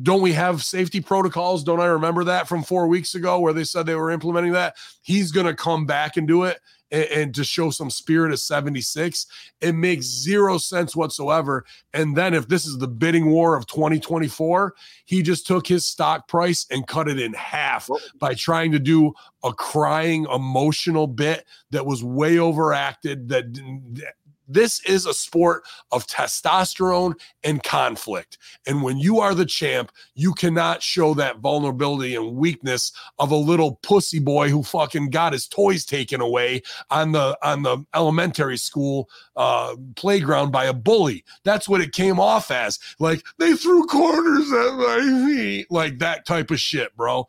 don't 0.02 0.22
we 0.22 0.32
have 0.32 0.62
safety 0.62 1.00
protocols? 1.00 1.64
Don't 1.64 1.80
I 1.80 1.86
remember 1.86 2.22
that 2.24 2.46
from 2.46 2.62
four 2.62 2.86
weeks 2.86 3.16
ago 3.16 3.40
where 3.40 3.52
they 3.52 3.64
said 3.64 3.86
they 3.86 3.96
were 3.96 4.12
implementing 4.12 4.52
that? 4.52 4.76
He's 5.02 5.32
going 5.32 5.46
to 5.46 5.54
come 5.54 5.86
back 5.86 6.16
and 6.16 6.28
do 6.28 6.44
it 6.44 6.60
and, 6.90 7.04
and 7.04 7.34
to 7.34 7.44
show 7.44 7.70
some 7.70 7.90
spirit 7.90 8.32
of 8.32 8.40
76. 8.40 9.26
It 9.60 9.72
makes 9.74 10.06
zero 10.06 10.58
sense 10.58 10.96
whatsoever. 10.96 11.64
And 11.92 12.16
then 12.16 12.34
if 12.34 12.48
this 12.48 12.66
is 12.66 12.78
the 12.78 12.88
bidding 12.88 13.26
war 13.26 13.56
of 13.56 13.66
2024, 13.66 14.74
he 15.04 15.22
just 15.22 15.46
took 15.46 15.66
his 15.66 15.84
stock 15.84 16.28
price 16.28 16.66
and 16.70 16.86
cut 16.86 17.08
it 17.08 17.20
in 17.20 17.32
half 17.34 17.88
by 18.18 18.34
trying 18.34 18.72
to 18.72 18.78
do 18.78 19.12
a 19.42 19.52
crying 19.52 20.26
emotional 20.32 21.06
bit 21.06 21.46
that 21.70 21.86
was 21.86 22.04
way 22.04 22.38
overacted 22.38 23.28
that 23.28 23.44
this 24.52 24.84
is 24.84 25.06
a 25.06 25.14
sport 25.14 25.62
of 25.92 26.06
testosterone 26.06 27.14
and 27.44 27.62
conflict. 27.62 28.38
And 28.66 28.82
when 28.82 28.98
you 28.98 29.20
are 29.20 29.34
the 29.34 29.46
champ, 29.46 29.92
you 30.14 30.32
cannot 30.34 30.82
show 30.82 31.14
that 31.14 31.38
vulnerability 31.38 32.16
and 32.16 32.36
weakness 32.36 32.92
of 33.18 33.30
a 33.30 33.36
little 33.36 33.78
pussy 33.82 34.18
boy 34.18 34.48
who 34.48 34.62
fucking 34.62 35.10
got 35.10 35.32
his 35.32 35.46
toys 35.46 35.84
taken 35.84 36.20
away 36.20 36.62
on 36.90 37.12
the 37.12 37.38
on 37.42 37.62
the 37.62 37.84
elementary 37.94 38.56
school 38.56 39.08
uh, 39.36 39.76
playground 39.96 40.50
by 40.50 40.66
a 40.66 40.74
bully. 40.74 41.24
That's 41.44 41.68
what 41.68 41.80
it 41.80 41.92
came 41.92 42.20
off 42.20 42.50
as. 42.50 42.78
Like 42.98 43.22
they 43.38 43.54
threw 43.54 43.86
corners 43.86 44.50
at 44.52 44.74
my 44.74 45.26
feet, 45.26 45.70
like 45.70 45.98
that 45.98 46.26
type 46.26 46.50
of 46.50 46.60
shit, 46.60 46.94
bro 46.96 47.26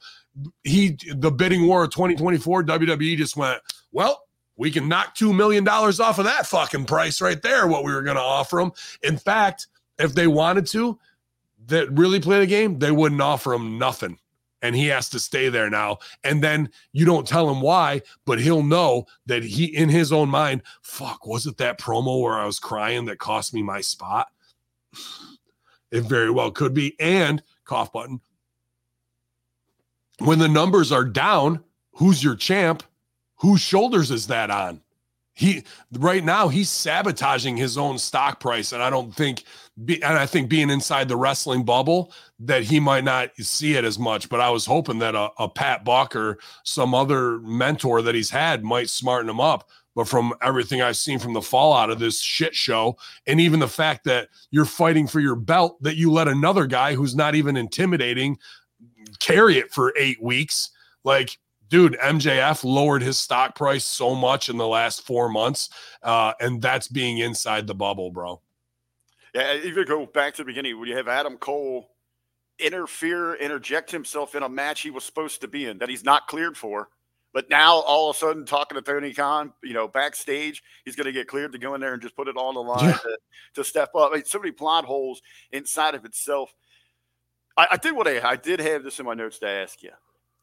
he 0.63 0.97
the 1.15 1.31
bidding 1.31 1.67
war 1.67 1.83
of 1.83 1.91
2024, 1.91 2.63
WWE 2.63 3.17
just 3.17 3.35
went, 3.35 3.61
well, 3.91 4.23
we 4.61 4.69
can 4.69 4.87
knock 4.87 5.15
two 5.15 5.33
million 5.33 5.63
dollars 5.63 5.99
off 5.99 6.19
of 6.19 6.25
that 6.25 6.45
fucking 6.45 6.85
price 6.85 7.19
right 7.19 7.41
there. 7.41 7.65
What 7.65 7.83
we 7.83 7.91
were 7.91 8.03
going 8.03 8.15
to 8.15 8.21
offer 8.21 8.59
him. 8.59 8.71
In 9.01 9.17
fact, 9.17 9.65
if 9.97 10.13
they 10.13 10.27
wanted 10.27 10.67
to, 10.67 10.99
that 11.65 11.91
really 11.91 12.19
play 12.19 12.41
the 12.41 12.45
game, 12.45 12.77
they 12.77 12.91
wouldn't 12.91 13.21
offer 13.21 13.55
him 13.55 13.79
nothing. 13.79 14.19
And 14.61 14.75
he 14.75 14.85
has 14.85 15.09
to 15.09 15.19
stay 15.19 15.49
there 15.49 15.71
now. 15.71 15.97
And 16.23 16.43
then 16.43 16.69
you 16.91 17.05
don't 17.05 17.27
tell 17.27 17.49
him 17.49 17.59
why, 17.59 18.03
but 18.23 18.39
he'll 18.39 18.61
know 18.61 19.05
that 19.25 19.41
he, 19.41 19.65
in 19.65 19.89
his 19.89 20.11
own 20.11 20.29
mind, 20.29 20.61
fuck, 20.83 21.25
was 21.25 21.47
it 21.47 21.57
that 21.57 21.79
promo 21.79 22.21
where 22.21 22.37
I 22.37 22.45
was 22.45 22.59
crying 22.59 23.05
that 23.05 23.17
cost 23.17 23.55
me 23.55 23.63
my 23.63 23.81
spot? 23.81 24.27
It 25.89 26.03
very 26.03 26.31
well 26.31 26.51
could 26.51 26.73
be. 26.73 26.95
And 27.01 27.43
cough 27.65 27.91
button. 27.91 28.21
When 30.19 30.39
the 30.39 30.47
numbers 30.47 30.89
are 30.89 31.03
down, 31.03 31.65
who's 31.95 32.23
your 32.23 32.37
champ? 32.37 32.83
Whose 33.41 33.59
shoulders 33.59 34.11
is 34.11 34.27
that 34.27 34.51
on? 34.51 34.81
He 35.33 35.63
right 35.93 36.23
now 36.23 36.47
he's 36.47 36.69
sabotaging 36.69 37.57
his 37.57 37.75
own 37.75 37.97
stock 37.97 38.39
price, 38.39 38.71
and 38.71 38.83
I 38.83 38.91
don't 38.91 39.15
think, 39.15 39.45
and 39.87 40.03
I 40.03 40.27
think 40.27 40.47
being 40.47 40.69
inside 40.69 41.07
the 41.07 41.15
wrestling 41.15 41.63
bubble 41.63 42.13
that 42.39 42.61
he 42.63 42.79
might 42.79 43.03
not 43.03 43.35
see 43.37 43.73
it 43.75 43.83
as 43.83 43.97
much. 43.97 44.29
But 44.29 44.41
I 44.41 44.51
was 44.51 44.67
hoping 44.67 44.99
that 44.99 45.15
a, 45.15 45.31
a 45.39 45.49
Pat 45.49 45.83
Buck 45.83 46.15
some 46.63 46.93
other 46.93 47.39
mentor 47.39 48.03
that 48.03 48.13
he's 48.13 48.29
had 48.29 48.63
might 48.63 48.89
smarten 48.89 49.29
him 49.29 49.39
up. 49.39 49.69
But 49.95 50.07
from 50.07 50.33
everything 50.41 50.81
I've 50.81 50.97
seen 50.97 51.17
from 51.17 51.33
the 51.33 51.41
fallout 51.41 51.89
of 51.89 51.97
this 51.97 52.21
shit 52.21 52.53
show, 52.53 52.97
and 53.25 53.41
even 53.41 53.59
the 53.59 53.67
fact 53.67 54.03
that 54.03 54.29
you're 54.51 54.65
fighting 54.65 55.07
for 55.07 55.19
your 55.19 55.35
belt, 55.35 55.81
that 55.81 55.95
you 55.95 56.11
let 56.11 56.27
another 56.27 56.67
guy 56.67 56.93
who's 56.93 57.15
not 57.15 57.33
even 57.33 57.57
intimidating 57.57 58.37
carry 59.19 59.57
it 59.57 59.71
for 59.71 59.93
eight 59.97 60.21
weeks, 60.21 60.69
like 61.03 61.39
dude, 61.71 61.97
MJF 61.99 62.63
lowered 62.63 63.01
his 63.01 63.17
stock 63.17 63.55
price 63.55 63.85
so 63.85 64.13
much 64.13 64.49
in 64.49 64.57
the 64.57 64.67
last 64.67 65.07
four 65.07 65.29
months, 65.29 65.69
uh, 66.03 66.33
and 66.39 66.61
that's 66.61 66.87
being 66.87 67.17
inside 67.17 67.65
the 67.65 67.73
bubble, 67.73 68.11
bro. 68.11 68.39
Yeah, 69.33 69.55
even 69.55 69.85
go 69.85 70.05
back 70.05 70.35
to 70.35 70.43
the 70.43 70.45
beginning 70.45 70.79
when 70.79 70.89
you 70.89 70.97
have 70.97 71.07
Adam 71.07 71.37
Cole 71.37 71.89
interfere, 72.59 73.35
interject 73.35 73.89
himself 73.89 74.35
in 74.35 74.43
a 74.43 74.49
match 74.49 74.81
he 74.81 74.91
was 74.91 75.03
supposed 75.03 75.41
to 75.41 75.47
be 75.47 75.65
in 75.65 75.79
that 75.79 75.89
he's 75.89 76.03
not 76.03 76.27
cleared 76.27 76.55
for. 76.57 76.89
But 77.33 77.49
now 77.49 77.75
all 77.75 78.09
of 78.09 78.17
a 78.17 78.19
sudden, 78.19 78.45
talking 78.45 78.75
to 78.75 78.81
Tony 78.81 79.13
Khan, 79.13 79.53
you 79.63 79.73
know, 79.73 79.87
backstage, 79.87 80.61
he's 80.83 80.97
going 80.97 81.05
to 81.05 81.13
get 81.13 81.29
cleared 81.29 81.53
to 81.53 81.57
go 81.57 81.73
in 81.75 81.79
there 81.81 81.93
and 81.93 82.01
just 82.01 82.15
put 82.17 82.27
it 82.27 82.35
on 82.35 82.55
the 82.55 82.61
line 82.61 82.89
Yeah. 82.89 82.97
to, 82.97 83.17
to 83.55 83.63
step 83.63 83.95
up. 83.95 84.11
I 84.11 84.15
mean, 84.15 84.25
so 84.25 84.37
many 84.39 84.51
plot 84.51 84.83
holes 84.83 85.21
inside 85.53 85.95
of 85.95 86.03
itself. 86.03 86.53
I, 87.55 87.67
I 87.71 87.77
did 87.77 87.95
what 87.95 88.05
I, 88.05 88.19
I 88.31 88.35
did 88.35 88.59
have 88.59 88.83
this 88.83 88.99
in 88.99 89.05
my 89.05 89.13
notes 89.13 89.39
to 89.39 89.47
ask 89.47 89.81
you, 89.81 89.91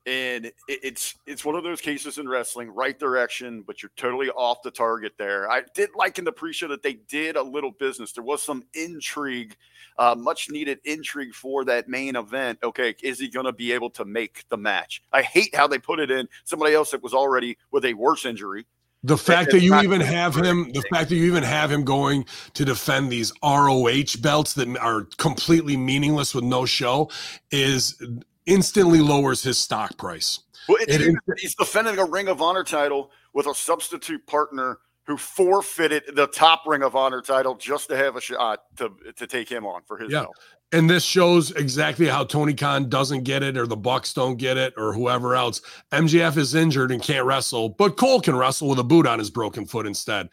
and 0.08 0.46
it, 0.46 0.54
it's 0.68 1.14
it's 1.26 1.44
one 1.44 1.54
of 1.54 1.62
those 1.62 1.80
cases 1.80 2.18
in 2.18 2.26
wrestling, 2.26 2.70
right 2.70 2.98
direction, 2.98 3.62
but 3.66 3.82
you're 3.82 3.92
totally 3.96 4.30
off 4.30 4.62
the 4.62 4.70
target 4.70 5.12
there. 5.18 5.50
I 5.50 5.62
did 5.74 5.90
like 5.94 6.18
in 6.18 6.24
the 6.24 6.32
pre-show 6.32 6.68
that 6.68 6.82
they 6.82 6.94
did 6.94 7.36
a 7.36 7.42
little 7.42 7.72
business. 7.72 8.12
There 8.12 8.24
was 8.24 8.42
some 8.42 8.64
intrigue, 8.72 9.54
uh, 9.98 10.14
much 10.16 10.48
needed 10.50 10.78
intrigue 10.84 11.34
for 11.34 11.64
that 11.66 11.88
main 11.88 12.16
event. 12.16 12.58
Okay, 12.62 12.94
is 13.02 13.18
he 13.20 13.28
going 13.28 13.46
to 13.46 13.52
be 13.52 13.72
able 13.72 13.90
to 13.90 14.04
make 14.06 14.48
the 14.48 14.56
match? 14.56 15.02
I 15.12 15.22
hate 15.22 15.54
how 15.54 15.66
they 15.66 15.78
put 15.78 16.00
it 16.00 16.10
in 16.10 16.26
somebody 16.44 16.74
else 16.74 16.90
that 16.92 17.02
was 17.02 17.12
already 17.12 17.58
with 17.70 17.84
a 17.84 17.92
worse 17.92 18.24
injury. 18.24 18.66
The 19.04 19.16
fact 19.16 19.52
that 19.52 19.60
you 19.60 19.78
even 19.78 20.00
have 20.00 20.34
him, 20.34 20.72
the 20.72 20.82
fact 20.90 21.08
that 21.10 21.14
you 21.14 21.24
even 21.26 21.44
have 21.44 21.70
him 21.70 21.84
going 21.84 22.26
to 22.54 22.64
defend 22.64 23.12
these 23.12 23.32
ROH 23.44 24.18
belts 24.20 24.54
that 24.54 24.76
are 24.78 25.04
completely 25.18 25.76
meaningless 25.76 26.34
with 26.34 26.42
no 26.42 26.64
show 26.64 27.08
is 27.52 28.02
instantly 28.48 29.00
lowers 29.00 29.42
his 29.42 29.58
stock 29.58 29.96
price. 29.96 30.40
Well, 30.68 30.78
it's 30.80 30.96
It 30.96 31.14
he's 31.38 31.54
defending 31.54 31.98
a 31.98 32.04
Ring 32.04 32.28
of 32.28 32.42
Honor 32.42 32.64
title 32.64 33.10
with 33.32 33.46
a 33.46 33.54
substitute 33.54 34.26
partner 34.26 34.78
who 35.06 35.16
forfeited 35.16 36.02
the 36.14 36.26
top 36.26 36.62
Ring 36.66 36.82
of 36.82 36.94
Honor 36.94 37.22
title 37.22 37.54
just 37.54 37.88
to 37.88 37.96
have 37.96 38.16
a 38.16 38.20
shot 38.20 38.64
to 38.76 38.90
to 39.16 39.26
take 39.26 39.48
him 39.48 39.64
on 39.66 39.82
for 39.86 39.96
his 39.96 40.12
Yeah. 40.12 40.22
belt. 40.22 40.36
And 40.70 40.90
this 40.90 41.02
shows 41.02 41.50
exactly 41.52 42.06
how 42.06 42.24
Tony 42.24 42.52
Khan 42.52 42.90
doesn't 42.90 43.22
get 43.22 43.42
it, 43.42 43.56
or 43.56 43.66
the 43.66 43.76
Bucks 43.76 44.12
don't 44.12 44.36
get 44.36 44.58
it, 44.58 44.74
or 44.76 44.92
whoever 44.92 45.34
else. 45.34 45.62
MJF 45.92 46.36
is 46.36 46.54
injured 46.54 46.90
and 46.92 47.02
can't 47.02 47.24
wrestle, 47.24 47.70
but 47.70 47.96
Cole 47.96 48.20
can 48.20 48.36
wrestle 48.36 48.68
with 48.68 48.78
a 48.78 48.84
boot 48.84 49.06
on 49.06 49.18
his 49.18 49.30
broken 49.30 49.64
foot 49.64 49.86
instead. 49.86 50.28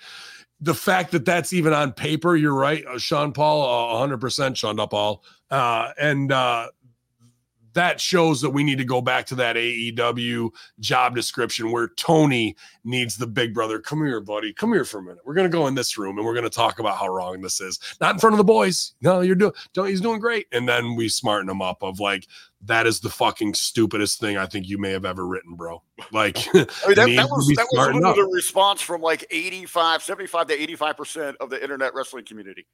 The 0.60 0.74
fact 0.76 1.12
that 1.12 1.24
that's 1.24 1.54
even 1.54 1.72
on 1.72 1.94
paper, 1.94 2.36
you're 2.36 2.54
right, 2.54 2.86
uh, 2.86 2.98
Sean 2.98 3.32
Paul, 3.32 3.64
uh, 3.64 3.94
100% 3.98 4.58
Sean 4.58 4.76
Paul. 4.90 5.24
Uh, 5.50 5.92
and 5.98 6.34
uh, 6.34 6.68
that 7.76 8.02
shows 8.02 8.42
that 8.42 8.50
we 8.50 8.64
need 8.64 8.78
to 8.78 8.86
go 8.86 9.02
back 9.02 9.26
to 9.28 9.36
that 9.36 9.56
AEW 9.58 10.50
job 10.80 11.14
description 11.14 11.72
where 11.72 11.90
Tony 11.90 12.56
needs 12.84 13.18
the 13.18 13.28
big 13.28 13.54
brother. 13.54 13.80
Come 13.80 14.04
here, 14.06 14.22
buddy. 14.22 14.54
Come 14.54 14.74
here 14.74 14.86
for 14.86 15.00
a 15.00 15.04
minute. 15.04 15.20
We're 15.26 15.34
gonna 15.34 15.50
go 15.50 15.68
in 15.68 15.76
this 15.76 15.98
room 15.98 16.18
and 16.18 16.26
we're 16.26 16.34
gonna 16.34 16.50
talk 16.50 16.80
about 16.80 16.98
how 16.98 17.10
wrong 17.10 17.42
this 17.42 17.62
is. 17.62 17.80
Not 18.02 18.16
in 18.16 18.20
front 18.20 18.34
of 18.34 18.38
the 18.38 18.44
boys. 18.44 18.94
No, 19.02 19.22
you're 19.22 19.36
doing. 19.36 19.54
Don't. 19.74 19.88
He's 19.88 20.02
doing 20.02 20.20
great. 20.20 20.48
And 20.52 20.68
then 20.68 20.96
we 20.96 21.10
smarten 21.10 21.50
him 21.50 21.62
up 21.62 21.84
of 21.84 22.00
like 22.00 22.28
that 22.62 22.88
is 22.88 23.00
the 23.00 23.10
fucking 23.10 23.54
stupidest 23.54 24.20
thing 24.20 24.38
I 24.38 24.46
think 24.46 24.68
you 24.68 24.78
may 24.78 24.92
have 24.92 25.06
ever 25.06 25.28
written, 25.28 25.56
bro. 25.56 25.84
Like, 26.12 26.38
I 26.54 26.58
mean, 26.58 26.66
that, 26.66 26.96
that 26.96 27.30
was 27.30 27.48
that 27.56 27.68
was 27.72 28.16
the 28.16 28.30
response 28.32 28.82
from 28.82 29.02
like 29.02 29.26
85, 29.30 30.02
75 30.02 30.48
to 30.48 30.62
85 30.62 30.98
percent 30.98 31.38
of 31.40 31.50
the 31.50 31.62
internet 31.62 31.94
wrestling 31.94 32.26
community 32.26 32.66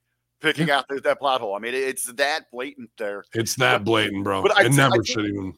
picking 0.42 0.70
out 0.70 0.88
that, 0.90 1.04
that 1.04 1.20
plot 1.20 1.40
hole. 1.40 1.56
I 1.56 1.60
mean, 1.60 1.74
it's 1.74 2.12
that 2.14 2.52
blatant 2.52 2.90
there. 2.98 3.24
It's 3.34 3.56
that 3.56 3.84
blatant, 3.84 4.24
bro. 4.24 4.42
But 4.42 4.58
I 4.58 4.66
it 4.66 4.74
never 4.74 4.96
I 4.96 5.04
should 5.04 5.26
even. 5.26 5.54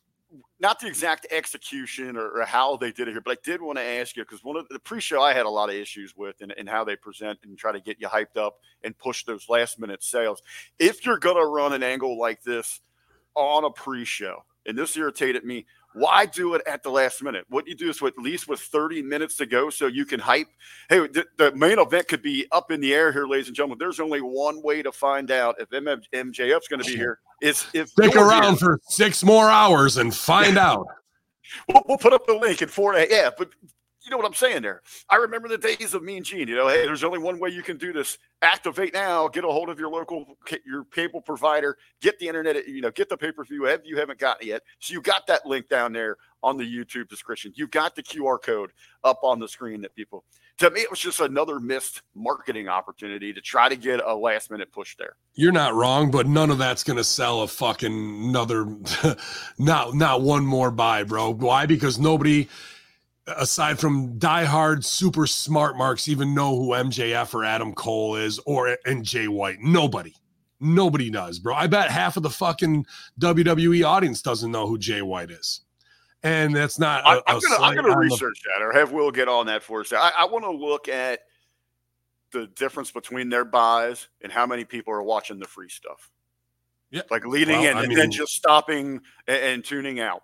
not 0.59 0.79
the 0.79 0.87
exact 0.87 1.27
execution 1.31 2.17
or, 2.17 2.29
or 2.29 2.45
how 2.45 2.77
they 2.77 2.91
did 2.91 3.07
it 3.07 3.11
here, 3.11 3.21
but 3.21 3.37
I 3.37 3.41
did 3.43 3.61
want 3.61 3.77
to 3.77 3.83
ask 3.83 4.15
you 4.15 4.23
because 4.23 4.43
one 4.43 4.57
of 4.57 4.67
the 4.69 4.79
pre-show 4.79 5.21
I 5.21 5.33
had 5.33 5.45
a 5.45 5.49
lot 5.49 5.69
of 5.69 5.75
issues 5.75 6.13
with 6.15 6.35
and, 6.41 6.53
and 6.57 6.69
how 6.69 6.83
they 6.83 6.95
present 6.95 7.39
and 7.43 7.57
try 7.57 7.71
to 7.71 7.79
get 7.79 7.97
you 7.99 8.07
hyped 8.07 8.37
up 8.37 8.57
and 8.83 8.97
push 8.97 9.23
those 9.25 9.49
last 9.49 9.79
minute 9.79 10.03
sales. 10.03 10.41
If 10.79 11.05
you're 11.05 11.19
gonna 11.19 11.45
run 11.45 11.73
an 11.73 11.83
angle 11.83 12.19
like 12.19 12.43
this 12.43 12.81
on 13.35 13.63
a 13.63 13.69
pre-show, 13.71 14.43
and 14.65 14.77
this 14.77 14.95
irritated 14.95 15.43
me, 15.43 15.65
why 15.93 16.25
do 16.25 16.53
it 16.55 16.61
at 16.67 16.83
the 16.83 16.89
last 16.89 17.21
minute? 17.23 17.45
What 17.49 17.67
you 17.67 17.75
do 17.75 17.89
is 17.89 18.01
with, 18.01 18.13
at 18.17 18.23
least 18.23 18.47
with 18.47 18.59
30 18.59 19.01
minutes 19.01 19.35
to 19.37 19.45
go, 19.45 19.69
so 19.69 19.87
you 19.87 20.05
can 20.05 20.19
hype. 20.19 20.47
Hey, 20.89 21.07
the, 21.07 21.25
the 21.37 21.55
main 21.55 21.79
event 21.79 22.07
could 22.07 22.21
be 22.21 22.47
up 22.51 22.71
in 22.71 22.81
the 22.81 22.93
air 22.93 23.11
here, 23.11 23.25
ladies 23.27 23.47
and 23.47 23.55
gentlemen. 23.55 23.77
There's 23.79 23.99
only 23.99 24.21
one 24.21 24.61
way 24.61 24.81
to 24.81 24.91
find 24.91 25.31
out 25.31 25.55
if 25.59 25.69
MM, 25.69 26.03
MJF's 26.13 26.67
going 26.67 26.81
to 26.81 26.87
be 26.87 26.95
here. 26.95 27.19
Is 27.41 27.65
if 27.73 27.89
Stick 27.89 28.15
around 28.15 28.43
here. 28.43 28.55
for 28.55 28.79
six 28.87 29.23
more 29.23 29.49
hours 29.49 29.97
and 29.97 30.13
find 30.13 30.57
out. 30.57 30.87
We'll, 31.67 31.83
we'll 31.87 31.97
put 31.97 32.13
up 32.13 32.25
the 32.25 32.33
link 32.33 32.63
in 32.63 32.69
four. 32.69 32.95
Yeah, 32.95 33.29
but 33.37 33.49
you 34.03 34.11
know 34.11 34.17
what 34.17 34.25
I'm 34.25 34.33
saying 34.33 34.61
there. 34.61 34.81
I 35.09 35.15
remember 35.15 35.47
the 35.47 35.57
days 35.57 35.93
of 35.93 36.03
Mean 36.03 36.23
Gene. 36.23 36.47
You 36.47 36.55
know, 36.55 36.67
hey, 36.67 36.85
there's 36.85 37.03
only 37.03 37.19
one 37.19 37.39
way 37.39 37.49
you 37.49 37.63
can 37.63 37.77
do 37.77 37.93
this. 37.93 38.17
Activate 38.41 38.93
now. 38.93 39.27
Get 39.27 39.45
a 39.45 39.47
hold 39.47 39.69
of 39.69 39.79
your 39.79 39.89
local 39.89 40.37
your 40.65 40.85
cable 40.85 41.21
provider. 41.21 41.77
Get 42.01 42.19
the 42.19 42.27
internet. 42.27 42.67
You 42.67 42.81
know, 42.81 42.91
get 42.91 43.09
the 43.09 43.17
pay 43.17 43.31
per 43.31 43.43
view. 43.43 43.65
If 43.65 43.81
you 43.85 43.97
haven't 43.97 44.19
gotten 44.19 44.45
it 44.47 44.51
yet, 44.51 44.61
so 44.79 44.93
you 44.93 45.01
got 45.01 45.27
that 45.27 45.45
link 45.45 45.69
down 45.69 45.93
there 45.93 46.17
on 46.41 46.57
the 46.57 46.63
YouTube 46.63 47.07
description. 47.07 47.53
You 47.55 47.67
got 47.67 47.95
the 47.95 48.03
QR 48.03 48.41
code 48.41 48.71
up 49.03 49.19
on 49.23 49.39
the 49.39 49.47
screen 49.47 49.81
that 49.81 49.95
people. 49.95 50.25
To 50.59 50.69
me, 50.69 50.81
it 50.81 50.89
was 50.89 50.99
just 50.99 51.19
another 51.19 51.59
missed 51.59 52.01
marketing 52.13 52.67
opportunity 52.67 53.33
to 53.33 53.41
try 53.41 53.69
to 53.69 53.75
get 53.75 54.01
a 54.05 54.13
last 54.13 54.51
minute 54.51 54.71
push 54.71 54.95
there. 54.97 55.15
You're 55.33 55.51
not 55.51 55.73
wrong, 55.73 56.11
but 56.11 56.27
none 56.27 56.51
of 56.51 56.57
that's 56.57 56.83
gonna 56.83 57.03
sell 57.03 57.41
a 57.41 57.47
fucking 57.47 58.29
another 58.29 58.65
not 59.57 59.95
not 59.95 60.21
one 60.21 60.45
more 60.45 60.69
buy, 60.69 61.03
bro. 61.03 61.31
Why? 61.31 61.65
Because 61.65 61.97
nobody 61.97 62.49
aside 63.27 63.79
from 63.79 64.19
diehard 64.19 64.83
super 64.83 65.25
smart 65.27 65.77
marks 65.77 66.07
even 66.07 66.33
know 66.33 66.55
who 66.57 66.69
MJF 66.69 67.33
or 67.33 67.45
Adam 67.45 67.73
Cole 67.73 68.15
is 68.15 68.39
or 68.45 68.77
and 68.85 69.03
Jay 69.05 69.27
White. 69.27 69.57
Nobody. 69.61 70.13
Nobody 70.59 71.09
does, 71.09 71.39
bro. 71.39 71.55
I 71.55 71.67
bet 71.67 71.89
half 71.91 72.15
of 72.17 72.23
the 72.23 72.29
fucking 72.29 72.85
WWE 73.19 73.85
audience 73.85 74.21
doesn't 74.21 74.51
know 74.51 74.65
who 74.67 74.77
Jay 74.77 75.01
White 75.01 75.29
is. 75.31 75.61
And 76.25 76.55
that's 76.55 76.79
not 76.79 77.05
I, 77.05 77.15
a- 77.17 77.21
I'm 77.27 77.39
gonna 77.41 77.55
I'm 77.61 77.75
gonna 77.75 77.89
on 77.89 77.93
the- 77.95 77.97
research 77.97 78.39
that 78.45 78.63
or 78.63 78.71
have 78.71 78.91
Will 78.93 79.11
get 79.11 79.27
on 79.27 79.47
that 79.47 79.61
for 79.63 79.81
us. 79.81 79.91
I, 79.91 80.11
I 80.19 80.25
want 80.25 80.45
to 80.45 80.51
look 80.51 80.87
at 80.87 81.19
the 82.31 82.47
difference 82.47 82.91
between 82.91 83.29
their 83.29 83.43
buys 83.45 84.07
and 84.21 84.31
how 84.31 84.45
many 84.45 84.63
people 84.63 84.93
are 84.93 85.03
watching 85.03 85.37
the 85.37 85.45
free 85.47 85.69
stuff. 85.69 86.09
Yeah. 86.91 87.01
like 87.11 87.25
leading 87.25 87.59
Well, 87.61 87.71
in 87.71 87.77
I 87.77 87.79
and 87.81 87.89
mean- 87.89 87.97
then 87.97 88.11
just 88.11 88.33
stopping 88.33 89.01
and, 89.27 89.37
and 89.43 89.63
tuning 89.65 89.99
out. 89.99 90.21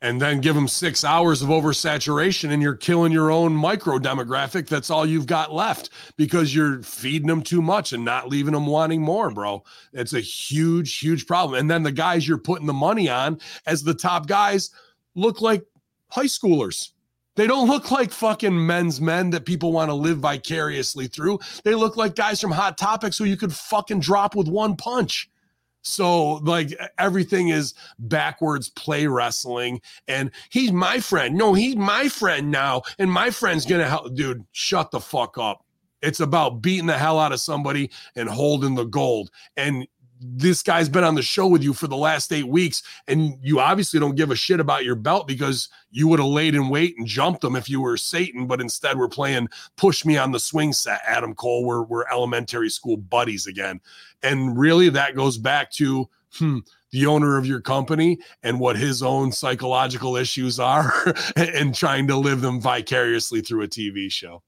And 0.00 0.22
then 0.22 0.40
give 0.40 0.54
them 0.54 0.68
six 0.68 1.02
hours 1.02 1.42
of 1.42 1.48
oversaturation 1.48 2.52
and 2.52 2.62
you're 2.62 2.76
killing 2.76 3.12
your 3.12 3.30
own 3.30 3.52
micro 3.52 3.98
demographic. 3.98 4.68
That's 4.68 4.90
all 4.90 5.04
you've 5.04 5.26
got 5.26 5.52
left 5.52 5.90
because 6.16 6.54
you're 6.54 6.82
feeding 6.82 7.26
them 7.26 7.42
too 7.42 7.60
much 7.60 7.92
and 7.92 8.04
not 8.04 8.28
leaving 8.28 8.54
them 8.54 8.66
wanting 8.66 9.02
more 9.02 9.30
bro. 9.30 9.64
It's 9.92 10.12
a 10.12 10.20
huge 10.20 10.98
huge 10.98 11.26
problem. 11.26 11.58
And 11.58 11.70
then 11.70 11.82
the 11.82 11.92
guys 11.92 12.28
you're 12.28 12.38
putting 12.38 12.66
the 12.66 12.72
money 12.72 13.08
on 13.08 13.40
as 13.66 13.82
the 13.82 13.94
top 13.94 14.26
guys 14.26 14.70
look 15.14 15.40
like 15.40 15.64
high 16.10 16.24
schoolers. 16.24 16.90
They 17.34 17.46
don't 17.46 17.68
look 17.68 17.92
like 17.92 18.10
fucking 18.10 18.66
men's 18.66 19.00
men 19.00 19.30
that 19.30 19.46
people 19.46 19.72
want 19.72 19.90
to 19.90 19.94
live 19.94 20.18
vicariously 20.18 21.06
through. 21.06 21.38
They 21.62 21.74
look 21.74 21.96
like 21.96 22.16
guys 22.16 22.40
from 22.40 22.50
hot 22.50 22.76
topics 22.76 23.16
who 23.16 23.24
you 23.24 23.36
could 23.36 23.52
fucking 23.52 24.00
drop 24.00 24.34
with 24.34 24.48
one 24.48 24.76
punch 24.76 25.30
So 25.88 26.34
like 26.34 26.78
everything 26.98 27.48
is 27.48 27.74
backwards 27.98 28.68
play 28.68 29.06
wrestling, 29.06 29.80
and 30.06 30.30
he's 30.50 30.72
my 30.72 31.00
friend. 31.00 31.36
No, 31.36 31.54
he's 31.54 31.76
my 31.76 32.08
friend 32.08 32.50
now, 32.50 32.82
and 32.98 33.10
my 33.10 33.30
friend's 33.30 33.66
gonna 33.66 33.88
help. 33.88 34.14
Dude, 34.14 34.44
shut 34.52 34.90
the 34.90 35.00
fuck 35.00 35.38
up. 35.38 35.64
It's 36.00 36.20
about 36.20 36.62
beating 36.62 36.86
the 36.86 36.98
hell 36.98 37.18
out 37.18 37.32
of 37.32 37.40
somebody 37.40 37.90
and 38.14 38.28
holding 38.28 38.74
the 38.74 38.84
gold. 38.84 39.30
And 39.56 39.86
this 40.20 40.62
guy's 40.62 40.88
been 40.88 41.04
on 41.04 41.14
the 41.14 41.22
show 41.22 41.46
with 41.46 41.62
you 41.62 41.72
for 41.72 41.86
the 41.86 41.96
last 41.96 42.32
eight 42.32 42.48
weeks, 42.48 42.82
and 43.06 43.38
you 43.42 43.60
obviously 43.60 44.00
don't 44.00 44.16
give 44.16 44.30
a 44.30 44.36
shit 44.36 44.60
about 44.60 44.84
your 44.84 44.94
belt 44.94 45.28
because 45.28 45.68
you 45.90 46.08
would 46.08 46.18
have 46.18 46.28
laid 46.28 46.54
in 46.54 46.68
wait 46.68 46.96
and 46.98 47.06
jumped 47.06 47.44
him 47.44 47.56
if 47.56 47.68
you 47.68 47.80
were 47.80 47.96
Satan, 47.96 48.46
but 48.46 48.60
instead 48.60 48.98
we're 48.98 49.08
playing 49.08 49.48
push 49.76 50.04
me 50.04 50.16
on 50.16 50.32
the 50.32 50.40
swing 50.40 50.72
set, 50.72 51.00
Adam 51.06 51.34
Cole. 51.34 51.64
We're, 51.64 51.82
we're 51.82 52.08
elementary 52.08 52.70
school 52.70 52.96
buddies 52.96 53.46
again. 53.46 53.80
And 54.22 54.58
really, 54.58 54.88
that 54.90 55.14
goes 55.14 55.38
back 55.38 55.70
to 55.72 56.08
hmm, 56.34 56.58
the 56.90 57.06
owner 57.06 57.36
of 57.36 57.46
your 57.46 57.60
company 57.60 58.18
and 58.42 58.60
what 58.60 58.76
his 58.76 59.02
own 59.02 59.32
psychological 59.32 60.16
issues 60.16 60.58
are 60.58 61.14
and 61.36 61.74
trying 61.74 62.06
to 62.08 62.16
live 62.16 62.40
them 62.40 62.60
vicariously 62.60 63.40
through 63.40 63.62
a 63.62 63.68
TV 63.68 64.10
show. 64.10 64.42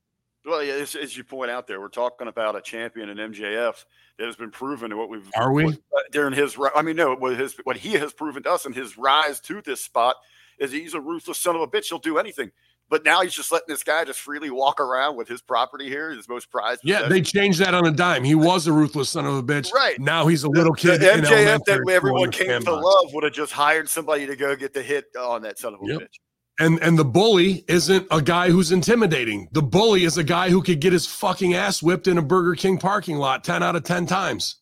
Well, 0.44 0.62
yeah, 0.62 0.74
as, 0.74 0.94
as, 0.94 1.16
you 1.16 1.24
point 1.24 1.50
out 1.50 1.66
there, 1.66 1.80
we're 1.80 1.88
talking 1.88 2.26
about 2.26 2.56
a 2.56 2.62
champion 2.62 3.10
in 3.10 3.18
MJF 3.18 3.84
that 4.18 4.26
has 4.26 4.36
been 4.36 4.50
proven 4.50 4.90
to 4.90 4.96
what 4.96 5.10
we've 5.10 5.28
are 5.36 5.52
we 5.52 5.66
uh, 5.66 5.70
during 6.12 6.32
his. 6.32 6.56
I 6.74 6.80
mean, 6.80 6.96
no, 6.96 7.14
what 7.14 7.36
his 7.36 7.56
what 7.64 7.76
he 7.76 7.92
has 7.92 8.12
proven 8.14 8.42
to 8.44 8.50
us 8.50 8.64
in 8.64 8.72
his 8.72 8.96
rise 8.96 9.40
to 9.40 9.60
this 9.60 9.82
spot 9.82 10.16
is 10.58 10.72
he's 10.72 10.94
a 10.94 11.00
ruthless 11.00 11.38
son 11.38 11.56
of 11.56 11.62
a 11.62 11.66
bitch. 11.66 11.88
He'll 11.88 11.98
do 11.98 12.18
anything. 12.18 12.50
But 12.90 13.04
now 13.04 13.22
he's 13.22 13.32
just 13.32 13.52
letting 13.52 13.68
this 13.68 13.84
guy 13.84 14.04
just 14.04 14.18
freely 14.18 14.50
walk 14.50 14.80
around 14.80 15.16
with 15.16 15.28
his 15.28 15.40
property 15.40 15.88
here, 15.88 16.10
his 16.10 16.28
most 16.28 16.50
prized. 16.50 16.80
Yeah, 16.82 17.06
they 17.06 17.22
changed 17.22 17.60
that 17.60 17.72
on 17.72 17.86
a 17.86 17.92
dime. 17.92 18.24
He 18.24 18.34
was 18.34 18.66
a 18.66 18.72
ruthless 18.72 19.10
son 19.10 19.26
of 19.26 19.36
a 19.36 19.42
bitch. 19.44 19.72
Right 19.72 20.00
now, 20.00 20.26
he's 20.26 20.42
a 20.42 20.48
little 20.48 20.72
kid. 20.72 21.00
The, 21.00 21.20
the 21.20 21.28
MJF 21.28 21.64
that 21.66 21.88
everyone 21.88 22.32
came 22.32 22.62
to 22.62 22.72
love 22.72 23.14
would 23.14 23.22
have 23.22 23.32
just 23.32 23.52
hired 23.52 23.88
somebody 23.88 24.26
to 24.26 24.34
go 24.34 24.56
get 24.56 24.74
the 24.74 24.82
hit 24.82 25.04
on 25.16 25.42
that 25.42 25.58
son 25.58 25.74
of 25.74 25.80
a 25.82 25.86
yep. 25.86 26.00
bitch. 26.00 26.18
And 26.60 26.78
and 26.82 26.98
the 26.98 27.06
bully 27.06 27.64
isn't 27.68 28.06
a 28.10 28.20
guy 28.20 28.50
who's 28.50 28.70
intimidating. 28.70 29.48
The 29.52 29.62
bully 29.62 30.04
is 30.04 30.18
a 30.18 30.24
guy 30.24 30.50
who 30.50 30.62
could 30.62 30.78
get 30.78 30.92
his 30.92 31.06
fucking 31.06 31.54
ass 31.54 31.82
whipped 31.82 32.06
in 32.06 32.18
a 32.18 32.22
Burger 32.22 32.54
King 32.54 32.76
parking 32.76 33.16
lot 33.16 33.44
10 33.44 33.62
out 33.62 33.76
of 33.76 33.82
10 33.82 34.04
times. 34.04 34.56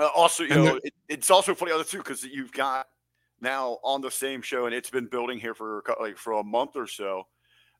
Uh, 0.00 0.08
also, 0.14 0.42
you 0.42 0.52
and 0.52 0.64
know, 0.64 0.80
it, 0.82 0.92
it's 1.08 1.30
also 1.30 1.54
funny 1.54 1.70
other 1.70 1.84
too 1.84 1.98
because 1.98 2.24
you've 2.24 2.52
got 2.52 2.88
now 3.40 3.78
on 3.84 4.00
the 4.00 4.10
same 4.10 4.42
show, 4.42 4.66
and 4.66 4.74
it's 4.74 4.90
been 4.90 5.06
building 5.06 5.38
here 5.38 5.54
for 5.54 5.84
like 6.00 6.18
for 6.18 6.34
a 6.34 6.44
month 6.44 6.72
or 6.74 6.88
so. 6.88 7.28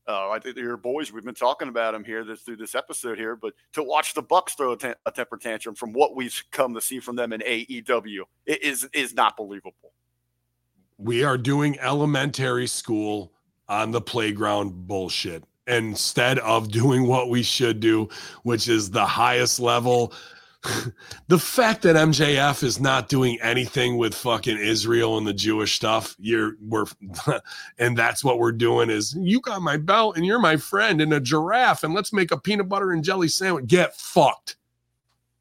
Uh, 0.06 0.30
I 0.30 0.38
think 0.38 0.56
your 0.56 0.76
boys, 0.78 1.12
we've 1.12 1.24
been 1.24 1.34
talking 1.34 1.68
about 1.68 1.92
them 1.92 2.02
here 2.02 2.24
this, 2.24 2.40
through 2.40 2.56
this 2.56 2.74
episode 2.74 3.18
here, 3.18 3.36
but 3.36 3.52
to 3.74 3.82
watch 3.82 4.14
the 4.14 4.22
Bucks 4.22 4.54
throw 4.54 4.72
a, 4.72 4.76
t- 4.78 4.94
a 5.04 5.10
temper 5.10 5.36
tantrum 5.36 5.74
from 5.74 5.92
what 5.92 6.16
we've 6.16 6.42
come 6.50 6.72
to 6.74 6.80
see 6.80 6.98
from 6.98 7.14
them 7.14 7.32
in 7.32 7.42
AEW 7.42 8.22
it 8.46 8.62
is 8.62 8.88
is 8.94 9.12
not 9.12 9.36
believable 9.36 9.92
we 10.98 11.22
are 11.22 11.38
doing 11.38 11.78
elementary 11.78 12.66
school 12.66 13.32
on 13.68 13.92
the 13.92 14.00
playground 14.00 14.86
bullshit 14.86 15.44
instead 15.66 16.38
of 16.40 16.70
doing 16.70 17.06
what 17.06 17.30
we 17.30 17.42
should 17.42 17.78
do, 17.78 18.08
which 18.42 18.68
is 18.68 18.90
the 18.90 19.06
highest 19.06 19.60
level. 19.60 20.12
the 21.28 21.38
fact 21.38 21.82
that 21.82 21.94
MJF 21.94 22.64
is 22.64 22.80
not 22.80 23.08
doing 23.08 23.38
anything 23.40 23.96
with 23.96 24.12
fucking 24.12 24.58
Israel 24.58 25.16
and 25.16 25.26
the 25.26 25.32
Jewish 25.32 25.76
stuff, 25.76 26.16
you're 26.18 26.54
we're 26.60 26.86
and 27.78 27.96
that's 27.96 28.24
what 28.24 28.40
we're 28.40 28.50
doing 28.50 28.90
is 28.90 29.14
you 29.20 29.40
got 29.40 29.62
my 29.62 29.76
belt 29.76 30.16
and 30.16 30.26
you're 30.26 30.40
my 30.40 30.56
friend 30.56 31.00
and 31.00 31.12
a 31.12 31.20
giraffe 31.20 31.84
and 31.84 31.94
let's 31.94 32.12
make 32.12 32.32
a 32.32 32.40
peanut 32.40 32.68
butter 32.68 32.90
and 32.90 33.04
jelly 33.04 33.28
sandwich. 33.28 33.68
Get 33.68 33.94
fucked 33.94 34.56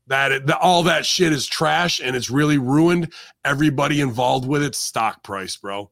that, 0.08 0.48
that 0.48 0.60
all 0.60 0.84
that 0.84 1.06
shit 1.06 1.32
is 1.32 1.46
trash 1.46 2.00
and 2.04 2.16
it's 2.16 2.30
really 2.30 2.58
ruined 2.58 3.14
everybody 3.46 4.02
involved 4.02 4.48
with 4.48 4.64
its 4.64 4.78
stock 4.78 5.24
price, 5.24 5.56
bro. 5.56 5.90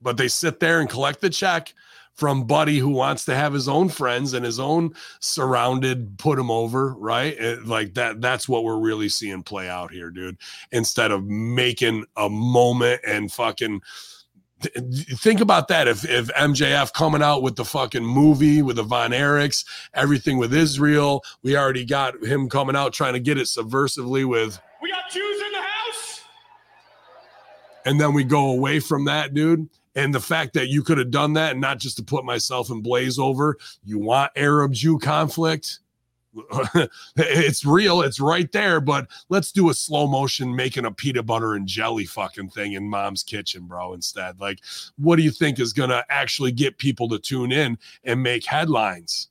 But 0.00 0.16
they 0.16 0.28
sit 0.28 0.60
there 0.60 0.80
and 0.80 0.88
collect 0.88 1.20
the 1.20 1.30
check 1.30 1.74
from 2.18 2.48
Buddy 2.48 2.78
who 2.78 2.88
wants 2.88 3.24
to 3.26 3.34
have 3.34 3.52
his 3.52 3.68
own 3.68 3.88
friends 3.88 4.32
and 4.32 4.44
his 4.44 4.58
own 4.58 4.92
surrounded 5.20 6.18
put 6.18 6.36
him 6.36 6.50
over, 6.50 6.94
right? 6.94 7.32
It, 7.38 7.66
like 7.66 7.94
that 7.94 8.20
that's 8.20 8.48
what 8.48 8.64
we're 8.64 8.80
really 8.80 9.08
seeing 9.08 9.44
play 9.44 9.68
out 9.68 9.92
here, 9.92 10.10
dude. 10.10 10.36
Instead 10.72 11.12
of 11.12 11.24
making 11.24 12.04
a 12.16 12.28
moment 12.28 13.00
and 13.06 13.30
fucking 13.30 13.82
think 14.60 15.40
about 15.40 15.68
that 15.68 15.88
if 15.88 16.04
if 16.04 16.28
MJF 16.28 16.92
coming 16.92 17.22
out 17.22 17.42
with 17.42 17.56
the 17.56 17.64
fucking 17.64 18.04
movie 18.04 18.62
with 18.62 18.76
the 18.76 18.82
Von 18.82 19.10
Erichs, 19.10 19.64
everything 19.94 20.38
with 20.38 20.52
Israel, 20.52 21.22
we 21.42 21.56
already 21.56 21.84
got 21.84 22.22
him 22.24 22.48
coming 22.48 22.76
out 22.76 22.92
trying 22.92 23.14
to 23.14 23.20
get 23.20 23.38
it 23.38 23.46
subversively 23.46 24.26
with 24.26 24.60
We 24.82 24.90
got 24.90 25.10
Jews 25.10 25.42
in 25.42 25.52
the 25.52 25.60
house. 25.60 26.22
And 27.84 28.00
then 28.00 28.14
we 28.14 28.24
go 28.24 28.50
away 28.50 28.80
from 28.80 29.04
that, 29.04 29.34
dude. 29.34 29.68
And 29.94 30.14
the 30.14 30.20
fact 30.20 30.54
that 30.54 30.68
you 30.68 30.82
could 30.82 30.98
have 30.98 31.10
done 31.10 31.32
that 31.34 31.52
and 31.52 31.60
not 31.60 31.78
just 31.78 31.96
to 31.96 32.02
put 32.02 32.24
myself 32.24 32.70
in 32.70 32.82
blaze 32.82 33.18
over, 33.18 33.56
you 33.84 33.98
want 33.98 34.32
Arab 34.36 34.72
Jew 34.72 34.98
conflict 34.98 35.80
it's 37.16 37.64
real, 37.64 38.02
it's 38.02 38.20
right 38.20 38.50
there, 38.52 38.80
but 38.80 39.08
let's 39.28 39.52
do 39.52 39.70
a 39.70 39.74
slow 39.74 40.06
motion 40.06 40.54
making 40.54 40.84
a 40.84 40.90
peanut 40.90 41.26
butter 41.26 41.54
and 41.54 41.66
jelly 41.66 42.04
fucking 42.04 42.50
thing 42.50 42.74
in 42.74 42.88
mom's 42.88 43.22
kitchen, 43.22 43.66
bro, 43.66 43.94
instead. 43.94 44.38
Like, 44.40 44.60
what 44.96 45.16
do 45.16 45.22
you 45.22 45.30
think 45.30 45.58
is 45.58 45.72
gonna 45.72 46.04
actually 46.10 46.52
get 46.52 46.78
people 46.78 47.08
to 47.08 47.18
tune 47.18 47.52
in 47.52 47.78
and 48.04 48.22
make 48.22 48.44
headlines? 48.44 49.28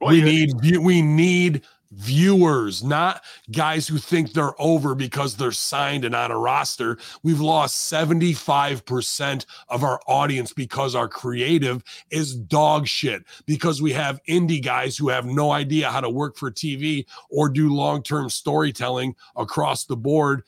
Well, 0.00 0.10
we 0.10 0.22
need 0.22 0.78
we 0.78 1.02
need 1.02 1.62
viewers, 1.96 2.82
not 2.82 3.22
guys 3.50 3.86
who 3.86 3.98
think 3.98 4.32
they're 4.32 4.60
over 4.60 4.94
because 4.94 5.36
they're 5.36 5.52
signed 5.52 6.04
and 6.04 6.14
on 6.14 6.30
a 6.30 6.38
roster. 6.38 6.98
We've 7.22 7.40
lost 7.40 7.90
75% 7.92 9.46
of 9.68 9.84
our 9.84 10.00
audience 10.06 10.52
because 10.52 10.94
our 10.94 11.08
creative 11.08 11.82
is 12.10 12.34
dog 12.34 12.86
shit, 12.86 13.24
because 13.46 13.80
we 13.80 13.92
have 13.92 14.20
indie 14.28 14.62
guys 14.62 14.96
who 14.96 15.08
have 15.08 15.26
no 15.26 15.52
idea 15.52 15.90
how 15.90 16.00
to 16.00 16.10
work 16.10 16.36
for 16.36 16.50
TV 16.50 17.06
or 17.30 17.48
do 17.48 17.74
long 17.74 18.02
term 18.02 18.28
storytelling 18.28 19.14
across 19.36 19.84
the 19.84 19.96
board 19.96 20.42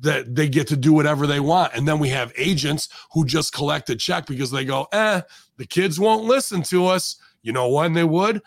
that 0.00 0.34
they 0.34 0.48
get 0.48 0.66
to 0.68 0.76
do 0.76 0.92
whatever 0.92 1.26
they 1.26 1.40
want. 1.40 1.74
And 1.74 1.86
then 1.86 1.98
we 1.98 2.08
have 2.08 2.32
agents 2.36 2.88
who 3.12 3.24
just 3.24 3.52
collect 3.52 3.90
a 3.90 3.96
check 3.96 4.26
because 4.26 4.50
they 4.50 4.64
go, 4.64 4.86
eh, 4.92 5.20
the 5.56 5.66
kids 5.66 6.00
won't 6.00 6.24
listen 6.24 6.62
to 6.64 6.86
us. 6.86 7.16
You 7.42 7.52
know 7.52 7.68
when 7.68 7.92
they 7.92 8.04
would? 8.04 8.42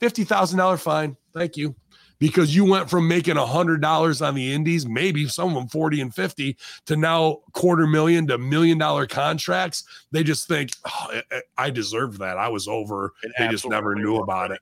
$50,000 0.00 0.78
fine. 0.78 1.16
Thank 1.34 1.56
you. 1.56 1.74
Because 2.18 2.56
you 2.56 2.64
went 2.64 2.88
from 2.88 3.06
making 3.06 3.36
a 3.36 3.44
hundred 3.44 3.82
dollars 3.82 4.22
on 4.22 4.34
the 4.34 4.54
indies, 4.54 4.86
maybe 4.86 5.28
some 5.28 5.50
of 5.50 5.54
them 5.54 5.68
40 5.68 6.00
and 6.00 6.14
50, 6.14 6.56
to 6.86 6.96
now 6.96 7.40
quarter 7.52 7.86
million 7.86 8.26
to 8.28 8.38
million 8.38 8.78
dollar 8.78 9.06
contracts. 9.06 9.84
They 10.12 10.22
just 10.22 10.48
think, 10.48 10.70
oh, 10.86 11.20
I 11.58 11.68
deserve 11.68 12.16
that. 12.18 12.38
I 12.38 12.48
was 12.48 12.68
over. 12.68 13.12
It 13.22 13.32
they 13.38 13.48
just 13.48 13.68
never 13.68 13.94
knew 13.94 14.16
about 14.16 14.50
it. 14.50 14.60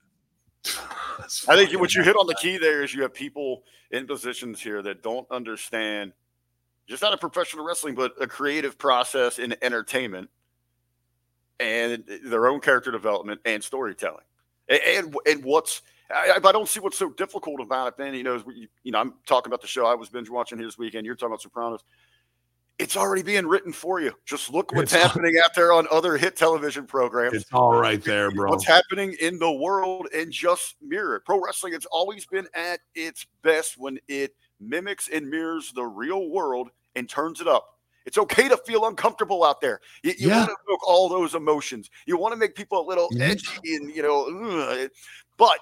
I 1.49 1.55
think 1.55 1.79
what 1.79 1.95
you 1.95 2.03
hit 2.03 2.17
on 2.17 2.27
the 2.27 2.35
key 2.35 2.59
there 2.59 2.83
is 2.83 2.93
you 2.93 3.03
have 3.03 3.15
people 3.15 3.63
in 3.93 4.09
positions 4.09 4.61
here 4.61 4.83
that 4.83 5.05
don't 5.05 5.31
understand 5.31 6.13
just 6.87 7.03
not 7.03 7.15
a 7.15 7.17
professional 7.17 7.65
wrestling, 7.65 7.95
but 7.95 8.15
a 8.21 8.27
creative 8.27 8.77
process 8.79 9.39
in 9.39 9.55
entertainment 9.63 10.29
and 11.61 12.05
their 12.25 12.47
own 12.47 12.61
character 12.61 12.91
development 12.91 13.41
and 13.45 13.63
storytelling. 13.63 14.25
And, 14.69 15.15
and, 15.27 15.45
what's 15.45 15.83
I, 16.11 16.39
I, 16.43 16.53
don't 16.53 16.69
see 16.69 16.81
what's 16.81 16.99
so 16.99 17.11
difficult 17.11 17.61
about 17.61 17.89
it. 17.89 17.97
Then 17.97 18.15
you 18.15 18.23
know, 18.23 18.43
you, 18.55 18.69
you 18.83 18.93
know, 18.93 18.99
I'm 18.99 19.15
talking 19.27 19.51
about 19.51 19.63
the 19.63 19.69
show 19.69 19.87
I 19.87 19.95
was 19.95 20.09
binge 20.09 20.31
watching 20.31 20.59
here 20.59 20.67
this 20.67 20.79
weekend. 20.79 21.07
You're 21.07 21.15
talking 21.15 21.33
about 21.33 21.43
Sopranos. 21.43 21.85
It's 22.79 22.97
already 22.97 23.23
being 23.23 23.47
written 23.47 23.73
for 23.73 24.01
you. 24.01 24.13
Just 24.27 24.53
look 24.53 24.73
what's 24.73 24.93
it's 24.93 25.03
happening 25.03 25.37
all, 25.37 25.45
out 25.45 25.55
there 25.55 25.73
on 25.73 25.87
other 25.93 26.17
hit 26.17 26.35
television 26.35 26.87
programs. 26.87 27.35
It's 27.35 27.53
all 27.53 27.73
right 27.73 28.03
there, 28.03 28.33
bro. 28.33 28.51
What's 28.51 28.67
happening 28.67 29.15
in 29.21 29.39
the 29.39 29.53
world 29.53 30.09
and 30.13 30.33
just 30.33 30.75
mirror 30.83 31.17
it. 31.17 31.25
Pro 31.25 31.41
wrestling, 31.41 31.73
it's 31.73 31.87
always 31.87 32.27
been 32.27 32.49
at 32.55 32.81
its 32.97 33.27
best 33.43 33.79
when 33.79 33.99
it 34.09 34.35
mimics 34.61 35.09
and 35.09 35.29
mirrors 35.29 35.73
the 35.73 35.85
real 35.85 36.29
world 36.31 36.71
and 36.97 37.09
turns 37.09 37.41
it 37.41 37.47
up. 37.47 37.74
It's 38.07 38.19
okay 38.19 38.49
to 38.49 38.57
feel 38.59 38.87
uncomfortable 38.87 39.45
out 39.45 39.61
there. 39.61 39.81
You, 40.03 40.13
you 40.19 40.29
yeah. 40.29 40.39
want 40.39 40.51
to 40.51 40.57
evoke 40.67 40.89
all 40.89 41.09
those 41.09 41.35
emotions. 41.35 41.91
You 42.07 42.19
want 42.19 42.33
to 42.33 42.37
make 42.37 42.55
people 42.55 42.81
a 42.81 42.87
little 42.87 43.09
edgy 43.21 43.77
and 43.77 43.95
you 43.95 44.03
know, 44.03 44.89
but 45.37 45.59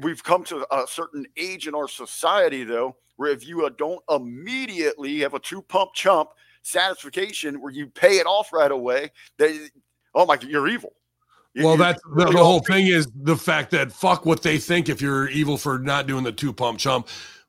we've 0.00 0.22
come 0.22 0.44
to 0.44 0.66
a 0.74 0.86
certain 0.86 1.26
age 1.36 1.68
in 1.68 1.74
our 1.74 1.88
society, 1.88 2.64
though, 2.64 2.96
where 3.16 3.30
if 3.30 3.46
you 3.46 3.66
uh, 3.66 3.70
don't 3.76 4.02
immediately 4.10 5.20
have 5.20 5.34
a 5.34 5.38
two 5.38 5.62
pump 5.62 5.92
chump 5.94 6.30
satisfaction 6.62 7.60
where 7.60 7.72
you 7.72 7.86
pay 7.86 8.18
it 8.18 8.26
off 8.26 8.52
right 8.52 8.70
away, 8.70 9.10
that 9.38 9.70
oh 10.14 10.26
my, 10.26 10.38
you're 10.40 10.68
evil. 10.68 10.92
Well, 11.56 11.76
that's 11.76 12.02
the, 12.16 12.24
the 12.24 12.38
whole 12.38 12.60
thing 12.60 12.88
is 12.88 13.08
the 13.14 13.36
fact 13.36 13.70
that 13.70 13.92
fuck 13.92 14.26
what 14.26 14.42
they 14.42 14.58
think 14.58 14.88
if 14.88 15.00
you're 15.00 15.28
evil 15.28 15.56
for 15.56 15.78
not 15.78 16.08
doing 16.08 16.24
the 16.24 16.32
two 16.32 16.52
pump 16.52 16.80
chump. 16.80 17.08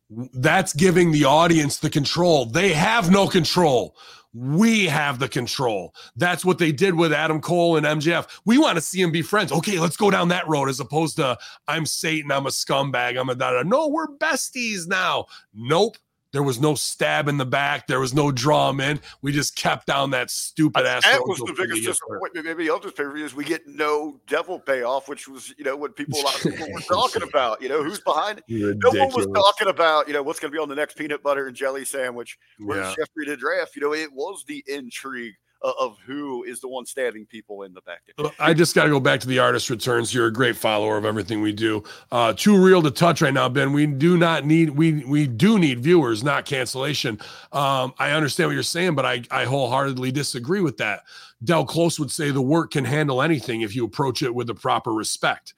That's 0.09 0.73
giving 0.73 1.11
the 1.11 1.25
audience 1.25 1.77
the 1.77 1.89
control. 1.89 2.45
They 2.45 2.73
have 2.73 3.11
no 3.11 3.27
control 3.27 3.95
We 4.37 4.85
have 4.87 5.17
the 5.19 5.29
control. 5.29 5.95
That's 6.17 6.43
what 6.43 6.57
they 6.57 6.73
did 6.73 6.93
with 6.93 7.13
Adam 7.13 7.39
Cole 7.39 7.77
and 7.77 7.85
MJF. 7.85 8.27
We 8.43 8.57
want 8.57 8.75
to 8.75 8.81
see 8.81 9.01
them 9.01 9.11
be 9.11 9.21
friends. 9.21 9.53
Okay, 9.53 9.79
let's 9.79 9.95
go 9.95 10.11
down 10.11 10.27
that 10.27 10.45
road 10.45 10.67
as 10.67 10.81
opposed 10.81 11.15
to 11.15 11.37
I'm 11.69 11.85
Satan, 11.85 12.31
I'm 12.31 12.45
a 12.45 12.49
scumbag, 12.49 13.17
I'm 13.17 13.29
a 13.29 13.35
da 13.35 13.53
da. 13.53 13.63
No, 13.63 13.87
we're 13.87 14.07
besties 14.17 14.87
now. 14.87 15.27
Nope. 15.53 15.97
There 16.35 16.43
was 16.43 16.59
no 16.59 16.75
stab 16.75 17.29
in 17.29 17.37
the 17.37 17.45
back. 17.45 17.87
There 17.87 18.01
was 18.01 18.13
no 18.13 18.29
draw 18.29 18.69
in. 18.81 18.99
We 19.21 19.31
just 19.31 19.55
kept 19.55 19.87
down 19.87 20.09
that 20.09 20.29
stupid 20.29 20.85
ass. 20.85 21.03
That 21.03 21.21
was 21.25 21.37
the 21.37 21.45
biggest 21.45 21.57
somebody 21.57 21.79
gets 21.81 21.85
hurt. 21.87 21.93
disappointment. 21.93 22.45
Maybe 22.45 22.69
just 22.69 22.91
pay 22.97 23.05
is 23.23 23.33
we 23.33 23.45
get 23.45 23.65
no 23.65 24.19
devil 24.27 24.59
payoff, 24.59 25.07
which 25.07 25.29
was 25.29 25.53
you 25.57 25.63
know 25.63 25.77
what 25.77 25.95
people 25.95 26.19
a 26.19 26.23
lot 26.23 26.35
of 26.35 26.51
people 26.51 26.67
were 26.73 26.81
talking 26.89 27.23
about. 27.23 27.61
You 27.61 27.69
know 27.69 27.81
who's 27.81 28.01
behind. 28.01 28.41
No 28.49 28.89
one 28.89 29.13
was 29.15 29.27
talking 29.33 29.69
about 29.69 30.09
you 30.09 30.13
know 30.13 30.23
what's 30.23 30.41
going 30.41 30.51
to 30.51 30.53
be 30.57 30.61
on 30.61 30.67
the 30.67 30.75
next 30.75 30.97
peanut 30.97 31.23
butter 31.23 31.47
and 31.47 31.55
jelly 31.55 31.85
sandwich. 31.85 32.37
Where's 32.59 32.85
Yeah. 32.85 33.05
Jeffrey 33.05 33.25
to 33.27 33.37
draft? 33.37 33.77
You 33.77 33.83
know 33.83 33.93
it 33.93 34.11
was 34.11 34.43
the 34.45 34.61
intrigue 34.67 35.35
of, 35.61 35.97
who 36.05 36.43
is 36.43 36.59
the 36.59 36.67
one 36.67 36.85
stabbing 36.85 37.25
people 37.25 37.63
in 37.63 37.73
the 37.73 37.81
back. 37.81 38.01
I 38.39 38.53
just 38.53 38.75
got 38.75 38.83
to 38.83 38.89
go 38.89 38.99
back 38.99 39.19
to 39.21 39.27
the 39.27 39.39
artist 39.39 39.69
returns. 39.69 40.13
You're 40.13 40.27
a 40.27 40.33
great 40.33 40.55
follower 40.55 40.97
of 40.97 41.05
everything 41.05 41.41
we 41.41 41.53
do. 41.53 41.83
Uh, 42.11 42.33
too 42.33 42.63
real 42.63 42.81
to 42.83 42.91
touch 42.91 43.21
right 43.21 43.33
now, 43.33 43.49
Ben. 43.49 43.73
We 43.73 43.87
do 43.87 44.17
not 44.17 44.45
need 44.45 44.69
we 44.71 45.03
we 45.05 45.27
do 45.27 45.57
need 45.57 45.79
viewers, 45.79 46.23
not 46.23 46.45
cancellation. 46.45 47.19
Um, 47.51 47.93
I 47.97 48.11
understand 48.11 48.49
what 48.49 48.53
you're 48.53 48.63
saying, 48.63 48.95
but 48.95 49.05
I 49.05 49.23
I 49.31 49.45
wholeheartedly 49.45 50.11
disagree 50.11 50.61
with 50.61 50.77
that. 50.77 51.01
Del 51.43 51.65
Close 51.65 51.99
would 51.99 52.11
say 52.11 52.31
the 52.31 52.41
work 52.41 52.71
can 52.71 52.85
handle 52.85 53.21
anything 53.21 53.61
if 53.61 53.75
you 53.75 53.85
approach 53.85 54.21
it 54.21 54.33
with 54.33 54.47
the 54.47 54.55
proper 54.55 54.93
respect. 54.93 55.53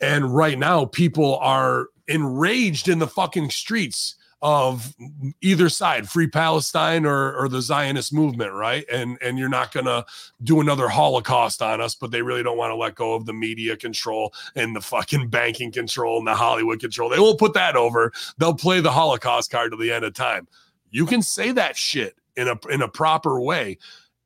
And 0.00 0.34
right 0.34 0.58
now, 0.58 0.84
people 0.84 1.36
are 1.38 1.88
enraged 2.08 2.88
in 2.88 2.98
the 2.98 3.06
fucking 3.06 3.50
streets 3.50 4.16
of 4.42 4.92
either 5.40 5.68
side, 5.68 6.08
free 6.08 6.26
Palestine 6.26 7.06
or, 7.06 7.32
or 7.36 7.48
the 7.48 7.62
Zionist 7.62 8.12
movement, 8.12 8.52
right? 8.52 8.84
And 8.92 9.16
and 9.22 9.38
you're 9.38 9.48
not 9.48 9.72
gonna 9.72 10.04
do 10.42 10.60
another 10.60 10.88
Holocaust 10.88 11.62
on 11.62 11.80
us, 11.80 11.94
but 11.94 12.10
they 12.10 12.22
really 12.22 12.42
don't 12.42 12.58
want 12.58 12.72
to 12.72 12.76
let 12.76 12.96
go 12.96 13.14
of 13.14 13.24
the 13.24 13.32
media 13.32 13.76
control 13.76 14.34
and 14.56 14.74
the 14.74 14.80
fucking 14.80 15.28
banking 15.28 15.70
control 15.70 16.18
and 16.18 16.26
the 16.26 16.34
Hollywood 16.34 16.80
control. 16.80 17.08
They 17.08 17.20
won't 17.20 17.38
put 17.38 17.54
that 17.54 17.76
over. 17.76 18.12
They'll 18.38 18.54
play 18.54 18.80
the 18.80 18.90
Holocaust 18.90 19.50
card 19.50 19.70
to 19.70 19.76
the 19.76 19.92
end 19.92 20.04
of 20.04 20.12
time. 20.12 20.48
You 20.90 21.06
can 21.06 21.22
say 21.22 21.52
that 21.52 21.76
shit 21.76 22.16
in 22.36 22.48
a 22.48 22.58
in 22.68 22.82
a 22.82 22.88
proper 22.88 23.40
way, 23.40 23.78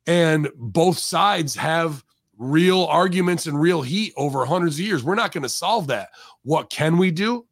and 0.07 0.49
both 0.55 0.97
sides 0.97 1.55
have 1.55 2.03
real 2.39 2.85
arguments 2.85 3.45
and 3.45 3.59
real 3.59 3.83
heat 3.83 4.13
over 4.17 4.45
hundreds 4.45 4.79
of 4.79 4.85
years. 4.85 5.03
We're 5.03 5.15
not 5.15 5.31
going 5.31 5.43
to 5.43 5.49
solve 5.49 5.87
that. 5.87 6.09
What 6.43 6.69
can 6.69 6.97
we 6.97 7.11
do? 7.11 7.45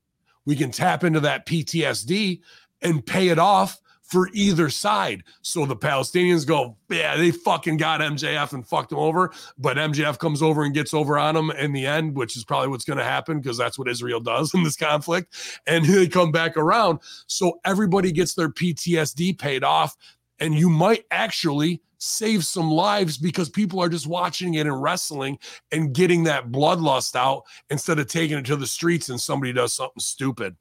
We 0.46 0.56
can 0.56 0.72
tap 0.72 1.04
into 1.04 1.20
that 1.22 1.46
PTSD 1.46 2.42
and 2.82 3.06
pay 3.06 3.30
it 3.30 3.40
off 3.40 3.80
for 4.06 4.30
either 4.34 4.70
side. 4.70 5.24
So 5.42 5.66
the 5.66 5.76
Palestinians 5.76 6.46
go, 6.46 6.78
yeah, 6.90 7.18
they 7.18 7.32
fucking 7.32 7.78
got 7.78 8.02
MJF 8.02 8.54
and 8.54 8.66
fucked 8.66 8.92
him 8.92 9.00
over, 9.00 9.32
but 9.58 9.78
MJF 9.78 10.20
comes 10.20 10.44
over 10.44 10.64
and 10.64 10.74
gets 10.74 10.94
over 10.94 11.18
on 11.18 11.34
them 11.34 11.50
in 11.52 11.74
the 11.74 11.88
end, 11.88 12.16
which 12.16 12.38
is 12.38 12.44
probably 12.44 12.68
what's 12.68 12.86
going 12.86 13.00
to 13.00 13.04
happen 13.04 13.40
because 13.40 13.58
that's 13.58 13.80
what 13.80 13.88
Israel 13.88 14.20
does 14.20 14.54
in 14.54 14.64
this 14.64 14.76
conflict. 14.76 15.34
And 15.66 15.86
they 15.86 16.08
come 16.08 16.32
back 16.32 16.56
around. 16.56 17.00
So 17.28 17.60
everybody 17.66 18.12
gets 18.12 18.36
their 18.36 18.50
PTSD 18.50 19.40
paid 19.40 19.64
off. 19.64 19.96
And 20.40 20.54
you 20.54 20.70
might 20.70 21.06
actually 21.12 21.82
save 21.98 22.46
some 22.46 22.70
lives 22.70 23.18
because 23.18 23.50
people 23.50 23.80
are 23.80 23.90
just 23.90 24.08
watching 24.08 24.56
it 24.56 24.68
and 24.68 24.82
wrestling 24.82 25.40
and 25.72 25.94
getting 25.94 26.24
that 26.24 26.52
bloodlust 26.52 27.16
out 27.16 27.44
instead 27.70 28.00
of 28.00 28.08
taking 28.08 28.38
it 28.38 28.46
to 28.46 28.56
the 28.56 28.68
streets 28.68 29.10
and 29.10 29.20
somebody 29.20 29.54
does 29.54 29.74
something 29.74 30.00
stupid. 30.00 30.56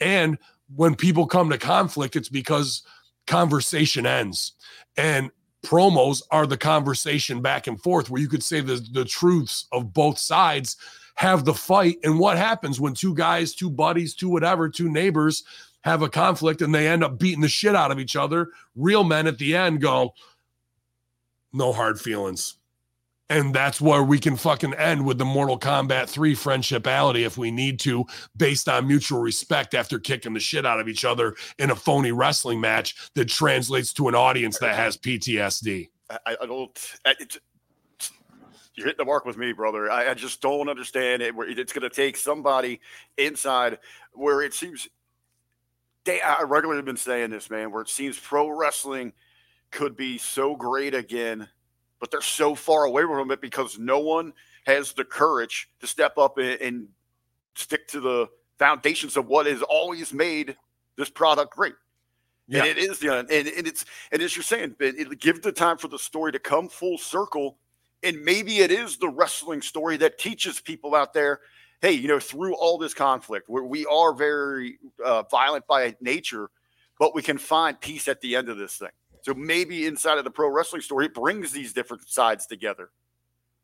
And 0.00 0.38
when 0.74 0.94
people 0.94 1.26
come 1.26 1.50
to 1.50 1.58
conflict, 1.58 2.16
it's 2.16 2.28
because 2.28 2.82
conversation 3.26 4.06
ends. 4.06 4.52
And 4.96 5.30
promos 5.64 6.22
are 6.30 6.46
the 6.46 6.56
conversation 6.56 7.42
back 7.42 7.66
and 7.66 7.80
forth 7.82 8.10
where 8.10 8.20
you 8.20 8.28
could 8.28 8.42
say 8.42 8.60
the, 8.60 8.86
the 8.92 9.04
truths 9.04 9.66
of 9.72 9.92
both 9.92 10.18
sides 10.18 10.76
have 11.16 11.44
the 11.44 11.54
fight. 11.54 11.98
And 12.04 12.18
what 12.18 12.38
happens 12.38 12.80
when 12.80 12.94
two 12.94 13.14
guys, 13.14 13.54
two 13.54 13.70
buddies, 13.70 14.14
two 14.14 14.28
whatever, 14.28 14.68
two 14.68 14.88
neighbors 14.88 15.44
have 15.84 16.02
a 16.02 16.08
conflict 16.08 16.62
and 16.62 16.74
they 16.74 16.88
end 16.88 17.04
up 17.04 17.18
beating 17.18 17.40
the 17.40 17.48
shit 17.48 17.74
out 17.74 17.90
of 17.90 17.98
each 17.98 18.16
other? 18.16 18.48
Real 18.76 19.04
men 19.04 19.26
at 19.26 19.38
the 19.38 19.56
end 19.56 19.80
go, 19.80 20.14
no 21.52 21.72
hard 21.72 22.00
feelings. 22.00 22.58
And 23.30 23.54
that's 23.54 23.78
where 23.78 24.02
we 24.02 24.18
can 24.18 24.36
fucking 24.36 24.72
end 24.74 25.04
with 25.04 25.18
the 25.18 25.24
Mortal 25.24 25.58
Kombat 25.58 26.08
3 26.08 26.34
friendshipality 26.34 27.26
if 27.26 27.36
we 27.36 27.50
need 27.50 27.78
to, 27.80 28.06
based 28.36 28.70
on 28.70 28.88
mutual 28.88 29.20
respect 29.20 29.74
after 29.74 29.98
kicking 29.98 30.32
the 30.32 30.40
shit 30.40 30.64
out 30.64 30.80
of 30.80 30.88
each 30.88 31.04
other 31.04 31.34
in 31.58 31.70
a 31.70 31.76
phony 31.76 32.10
wrestling 32.10 32.58
match 32.58 33.10
that 33.14 33.26
translates 33.28 33.92
to 33.94 34.08
an 34.08 34.14
audience 34.14 34.58
that 34.60 34.74
has 34.74 34.96
PTSD. 34.96 35.90
I, 36.10 36.36
I 36.40 36.46
don't. 36.46 36.94
I, 37.04 37.14
you're 38.74 38.86
hitting 38.86 38.98
the 38.98 39.04
mark 39.04 39.26
with 39.26 39.36
me, 39.36 39.52
brother. 39.52 39.90
I, 39.90 40.10
I 40.10 40.14
just 40.14 40.40
don't 40.40 40.68
understand 40.68 41.20
it. 41.20 41.34
Where 41.34 41.48
it's 41.48 41.72
going 41.72 41.88
to 41.88 41.94
take 41.94 42.16
somebody 42.16 42.80
inside 43.18 43.78
where 44.12 44.40
it 44.40 44.54
seems. 44.54 44.88
They, 46.08 46.22
I 46.22 46.40
regularly 46.44 46.78
have 46.78 46.86
been 46.86 46.96
saying 46.96 47.28
this, 47.28 47.50
man. 47.50 47.70
Where 47.70 47.82
it 47.82 47.90
seems 47.90 48.18
pro 48.18 48.48
wrestling 48.48 49.12
could 49.70 49.94
be 49.94 50.16
so 50.16 50.56
great 50.56 50.94
again, 50.94 51.46
but 52.00 52.10
they're 52.10 52.22
so 52.22 52.54
far 52.54 52.84
away 52.84 53.02
from 53.02 53.30
it 53.30 53.42
because 53.42 53.78
no 53.78 53.98
one 53.98 54.32
has 54.64 54.94
the 54.94 55.04
courage 55.04 55.68
to 55.80 55.86
step 55.86 56.16
up 56.16 56.38
and, 56.38 56.58
and 56.62 56.88
stick 57.56 57.86
to 57.88 58.00
the 58.00 58.26
foundations 58.58 59.18
of 59.18 59.26
what 59.26 59.44
has 59.44 59.60
always 59.60 60.14
made 60.14 60.56
this 60.96 61.10
product 61.10 61.54
great. 61.54 61.74
Yeah. 62.46 62.60
And 62.60 62.68
it 62.68 62.78
is, 62.78 63.00
the 63.00 63.18
and, 63.18 63.30
and 63.30 63.66
it's 63.66 63.84
and 64.10 64.22
as 64.22 64.34
you're 64.34 64.42
saying, 64.42 64.76
it, 64.80 64.98
it 64.98 65.20
give 65.20 65.42
the 65.42 65.52
time 65.52 65.76
for 65.76 65.88
the 65.88 65.98
story 65.98 66.32
to 66.32 66.38
come 66.38 66.70
full 66.70 66.96
circle, 66.96 67.58
and 68.02 68.24
maybe 68.24 68.60
it 68.60 68.72
is 68.72 68.96
the 68.96 69.10
wrestling 69.10 69.60
story 69.60 69.98
that 69.98 70.18
teaches 70.18 70.58
people 70.58 70.94
out 70.94 71.12
there, 71.12 71.40
hey, 71.80 71.92
you 71.92 72.08
know, 72.08 72.18
through 72.18 72.54
all 72.54 72.78
this 72.78 72.94
conflict, 72.94 73.48
where 73.48 73.64
we 73.64 73.86
are 73.86 74.12
very 74.12 74.78
uh, 75.04 75.22
violent 75.30 75.66
by 75.66 75.94
nature, 76.00 76.50
but 76.98 77.14
we 77.14 77.22
can 77.22 77.38
find 77.38 77.80
peace 77.80 78.08
at 78.08 78.20
the 78.20 78.36
end 78.36 78.48
of 78.48 78.58
this 78.58 78.76
thing. 78.76 78.90
So 79.22 79.34
maybe 79.34 79.86
inside 79.86 80.18
of 80.18 80.24
the 80.24 80.30
pro 80.30 80.48
wrestling 80.48 80.82
story, 80.82 81.06
it 81.06 81.14
brings 81.14 81.52
these 81.52 81.72
different 81.72 82.08
sides 82.08 82.46
together 82.46 82.90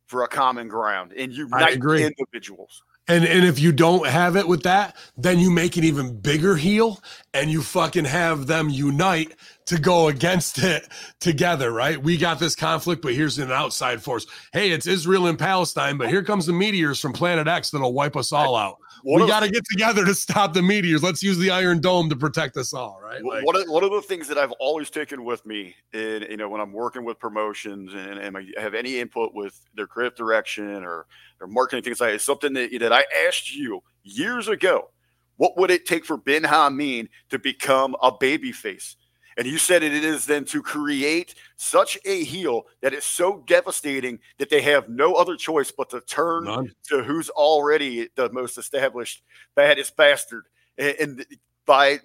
for 0.07 0.23
a 0.24 0.28
common 0.28 0.69
ground 0.69 1.12
and 1.12 1.32
unite 1.32 1.74
agree. 1.74 2.05
individuals. 2.05 2.82
And 3.07 3.25
and 3.25 3.45
if 3.45 3.59
you 3.59 3.71
don't 3.71 4.07
have 4.07 4.35
it 4.37 4.49
with 4.49 4.63
that, 4.63 4.97
then 5.17 5.39
you 5.39 5.51
make 5.51 5.77
an 5.77 5.85
even 5.85 6.19
bigger 6.19 6.57
heel 6.57 7.03
and 7.35 7.51
you 7.51 7.61
fucking 7.61 8.07
have 8.07 8.47
them 8.47 8.71
unite 8.71 9.35
to 9.67 9.79
go 9.79 10.09
against 10.09 10.59
it 10.59 10.89
together, 11.21 11.71
right? 11.71 12.03
We 12.03 12.17
got 12.17 12.39
this 12.39 12.55
conflict, 12.55 13.03
but 13.03 13.15
here's 13.15 13.39
an 13.39 13.53
outside 13.53 14.03
force. 14.03 14.27
Hey, 14.53 14.71
it's 14.71 14.87
Israel 14.87 15.27
and 15.27 15.39
Palestine, 15.39 15.99
but 15.99 16.09
here 16.09 16.23
comes 16.23 16.47
the 16.47 16.53
meteors 16.53 16.99
from 16.99 17.13
Planet 17.13 17.47
X 17.47 17.71
that'll 17.71 17.93
wipe 17.93 18.17
us 18.17 18.33
all 18.33 18.57
out. 18.57 18.79
We 19.05 19.27
got 19.27 19.41
to 19.41 19.51
get 19.51 19.65
together 19.71 20.05
to 20.05 20.15
stop 20.15 20.55
the 20.55 20.63
meteors. 20.63 21.03
Let's 21.03 21.23
use 21.23 21.37
the 21.37 21.51
Iron 21.51 21.81
Dome 21.81 22.09
to 22.09 22.17
protect 22.17 22.57
us 22.57 22.73
all, 22.73 22.99
right? 23.03 23.23
Like- 23.23 23.45
one 23.45 23.55
of 23.57 23.69
one 23.69 23.85
of 23.85 23.91
the 23.91 24.01
things 24.01 24.29
that 24.29 24.39
I've 24.39 24.53
always 24.53 24.89
taken 24.89 25.25
with 25.25 25.45
me, 25.45 25.77
in 25.93 26.27
you 26.31 26.37
know, 26.39 26.49
when 26.49 26.61
I'm 26.61 26.73
working 26.73 27.05
with 27.05 27.19
promotions 27.19 27.93
and, 27.93 28.19
and 28.19 28.37
I 28.37 28.47
have 28.59 28.75
any 28.75 28.99
input 28.99 29.35
with 29.35 29.61
their 29.75 29.87
creative 29.87 30.17
direction 30.17 30.85
or 30.85 31.07
their 31.39 31.49
marketing 31.49 31.85
things 31.85 32.01
like 32.01 32.11
that, 32.11 32.17
is 32.17 32.23
something 32.23 32.55
that 32.55 32.71
that 32.81 32.93
I 32.93 33.05
asked 33.27 33.55
you 33.55 33.83
years 34.03 34.49
ago. 34.49 34.91
What 35.37 35.57
would 35.59 35.71
it 35.71 35.85
take 35.85 36.05
for 36.05 36.17
Ben 36.17 36.45
Hamin 36.45 37.09
to 37.31 37.39
become 37.39 37.97
a 38.01 38.13
baby 38.13 38.53
face? 38.53 38.97
And 39.36 39.47
you 39.47 39.59
said 39.59 39.82
it 39.82 39.93
is 39.93 40.27
then 40.27 40.44
to 40.47 40.62
create 40.62 41.35
such 41.56 41.98
a 42.05 42.24
heel 42.24 42.66
that 42.81 42.93
is 42.93 43.05
so 43.05 43.43
devastating 43.47 44.20
that 44.39 44.51
they 44.51 44.62
have 44.62 44.89
no 44.89 45.15
other 45.15 45.36
choice 45.36 45.70
but 45.70 45.90
to 45.90 46.01
turn 46.02 46.44
None. 46.44 46.73
to 46.89 47.02
who's 47.02 47.31
already 47.31 48.09
the 48.15 48.31
most 48.31 48.59
established 48.59 49.23
baddest 49.55 49.97
bastard. 49.97 50.44
And, 50.78 50.97
and 51.01 51.27
by 51.66 52.01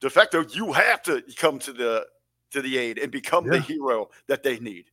de 0.00 0.10
facto, 0.10 0.44
you 0.46 0.72
have 0.72 1.02
to 1.04 1.22
come 1.36 1.58
to 1.60 1.72
the 1.72 2.06
to 2.50 2.62
the 2.62 2.78
aid 2.78 2.98
and 2.98 3.12
become 3.12 3.46
the 3.46 3.60
hero 3.60 4.08
that 4.26 4.42
they 4.42 4.58
need. 4.58 4.86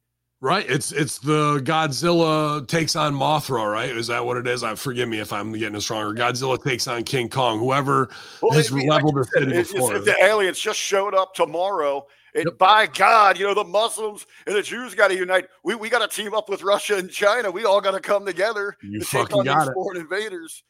Right. 0.46 0.70
It's 0.70 0.92
it's 0.92 1.18
the 1.18 1.60
Godzilla 1.62 2.68
takes 2.68 2.96
on 2.96 3.16
Mothra, 3.16 3.66
right? 3.72 3.90
Is 3.90 4.06
that 4.06 4.24
what 4.24 4.38
it 4.38 4.46
is? 4.46 4.62
I 4.62 4.76
forgive 4.76 5.10
me 5.10 5.18
if 5.18 5.34
I'm 5.34 5.52
getting 5.54 5.74
it 5.74 5.82
stronger. 5.82 6.14
Godzilla 6.14 6.64
takes 6.64 6.88
on 6.88 7.04
King 7.04 7.30
Kong. 7.30 7.58
Whoever 7.58 8.12
Well, 8.44 8.52
has 8.52 8.72
I 8.72 8.76
mean, 8.76 8.88
like 8.88 8.98
leveled 9.04 9.16
you 9.16 9.24
the 9.24 9.40
city 9.56 9.74
before. 9.74 9.96
if 9.96 10.06
the 10.06 10.16
aliens 10.24 10.60
just 10.60 10.78
showed 10.80 11.16
up 11.16 11.34
tomorrow, 11.34 12.06
and 12.36 12.46
Yep. 12.46 12.60
by 12.60 12.86
God, 12.86 13.40
you 13.40 13.48
know, 13.48 13.56
the 13.56 13.64
Muslims 13.64 14.28
and 14.46 14.56
the 14.56 14.62
Jews 14.62 14.94
got 14.94 15.08
to 15.08 15.16
unite. 15.16 15.48
We, 15.64 15.74
we 15.74 15.90
got 15.90 16.08
to 16.08 16.16
team 16.16 16.36
up 16.36 16.48
with 16.48 16.62
Russia 16.62 16.98
and 16.98 17.10
China. 17.10 17.50
We 17.50 17.66
all 17.66 17.82
got 17.82 17.92
to 17.96 18.00
come 18.00 18.24
together 18.24 18.78
You 18.84 19.00
to 19.00 19.06
take 19.08 19.34
on 19.36 19.46
got 19.46 19.62
these 19.62 19.70
it. 19.70 19.74
foreign 19.74 19.98
invaders. 20.00 20.62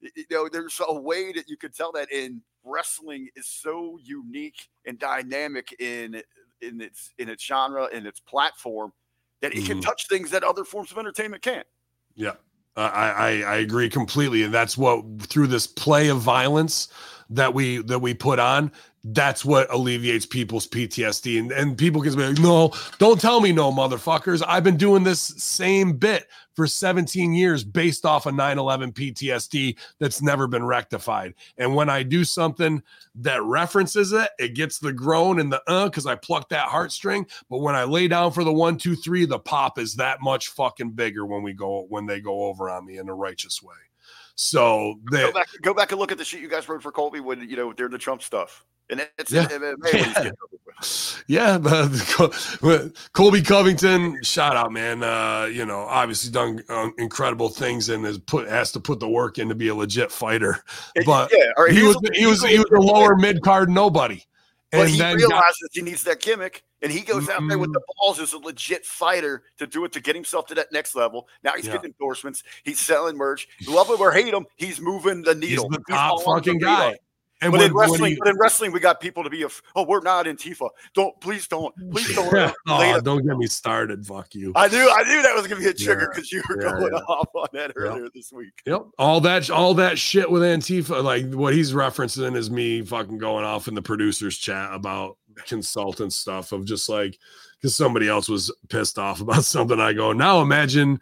You 0.00 0.24
know, 0.28 0.48
there's 0.48 0.80
a 0.88 1.00
way 1.00 1.30
that 1.34 1.48
you 1.48 1.56
could 1.56 1.72
tell 1.76 1.92
that 1.92 2.10
in 2.10 2.42
wrestling 2.64 3.28
is 3.36 3.46
so 3.46 3.96
unique 4.02 4.68
and 4.86 4.98
dynamic 4.98 5.72
in 5.80 6.20
in 6.62 6.80
its 6.80 7.12
in 7.18 7.28
its 7.28 7.44
genre 7.44 7.88
and 7.92 8.08
its 8.08 8.18
platform 8.18 8.92
that 9.40 9.54
it 9.54 9.64
can 9.64 9.78
Mhm. 9.78 9.82
touch 9.82 10.06
things 10.08 10.30
that 10.30 10.44
other 10.44 10.64
forms 10.64 10.90
of 10.92 10.98
entertainment 10.98 11.42
can't. 11.42 11.66
Yeah, 12.14 12.34
I, 12.76 12.82
I 12.86 13.42
I 13.42 13.56
agree 13.56 13.88
completely, 13.88 14.42
and 14.42 14.52
that's 14.52 14.76
what 14.76 15.04
through 15.22 15.46
this 15.48 15.66
play 15.66 16.08
of 16.08 16.20
violence 16.20 16.88
that 17.30 17.54
we 17.54 17.78
that 17.78 18.00
we 18.00 18.14
put 18.14 18.38
on, 18.38 18.72
that's 19.04 19.44
what 19.44 19.72
alleviates 19.72 20.26
people's 20.26 20.66
PTSD. 20.66 21.38
And, 21.38 21.52
and 21.52 21.78
people 21.78 22.02
can 22.02 22.14
be 22.14 22.26
like, 22.26 22.38
no, 22.38 22.72
don't 22.98 23.20
tell 23.20 23.40
me 23.40 23.52
no, 23.52 23.72
motherfuckers. 23.72 24.42
I've 24.46 24.64
been 24.64 24.76
doing 24.76 25.04
this 25.04 25.20
same 25.20 25.96
bit 25.96 26.26
for 26.54 26.66
17 26.66 27.32
years 27.32 27.64
based 27.64 28.04
off 28.04 28.26
of 28.26 28.34
9 28.34 28.58
11 28.58 28.92
PTSD 28.92 29.78
that's 29.98 30.20
never 30.20 30.46
been 30.46 30.64
rectified. 30.64 31.34
And 31.56 31.74
when 31.74 31.88
I 31.88 32.02
do 32.02 32.24
something 32.24 32.82
that 33.16 33.42
references 33.42 34.12
it, 34.12 34.28
it 34.38 34.54
gets 34.54 34.78
the 34.78 34.92
groan 34.92 35.40
and 35.40 35.50
the 35.50 35.62
uh 35.66 35.86
because 35.86 36.06
I 36.06 36.16
plucked 36.16 36.50
that 36.50 36.68
heartstring. 36.68 37.30
But 37.48 37.58
when 37.58 37.74
I 37.74 37.84
lay 37.84 38.08
down 38.08 38.32
for 38.32 38.44
the 38.44 38.52
one, 38.52 38.76
two, 38.76 38.96
three, 38.96 39.24
the 39.24 39.38
pop 39.38 39.78
is 39.78 39.94
that 39.96 40.20
much 40.20 40.48
fucking 40.48 40.90
bigger 40.90 41.24
when 41.24 41.42
we 41.42 41.54
go 41.54 41.86
when 41.88 42.04
they 42.06 42.20
go 42.20 42.44
over 42.44 42.68
on 42.68 42.84
me 42.84 42.98
in 42.98 43.08
a 43.08 43.14
righteous 43.14 43.62
way. 43.62 43.89
So 44.34 44.94
they, 45.10 45.22
Go 45.22 45.32
back, 45.32 45.48
go 45.62 45.74
back 45.74 45.90
and 45.92 46.00
look 46.00 46.12
at 46.12 46.18
the 46.18 46.24
shit 46.24 46.40
you 46.40 46.48
guys 46.48 46.68
wrote 46.68 46.82
for 46.82 46.92
Colby 46.92 47.20
when 47.20 47.48
you 47.48 47.56
know 47.56 47.72
during 47.72 47.92
the 47.92 47.98
Trump 47.98 48.22
stuff, 48.22 48.64
and 48.88 49.06
it's 49.18 49.30
Yeah. 49.32 49.46
MMA. 49.48 49.74
when 49.78 50.04
he's 50.04 50.14
getting 50.14 50.26
over 50.26 50.32
with. 50.66 51.24
Yeah, 51.26 51.58
but 52.62 52.92
Colby 53.12 53.42
Covington, 53.42 54.22
shout 54.22 54.56
out, 54.56 54.72
man. 54.72 55.02
Uh, 55.02 55.44
you 55.52 55.66
know, 55.66 55.80
obviously 55.80 56.30
done 56.30 56.62
uh, 56.68 56.88
incredible 56.96 57.48
things 57.50 57.88
and 57.90 58.04
has 58.04 58.18
put 58.18 58.48
has 58.48 58.72
to 58.72 58.80
put 58.80 58.98
the 59.00 59.08
work 59.08 59.38
in 59.38 59.48
to 59.50 59.54
be 59.54 59.68
a 59.68 59.74
legit 59.74 60.10
fighter. 60.10 60.58
But 61.04 61.30
yeah, 61.36 61.50
right, 61.58 61.70
he 61.72 61.80
he's- 61.80 61.94
was 61.94 62.10
he 62.16 62.26
was 62.26 62.42
he 62.44 62.58
was 62.58 62.70
a 62.72 62.80
lower 62.80 63.14
mid 63.16 63.42
card 63.42 63.68
nobody, 63.68 64.22
But 64.72 64.82
and 64.82 64.90
he 64.90 65.02
realizes 65.02 65.28
got, 65.28 65.70
he 65.72 65.82
needs 65.82 66.04
that 66.04 66.20
gimmick, 66.20 66.62
and 66.80 66.92
he 66.92 67.00
goes 67.00 67.28
out 67.28 67.42
there 67.48 67.58
with 67.58 67.70
mm-hmm. 67.70 67.72
the 67.72 67.82
balls 67.98 68.20
as 68.20 68.32
a 68.34 68.38
legit 68.38 68.86
fighter 68.86 69.42
to 69.58 69.66
do 69.66 69.84
it 69.84 69.92
to 69.92 70.00
get 70.00 70.14
himself 70.14 70.46
to 70.46 70.54
that 70.54 70.70
next 70.70 70.94
level. 70.94 71.28
Now 71.42 71.52
he's 71.56 71.66
Yeah. 71.66 71.72
getting 71.72 71.90
endorsements. 71.90 72.44
He's 72.62 72.78
selling 72.78 73.16
merch. 73.16 73.48
Love 73.66 73.88
him 73.88 74.00
or 74.00 74.12
hate 74.12 74.32
him, 74.32 74.46
he's 74.56 74.80
moving 74.80 75.22
the 75.22 75.34
needle. 75.34 75.68
he's 75.68 75.78
the 75.78 75.84
top 75.92 76.18
the 76.20 76.24
fucking 76.24 76.54
radar. 76.60 76.92
guy. 76.92 76.98
And 77.42 77.52
But 77.52 77.60
when, 77.60 77.70
in 77.70 77.76
wrestling, 77.76 78.12
he- 78.12 78.18
but 78.18 78.28
in 78.28 78.36
wrestling, 78.38 78.72
we 78.72 78.80
got 78.80 79.00
people 79.00 79.24
to 79.24 79.30
be 79.30 79.42
a. 79.44 79.48
Oh, 79.74 79.84
we're 79.84 80.02
not 80.02 80.26
Antifa. 80.26 80.68
Don't 80.94 81.18
please 81.20 81.48
don't 81.48 81.74
please 81.90 82.14
don't. 82.14 82.54
oh, 82.68 83.00
don't 83.04 83.26
get 83.26 83.36
me 83.36 83.46
started. 83.46 84.04
Fuck 84.06 84.34
you. 84.34 84.52
I 84.54 84.68
knew 84.68 84.90
I 84.94 85.02
knew 85.04 85.22
that 85.22 85.34
was 85.34 85.46
gonna 85.46 85.60
be 85.60 85.68
a 85.68 85.72
trigger 85.74 86.02
Yeah. 86.02 86.06
because 86.14 86.32
you 86.32 86.42
were 86.48 86.62
Yeah, 86.62 86.70
going 86.72 86.92
yeah. 86.92 86.98
off 87.00 87.28
on 87.34 87.46
that 87.54 87.72
earlier 87.76 88.08
this 88.14 88.30
week. 88.32 88.52
Yep. 88.66 88.82
All 88.98 89.20
that 89.22 89.48
all 89.50 89.72
that 89.74 89.98
shit 89.98 90.30
with 90.30 90.42
Antifa, 90.42 91.02
like 91.02 91.32
what 91.32 91.54
he's 91.54 91.72
referencing 91.72 92.36
is 92.36 92.50
me 92.50 92.82
fucking 92.82 93.18
going 93.18 93.44
off 93.44 93.68
in 93.68 93.74
the 93.74 93.82
producers 93.82 94.36
chat 94.36 94.74
about 94.74 95.16
consultant 95.46 96.12
stuff 96.12 96.52
of 96.52 96.66
just 96.66 96.88
like 96.90 97.18
because 97.56 97.74
somebody 97.74 98.08
else 98.08 98.28
was 98.28 98.54
pissed 98.68 98.98
off 98.98 99.20
about 99.22 99.44
something. 99.46 99.80
I 99.80 99.92
go, 99.94 100.12
now 100.12 100.42
imagine 100.42 101.00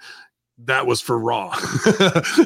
that 0.64 0.86
was 0.86 1.00
for 1.00 1.18
Raw. 1.18 1.56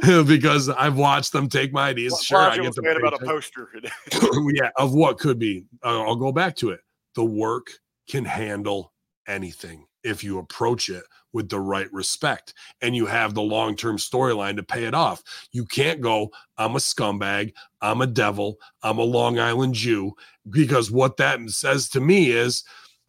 because 0.27 0.69
I've 0.69 0.97
watched 0.97 1.33
them 1.33 1.49
take 1.49 1.73
my 1.73 1.89
ideas. 1.89 2.23
Sure, 2.23 2.39
I 2.39 2.59
get 2.59 2.75
mad 2.83 2.97
about 2.97 3.15
a 3.15 3.25
poster. 3.25 3.71
yeah, 4.53 4.71
of 4.77 4.93
what 4.93 5.19
could 5.19 5.39
be. 5.39 5.65
Uh, 5.83 6.03
I'll 6.03 6.17
go 6.17 6.33
back 6.33 6.57
to 6.57 6.71
it. 6.71 6.81
The 7.15 7.25
work 7.25 7.69
can 8.09 8.25
handle 8.25 8.93
anything 9.27 9.87
if 10.05 10.23
you 10.25 10.39
approach 10.39 10.89
it 10.89 11.05
with 11.33 11.49
the 11.49 11.61
right 11.61 11.91
respect 11.93 12.55
and 12.81 12.95
you 12.95 13.07
have 13.07 13.35
the 13.35 13.43
long 13.43 13.77
term 13.77 13.97
storyline 13.97 14.57
to 14.57 14.63
pay 14.63 14.85
it 14.85 14.95
off. 14.95 15.23
You 15.53 15.65
can't 15.65 16.01
go, 16.01 16.31
I'm 16.59 16.77
a 16.77 16.81
scumbag, 16.81 17.53
I'm 17.81 18.03
a 18.03 18.07
devil, 18.07 18.59
I'm 18.83 18.99
a 18.99 19.05
Long 19.05 19.39
Island 19.39 19.75
Jew, 19.75 20.13
because 20.51 20.91
what 20.91 21.17
that 21.17 21.41
says 21.49 21.89
to 21.91 22.01
me 22.01 22.31
is 22.31 22.65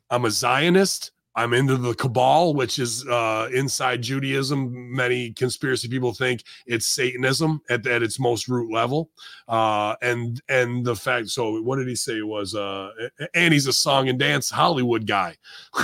I'm 0.09 0.25
a 0.25 0.31
Zionist. 0.31 1.11
I'm 1.35 1.53
into 1.53 1.77
the 1.77 1.95
cabal, 1.95 2.53
which 2.53 2.77
is 2.77 3.07
uh, 3.07 3.49
inside 3.53 4.03
Judaism. 4.03 4.93
Many 4.93 5.31
conspiracy 5.31 5.87
people 5.87 6.13
think 6.13 6.43
it's 6.67 6.85
Satanism 6.85 7.61
at, 7.69 7.87
at 7.87 8.03
its 8.03 8.19
most 8.19 8.47
root 8.47 8.71
level, 8.71 9.09
uh, 9.47 9.95
and 10.01 10.41
and 10.47 10.85
the 10.85 10.95
fact. 10.95 11.29
So, 11.29 11.59
what 11.61 11.77
did 11.77 11.87
he 11.87 11.95
say? 11.95 12.21
Was 12.21 12.53
uh, 12.53 12.91
and 13.33 13.51
he's 13.51 13.65
a 13.65 13.73
song 13.73 14.09
and 14.09 14.19
dance 14.19 14.49
Hollywood 14.51 15.07
guy. 15.07 15.35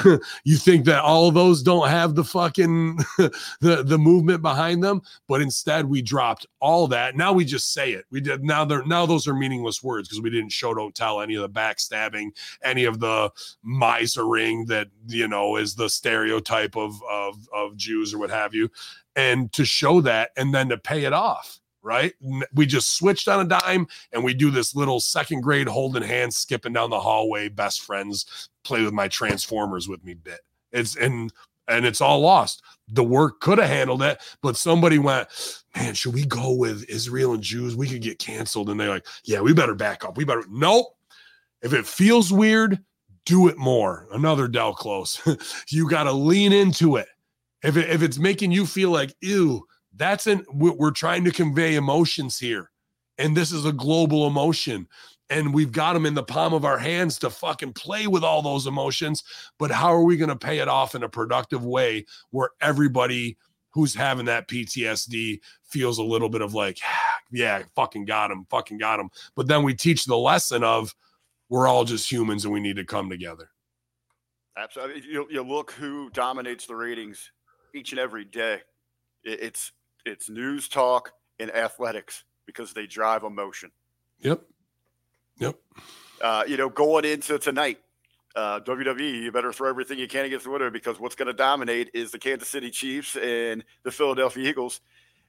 you 0.44 0.58
think 0.58 0.86
that 0.86 1.02
all 1.02 1.28
of 1.28 1.34
those 1.34 1.64
don't 1.64 1.90
have 1.90 2.14
the 2.14 2.24
fucking 2.24 2.98
the 3.18 3.84
the 3.84 3.98
movement 3.98 4.44
behind 4.44 4.84
them, 4.84 5.02
but 5.28 5.42
instead 5.42 5.86
we 5.86 6.04
dropped 6.04 6.46
all 6.60 6.88
that. 6.88 7.16
Now 7.16 7.34
we 7.34 7.44
just 7.44 7.74
say 7.74 7.94
it. 7.94 8.06
We 8.12 8.22
did 8.22 8.44
now. 8.44 8.66
They're 8.66 8.86
now 8.86 9.08
those 9.08 9.28
are 9.28 9.34
meaningless 9.34 9.82
words 9.82 10.08
because 10.08 10.22
we 10.22 10.30
didn't 10.30 10.52
show, 10.52 10.76
don't 10.76 10.94
tell 10.94 11.22
any 11.22 11.34
of 11.34 11.42
the 11.42 11.50
backstabbing, 11.50 12.30
any 12.64 12.84
of 12.84 13.00
the 13.00 13.32
misering 13.66 14.68
that 14.68 14.88
you 15.08 15.28
know 15.28 15.39
is 15.58 15.76
the 15.76 15.90
stereotype 15.90 16.76
of 16.76 17.02
of 17.10 17.36
of 17.54 17.76
Jews 17.76 18.14
or 18.14 18.20
what 18.20 18.30
have 18.30 18.54
you, 18.54 18.70
and 19.16 19.52
to 19.54 19.66
show 19.66 20.02
that 20.02 20.32
and 20.38 20.54
then 20.54 20.70
to 20.70 20.78
pay 20.78 21.06
it 21.06 21.14
off. 21.14 21.60
Right, 21.82 22.14
we 22.54 22.66
just 22.66 22.98
switched 22.98 23.30
on 23.30 23.46
a 23.46 23.48
dime, 23.48 23.88
and 24.12 24.22
we 24.22 24.34
do 24.34 24.52
this 24.52 24.76
little 24.76 25.00
second 25.00 25.42
grade 25.42 25.70
holding 25.70 26.04
hands, 26.04 26.36
skipping 26.36 26.74
down 26.74 26.90
the 26.90 27.00
hallway, 27.00 27.48
best 27.48 27.84
friends, 27.84 28.50
play 28.66 28.84
with 28.84 28.94
my 28.94 29.08
transformers 29.08 29.88
with 29.88 30.04
me 30.04 30.14
bit. 30.14 30.42
It's 30.74 30.98
and 30.98 31.32
and 31.70 31.86
it's 31.86 32.02
all 32.02 32.20
lost. 32.20 32.64
The 32.90 33.04
work 33.04 33.40
could 33.40 33.60
have 33.60 33.70
handled 33.70 34.02
it, 34.02 34.20
but 34.42 34.58
somebody 34.58 34.98
went, 34.98 35.30
man, 35.76 35.94
should 35.94 36.14
we 36.14 36.26
go 36.26 36.52
with 36.52 36.84
Israel 36.90 37.34
and 37.34 37.44
Jews? 37.44 37.76
We 37.76 37.88
could 37.88 38.02
get 38.02 38.20
canceled. 38.20 38.70
And 38.70 38.80
they're 38.80 38.90
like, 38.90 39.06
yeah, 39.24 39.40
we 39.40 39.54
better 39.54 39.76
back 39.76 40.04
up. 40.04 40.18
We 40.18 40.26
better 40.26 40.44
nope. 40.50 40.88
If 41.62 41.74
it 41.74 41.86
feels 41.86 42.34
weird, 42.34 42.80
do 43.30 43.48
it 43.48 43.60
more. 43.60 44.08
Another 44.12 44.48
Del 44.48 44.74
Close. 44.74 45.22
you 45.70 45.88
got 45.88 46.06
to 46.06 46.12
lean 46.12 46.52
into 46.52 46.96
it. 46.96 47.08
If 47.64 47.78
it, 47.78 47.90
if 47.90 48.02
it's 48.02 48.18
making 48.18 48.52
you 48.52 48.66
feel 48.66 48.90
like, 48.90 49.14
ew, 49.22 49.68
that's 49.96 50.26
an 50.26 50.46
we're 50.52 50.92
trying 50.92 51.24
to 51.26 51.32
convey 51.32 51.76
emotions 51.76 52.40
here. 52.40 52.72
And 53.20 53.38
this 53.38 53.52
is 53.52 53.66
a 53.66 53.72
global 53.72 54.26
emotion. 54.26 54.88
And 55.30 55.54
we've 55.54 55.72
got 55.72 55.94
them 55.94 56.08
in 56.08 56.16
the 56.16 56.24
palm 56.24 56.56
of 56.56 56.66
our 56.66 56.80
hands 56.80 57.20
to 57.20 57.30
fucking 57.30 57.74
play 57.74 58.08
with 58.08 58.24
all 58.24 58.42
those 58.42 58.66
emotions. 58.66 59.24
But 59.60 59.70
how 59.70 59.94
are 59.94 60.04
we 60.04 60.18
going 60.18 60.30
to 60.30 60.36
pay 60.36 60.58
it 60.58 60.68
off 60.68 60.96
in 60.96 61.04
a 61.04 61.10
productive 61.10 61.64
way 61.64 62.08
where 62.32 62.50
everybody 62.62 63.38
who's 63.70 63.94
having 63.94 64.26
that 64.26 64.48
PTSD 64.48 65.40
feels 65.64 66.00
a 66.00 66.04
little 66.04 66.30
bit 66.30 66.42
of 66.42 66.56
like, 66.56 66.80
yeah, 67.32 67.62
fucking 67.76 68.06
got 68.06 68.32
him, 68.32 68.48
fucking 68.50 68.80
got 68.80 69.00
him. 69.00 69.12
But 69.36 69.48
then 69.48 69.62
we 69.62 69.76
teach 69.76 70.06
the 70.06 70.18
lesson 70.18 70.64
of 70.64 70.96
we're 71.50 71.68
all 71.68 71.84
just 71.84 72.12
humans 72.12 72.46
and 72.46 72.54
we 72.54 72.60
need 72.60 72.76
to 72.78 72.86
come 72.86 73.10
together. 73.10 73.50
Absolutely. 74.58 75.04
You, 75.10 75.28
you 75.30 75.42
look 75.42 75.72
who 75.72 76.10
dominates 76.12 76.66
the 76.66 76.76
ratings 76.76 77.32
each 77.74 77.92
and 77.92 78.00
every 78.00 78.26
day. 78.26 78.62
It- 79.24 79.42
It's 79.42 79.72
it's 80.06 80.30
news 80.30 80.68
talk 80.70 81.12
and 81.40 81.52
athletics 81.52 82.24
because 82.46 82.74
they 82.74 82.88
drive 82.88 83.24
emotion. 83.24 83.70
Yep. 84.22 84.42
Yep. 85.40 85.56
Uh, 86.22 86.44
you 86.48 86.58
know, 86.58 86.70
going 86.70 87.06
into 87.06 87.38
tonight, 87.38 87.80
uh, 88.36 88.60
WWE, 88.62 89.24
you 89.24 89.32
better 89.32 89.52
throw 89.54 89.70
everything 89.70 90.00
you 90.00 90.08
can 90.08 90.26
against 90.26 90.46
the 90.46 90.52
winner 90.52 90.70
because 90.72 91.00
what's 91.00 91.16
going 91.16 91.28
to 91.28 91.34
dominate 91.34 91.90
is 91.94 92.12
the 92.12 92.20
Kansas 92.20 92.48
City 92.50 92.70
Chiefs 92.72 93.16
and 93.18 93.64
the 93.84 93.92
Philadelphia 93.92 94.50
Eagles. 94.50 94.82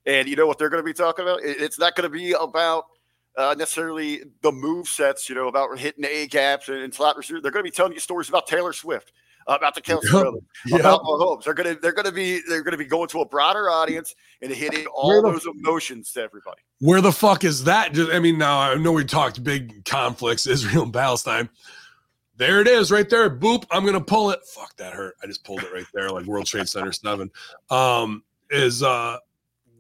And 0.07 0.29
you 0.29 0.37
know 0.37 0.47
what 0.47 0.59
they're 0.59 0.71
going 0.71 0.83
to 0.83 0.87
be 0.87 0.95
talking 0.95 1.25
about? 1.25 1.41
It's 1.43 1.79
not 1.79 1.95
going 1.95 2.11
to 2.11 2.17
be 2.17 2.33
about 2.33 2.87
uh, 3.41 3.55
necessarily 3.55 4.23
the 4.43 4.53
move 4.53 4.87
sets, 4.89 5.29
you 5.29 5.35
know, 5.35 5.49
about 5.49 5.79
hitting 5.79 6.05
A 6.05 6.27
gaps 6.27 6.69
and, 6.69 6.79
and 6.79 6.93
slot 6.95 7.17
receiver. 7.17 7.41
They're 7.41 7.51
going 7.51 7.65
to 7.65 7.71
be 7.71 7.75
telling 7.75 7.93
you 7.93 7.99
stories 8.01 8.29
about 8.29 8.47
Taylor 8.47 8.73
Swift, 8.73 9.13
uh, 9.49 9.55
about 9.55 9.75
the 9.75 9.81
Kelce 9.81 10.03
Yep. 10.05 10.13
brothers, 10.13 10.43
Yep. 10.67 10.81
about 10.81 11.03
Mahomes. 11.03 11.45
They're 11.45 11.55
going 11.55 11.75
to 11.75 11.81
they're 11.81 11.93
going 11.93 12.07
to 12.07 12.13
be 12.13 12.41
they're 12.49 12.63
going 12.63 12.73
to 12.73 12.79
be 12.79 12.85
going 12.85 13.09
to 13.09 13.21
a 13.21 13.27
broader 13.27 13.71
audience 13.71 14.15
and 14.43 14.53
hitting 14.53 14.87
all 14.87 15.23
the- 15.23 15.31
those 15.33 15.47
emotions 15.47 16.13
to 16.13 16.23
everybody. 16.23 16.61
Where 16.81 17.01
the 17.01 17.13
fuck 17.13 17.45
is 17.45 17.65
that? 17.65 17.99
I 18.13 18.19
mean, 18.21 18.39
now 18.39 18.59
I 18.59 18.75
know 18.77 18.93
we 18.93 19.05
talked 19.05 19.43
big 19.43 19.85
conflicts, 19.85 20.47
Israel 20.47 20.85
and 20.85 20.93
Palestine. 20.93 21.49
There 22.37 22.61
it 22.63 22.69
is, 22.69 22.91
right 22.91 23.09
there. 23.11 23.29
Boop. 23.29 23.65
I'm 23.71 23.85
gonna 23.85 24.01
pull 24.01 24.31
it. 24.31 24.41
Fuck 24.47 24.75
that 24.79 24.95
hurt. 24.95 25.15
I 25.23 25.27
just 25.27 25.45
pulled 25.45 25.63
it 25.63 25.73
right 25.75 25.85
there, 25.93 26.09
like 26.11 26.25
World 26.25 26.47
Trade 26.47 26.69
Center 26.69 26.91
Seven. 26.93 27.31
Um, 27.69 28.23
is 28.51 28.83
uh, 28.83 29.19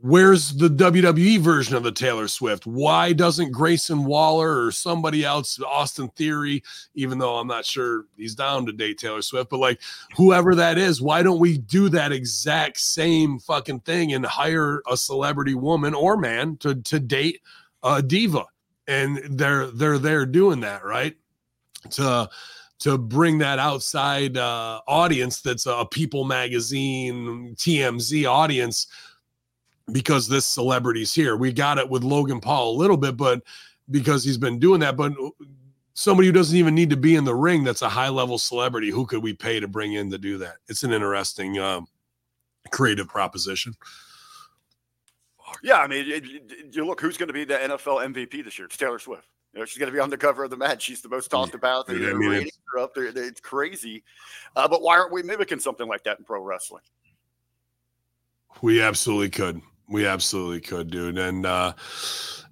where's 0.02 0.54
the 0.54 0.68
WWE 0.68 1.38
version 1.38 1.76
of 1.76 1.82
the 1.82 1.92
Taylor 1.92 2.28
Swift? 2.28 2.66
Why 2.66 3.12
doesn't 3.12 3.52
Grayson 3.52 4.04
Waller 4.04 4.64
or 4.64 4.72
somebody 4.72 5.24
else, 5.24 5.60
Austin 5.60 6.08
Theory, 6.10 6.62
even 6.94 7.18
though 7.18 7.36
I'm 7.36 7.46
not 7.46 7.66
sure 7.66 8.06
he's 8.16 8.34
down 8.34 8.66
to 8.66 8.72
date 8.72 8.98
Taylor 8.98 9.22
Swift, 9.22 9.50
but 9.50 9.58
like 9.58 9.80
whoever 10.16 10.54
that 10.54 10.78
is, 10.78 11.02
why 11.02 11.22
don't 11.22 11.40
we 11.40 11.58
do 11.58 11.88
that 11.90 12.12
exact 12.12 12.78
same 12.78 13.38
fucking 13.38 13.80
thing 13.80 14.12
and 14.12 14.24
hire 14.24 14.82
a 14.90 14.96
celebrity 14.96 15.54
woman 15.54 15.94
or 15.94 16.16
man 16.16 16.56
to 16.58 16.74
to 16.76 16.98
date 16.98 17.40
a 17.82 18.02
diva? 18.02 18.44
And 18.88 19.18
they're 19.30 19.66
they're 19.66 19.98
there 19.98 20.26
doing 20.26 20.60
that, 20.60 20.84
right? 20.84 21.16
To 21.90 22.28
to 22.80 22.96
bring 22.96 23.38
that 23.38 23.58
outside 23.58 24.38
uh, 24.38 24.80
audience 24.88 25.42
that's 25.42 25.66
a 25.66 25.84
People 25.90 26.24
Magazine, 26.24 27.54
TMZ 27.56 28.26
audience, 28.28 28.86
because 29.92 30.28
this 30.28 30.46
celebrity's 30.46 31.12
here. 31.12 31.36
We 31.36 31.52
got 31.52 31.78
it 31.78 31.88
with 31.88 32.02
Logan 32.04 32.40
Paul 32.40 32.72
a 32.72 32.78
little 32.78 32.96
bit, 32.96 33.16
but 33.16 33.42
because 33.90 34.24
he's 34.24 34.38
been 34.38 34.58
doing 34.58 34.80
that, 34.80 34.96
but 34.96 35.12
somebody 35.94 36.26
who 36.28 36.32
doesn't 36.32 36.56
even 36.56 36.74
need 36.74 36.90
to 36.90 36.96
be 36.96 37.16
in 37.16 37.24
the 37.24 37.34
ring 37.34 37.64
that's 37.64 37.82
a 37.82 37.88
high 37.88 38.08
level 38.08 38.38
celebrity 38.38 38.90
who 38.90 39.04
could 39.04 39.22
we 39.22 39.32
pay 39.34 39.60
to 39.60 39.68
bring 39.68 39.94
in 39.94 40.10
to 40.10 40.16
do 40.16 40.38
that 40.38 40.54
it's 40.68 40.82
an 40.84 40.92
interesting 40.92 41.58
um, 41.58 41.86
creative 42.70 43.08
proposition 43.08 43.74
Yeah, 45.62 45.78
I 45.78 45.86
mean, 45.88 46.08
it, 46.08 46.24
it- 46.24 46.74
you 46.74 46.86
look 46.86 47.00
who's 47.00 47.16
going 47.16 47.26
to 47.26 47.32
be 47.32 47.44
the 47.44 47.54
NFL 47.54 48.14
MVP 48.14 48.44
this 48.44 48.58
year. 48.58 48.66
It's 48.66 48.76
Taylor 48.76 48.98
Swift. 48.98 49.26
You 49.52 49.58
know, 49.58 49.64
she's 49.66 49.78
going 49.78 49.90
to 49.90 49.92
be 49.92 49.98
on 50.00 50.08
the 50.08 50.16
cover 50.16 50.44
of 50.44 50.50
the 50.50 50.56
match. 50.56 50.82
She's 50.82 51.02
the 51.02 51.08
most 51.08 51.28
talked 51.28 51.54
about. 51.54 51.86
The 51.88 51.96
Yeah, 51.98 52.10
I 52.10 52.12
mean, 52.12 52.30
ratings 52.30 52.58
are 52.74 52.80
up 52.82 52.94
there. 52.94 53.06
It's 53.06 53.40
crazy. 53.40 54.04
Uh, 54.54 54.68
but 54.68 54.80
why 54.80 54.96
aren't 54.96 55.12
we 55.12 55.24
mimicking 55.24 55.58
something 55.58 55.88
like 55.88 56.04
that 56.04 56.20
in 56.20 56.24
pro 56.24 56.40
wrestling? 56.40 56.84
We 58.62 58.80
absolutely 58.80 59.30
could. 59.30 59.60
We 59.90 60.06
absolutely 60.06 60.60
could, 60.60 60.90
dude. 60.90 61.18
And 61.18 61.44
uh 61.44 61.74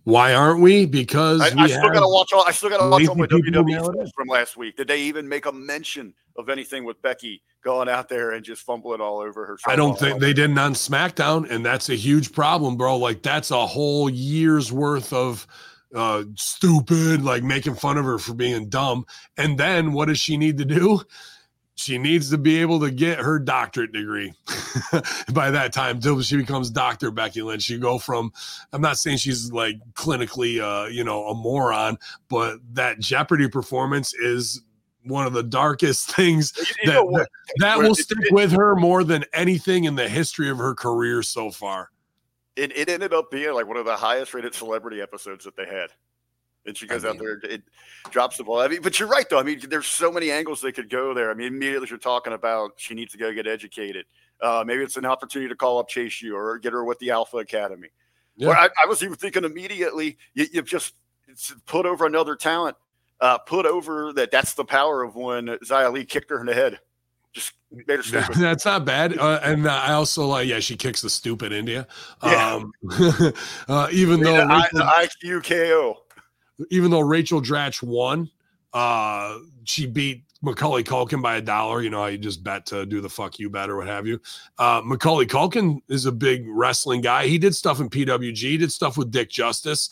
why 0.05 0.33
aren't 0.35 0.61
we? 0.61 0.87
Because 0.87 1.41
I, 1.41 1.55
we 1.55 1.63
I 1.63 1.67
still 1.67 1.83
have- 1.83 1.93
got 1.93 2.01
to 2.01 2.09
watch 2.09 2.33
all. 2.33 2.43
I 2.47 2.53
still 2.53 2.71
got 2.71 2.79
to 2.79 2.89
watch 2.89 3.07
all 3.07 3.15
my 3.15 3.27
WWE 3.27 4.11
from 4.15 4.29
last 4.29 4.57
week. 4.57 4.77
Did 4.77 4.89
they 4.89 5.03
even 5.03 5.29
make 5.29 5.45
a 5.45 5.53
mention 5.53 6.15
of 6.37 6.49
anything 6.49 6.85
with 6.85 7.01
Becky 7.03 7.43
going 7.63 7.89
out 7.91 8.09
there 8.09 8.31
and 8.33 8.43
just 8.43 8.63
fumbling 8.63 9.03
all 9.03 9.19
over 9.19 9.45
her? 9.45 9.59
I 9.67 9.77
don't 9.77 9.99
think 9.99 10.19
they 10.21 10.33
didn't 10.33 10.57
on 10.59 10.73
SmackDown, 10.73 11.51
and 11.51 11.65
that's 11.65 11.91
a 11.91 11.95
huge 11.95 12.33
problem, 12.33 12.77
bro. 12.79 12.97
Like 12.97 13.23
that's 13.23 13.51
a 13.51 13.67
whole 13.67 14.09
year's 14.09 14.73
worth 14.73 15.13
of 15.13 15.47
uh 15.95 16.25
stupid, 16.37 17.23
like 17.23 17.43
making 17.43 17.75
fun 17.75 17.99
of 17.99 18.05
her 18.07 18.19
for 18.19 18.33
being 18.35 18.69
dumb. 18.71 19.05
And 19.37 19.59
then 19.59 19.93
what 19.93 20.09
does 20.09 20.19
she 20.19 20.37
need 20.39 20.57
to 20.59 20.65
do? 20.65 21.03
She 21.79 21.97
needs 21.97 22.29
to 22.31 22.39
be 22.39 22.61
able 22.61 22.81
to 22.81 22.91
get 22.91 23.21
her 23.21 23.39
doctorate 23.39 23.93
degree 23.93 24.35
by 25.33 25.53
that 25.53 25.73
time 25.73 26.01
till 26.01 26.21
she 26.23 26.37
becomes 26.37 26.71
Dr. 26.71 27.13
Becky 27.13 27.41
Lynch. 27.41 27.63
She 27.63 27.79
go 27.79 28.01
from 28.01 28.33
I'm 28.73 28.81
not 28.81 28.99
saying 28.99 29.19
she's 29.19 29.53
like 29.53 29.77
clinically 29.95 30.61
uh, 30.61 30.89
you 30.89 31.05
know, 31.05 31.29
a 31.29 31.35
moron, 31.37 31.97
but 32.29 32.59
that 32.73 32.99
Jeopardy 32.99 33.49
performance 33.49 34.13
is 34.13 34.61
one 35.05 35.25
of 35.25 35.33
the 35.33 35.45
darkest 35.45 36.11
things 36.17 36.53
You, 36.57 36.91
that, 36.91 37.29
that 37.59 37.79
Well, 37.79 37.89
will 37.91 37.95
stick 37.95 38.19
it- 38.23 38.33
with 38.35 38.51
her 38.51 38.75
more 38.75 39.05
than 39.05 39.25
anything 39.33 39.85
in 39.85 39.95
the 39.95 40.09
history 40.09 40.51
of 40.51 40.59
her 40.59 40.75
career 40.75 41.23
so 41.23 41.53
far. 41.53 41.91
It, 42.57 42.77
it 42.77 42.89
ended 42.89 43.15
up 43.15 43.31
being 43.31 43.55
like 43.55 43.69
one 43.69 43.77
of 43.77 43.85
the 43.85 43.95
highest 43.97 44.35
rated 44.35 44.53
celebrity 44.53 45.01
episodes 45.01 45.45
that 45.45 45.55
they 45.55 45.67
had. 45.67 45.91
And 46.69 46.77
she 46.77 46.87
goes 46.87 47.05
out 47.05 47.17
mean- 47.19 47.41
there, 47.43 47.51
it 47.51 47.63
drops 48.11 48.37
the 48.37 48.45
ball. 48.45 48.61
I 48.61 48.69
mean, 48.69 48.83
but 48.83 49.01
you're 49.01 49.09
right 49.09 49.29
though. 49.29 49.41
I 49.41 49.43
mean, 49.43 49.61
there's 49.69 49.87
so 49.87 50.13
many 50.13 50.31
angles 50.31 50.61
they 50.61 50.73
could 50.73 50.91
go 50.91 51.15
there. 51.15 51.31
I 51.31 51.35
mean, 51.35 51.49
immediately 51.49 51.89
you're 51.89 51.99
talking 51.99 52.35
about 52.35 52.73
she 52.77 52.95
needs 52.95 53.13
to 53.13 53.19
go 53.19 53.33
get 53.33 53.47
educated. 53.47 54.07
Uh, 54.41 54.63
maybe 54.65 54.83
it's 54.83 54.97
an 54.97 55.07
opportunity 55.07 55.49
to 55.49 55.57
call 55.57 55.79
up 55.79 55.89
Chase 55.89 56.23
U 56.23 56.37
or 56.37 56.59
get 56.59 56.73
her 56.73 56.85
with 56.85 56.99
the 57.01 57.11
Alpha 57.11 57.39
Academy. 57.39 57.89
Yeah. 58.37 58.49
Or 58.49 58.57
I, 58.57 58.69
I 58.83 58.87
was 58.87 59.03
even 59.03 59.17
thinking 59.17 59.45
immediately, 59.45 60.17
you, 60.35 60.47
you 60.53 60.63
just 60.63 60.95
it's 61.27 61.53
put 61.67 61.87
over 61.87 62.07
another 62.07 62.37
talent. 62.37 62.77
Uh, 63.21 63.39
put 63.39 63.67
over 63.67 64.13
that. 64.13 64.31
That's 64.31 64.55
the 64.55 64.65
power 64.65 65.03
of 65.03 65.17
when 65.17 65.47
Xia 65.47 65.93
Li 65.93 66.05
kicked 66.05 66.31
her 66.31 66.39
in 66.39 66.47
the 66.47 66.55
head. 66.55 66.79
Just 67.33 67.53
made 67.71 67.97
her 67.97 68.03
stupid. 68.03 68.37
That's 68.37 68.65
not 68.65 68.85
bad. 68.85 69.19
Uh, 69.19 69.41
and 69.43 69.67
uh, 69.67 69.73
I 69.73 69.93
also 69.93 70.27
like, 70.27 70.47
yeah, 70.49 70.61
she 70.61 70.77
kicks 70.77 71.03
the 71.03 71.11
stupid 71.11 71.53
India. 71.53 71.87
Yeah. 72.23 72.55
Um, 72.55 72.73
uh, 73.69 73.89
even 73.93 74.21
though 74.21 74.37
the, 74.37 74.53
I, 74.53 74.69
the 74.73 74.83
IQ 74.83 75.45
KO. 75.45 76.05
Even 76.71 76.91
though 76.91 77.01
Rachel 77.01 77.41
Dratch 77.41 77.83
won, 77.83 78.31
uh, 78.73 79.39
she 79.65 79.87
beat 79.87 80.25
Macaulay 80.43 80.85
Culkin 80.85 81.23
by 81.23 81.37
a 81.37 81.41
dollar. 81.41 81.83
You 81.83 81.91
know 81.91 82.07
you 82.07 82.19
just 82.19 82.43
bet 82.45 82.67
to 82.67 82.87
do 82.87 83.01
the 83.01 83.09
fuck 83.09 83.39
you 83.39 83.51
bet 83.51 83.71
or 83.71 83.77
what 83.77 83.87
have 83.87 84.07
you. 84.07 84.21
Uh, 84.59 84.83
Macaulay 84.85 85.27
Culkin 85.27 85.81
is 85.89 86.07
a 86.07 86.13
big 86.13 86.45
wrestling 86.47 87.01
guy. 87.01 87.27
He 87.27 87.39
did 87.39 87.55
stuff 87.55 87.81
in 87.81 87.89
PWG, 87.91 88.59
did 88.59 88.73
stuff 88.73 88.97
with 88.97 89.11
Dick 89.11 89.31
Justice. 89.31 89.91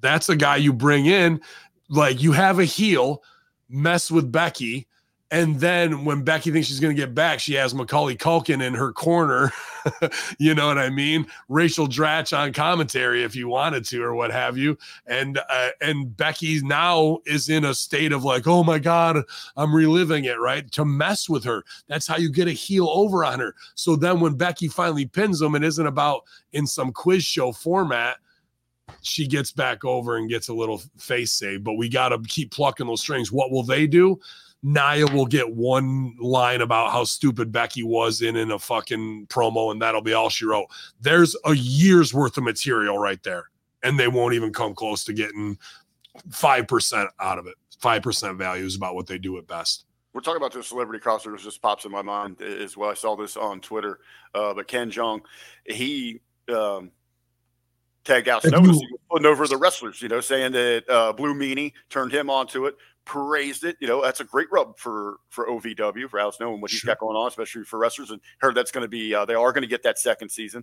That's 0.00 0.28
a 0.28 0.36
guy 0.36 0.56
you 0.56 0.72
bring 0.72 1.06
in. 1.06 1.40
Like 1.88 2.22
you 2.22 2.32
have 2.32 2.58
a 2.58 2.64
heel 2.64 3.22
mess 3.68 4.10
with 4.10 4.30
Becky. 4.30 4.86
And 5.30 5.60
then 5.60 6.06
when 6.06 6.22
Becky 6.22 6.50
thinks 6.50 6.68
she's 6.68 6.80
going 6.80 6.96
to 6.96 7.00
get 7.00 7.14
back, 7.14 7.38
she 7.38 7.52
has 7.54 7.74
Macaulay 7.74 8.16
Culkin 8.16 8.62
in 8.62 8.72
her 8.72 8.92
corner. 8.92 9.52
you 10.38 10.54
know 10.54 10.66
what 10.66 10.78
I 10.78 10.88
mean? 10.88 11.26
Rachel 11.48 11.86
Dratch 11.86 12.36
on 12.36 12.54
commentary 12.54 13.22
if 13.22 13.36
you 13.36 13.46
wanted 13.46 13.84
to 13.86 14.02
or 14.02 14.14
what 14.14 14.30
have 14.30 14.56
you 14.56 14.78
and 15.06 15.38
uh, 15.50 15.70
and 15.82 16.16
Becky 16.16 16.60
now 16.62 17.18
is 17.26 17.50
in 17.50 17.64
a 17.64 17.74
state 17.74 18.12
of 18.12 18.24
like, 18.24 18.46
oh 18.46 18.64
my 18.64 18.78
god, 18.78 19.22
I'm 19.56 19.74
reliving 19.74 20.24
it, 20.24 20.40
right? 20.40 20.70
To 20.72 20.84
mess 20.84 21.28
with 21.28 21.44
her. 21.44 21.62
That's 21.88 22.06
how 22.06 22.16
you 22.16 22.30
get 22.30 22.48
a 22.48 22.52
heel 22.52 22.88
over 22.88 23.22
on 23.24 23.38
her. 23.40 23.54
So 23.74 23.96
then 23.96 24.20
when 24.20 24.34
Becky 24.34 24.68
finally 24.68 25.06
pins 25.06 25.42
him, 25.42 25.54
it 25.54 25.62
isn't 25.62 25.86
about 25.86 26.24
in 26.52 26.66
some 26.66 26.90
quiz 26.90 27.22
show 27.22 27.52
format. 27.52 28.16
She 29.02 29.26
gets 29.26 29.52
back 29.52 29.84
over 29.84 30.16
and 30.16 30.30
gets 30.30 30.48
a 30.48 30.54
little 30.54 30.80
face 30.96 31.32
save, 31.32 31.62
but 31.62 31.74
we 31.74 31.90
got 31.90 32.08
to 32.08 32.18
keep 32.20 32.50
plucking 32.50 32.86
those 32.86 33.02
strings. 33.02 33.30
What 33.30 33.50
will 33.50 33.62
they 33.62 33.86
do? 33.86 34.18
Naya 34.62 35.06
will 35.12 35.26
get 35.26 35.54
one 35.54 36.16
line 36.18 36.60
about 36.60 36.90
how 36.90 37.04
stupid 37.04 37.52
Becky 37.52 37.82
was 37.82 38.22
in 38.22 38.36
in 38.36 38.50
a 38.50 38.58
fucking 38.58 39.28
promo, 39.28 39.70
and 39.70 39.80
that'll 39.80 40.02
be 40.02 40.12
all 40.12 40.28
she 40.28 40.46
wrote. 40.46 40.66
There's 41.00 41.36
a 41.44 41.54
year's 41.54 42.12
worth 42.12 42.36
of 42.36 42.44
material 42.44 42.98
right 42.98 43.22
there 43.22 43.50
and 43.82 43.98
they 43.98 44.08
won't 44.08 44.34
even 44.34 44.52
come 44.52 44.74
close 44.74 45.04
to 45.04 45.12
getting 45.12 45.58
5% 46.30 47.08
out 47.20 47.38
of 47.38 47.46
it. 47.46 47.54
5% 47.80 48.36
value 48.36 48.64
is 48.64 48.76
about 48.76 48.94
what 48.94 49.06
they 49.06 49.18
do 49.18 49.38
at 49.38 49.46
best. 49.46 49.84
We're 50.12 50.20
talking 50.20 50.38
about 50.38 50.52
the 50.52 50.62
celebrity 50.62 51.02
crossovers. 51.04 51.42
Just 51.42 51.62
pops 51.62 51.84
in 51.84 51.92
my 51.92 52.02
mind 52.02 52.40
as 52.42 52.76
well. 52.76 52.90
I 52.90 52.94
saw 52.94 53.14
this 53.14 53.36
on 53.36 53.60
Twitter, 53.60 54.00
uh, 54.34 54.54
but 54.54 54.66
Ken 54.66 54.90
Jeong, 54.90 55.20
he 55.64 56.20
um, 56.52 56.90
tagged 58.04 58.26
out 58.26 58.42
Snow 58.42 58.62
putting 59.10 59.26
over 59.26 59.46
the 59.46 59.56
wrestlers. 59.56 60.02
You 60.02 60.08
know, 60.08 60.20
saying 60.20 60.52
that 60.52 60.84
uh, 60.88 61.12
Blue 61.12 61.34
Meanie 61.34 61.72
turned 61.88 62.10
him 62.10 62.30
onto 62.30 62.66
it, 62.66 62.76
praised 63.08 63.64
it. 63.64 63.76
You 63.80 63.88
know, 63.88 64.02
that's 64.02 64.20
a 64.20 64.24
great 64.24 64.46
rub 64.52 64.78
for 64.78 65.16
for 65.30 65.48
OVW 65.48 66.08
for 66.08 66.20
Alex 66.20 66.36
knowing 66.38 66.60
what 66.60 66.70
he's 66.70 66.80
Sure. 66.80 66.94
got 66.94 67.00
going 67.00 67.16
on, 67.16 67.26
especially 67.26 67.64
for 67.64 67.78
wrestlers. 67.78 68.10
And 68.10 68.20
heard 68.38 68.54
that's 68.54 68.70
going 68.70 68.84
to 68.84 68.88
be 68.88 69.14
uh, 69.14 69.24
they 69.24 69.34
are 69.34 69.52
going 69.52 69.62
to 69.62 69.68
get 69.68 69.82
that 69.82 69.98
second 69.98 70.28
season. 70.28 70.62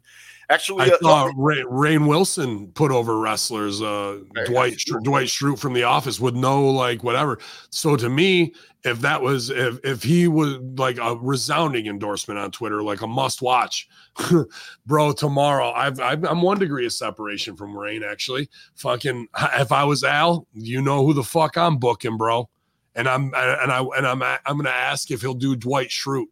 Actually, 0.50 0.92
I 0.92 0.94
uh, 0.94 0.98
thought 1.02 1.34
Ray, 1.36 1.64
Rainn 1.64 2.08
Wilson 2.08 2.68
put 2.68 2.92
over 2.92 3.20
wrestlers, 3.20 3.82
uh, 3.82 4.20
Dwight 4.46 4.74
nice. 4.74 5.04
Dwight 5.04 5.28
Schrute 5.28 5.60
from 5.60 5.74
The 5.74 5.84
Office 5.84 6.20
with 6.20 6.36
no 6.36 6.70
like 6.70 7.04
whatever. 7.04 7.40
So 7.72 7.98
to 7.98 8.10
me, 8.10 8.54
if 8.86 9.02
that 9.02 9.22
was 9.22 9.50
if 9.50 9.80
if 9.84 10.04
he 10.04 10.28
was 10.28 10.58
like 10.78 11.00
a 11.00 11.16
resounding 11.16 11.88
endorsement 11.88 12.40
on 12.40 12.52
Twitter, 12.52 12.84
like 12.84 13.02
a 13.02 13.08
must 13.08 13.42
watch, 13.42 13.90
bro. 14.86 15.12
Tomorrow, 15.12 15.72
I've, 15.72 16.00
I've 16.00 16.24
I'm 16.24 16.44
one 16.44 16.60
degree 16.60 16.86
of 16.86 16.94
separation 16.94 17.58
from 17.58 17.74
Rainn. 17.74 18.10
Actually, 18.10 18.48
fucking, 18.76 19.28
if 19.56 19.72
I 19.72 19.84
was 19.84 20.04
Al, 20.04 20.48
you 20.54 20.82
know 20.82 21.04
who 21.04 21.14
the 21.14 21.24
fuck 21.24 21.58
I'm 21.58 21.78
booking, 21.78 22.16
bro. 22.16 22.48
And 22.94 23.10
I'm 23.10 23.34
and 23.36 23.72
I 23.72 23.84
and 23.98 24.08
I'm 24.08 24.22
I'm 24.22 24.58
gonna 24.58 24.70
ask 24.70 25.10
if 25.10 25.22
he'll 25.22 25.34
do 25.34 25.56
Dwight 25.56 25.90
Schrute 25.90 26.28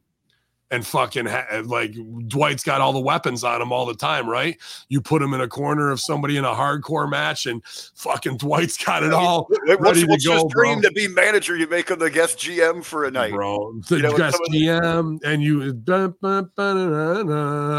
and 0.74 0.86
fucking 0.88 1.28
ha- 1.28 1.46
uh, 1.52 1.64
like 1.66 1.94
Dwight's 2.28 2.64
got 2.64 2.82
all 2.82 2.94
the 2.94 3.00
weapons 3.00 3.44
on 3.44 3.62
him 3.62 3.72
all 3.72 3.86
the 3.86 3.94
time, 3.94 4.28
right? 4.28 4.58
You 4.90 5.02
put 5.02 5.22
him 5.22 5.34
in 5.36 5.42
a 5.42 5.48
corner 5.48 5.92
of 5.92 6.00
somebody 6.00 6.36
in 6.38 6.46
a 6.46 6.54
hardcore 6.54 7.10
match, 7.10 7.46
and 7.46 7.62
fucking 7.96 8.38
Dwight's 8.38 8.84
got 8.84 9.04
it 9.04 9.14
all 9.14 9.46
what's, 9.50 9.80
ready 9.82 10.02
to 10.02 10.08
what's 10.08 10.26
his 10.26 10.34
go, 10.44 10.48
dream 10.50 10.82
bro. 10.82 10.90
to 10.90 10.92
be 10.94 11.08
manager? 11.08 11.56
You 11.56 11.68
make 11.68 11.90
him 11.90 12.00
the 12.00 12.10
guest 12.10 12.40
GM 12.40 12.84
for 12.84 13.06
a 13.06 13.12
night. 13.12 13.32
bro. 13.34 13.74
The 13.88 13.98
You 13.98 14.02
know, 14.02 14.18
guest 14.18 14.38
some 14.38 14.46
of 14.48 14.52
the- 14.52 14.60
GM 14.66 15.20
and 15.24 15.44
you 15.44 15.62
uh, 15.62 15.72
dun, 15.84 16.16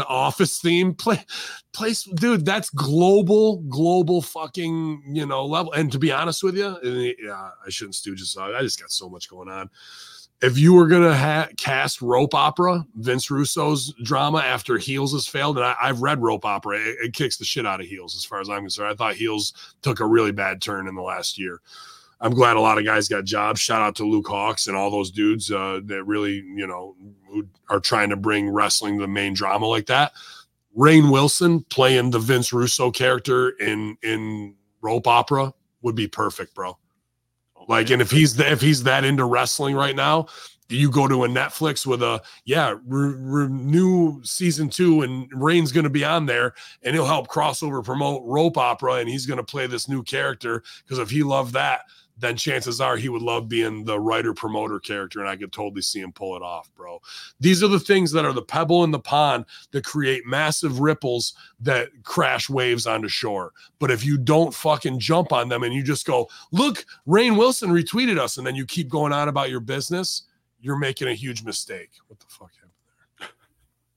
office 0.07 0.59
theme 0.59 0.93
play 0.93 1.23
place, 1.73 2.03
dude. 2.03 2.45
That's 2.45 2.69
global, 2.69 3.57
global 3.63 4.21
fucking 4.21 5.03
you 5.13 5.25
know 5.25 5.45
level. 5.45 5.73
And 5.73 5.91
to 5.91 5.99
be 5.99 6.11
honest 6.11 6.43
with 6.43 6.55
you, 6.55 6.77
yeah, 7.19 7.49
I 7.65 7.69
shouldn't 7.69 7.95
stew 7.95 8.15
just. 8.15 8.37
I 8.37 8.61
just 8.61 8.79
got 8.79 8.91
so 8.91 9.09
much 9.09 9.29
going 9.29 9.49
on. 9.49 9.69
If 10.41 10.57
you 10.57 10.73
were 10.73 10.87
gonna 10.87 11.15
ha- 11.15 11.49
cast 11.57 12.01
rope 12.01 12.35
opera, 12.35 12.85
Vince 12.95 13.31
Russo's 13.31 13.93
drama 14.03 14.39
after 14.39 14.77
Heels 14.77 15.13
has 15.13 15.27
failed, 15.27 15.57
and 15.57 15.65
I, 15.65 15.75
I've 15.81 16.01
read 16.01 16.21
rope 16.21 16.45
opera, 16.45 16.77
it, 16.77 16.97
it 17.01 17.13
kicks 17.13 17.37
the 17.37 17.45
shit 17.45 17.65
out 17.65 17.79
of 17.79 17.87
Heels 17.87 18.15
as 18.15 18.25
far 18.25 18.41
as 18.41 18.49
I'm 18.49 18.61
concerned. 18.61 18.91
I 18.91 18.95
thought 18.95 19.15
Heels 19.15 19.53
took 19.81 19.99
a 20.01 20.05
really 20.05 20.31
bad 20.31 20.61
turn 20.61 20.87
in 20.87 20.95
the 20.95 21.01
last 21.01 21.37
year. 21.37 21.61
I'm 22.21 22.33
glad 22.33 22.57
a 22.57 22.61
lot 22.61 22.77
of 22.77 22.85
guys 22.85 23.07
got 23.07 23.25
jobs. 23.25 23.59
Shout 23.59 23.81
out 23.81 23.95
to 23.97 24.05
Luke 24.05 24.25
Hawx 24.25 24.67
and 24.67 24.75
all 24.75 24.89
those 24.89 25.11
dudes 25.11 25.51
uh, 25.51 25.81
that 25.85 26.03
really, 26.05 26.35
you 26.55 26.65
know, 26.67 26.95
who 27.29 27.47
are 27.69 27.79
trying 27.79 28.09
to 28.09 28.15
bring 28.15 28.49
wrestling 28.49 28.97
to 28.97 29.01
the 29.01 29.07
main 29.07 29.33
drama 29.33 29.65
like 29.65 29.85
that. 29.87 30.13
Rainn 30.77 31.11
Wilson 31.11 31.63
playing 31.63 32.11
the 32.11 32.19
Vince 32.19 32.51
Russo 32.51 32.91
character 32.91 33.49
in 33.51 33.97
in 34.03 34.55
rope 34.81 35.07
opera 35.07 35.53
would 35.81 35.95
be 35.95 36.07
perfect, 36.07 36.53
bro. 36.53 36.77
Like, 37.67 37.89
and 37.89 38.01
if 38.01 38.11
he's 38.11 38.35
the, 38.35 38.49
if 38.51 38.61
he's 38.61 38.83
that 38.83 39.03
into 39.03 39.25
wrestling 39.25 39.75
right 39.75 39.95
now, 39.95 40.27
you 40.69 40.89
go 40.89 41.07
to 41.07 41.25
a 41.25 41.27
Netflix 41.27 41.85
with 41.85 42.01
a 42.01 42.21
yeah, 42.45 42.75
re- 42.85 44.19
season 44.23 44.69
two, 44.69 45.03
and 45.03 45.29
Rainn's 45.31 45.71
going 45.71 45.83
to 45.83 45.89
be 45.89 46.03
on 46.03 46.25
there, 46.25 46.53
and 46.81 46.95
he'll 46.95 47.05
help 47.05 47.27
crossover 47.27 47.83
promote 47.83 48.23
rope 48.25 48.57
opera, 48.57 48.95
and 48.95 49.09
he's 49.09 49.25
going 49.25 49.37
to 49.37 49.43
play 49.43 49.67
this 49.67 49.87
new 49.87 50.03
character 50.03 50.63
because 50.83 50.97
if 50.97 51.09
he 51.09 51.23
loved 51.23 51.53
that, 51.53 51.81
then 52.17 52.37
chances 52.37 52.79
are 52.79 52.95
he 52.95 53.09
would 53.09 53.21
love 53.21 53.49
being 53.49 53.83
the 53.83 53.99
writer 53.99 54.33
promoter 54.33 54.79
character, 54.79 55.19
and 55.19 55.27
I 55.27 55.35
could 55.35 55.51
totally 55.51 55.81
see 55.81 55.99
him 55.99 56.13
pull 56.13 56.35
it 56.35 56.41
off, 56.41 56.69
bro. 56.75 57.01
These 57.39 57.61
are 57.61 57.67
the 57.67 57.79
things 57.79 58.11
that 58.13 58.25
are 58.25 58.33
the 58.33 58.41
pebble 58.41 58.83
in 58.83 58.91
the 58.91 58.99
pond 58.99 59.45
that 59.71 59.83
create 59.83 60.25
massive 60.25 60.79
ripples 60.79 61.33
that 61.59 61.89
crash 62.03 62.49
waves 62.49 62.87
onto 62.87 63.09
shore. 63.09 63.51
But 63.79 63.91
if 63.91 64.05
you 64.05 64.17
don't 64.17 64.53
fucking 64.53 64.99
jump 64.99 65.33
on 65.33 65.49
them 65.49 65.63
and 65.63 65.73
you 65.73 65.83
just 65.83 66.05
go, 66.05 66.29
look, 66.51 66.85
Rainn 67.07 67.37
Wilson 67.37 67.69
retweeted 67.69 68.17
us, 68.17 68.37
and 68.37 68.47
then 68.47 68.55
you 68.55 68.65
keep 68.65 68.87
going 68.87 69.11
on 69.11 69.27
about 69.27 69.49
your 69.49 69.59
business, 69.59 70.23
you're 70.61 70.77
making 70.77 71.09
a 71.09 71.13
huge 71.13 71.43
mistake. 71.43 71.91
What 72.07 72.19
the 72.19 72.25
fuck 72.29 72.51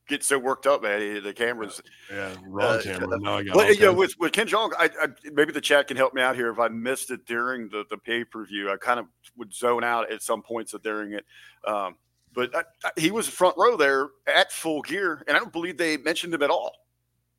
get 0.09 0.23
so 0.23 0.37
worked 0.37 0.67
up, 0.67 0.81
man. 0.83 1.23
The 1.23 1.33
cameras. 1.33 1.81
Yeah, 2.11 2.33
wrong 2.45 2.77
Uh, 2.77 2.81
camera. 2.83 3.19
Now 3.19 3.37
I 3.37 3.43
got. 3.43 3.53
But 3.55 3.75
you 3.75 3.81
know, 3.85 3.93
with, 3.93 4.13
with 4.19 4.33
Ken 4.33 4.47
Jeong, 4.47 4.71
I, 4.77 4.89
I 5.01 5.07
maybe 5.31 5.53
the 5.53 5.61
chat 5.61 5.87
can 5.87 5.95
help 5.95 6.13
me 6.13 6.21
out 6.21 6.35
here. 6.35 6.49
If 6.49 6.59
I 6.59 6.67
missed 6.67 7.11
it 7.11 7.25
during 7.25 7.69
the, 7.69 7.85
the 7.89 7.97
pay 7.97 8.25
per 8.25 8.43
view, 8.45 8.69
I 8.71 8.75
kind 8.75 8.99
of 8.99 9.05
would 9.37 9.53
zone 9.53 9.83
out 9.85 10.11
at 10.11 10.21
some 10.21 10.41
points 10.41 10.73
of 10.73 10.81
during 10.83 11.13
it. 11.13 11.25
Um, 11.65 11.95
but 12.33 12.53
I, 12.55 12.63
I, 12.83 12.91
he 12.97 13.11
was 13.11 13.27
front 13.29 13.55
row 13.57 13.77
there 13.77 14.09
at 14.27 14.51
full 14.51 14.81
gear, 14.81 15.23
and 15.27 15.37
I 15.37 15.39
don't 15.39 15.53
believe 15.53 15.77
they 15.77 15.95
mentioned 15.97 16.33
him 16.33 16.43
at 16.43 16.49
all. 16.49 16.73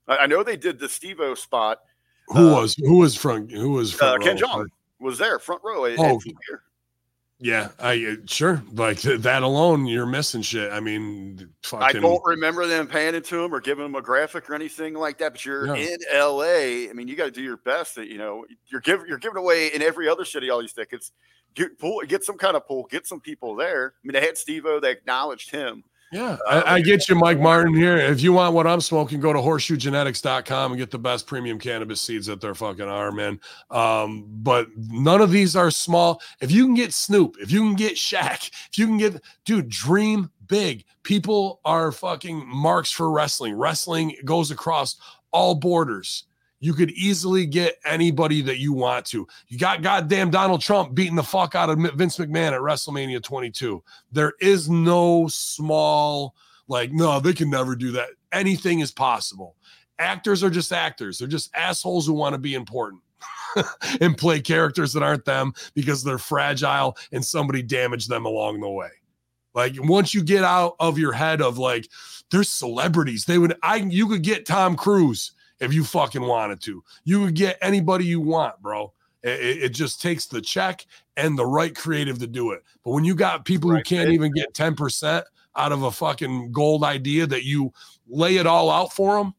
I, 0.08 0.18
I 0.18 0.26
know 0.26 0.42
they 0.42 0.56
did 0.56 0.78
the 0.78 0.88
Steve-O 0.88 1.34
spot. 1.34 1.80
who 2.28 2.48
uh, 2.54 2.60
was 2.62 2.74
who 2.76 2.96
was 2.98 3.14
front 3.16 3.50
who 3.52 3.70
was 3.72 3.94
Uh, 3.94 3.98
front 3.98 4.22
Ken 4.22 4.34
row? 4.36 4.40
Jong 4.40 4.68
was 5.00 5.18
there 5.18 5.38
front 5.38 5.62
row 5.64 5.84
at, 5.84 5.92
at 5.92 5.98
Oh. 5.98 6.18
full 6.18 6.32
gear. 6.48 6.62
Yeah, 7.42 7.68
I 7.78 8.04
uh, 8.04 8.26
sure. 8.26 8.62
Like 8.72 9.00
that 9.00 9.42
alone, 9.42 9.86
you're 9.86 10.04
missing 10.04 10.42
shit. 10.42 10.70
I 10.70 10.80
mean, 10.80 11.48
fucking. 11.62 11.82
I 11.82 11.92
don't 11.98 12.22
remember 12.24 12.66
them 12.66 12.86
paying 12.86 13.14
it 13.14 13.24
to 13.26 13.42
him 13.42 13.54
or 13.54 13.60
giving 13.60 13.84
him 13.84 13.94
a 13.94 14.02
graphic 14.02 14.50
or 14.50 14.54
anything 14.54 14.92
like 14.92 15.16
that. 15.18 15.32
But 15.32 15.44
you're 15.46 15.66
No. 15.66 15.74
in 15.74 15.96
LA. 16.12 16.90
I 16.90 16.92
mean, 16.92 17.08
you 17.08 17.16
got 17.16 17.24
to 17.24 17.30
do 17.30 17.42
your 17.42 17.56
best. 17.56 17.94
That 17.94 18.08
you 18.08 18.18
know, 18.18 18.44
you're 18.66 18.82
giving 18.82 19.06
you're 19.08 19.18
giving 19.18 19.38
away 19.38 19.68
in 19.68 19.80
every 19.80 20.06
other 20.06 20.26
city 20.26 20.50
all 20.50 20.60
these 20.60 20.74
tickets. 20.74 21.12
Get 21.54 21.78
pull, 21.78 22.00
get 22.06 22.24
some 22.24 22.36
kind 22.36 22.56
of 22.56 22.66
pull, 22.66 22.86
get 22.90 23.06
some 23.06 23.20
people 23.20 23.56
there. 23.56 23.94
I 23.96 24.06
mean, 24.06 24.12
they 24.12 24.24
had 24.24 24.36
Steve-O, 24.38 24.78
they 24.78 24.92
acknowledged 24.92 25.50
him. 25.50 25.82
Yeah, 26.12 26.38
I, 26.48 26.74
I 26.74 26.80
get 26.80 27.08
you, 27.08 27.14
Mike 27.14 27.38
Martin. 27.38 27.72
Here, 27.72 27.96
if 27.96 28.20
you 28.20 28.32
want 28.32 28.52
what 28.52 28.66
I'm 28.66 28.80
smoking, 28.80 29.20
go 29.20 29.32
to 29.32 29.38
horseshoegenetics.com 29.38 30.72
and 30.72 30.78
get 30.78 30.90
the 30.90 30.98
best 30.98 31.24
premium 31.28 31.56
cannabis 31.56 32.00
seeds 32.00 32.26
that 32.26 32.40
there 32.40 32.54
fucking 32.54 32.88
are, 32.88 33.12
man. 33.12 33.38
Um, 33.70 34.26
but 34.28 34.66
none 34.76 35.20
of 35.20 35.30
these 35.30 35.54
are 35.54 35.70
small. 35.70 36.20
If 36.40 36.50
you 36.50 36.64
can 36.64 36.74
get 36.74 36.92
Snoop, 36.92 37.36
if 37.38 37.52
you 37.52 37.60
can 37.60 37.76
get 37.76 37.94
Shaq, 37.94 38.50
if 38.70 38.76
you 38.76 38.86
can 38.86 38.98
get, 38.98 39.22
dude, 39.44 39.68
dream 39.68 40.30
big. 40.48 40.84
People 41.04 41.60
are 41.64 41.92
fucking 41.92 42.44
marks 42.46 42.90
for 42.90 43.10
wrestling. 43.10 43.54
Wrestling 43.54 44.16
goes 44.24 44.50
across 44.50 44.96
all 45.30 45.54
borders. 45.54 46.24
You 46.60 46.74
could 46.74 46.90
easily 46.90 47.46
get 47.46 47.78
anybody 47.86 48.42
that 48.42 48.58
you 48.58 48.74
want 48.74 49.06
to. 49.06 49.26
You 49.48 49.58
got 49.58 49.82
goddamn 49.82 50.30
Donald 50.30 50.60
Trump 50.60 50.94
beating 50.94 51.16
the 51.16 51.22
fuck 51.22 51.54
out 51.54 51.70
of 51.70 51.78
Vince 51.94 52.18
McMahon 52.18 52.52
at 52.52 52.60
WrestleMania 52.60 53.22
22. 53.22 53.82
There 54.12 54.34
is 54.40 54.68
no 54.68 55.26
small, 55.28 56.34
like, 56.68 56.92
no, 56.92 57.18
they 57.18 57.32
can 57.32 57.48
never 57.48 57.74
do 57.74 57.92
that. 57.92 58.10
Anything 58.30 58.80
is 58.80 58.92
possible. 58.92 59.56
Actors 59.98 60.44
are 60.44 60.50
just 60.50 60.70
actors. 60.70 61.18
They're 61.18 61.28
just 61.28 61.54
assholes 61.56 62.06
who 62.06 62.12
want 62.12 62.34
to 62.34 62.38
be 62.38 62.54
important 62.54 63.02
and 64.00 64.16
play 64.16 64.40
characters 64.40 64.92
that 64.92 65.02
aren't 65.02 65.24
them 65.24 65.54
because 65.74 66.04
they're 66.04 66.18
fragile 66.18 66.96
and 67.12 67.24
somebody 67.24 67.62
damaged 67.62 68.10
them 68.10 68.26
along 68.26 68.60
the 68.60 68.68
way. 68.68 68.90
Like 69.54 69.74
once 69.78 70.14
you 70.14 70.22
get 70.22 70.44
out 70.44 70.76
of 70.78 70.98
your 70.98 71.12
head 71.12 71.40
of 71.40 71.58
like, 71.58 71.88
there's 72.30 72.48
celebrities. 72.48 73.24
They 73.24 73.38
would 73.38 73.54
I 73.62 73.76
you 73.76 74.06
could 74.06 74.22
get 74.22 74.46
Tom 74.46 74.76
Cruise 74.76 75.32
if 75.60 75.72
you 75.72 75.84
fucking 75.84 76.22
wanted 76.22 76.60
to. 76.62 76.82
You 77.04 77.20
would 77.22 77.34
get 77.34 77.58
anybody 77.60 78.04
you 78.06 78.20
want, 78.20 78.60
bro. 78.60 78.92
It, 79.22 79.62
it- 79.64 79.68
just 79.74 80.00
takes 80.00 80.26
the 80.26 80.40
check 80.40 80.84
and 81.16 81.38
the 81.38 81.46
right 81.46 81.74
creative 81.74 82.18
to 82.18 82.26
do 82.26 82.52
it. 82.52 82.62
But 82.84 82.92
when 82.92 83.04
you 83.04 83.14
got 83.14 83.44
people 83.44 83.70
who 83.70 83.82
can't 83.82 84.10
even 84.10 84.32
get 84.32 84.52
10% 84.54 85.22
out 85.56 85.72
of 85.72 85.82
a 85.82 85.90
fucking 85.90 86.52
gold 86.52 86.82
idea 86.84 87.26
that 87.26 87.44
you 87.44 87.72
lay 88.08 88.36
it 88.36 88.46
all 88.46 88.70
out 88.70 88.92
for 88.92 89.18
them, 89.18 89.34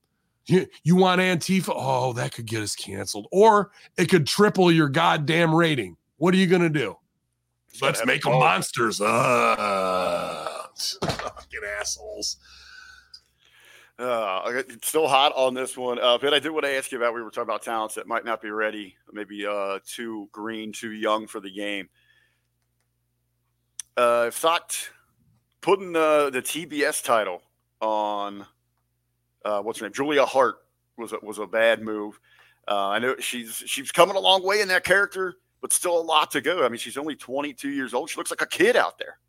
you, 0.45 0.67
you 0.83 0.95
want 0.95 1.21
Antifa? 1.21 1.73
Oh, 1.75 2.13
that 2.13 2.33
could 2.33 2.45
get 2.45 2.61
us 2.61 2.75
canceled. 2.75 3.27
Or 3.31 3.71
it 3.97 4.09
could 4.09 4.27
triple 4.27 4.71
your 4.71 4.89
goddamn 4.89 5.53
rating. 5.55 5.97
What 6.17 6.33
are 6.33 6.37
you 6.37 6.47
going 6.47 6.61
to 6.61 6.69
do? 6.69 6.97
Let's 7.81 8.05
make 8.05 8.23
them 8.23 8.33
monsters. 8.33 8.99
Uh, 9.01 10.47
fucking 11.01 11.61
assholes. 11.79 12.37
Uh, 14.01 14.63
it's 14.67 14.87
still 14.87 15.07
hot 15.07 15.31
on 15.35 15.53
this 15.53 15.77
one. 15.77 15.99
Uh, 15.99 16.17
but 16.17 16.33
I 16.33 16.39
did 16.39 16.49
want 16.49 16.65
to 16.65 16.71
ask 16.71 16.91
you 16.91 16.97
about. 16.97 17.13
We 17.13 17.21
were 17.21 17.29
talking 17.29 17.43
about 17.43 17.61
talents 17.61 17.93
that 17.95 18.07
might 18.07 18.25
not 18.25 18.41
be 18.41 18.49
ready, 18.49 18.95
maybe 19.13 19.45
uh, 19.45 19.77
too 19.85 20.27
green, 20.31 20.71
too 20.71 20.91
young 20.91 21.27
for 21.27 21.39
the 21.39 21.51
game. 21.51 21.87
Uh, 23.95 24.31
thought 24.31 24.89
putting 25.61 25.93
the 25.93 26.31
the 26.33 26.41
TBS 26.41 27.03
title 27.03 27.43
on 27.79 28.47
uh, 29.45 29.61
what's 29.61 29.79
her 29.79 29.85
name, 29.85 29.93
Julia 29.93 30.25
Hart, 30.25 30.55
was 30.97 31.13
a, 31.13 31.17
was 31.21 31.37
a 31.37 31.45
bad 31.45 31.83
move. 31.83 32.19
Uh, 32.67 32.87
I 32.89 32.99
know 32.99 33.15
she's 33.19 33.63
she's 33.67 33.91
coming 33.91 34.15
a 34.15 34.19
long 34.19 34.43
way 34.43 34.61
in 34.61 34.67
that 34.69 34.83
character, 34.83 35.35
but 35.61 35.71
still 35.71 35.99
a 35.99 36.01
lot 36.01 36.31
to 36.31 36.41
go. 36.41 36.65
I 36.65 36.69
mean, 36.69 36.79
she's 36.79 36.97
only 36.97 37.15
22 37.15 37.69
years 37.69 37.93
old. 37.93 38.09
She 38.09 38.17
looks 38.17 38.31
like 38.31 38.41
a 38.41 38.47
kid 38.47 38.75
out 38.75 38.97
there. 38.97 39.19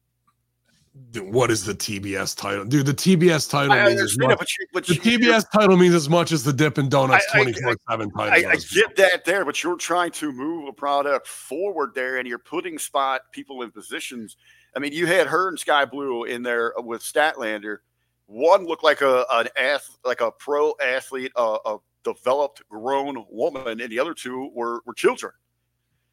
Dude, 1.11 1.33
what 1.33 1.51
is 1.51 1.65
the 1.65 1.75
TBS 1.75 2.37
title? 2.37 2.67
Dude, 2.67 2.85
the 2.85 2.93
TBS 2.93 3.49
title 3.49 3.73
I 3.73 3.87
means 3.87 4.01
as 4.03 4.19
much. 4.19 4.39
but, 4.39 4.49
she, 4.49 4.59
but 4.75 4.87
The 4.87 4.95
TBS 4.95 5.51
title 5.51 5.79
means 5.79 5.95
as 5.95 6.11
much 6.11 6.33
as 6.33 6.45
the 6.45 6.53
Dippin' 6.53 6.91
Donuts 6.91 7.25
I- 7.33 7.43
24 7.43 7.77
7 7.89 8.11
title. 8.11 8.51
I, 8.51 8.53
I 8.53 8.57
get 8.57 8.95
that 8.97 9.25
there, 9.25 9.47
but 9.47 9.63
you're 9.63 9.77
trying 9.77 10.11
to 10.13 10.33
move 10.33 10.69
a 10.69 10.73
product 10.73 11.27
forward 11.27 11.93
there, 11.95 12.19
and 12.19 12.29
you're 12.29 12.39
putting 12.39 12.79
spot 12.79 13.23
people 13.33 13.63
in 13.63 13.71
positions. 13.71 14.37
I 14.77 14.81
mean, 14.81 14.93
you 14.93 15.07
had 15.07 15.27
her 15.29 15.49
and 15.49 15.59
Skye 15.59 15.87
Blue 15.87 16.25
in 16.25 16.43
there 16.43 16.75
with 16.77 17.03
Statlander. 17.03 17.79
One 18.27 18.67
looked 18.67 18.85
like 18.85 19.01
a 19.01 19.25
an 19.33 19.49
ath, 19.59 19.97
like 20.05 20.21
a 20.21 20.31
pro 20.31 20.75
athlete, 20.83 21.33
a, 21.37 21.57
a 21.65 21.79
developed, 22.05 22.63
grown 22.69 23.25
woman, 23.31 23.81
and 23.81 23.91
the 23.91 23.99
other 23.99 24.15
two 24.15 24.51
were 24.55 24.83
were 24.85 24.95
children. 24.95 25.33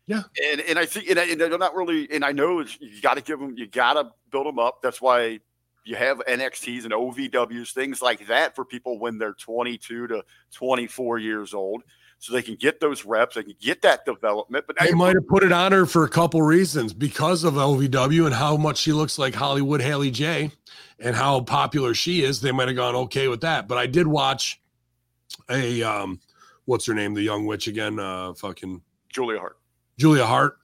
Yeah. 0.10 0.24
and 0.52 0.60
and 0.62 0.78
I 0.80 0.86
think 0.86 1.08
and, 1.10 1.20
I, 1.20 1.26
and 1.26 1.40
they're 1.40 1.58
not 1.58 1.76
really. 1.76 2.10
And 2.12 2.26
I 2.26 2.32
know 2.34 2.60
it's- 2.60 2.78
you 2.82 3.00
got 3.02 3.14
to 3.16 3.22
give 3.22 3.40
them, 3.40 3.56
you 3.58 3.68
got 3.68 3.94
to 3.94 4.10
build 4.32 4.48
them 4.48 4.60
up. 4.60 4.82
That's 4.82 5.00
why 5.02 5.40
you 5.86 5.96
have 5.96 6.18
NXTs 6.28 6.84
and 6.84 6.92
OVWs, 6.94 7.72
things 7.74 8.02
like 8.02 8.28
that 8.28 8.56
for 8.56 8.66
people 8.66 9.00
when 9.00 9.18
they're 9.20 9.34
22 9.34 10.08
to 10.08 10.24
24 10.54 11.20
years 11.20 11.54
old, 11.54 11.84
so 12.20 12.34
they 12.34 12.42
can 12.42 12.56
get 12.56 12.80
those 12.80 13.06
reps, 13.06 13.36
they 13.36 13.44
can 13.44 13.56
get 13.62 13.82
that 13.84 14.04
development. 14.06 14.66
But 14.68 14.78
They 14.80 14.90
I- 14.90 14.94
might 14.94 15.16
have 15.16 15.28
put 15.28 15.44
it 15.44 15.52
on 15.52 15.72
her 15.72 15.86
for 15.86 16.04
a 16.04 16.10
couple 16.10 16.42
reasons 16.42 16.92
because 16.94 17.44
of 17.44 17.54
LVW 17.54 18.26
and 18.26 18.34
how 18.36 18.58
much 18.58 18.78
she 18.80 18.92
looks 18.92 19.18
like 19.20 19.36
Hollywood 19.36 19.80
Haley 19.82 20.12
J 20.12 20.52
and 21.00 21.16
how 21.16 21.42
popular 21.42 21.94
she 21.94 22.24
is. 22.24 22.42
They 22.42 22.52
might 22.52 22.68
have 22.68 22.76
gone 22.78 22.96
okay 22.96 23.28
with 23.28 23.42
that. 23.42 23.68
But 23.68 23.78
I 23.78 23.86
did 23.86 24.06
watch 24.08 24.60
a 25.50 25.84
um 25.84 26.20
what's 26.66 26.86
her 26.88 26.94
name? 26.94 27.14
The 27.14 27.22
young 27.24 27.46
witch 27.46 27.68
again, 27.68 28.00
uh 28.00 28.34
fucking 28.34 28.82
Julia 29.12 29.40
Hart. 29.40 29.58
Julia 30.00 30.26
Hart 30.26 30.58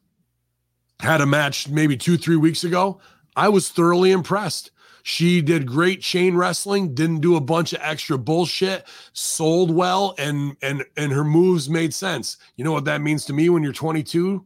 had 1.02 1.20
a 1.20 1.26
match 1.26 1.68
maybe 1.68 1.98
two, 1.98 2.18
three 2.18 2.38
weeks 2.38 2.64
ago. 2.64 3.02
I 3.36 3.49
was 3.49 3.68
thoroughly 3.68 4.12
impressed. 4.12 4.72
She 5.03 5.41
did 5.41 5.68
great 5.68 6.02
chain 6.02 6.36
wrestling, 6.36 6.95
didn't 6.95 7.20
do 7.20 7.36
a 7.36 7.41
bunch 7.41 7.74
of 7.74 7.82
extra 7.84 8.18
bullshit, 8.18 8.88
sold 9.12 9.70
well, 9.70 10.16
and 10.18 10.56
and 10.64 10.84
and 10.98 11.12
her 11.12 11.26
moves 11.26 11.70
made 11.70 11.94
sense. 11.94 12.38
You 12.56 12.64
know 12.64 12.72
what 12.72 12.86
that 12.86 13.02
means 13.02 13.26
to 13.26 13.34
me 13.34 13.49
when 13.49 13.62
you're 13.62 13.74
22? 13.74 14.44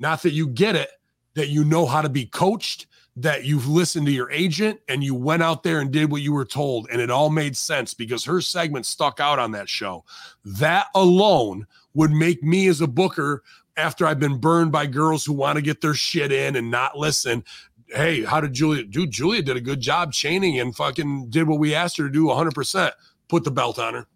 Not 0.00 0.22
that 0.22 0.32
you 0.32 0.48
get 0.48 0.74
it, 0.74 0.90
that 1.34 1.48
you 1.48 1.64
know 1.64 1.86
how 1.86 2.02
to 2.02 2.08
be 2.08 2.26
coached, 2.26 2.86
that 3.16 3.44
you've 3.44 3.68
listened 3.68 4.06
to 4.06 4.12
your 4.12 4.30
agent 4.30 4.80
and 4.88 5.02
you 5.02 5.14
went 5.14 5.42
out 5.42 5.62
there 5.62 5.80
and 5.80 5.90
did 5.90 6.10
what 6.10 6.22
you 6.22 6.32
were 6.32 6.44
told, 6.44 6.88
and 6.90 7.00
it 7.00 7.10
all 7.10 7.30
made 7.30 7.56
sense 7.56 7.94
because 7.94 8.24
her 8.24 8.40
segment 8.40 8.84
stuck 8.84 9.20
out 9.20 9.38
on 9.38 9.52
that 9.52 9.68
show. 9.68 10.04
That 10.44 10.88
alone 10.96 11.66
would 11.94 12.10
make 12.10 12.42
me 12.42 12.66
as 12.66 12.80
a 12.80 12.86
booker 12.86 13.42
after 13.78 14.06
I've 14.06 14.20
been 14.20 14.38
burned 14.38 14.72
by 14.72 14.86
girls 14.86 15.24
who 15.24 15.32
want 15.32 15.56
to 15.56 15.62
get 15.62 15.80
their 15.80 15.94
shit 15.94 16.32
in 16.32 16.56
and 16.56 16.70
not 16.70 16.98
listen. 16.98 17.44
Hey, 17.86 18.24
how 18.24 18.40
did 18.40 18.52
Julia 18.52 18.84
do? 18.84 19.06
Julia 19.06 19.40
did 19.40 19.56
a 19.56 19.60
good 19.60 19.80
job 19.80 20.12
chaining 20.12 20.58
and 20.60 20.74
fucking 20.76 21.30
did 21.30 21.48
what 21.48 21.58
we 21.58 21.74
asked 21.74 21.96
her 21.96 22.04
to 22.04 22.10
do 22.12 22.24
100%. 22.24 22.92
Put 23.28 23.44
the 23.44 23.50
belt 23.50 23.78
on 23.78 23.94
her. 23.94 24.06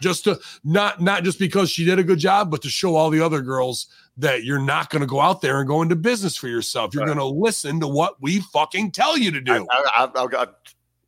Just 0.00 0.24
to 0.24 0.38
not 0.64 1.00
not 1.02 1.24
just 1.24 1.38
because 1.40 1.70
she 1.70 1.84
did 1.84 1.98
a 1.98 2.04
good 2.04 2.20
job, 2.20 2.50
but 2.52 2.62
to 2.62 2.68
show 2.68 2.94
all 2.94 3.10
the 3.10 3.20
other 3.20 3.42
girls 3.42 3.88
that 4.16 4.44
you're 4.44 4.60
not 4.60 4.90
going 4.90 5.00
to 5.00 5.06
go 5.06 5.20
out 5.20 5.40
there 5.40 5.58
and 5.58 5.68
go 5.68 5.82
into 5.82 5.96
business 5.96 6.36
for 6.36 6.46
yourself. 6.48 6.94
You're 6.94 7.02
Right. 7.04 7.14
going 7.16 7.18
to 7.18 7.24
listen 7.40 7.80
to 7.80 7.88
what 7.88 8.14
we 8.20 8.40
fucking 8.40 8.92
tell 8.92 9.18
you 9.18 9.32
to 9.32 9.40
do. 9.40 9.66
I, 9.70 10.08
I've 10.14 10.30
got 10.30 10.48
a 10.48 10.54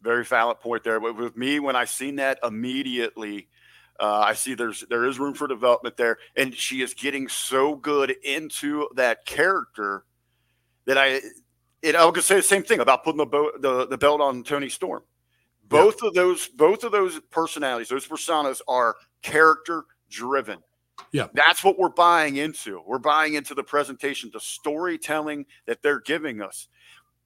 very 0.02 0.24
valid 0.24 0.59
point 0.61 0.82
there. 0.82 0.98
But 0.98 1.16
with 1.16 1.36
me, 1.36 1.61
when 1.61 1.77
I 1.77 1.85
seen 1.85 2.16
that 2.16 2.40
immediately, 2.43 3.48
uh, 4.01 4.24
I 4.27 4.35
see 4.35 4.55
there's 4.55 4.85
there 4.89 5.05
is 5.05 5.18
room 5.18 5.35
for 5.35 5.47
development 5.47 5.97
there, 5.97 6.18
and 6.36 6.55
she 6.55 6.81
is 6.82 6.94
getting 6.94 7.28
so 7.28 7.77
good 7.77 8.14
into 8.24 8.89
that 8.97 9.27
character 9.27 10.05
that 10.86 10.97
I, 10.97 11.20
it, 11.82 11.94
I 11.94 12.10
could 12.10 12.24
say 12.24 12.36
the 12.36 12.43
same 12.43 12.62
thing 12.62 12.81
about 12.81 13.05
putting 13.05 13.18
the 13.18 13.27
bo- 13.27 13.52
the, 13.59 13.86
the 13.86 13.98
belt 13.98 14.20
on 14.20 14.43
Toni 14.43 14.70
Storm. 14.70 15.02
Both 15.68 16.02
of 16.02 16.14
those 16.14 16.48
both 16.48 16.82
of 16.82 16.93
those 16.93 17.20
personalities, 17.31 17.89
those 17.89 18.09
personas 18.09 18.60
are 18.66 18.97
character 19.22 19.85
driven. 20.09 20.59
Yeah. 21.12 21.28
That's 21.35 21.62
what 21.62 21.78
we're 21.78 21.89
buying 21.90 22.36
into. 22.36 22.82
We're 22.86 22.98
buying 22.98 23.35
into 23.35 23.55
the 23.55 23.62
presentation, 23.62 24.31
the 24.32 24.40
storytelling 24.40 25.47
that 25.66 25.82
they're 25.82 26.01
giving 26.01 26.43
us. 26.43 26.68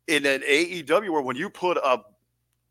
In 0.07 0.27
an 0.27 0.43
AEW, 0.43 1.11
where 1.11 1.23
when 1.23 1.37
you 1.37 1.49
put 1.49 1.79
a 1.79 2.01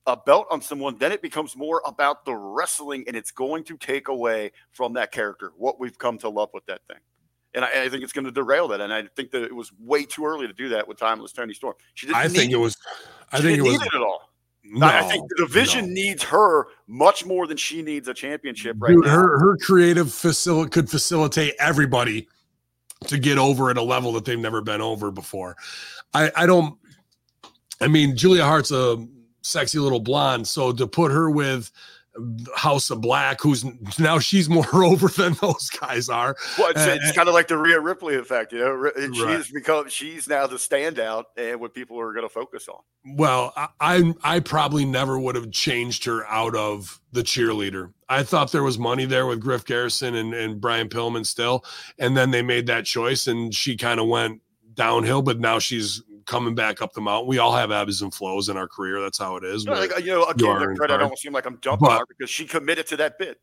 a 0.06 0.18
belt 0.18 0.48
on 0.52 0.62
someone, 0.62 0.98
then 0.98 1.12
it 1.12 1.22
becomes 1.22 1.56
more 1.56 1.82
about 1.86 2.26
the 2.26 2.34
wrestling, 2.34 3.06
and 3.08 3.16
it's 3.16 3.32
going 3.32 3.64
to 3.66 3.78
take 3.78 4.08
away 4.10 4.52
from 4.72 4.94
that 4.94 5.12
character 5.12 5.54
what 5.58 5.80
we've 5.80 5.98
come 5.98 6.18
to 6.20 6.30
love 6.30 6.50
with 6.54 6.66
that 6.66 6.82
thing. 6.88 6.98
And 7.56 7.64
I, 7.64 7.84
I 7.84 7.90
think 7.90 8.04
it's 8.04 8.14
going 8.14 8.26
to 8.26 8.32
derail 8.32 8.68
that. 8.70 8.82
And 8.82 8.92
I 8.92 9.04
think 9.16 9.32
that 9.32 9.44
it 9.44 9.56
was 9.56 9.72
way 9.80 10.04
too 10.06 10.26
early 10.26 10.48
to 10.48 10.54
do 10.54 10.70
that 10.70 10.88
with 10.88 10.98
Timeless 10.98 11.32
Toni 11.32 11.54
Storm. 11.54 11.76
She 11.94 12.08
didn't 12.08 12.18
I 12.18 12.28
think 12.28 12.52
it 12.52 12.58
was 12.58 12.76
I 13.32 13.42
think 13.42 13.60
it 13.60 13.62
was 13.62 13.76
it 13.76 13.94
at 13.94 14.02
all. 14.02 14.30
No, 14.66 14.88
I 14.88 15.00
I 15.00 15.04
think 15.04 15.30
the 15.30 15.46
division 15.46 15.88
no. 15.88 15.94
needs 15.94 16.24
her 16.24 16.68
much 16.88 17.26
more 17.26 17.48
than 17.48 17.58
she 17.58 17.82
needs 17.82 18.08
a 18.08 18.14
championship 18.14 18.78
right 18.80 18.94
Dude, 18.94 19.06
now. 19.06 19.12
her 19.12 19.40
her 19.40 19.58
creative 19.58 20.12
facility 20.12 20.70
could 20.70 20.90
facilitate 20.90 21.54
everybody 21.60 22.28
to 23.08 23.20
get 23.20 23.38
over 23.38 23.70
at 23.70 23.78
a 23.78 23.82
level 23.82 24.14
that 24.14 24.26
they've 24.26 24.40
never 24.40 24.62
been 24.62 24.82
over 24.82 25.12
before. 25.12 25.56
I 26.14 26.32
I 26.36 26.46
don't. 26.46 26.78
I 27.82 27.88
mean, 27.88 28.16
Julia 28.16 28.46
Hart's 28.46 28.72
a 28.72 29.06
sexy 29.44 29.78
little 29.80 30.00
blonde, 30.00 30.48
so 30.48 30.72
to 30.72 30.88
put 30.88 31.12
her 31.12 31.30
with 31.30 31.72
House 32.56 32.92
of 32.92 33.02
Black, 33.02 33.42
who's 33.42 33.66
now 33.98 34.20
she's 34.20 34.48
more 34.48 34.68
over 34.86 35.08
than 35.08 35.34
those 35.42 35.70
guys 35.72 36.10
are. 36.10 36.36
Well, 36.60 36.70
it's, 36.70 36.86
it's 36.86 37.12
kind 37.14 37.28
of 37.28 37.34
like 37.34 37.48
the 37.48 37.58
Rhea 37.58 37.80
Ripley 37.80 38.16
effect, 38.16 38.54
you 38.54 38.60
know. 38.60 38.70
Ri- 38.70 38.92
Right. 38.96 39.38
She's 39.44 39.52
become 39.52 39.90
she's 39.90 40.28
now 40.28 40.46
the 40.46 40.58
standout 40.58 41.24
and 41.38 41.60
what 41.60 41.74
people 41.74 42.00
are 42.00 42.14
going 42.14 42.26
to 42.26 42.30
focus 42.34 42.68
on. 42.70 42.82
Well, 43.18 43.52
I, 43.58 43.68
I 43.82 44.14
I 44.24 44.40
probably 44.42 44.86
never 44.86 45.20
would 45.20 45.34
have 45.36 45.50
changed 45.52 46.06
her 46.06 46.24
out 46.28 46.56
of 46.56 47.02
the 47.14 47.24
cheerleader. 47.24 47.92
I 48.10 48.22
thought 48.22 48.52
there 48.52 48.62
was 48.64 48.78
money 48.78 49.06
there 49.06 49.26
with 49.26 49.40
Griff 49.40 49.66
Garrison 49.66 50.14
and, 50.14 50.36
and 50.36 50.62
Brian 50.62 50.90
Pillman 50.90 51.26
still, 51.26 51.66
and 51.98 52.16
then 52.16 52.30
they 52.30 52.44
made 52.44 52.68
that 52.68 52.86
choice, 52.86 53.26
and 53.26 53.54
she 53.56 53.76
kind 53.76 54.00
of 54.00 54.08
went 54.08 54.40
downhill. 54.76 55.24
But 55.24 55.40
now 55.40 55.58
she's 55.58 56.04
coming 56.26 56.56
back 56.56 56.82
up 56.82 56.94
the 56.94 57.02
mountain. 57.02 57.28
We 57.28 57.38
all 57.40 57.54
have 57.56 57.72
ebbs 57.72 58.02
and 58.02 58.14
flows 58.14 58.50
in 58.50 58.58
our 58.58 58.68
career. 58.68 59.02
That's 59.02 59.18
how 59.18 59.36
it 59.38 59.44
is. 59.44 59.66
No, 59.66 59.74
like, 59.74 59.92
you 60.00 60.08
know, 60.12 60.26
again, 60.26 60.60
the 60.60 60.76
credit 60.76 60.94
I 60.96 60.98
don't 60.98 61.18
seem 61.18 61.34
like 61.34 61.46
I'm 61.46 61.58
dumping 61.58 61.88
But- 61.88 62.00
her 62.00 62.06
because 62.08 62.30
she 62.30 62.46
committed 62.46 62.88
to 62.88 62.98
that 62.98 63.18
bit. 63.18 63.40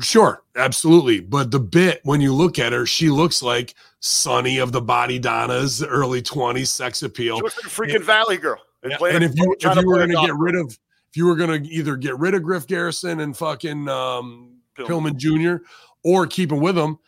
Sure, 0.00 0.42
absolutely. 0.56 1.20
But 1.20 1.50
the 1.50 1.60
bit, 1.60 2.00
when 2.04 2.20
you 2.22 2.32
look 2.32 2.58
at 2.58 2.72
her, 2.72 2.86
she 2.86 3.10
looks 3.10 3.42
like 3.42 3.74
Sunny 4.00 4.58
of 4.58 4.72
the 4.72 4.80
Bodydonnas, 4.80 5.84
early 5.86 6.22
20s, 6.22 6.68
sex 6.68 7.02
appeal. 7.02 7.36
She 7.36 7.42
looks 7.42 7.56
like 7.62 7.66
a 7.66 7.68
freaking 7.98 8.02
Valley 8.02 8.38
girl. 8.38 8.58
Yeah, 8.88 8.96
and 9.04 9.22
if 9.22 9.36
you 9.36 9.54
if 9.60 9.76
you 9.76 9.86
were 9.86 9.96
going 9.98 10.10
to 10.10 10.26
get 10.26 10.34
rid 10.34 10.54
of 10.56 10.66
if 11.10 11.16
you 11.16 11.26
were 11.26 11.36
going 11.36 11.62
to 11.62 11.68
either 11.68 11.96
get 11.96 12.18
rid 12.18 12.32
of 12.34 12.42
Griff 12.42 12.66
Garrison 12.66 13.20
and 13.20 13.36
fucking 13.36 13.86
um, 13.88 14.56
Pillman. 14.76 15.12
Pillman 15.12 15.16
Jr. 15.58 15.64
or 16.02 16.26
keep 16.26 16.50
him 16.50 16.60
with 16.60 16.76
him, 16.78 16.98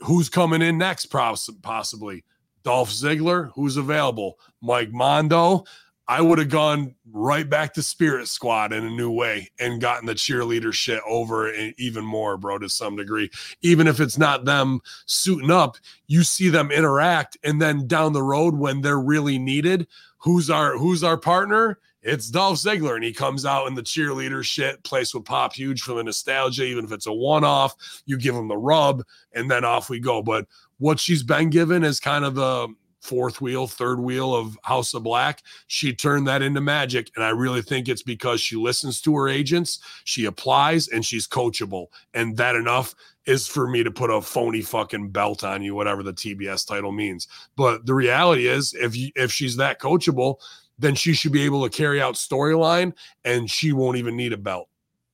who's 0.00 0.28
coming 0.30 0.62
in 0.62 0.78
next? 0.78 1.06
Poss- 1.06 1.50
Possibly 1.60 2.24
Dolph 2.62 2.90
Ziggler, 2.90 3.50
who's 3.54 3.76
available. 3.76 4.38
Mike 4.60 4.92
Mondo. 4.92 5.64
I 6.08 6.20
would 6.20 6.40
have 6.40 6.50
gone 6.50 6.94
right 7.12 7.48
back 7.48 7.72
to 7.74 7.82
Spirit 7.82 8.26
Squad 8.26 8.72
in 8.72 8.84
a 8.84 8.90
new 8.90 9.10
way 9.10 9.50
and 9.60 9.80
gotten 9.80 10.04
the 10.04 10.14
cheerleader 10.14 10.72
shit 10.72 11.00
over 11.08 11.50
even 11.78 12.04
more, 12.04 12.36
bro, 12.36 12.58
to 12.58 12.68
some 12.68 12.96
degree. 12.96 13.30
Even 13.62 13.86
if 13.86 14.00
it's 14.00 14.18
not 14.18 14.44
them 14.44 14.80
suiting 15.06 15.50
up, 15.50 15.76
you 16.08 16.24
see 16.24 16.48
them 16.48 16.72
interact, 16.72 17.38
and 17.44 17.62
then 17.62 17.86
down 17.86 18.12
the 18.12 18.22
road 18.22 18.56
when 18.56 18.82
they're 18.82 19.00
really 19.00 19.38
needed, 19.38 19.86
who's 20.18 20.50
our 20.50 20.76
who's 20.76 21.04
our 21.04 21.16
partner? 21.16 21.78
It's 22.02 22.30
Dolph 22.30 22.58
Ziggler, 22.58 22.96
and 22.96 23.04
he 23.04 23.12
comes 23.12 23.46
out 23.46 23.68
in 23.68 23.76
the 23.76 23.82
cheerleader 23.82 24.42
shit. 24.42 24.82
Place 24.82 25.14
would 25.14 25.24
pop 25.24 25.54
huge 25.54 25.82
from 25.82 25.98
the 25.98 26.02
nostalgia, 26.02 26.64
even 26.64 26.84
if 26.84 26.90
it's 26.90 27.06
a 27.06 27.12
one-off. 27.12 27.76
You 28.06 28.18
give 28.18 28.34
him 28.34 28.48
the 28.48 28.56
rub, 28.56 29.04
and 29.34 29.48
then 29.48 29.64
off 29.64 29.88
we 29.88 30.00
go. 30.00 30.20
But 30.20 30.48
what 30.82 30.98
she's 30.98 31.22
been 31.22 31.48
given 31.48 31.84
is 31.84 32.00
kind 32.00 32.24
of 32.24 32.34
the 32.34 32.66
fourth 33.00 33.40
wheel, 33.40 33.68
third 33.68 34.00
wheel 34.00 34.34
of 34.34 34.58
House 34.64 34.94
of 34.94 35.04
Black. 35.04 35.44
She 35.68 35.94
turned 35.94 36.26
that 36.26 36.42
into 36.42 36.60
magic, 36.60 37.08
and 37.14 37.24
I 37.24 37.28
really 37.28 37.62
think 37.62 37.88
it's 37.88 38.02
because 38.02 38.40
she 38.40 38.56
listens 38.56 39.00
to 39.02 39.14
her 39.14 39.28
agents, 39.28 39.78
she 40.02 40.24
applies, 40.24 40.88
and 40.88 41.06
she's 41.06 41.28
coachable, 41.28 41.86
and 42.14 42.36
that 42.36 42.56
enough 42.56 42.96
is 43.26 43.46
for 43.46 43.68
me 43.68 43.84
to 43.84 43.92
put 43.92 44.10
a 44.10 44.20
phony 44.20 44.60
fucking 44.60 45.10
belt 45.10 45.44
on 45.44 45.62
you, 45.62 45.76
whatever 45.76 46.02
the 46.02 46.12
TBS 46.12 46.66
title 46.66 46.90
means. 46.90 47.28
But 47.54 47.86
the 47.86 47.94
reality 47.94 48.48
is, 48.48 48.74
if 48.74 48.96
you, 48.96 49.12
if 49.14 49.30
she's 49.30 49.54
that 49.58 49.80
coachable, 49.80 50.38
then 50.80 50.96
she 50.96 51.12
should 51.12 51.30
be 51.30 51.44
able 51.44 51.62
to 51.62 51.70
carry 51.70 52.02
out 52.02 52.14
storyline, 52.14 52.92
and 53.24 53.48
she 53.48 53.72
won't 53.72 53.98
even 53.98 54.16
need 54.16 54.32
a 54.32 54.36
belt 54.36 54.68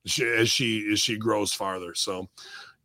she, 0.05 0.25
as 0.25 0.49
she 0.49 0.89
as 0.91 0.99
she 0.99 1.17
grows 1.17 1.53
farther. 1.53 1.93
So 1.93 2.27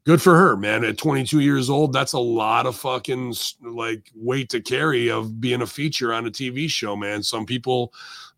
good 0.04 0.22
for 0.22 0.36
her, 0.36 0.56
man. 0.56 0.84
At 0.84 0.98
22 0.98 1.40
years 1.40 1.68
old, 1.70 1.92
that's 1.92 2.12
a 2.12 2.18
lot 2.18 2.66
of 2.66 2.76
fucking 2.76 3.34
like 3.62 4.10
weight 4.14 4.48
to 4.50 4.60
carry 4.60 5.10
of 5.10 5.40
being 5.40 5.62
a 5.62 5.66
feature 5.66 6.12
on 6.12 6.26
a 6.26 6.30
TV 6.30 6.68
show, 6.68 6.96
man. 6.96 7.22
Some 7.22 7.46
people 7.46 7.92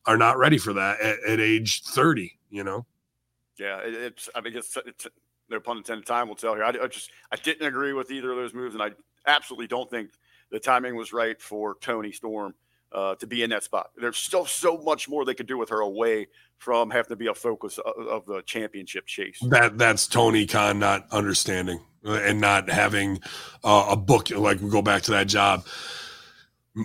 are 0.07 0.17
not 0.17 0.39
ready 0.39 0.59
for 0.59 0.73
that 0.73 1.01
at, 1.01 1.19
at 1.27 1.41
age 1.41 1.83
30. 1.83 2.33
You 2.51 2.65
know. 2.65 2.87
Yeah, 3.59 3.79
it, 3.79 3.95
it's. 3.95 4.29
I 4.35 4.41
mean, 4.41 4.57
it's, 4.57 4.77
it's 4.87 5.07
no 5.49 5.61
pun 5.61 5.79
intended. 5.79 6.07
Time 6.07 6.29
will 6.29 6.35
tell 6.37 6.55
here. 6.55 6.65
I, 6.65 6.71
I 6.71 6.87
just 6.87 7.11
I 7.33 7.37
didn't 7.37 7.67
agree 7.67 7.93
with 7.93 8.11
either 8.11 8.31
of 8.31 8.37
those 8.37 8.55
moves, 8.55 8.75
and 8.75 8.83
I 8.83 8.91
absolutely 9.27 9.67
don't 9.67 9.91
think 9.91 10.11
the 10.51 10.61
timing 10.61 10.95
was 10.95 11.13
right 11.13 11.41
for 11.41 11.77
Toni 11.81 12.13
Storm 12.13 12.55
uh, 12.93 13.15
to 13.17 13.27
be 13.27 13.43
in 13.43 13.51
that 13.51 13.65
spot. 13.65 13.91
There's 13.97 14.17
still 14.17 14.47
so 14.47 14.79
much 14.79 15.09
more 15.09 15.25
they 15.25 15.35
could 15.35 15.47
do 15.47 15.59
with 15.59 15.71
her 15.71 15.81
away 15.81 16.29
from 16.59 16.91
having 16.91 17.11
to 17.11 17.17
be 17.17 17.27
a 17.27 17.35
focus 17.35 17.79
of, 17.79 18.07
of 18.07 18.27
the 18.27 18.43
championship 18.43 19.07
chase. 19.07 19.39
That 19.49 19.79
that's 19.79 20.07
Tony 20.07 20.47
Khan 20.47 20.79
not 20.79 21.07
understanding 21.11 21.81
uh, 22.05 22.13
and 22.13 22.41
not 22.41 22.71
having 22.71 23.21
uh, 23.63 23.89
a 23.91 23.97
book 23.97 24.31
like 24.31 24.61
we 24.61 24.71
go 24.71 24.83
back 24.83 25.03
to 25.03 25.11
that 25.13 25.29
job. 25.29 25.67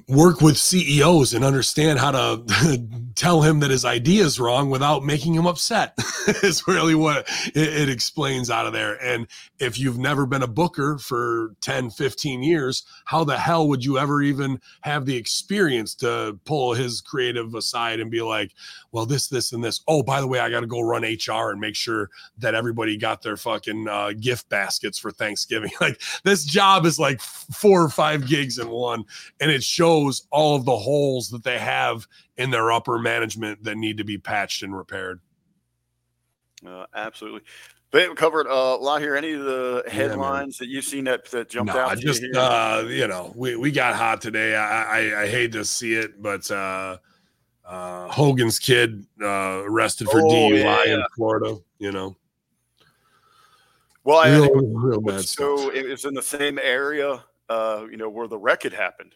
Work 0.08 0.42
with 0.42 0.58
CEOs 0.58 1.34
and 1.34 1.44
understand 1.44 2.00
how 2.00 2.12
to 2.12 2.88
tell 3.16 3.42
him 3.42 3.60
that 3.60 3.72
his 3.72 3.84
idea 3.84 4.24
is 4.24 4.40
wrong 4.40 4.70
without 4.70 5.04
making 5.04 5.34
him 5.34 5.46
upset. 5.46 5.98
is 6.44 6.68
really 6.68 6.96
what 6.96 7.28
it, 7.56 7.74
it 7.74 7.90
explains 7.90 8.50
out 8.50 8.66
of 8.66 8.74
there. 8.74 9.02
And 9.04 9.28
if 9.60 9.80
you've 9.80 9.98
never 9.98 10.26
been 10.26 10.44
a 10.44 10.48
booker 10.48 10.98
for 10.98 11.56
10, 11.62 11.90
15 11.90 12.44
years, 12.44 12.84
how 13.06 13.24
the 13.24 13.38
hell 13.38 13.68
would 13.68 13.84
you 13.84 13.98
ever 13.98 14.22
even 14.22 14.60
have 14.82 15.06
the 15.06 15.16
experience 15.16 15.96
to 15.96 16.40
pull 16.46 16.74
his 16.74 17.02
creative 17.02 17.54
aside 17.54 18.00
and 18.00 18.12
be 18.12 18.22
like, 18.22 18.54
well, 18.92 19.06
this, 19.06 19.28
this, 19.28 19.52
and 19.52 19.64
this. 19.64 19.82
Oh, 19.88 20.04
by 20.04 20.22
the 20.22 20.28
way, 20.28 20.40
I 20.40 20.50
got 20.50 20.62
to 20.62 20.68
go 20.68 20.82
run 20.82 21.04
HR 21.04 21.52
and 21.52 21.60
make 21.60 21.76
sure 21.76 22.10
that 22.38 22.56
everybody 22.56 22.98
got 22.98 23.22
their 23.22 23.38
fucking 23.38 23.88
uh, 23.88 24.14
gift 24.20 24.50
baskets 24.50 24.98
for 24.98 25.12
Thanksgiving. 25.12 25.72
Like 25.82 26.00
this 26.24 26.46
job 26.46 26.86
is 26.86 27.00
like 27.00 27.20
four 27.22 27.82
or 27.82 27.90
five 27.90 28.28
gigs 28.28 28.60
in 28.60 28.70
one, 28.70 29.04
and 29.40 29.50
it 29.50 29.64
shows 29.82 30.28
all 30.32 30.56
of 30.56 30.66
the 30.66 30.78
holes 30.78 31.30
that 31.30 31.44
they 31.44 31.58
have 31.58 32.08
in 32.38 32.52
their 32.52 32.72
upper 32.72 33.00
management 33.00 33.64
that 33.64 33.76
need 33.78 33.98
to 33.98 34.04
be 34.04 34.18
patched 34.18 34.62
and 34.62 34.76
repaired. 34.78 35.20
Uh, 36.66 36.86
absolutely. 36.94 37.42
But 37.90 38.08
we 38.10 38.16
covered 38.16 38.48
uh, 38.48 38.52
a 38.52 38.78
lot 38.78 39.02
here. 39.02 39.16
Any 39.16 39.34
of 39.34 39.44
the 39.44 39.84
headlines 39.88 40.58
that 40.60 40.68
you've 40.68 40.86
seen 40.86 41.04
that, 41.06 41.30
that 41.32 41.50
jumped 41.50 41.74
No, 41.74 41.80
out? 41.80 41.90
I 41.92 41.96
just 41.96 42.22
you 42.22 42.32
uh, 42.36 42.86
you 42.88 43.08
know, 43.08 43.34
we, 43.36 43.56
we 43.56 43.72
got 43.72 43.96
hot 43.96 44.22
today. 44.22 44.56
I, 44.56 44.84
I 45.00 45.22
I 45.24 45.28
hate 45.28 45.52
to 45.54 45.66
see 45.66 45.96
it, 45.96 46.22
but 46.22 46.50
uh, 46.52 46.98
uh, 47.66 48.08
Hogan's 48.08 48.60
kid 48.60 49.06
uh, 49.22 49.64
arrested 49.66 50.08
for 50.10 50.22
Oh, 50.22 50.30
DUI 50.30 50.86
in. 50.88 51.04
Florida. 51.16 51.58
You 51.80 51.92
know, 51.92 52.16
well, 54.04 54.20
I, 54.20 54.30
real, 54.38 54.56
real 54.56 55.02
bad 55.02 55.16
what's 55.16 55.32
stuff. 55.32 55.60
so 55.60 55.70
it 55.72 55.90
was 55.90 56.06
in 56.06 56.14
the 56.14 56.22
same 56.22 56.60
area, 56.64 57.24
uh, 57.50 57.86
you 57.90 57.98
know, 57.98 58.10
where 58.10 58.28
the 58.28 58.38
wreck 58.38 58.64
had 58.64 58.74
happened. 58.74 59.16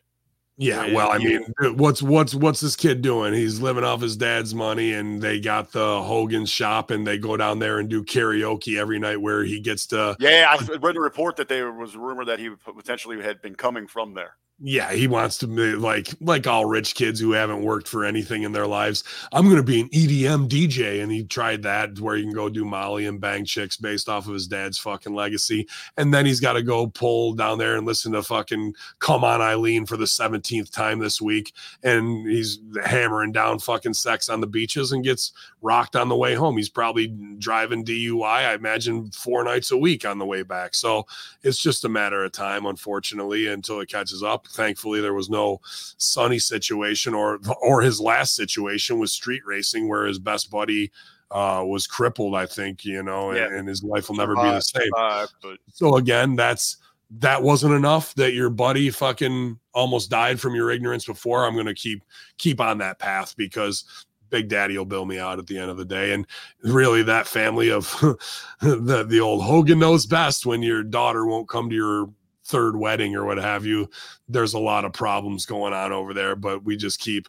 Yeah, 0.58 0.94
well, 0.94 1.12
I 1.12 1.18
mean, 1.18 1.54
what's 1.76 2.02
what's 2.02 2.34
what's 2.34 2.62
this 2.62 2.78
kid 2.78 3.02
doing? 3.02 3.34
He's 3.34 3.60
living 3.60 3.84
off 3.84 4.02
his 4.02 4.16
dad's 4.16 4.56
money, 4.56 4.94
and 4.94 5.22
they 5.22 5.38
got 5.38 5.74
the 5.74 6.02
Hogan 6.02 6.46
shop, 6.46 6.92
and 6.92 7.06
they 7.06 7.18
go 7.18 7.36
down 7.36 7.60
there 7.60 7.80
and 7.80 7.90
do 7.90 8.04
karaoke 8.06 8.80
every 8.80 8.98
night, 8.98 9.20
where 9.20 9.44
he 9.44 9.60
gets 9.60 9.86
to. 9.88 10.16
Yeah, 10.18 10.56
I 10.58 10.76
read 10.78 10.96
a 10.96 11.02
report 11.02 11.36
that 11.38 11.50
there 11.50 11.74
was 11.74 11.96
a 11.96 12.00
rumor 12.00 12.24
that 12.24 12.40
he 12.40 12.52
potentially 12.64 13.22
had 13.22 13.42
been 13.42 13.56
coming 13.56 13.86
from 13.86 14.14
there. 14.14 14.36
Yeah, 14.58 14.94
he 14.94 15.08
wants 15.08 15.38
to 15.40 15.48
be 15.48 15.74
like 15.76 16.14
like 16.22 16.48
all 16.48 16.66
rich 16.66 16.96
kids 16.96 17.20
who 17.20 17.34
haven't 17.34 17.62
worked 17.62 17.90
for 17.90 18.06
anything 18.06 18.44
in 18.44 18.54
their 18.54 18.66
lives. 18.66 19.04
I'm 19.34 19.50
gonna 19.50 19.62
be 19.62 19.82
an 19.82 19.90
EDM 19.90 20.48
DJ, 20.48 21.04
and 21.04 21.12
he 21.12 21.26
tried 21.26 21.62
that 21.64 22.00
where 22.00 22.16
you 22.16 22.24
can 22.24 22.34
go 22.34 22.48
do 22.48 22.64
Molly 22.64 23.06
and 23.06 23.20
bang 23.20 23.44
chicks 23.44 23.76
based 23.76 24.08
off 24.08 24.28
of 24.28 24.34
his 24.34 24.48
dad's 24.48 24.78
fucking 24.78 25.14
legacy, 25.14 25.68
and 25.98 26.14
then 26.14 26.26
he's 26.26 26.40
got 26.40 26.54
to 26.54 26.64
go 26.64 26.88
pull 26.88 27.34
down 27.34 27.58
there 27.58 27.76
and 27.76 27.86
listen 27.86 28.14
to 28.14 28.24
fucking 28.24 28.74
"Come 29.00 29.26
On 29.26 29.42
Eileen" 29.42 29.86
for 29.86 29.98
the 29.98 30.08
seventeenth 30.08 30.72
time 30.72 31.00
this 31.00 31.20
week, 31.20 31.54
and 31.84 32.26
he's 32.26 32.60
hammering 32.86 33.34
down 33.34 33.60
fucking 33.60 33.94
sex 33.94 34.30
on 34.30 34.40
the 34.40 34.48
beaches 34.48 34.94
and 34.94 35.04
gets 35.04 35.34
rocked 35.66 35.96
on 35.96 36.08
the 36.10 36.16
way 36.16 36.36
home. 36.36 36.56
He's 36.58 36.70
probably 36.70 37.08
driving 37.40 37.84
DUI, 37.84 38.24
I 38.24 38.54
imagine, 38.54 39.10
four 39.10 39.44
nights 39.44 39.72
a 39.72 39.78
week 39.78 40.06
on 40.06 40.20
the 40.20 40.26
way 40.26 40.44
back. 40.44 40.76
So 40.76 41.08
it's 41.42 41.58
just 41.58 41.84
a 41.86 41.90
matter 41.90 42.24
of 42.24 42.32
time, 42.32 42.68
unfortunately, 42.68 43.48
until 43.48 43.80
it 43.80 43.90
catches 43.90 44.22
up. 44.22 44.48
Thankfully, 44.48 45.02
there 45.02 45.16
was 45.16 45.28
no 45.30 45.60
sunny 45.98 46.38
situation 46.38 47.16
or 47.16 47.40
or 47.62 47.82
his 47.82 48.00
last 48.00 48.36
situation 48.36 49.00
was 49.00 49.12
street 49.12 49.42
racing 49.44 49.90
where 49.90 50.06
his 50.06 50.20
best 50.20 50.52
buddy 50.52 50.92
uh 51.32 51.64
was 51.66 51.88
crippled, 51.88 52.36
I 52.36 52.46
think, 52.46 52.86
you 52.86 53.02
know, 53.02 53.32
and, 53.32 53.40
Yeah. 53.40 53.58
and 53.58 53.68
his 53.68 53.84
life 53.84 54.08
will 54.10 54.18
never 54.18 54.36
be 54.36 54.44
the 54.44 54.62
same. 54.62 54.92
Uh, 54.96 55.26
but 55.42 55.58
So 55.74 55.98
again, 55.98 56.36
that's 56.36 56.78
that 57.20 57.42
wasn't 57.42 57.74
enough 57.74 58.14
that 58.16 58.34
your 58.34 58.50
buddy 58.50 58.90
fucking 58.90 59.60
almost 59.74 60.10
died 60.10 60.40
from 60.40 60.56
your 60.56 60.72
ignorance 60.72 61.06
before. 61.06 61.46
I'm 61.46 61.56
gonna 61.56 61.74
keep 61.74 62.04
keep 62.38 62.62
on 62.62 62.78
that 62.80 63.00
path 63.00 63.36
because 63.36 64.05
Big 64.30 64.48
Daddy 64.50 64.78
will 64.78 64.86
bill 64.86 65.06
me 65.06 65.20
out 65.20 65.40
at 65.40 65.48
the 65.48 65.58
end 65.58 65.72
of 65.72 65.78
the 65.78 65.86
day. 65.86 66.14
And 66.14 66.26
really, 66.64 67.04
that 67.04 67.28
family 67.28 67.72
of 67.72 67.90
the 68.62 69.06
the 69.08 69.20
old 69.20 69.44
Hogan 69.44 69.80
knows 69.80 70.06
best 70.06 70.46
when 70.46 70.64
your 70.64 70.84
daughter 70.84 71.26
won't 71.26 71.50
come 71.50 71.70
to 71.70 71.76
your 71.76 72.10
third 72.46 72.78
wedding 72.78 73.16
or 73.16 73.26
what 73.26 73.38
have 73.38 73.66
you. 73.66 73.90
There's 74.30 74.54
a 74.54 74.60
lot 74.60 74.86
of 74.86 74.94
problems 74.94 75.46
going 75.46 75.74
on 75.74 75.92
over 75.92 76.14
there, 76.14 76.36
but 76.36 76.64
we 76.64 76.78
just 76.78 77.00
keep 77.00 77.28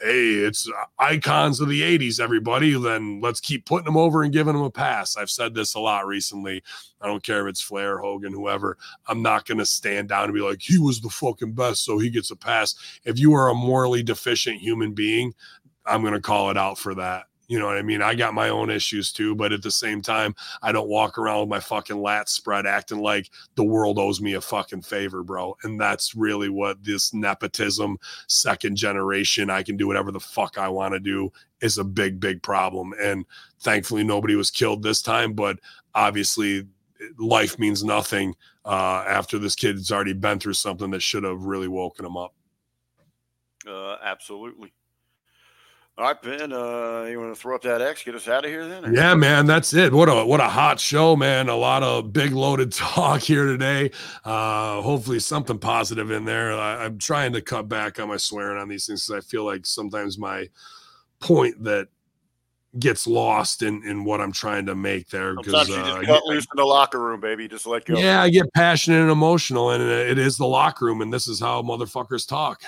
hey, 0.00 0.34
it's 0.34 0.70
icons 0.98 1.60
of 1.60 1.68
the 1.68 1.82
80s, 1.82 2.20
everybody. 2.20 2.80
Then 2.80 3.20
let's 3.20 3.40
keep 3.40 3.66
putting 3.66 3.84
them 3.84 3.96
over 3.96 4.22
and 4.22 4.32
giving 4.32 4.54
them 4.54 4.62
a 4.62 4.70
pass. 4.70 5.16
I've 5.16 5.30
said 5.30 5.54
this 5.54 5.74
a 5.74 5.80
lot 5.80 6.06
recently. 6.06 6.62
I 7.00 7.06
don't 7.06 7.22
care 7.22 7.46
if 7.46 7.50
it's 7.50 7.60
Flair, 7.60 7.98
Hogan, 7.98 8.32
whoever. 8.32 8.78
I'm 9.06 9.22
not 9.22 9.46
going 9.46 9.58
to 9.58 9.66
stand 9.66 10.08
down 10.08 10.24
and 10.24 10.34
be 10.34 10.40
like, 10.40 10.62
he 10.62 10.78
was 10.78 11.00
the 11.00 11.10
fucking 11.10 11.52
best, 11.52 11.84
so 11.84 11.98
he 11.98 12.10
gets 12.10 12.30
a 12.30 12.36
pass. 12.36 12.74
If 13.04 13.18
you 13.18 13.34
are 13.34 13.48
a 13.48 13.54
morally 13.54 14.02
deficient 14.02 14.60
human 14.60 14.92
being, 14.92 15.34
I'm 15.88 16.02
going 16.02 16.14
to 16.14 16.20
call 16.20 16.50
it 16.50 16.56
out 16.56 16.78
for 16.78 16.94
that. 16.96 17.24
You 17.48 17.58
know 17.58 17.64
what 17.64 17.78
I 17.78 17.82
mean? 17.82 18.02
I 18.02 18.14
got 18.14 18.34
my 18.34 18.50
own 18.50 18.68
issues 18.68 19.10
too, 19.10 19.34
but 19.34 19.52
at 19.52 19.62
the 19.62 19.70
same 19.70 20.02
time, 20.02 20.34
I 20.62 20.70
don't 20.70 20.88
walk 20.88 21.16
around 21.16 21.40
with 21.40 21.48
my 21.48 21.60
fucking 21.60 21.98
lat 21.98 22.28
spread 22.28 22.66
acting 22.66 23.00
like 23.00 23.30
the 23.54 23.64
world 23.64 23.98
owes 23.98 24.20
me 24.20 24.34
a 24.34 24.40
fucking 24.40 24.82
favor, 24.82 25.22
bro. 25.22 25.56
And 25.62 25.80
that's 25.80 26.14
really 26.14 26.50
what 26.50 26.84
this 26.84 27.14
nepotism, 27.14 27.98
second 28.26 28.76
generation, 28.76 29.48
I 29.48 29.62
can 29.62 29.78
do 29.78 29.86
whatever 29.86 30.12
the 30.12 30.20
fuck 30.20 30.58
I 30.58 30.68
want 30.68 30.92
to 30.92 31.00
do 31.00 31.32
is 31.62 31.78
a 31.78 31.84
big, 31.84 32.20
big 32.20 32.42
problem. 32.42 32.92
And 33.00 33.24
thankfully, 33.60 34.04
nobody 34.04 34.34
was 34.36 34.50
killed 34.50 34.82
this 34.82 35.00
time, 35.00 35.32
but 35.32 35.58
obviously, 35.94 36.66
life 37.18 37.58
means 37.58 37.82
nothing 37.82 38.34
uh, 38.66 39.04
after 39.08 39.38
this 39.38 39.54
kid's 39.54 39.90
already 39.90 40.12
been 40.12 40.38
through 40.38 40.52
something 40.52 40.90
that 40.90 41.00
should 41.00 41.24
have 41.24 41.44
really 41.44 41.68
woken 41.68 42.04
him 42.04 42.18
up. 42.18 42.34
Uh, 43.66 43.96
absolutely. 44.02 44.72
All 45.98 46.04
right, 46.04 46.22
Ben. 46.22 46.52
Uh, 46.52 47.08
you 47.10 47.18
want 47.18 47.34
to 47.34 47.40
throw 47.40 47.56
up 47.56 47.62
that 47.62 47.82
X, 47.82 48.04
get 48.04 48.14
us 48.14 48.28
out 48.28 48.44
of 48.44 48.50
here 48.52 48.68
then? 48.68 48.94
Yeah, 48.94 49.16
man, 49.16 49.46
that's 49.46 49.74
it. 49.74 49.92
What 49.92 50.08
a 50.08 50.24
what 50.24 50.38
a 50.38 50.48
hot 50.48 50.78
show, 50.78 51.16
man. 51.16 51.48
A 51.48 51.56
lot 51.56 51.82
of 51.82 52.12
big 52.12 52.30
loaded 52.30 52.70
talk 52.72 53.20
here 53.20 53.46
today. 53.46 53.90
Uh, 54.24 54.80
hopefully, 54.80 55.18
something 55.18 55.58
positive 55.58 56.12
in 56.12 56.24
there. 56.24 56.52
I, 56.52 56.84
I'm 56.84 56.98
trying 56.98 57.32
to 57.32 57.40
cut 57.40 57.68
back 57.68 57.98
on 57.98 58.06
my 58.06 58.16
swearing 58.16 58.58
on 58.58 58.68
these 58.68 58.86
things 58.86 59.08
because 59.08 59.24
I 59.24 59.28
feel 59.28 59.44
like 59.44 59.66
sometimes 59.66 60.18
my 60.18 60.48
point 61.18 61.64
that 61.64 61.88
gets 62.78 63.06
lost 63.06 63.62
in 63.62 63.82
in 63.84 64.04
what 64.04 64.20
I'm 64.20 64.32
trying 64.32 64.66
to 64.66 64.74
make 64.74 65.08
there. 65.08 65.34
Because 65.34 65.68
you 65.68 65.76
uh, 65.76 66.02
cut 66.02 66.24
loose 66.24 66.46
in 66.52 66.56
the 66.56 66.64
locker 66.64 67.00
room, 67.00 67.20
baby. 67.20 67.48
Just 67.48 67.66
let 67.66 67.84
go. 67.84 67.98
yeah, 67.98 68.22
I 68.22 68.28
get 68.28 68.52
passionate 68.52 69.00
and 69.00 69.10
emotional, 69.10 69.70
and 69.70 69.82
it 69.82 70.18
is 70.18 70.36
the 70.36 70.46
locker 70.46 70.84
room, 70.84 71.00
and 71.00 71.12
this 71.12 71.28
is 71.28 71.40
how 71.40 71.62
motherfuckers 71.62 72.28
talk. 72.28 72.62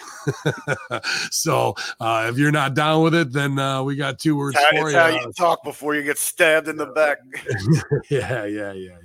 so 1.31 1.75
uh, 2.01 2.29
if 2.31 2.39
you're 2.39 2.53
not 2.53 2.75
down 2.75 3.03
with 3.03 3.15
it, 3.15 3.33
then 3.33 3.59
uh, 3.59 3.83
we 3.83 3.97
got 3.97 4.19
two 4.19 4.37
words 4.37 4.57
It's 4.59 4.79
for 4.79 4.91
you. 4.91 4.97
how 4.97 5.09
you 5.09 5.33
talk 5.33 5.63
before 5.65 5.95
you 5.95 6.03
get 6.03 6.19
stabbed 6.19 6.69
in 6.69 6.77
the 6.77 6.87
back. 6.87 7.19
yeah, 8.11 8.45
yeah, 8.45 8.73
yeah. 8.73 8.97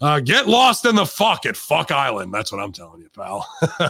Uh, 0.00 0.20
get 0.20 0.48
lost 0.48 0.84
in 0.86 0.94
the 0.94 1.06
fuck 1.06 1.46
at 1.46 1.56
Fuck 1.56 1.90
Island. 1.90 2.32
That's 2.32 2.52
what 2.52 2.60
I'm 2.60 2.72
telling 2.72 3.00
you, 3.00 3.08
pal. 3.10 3.46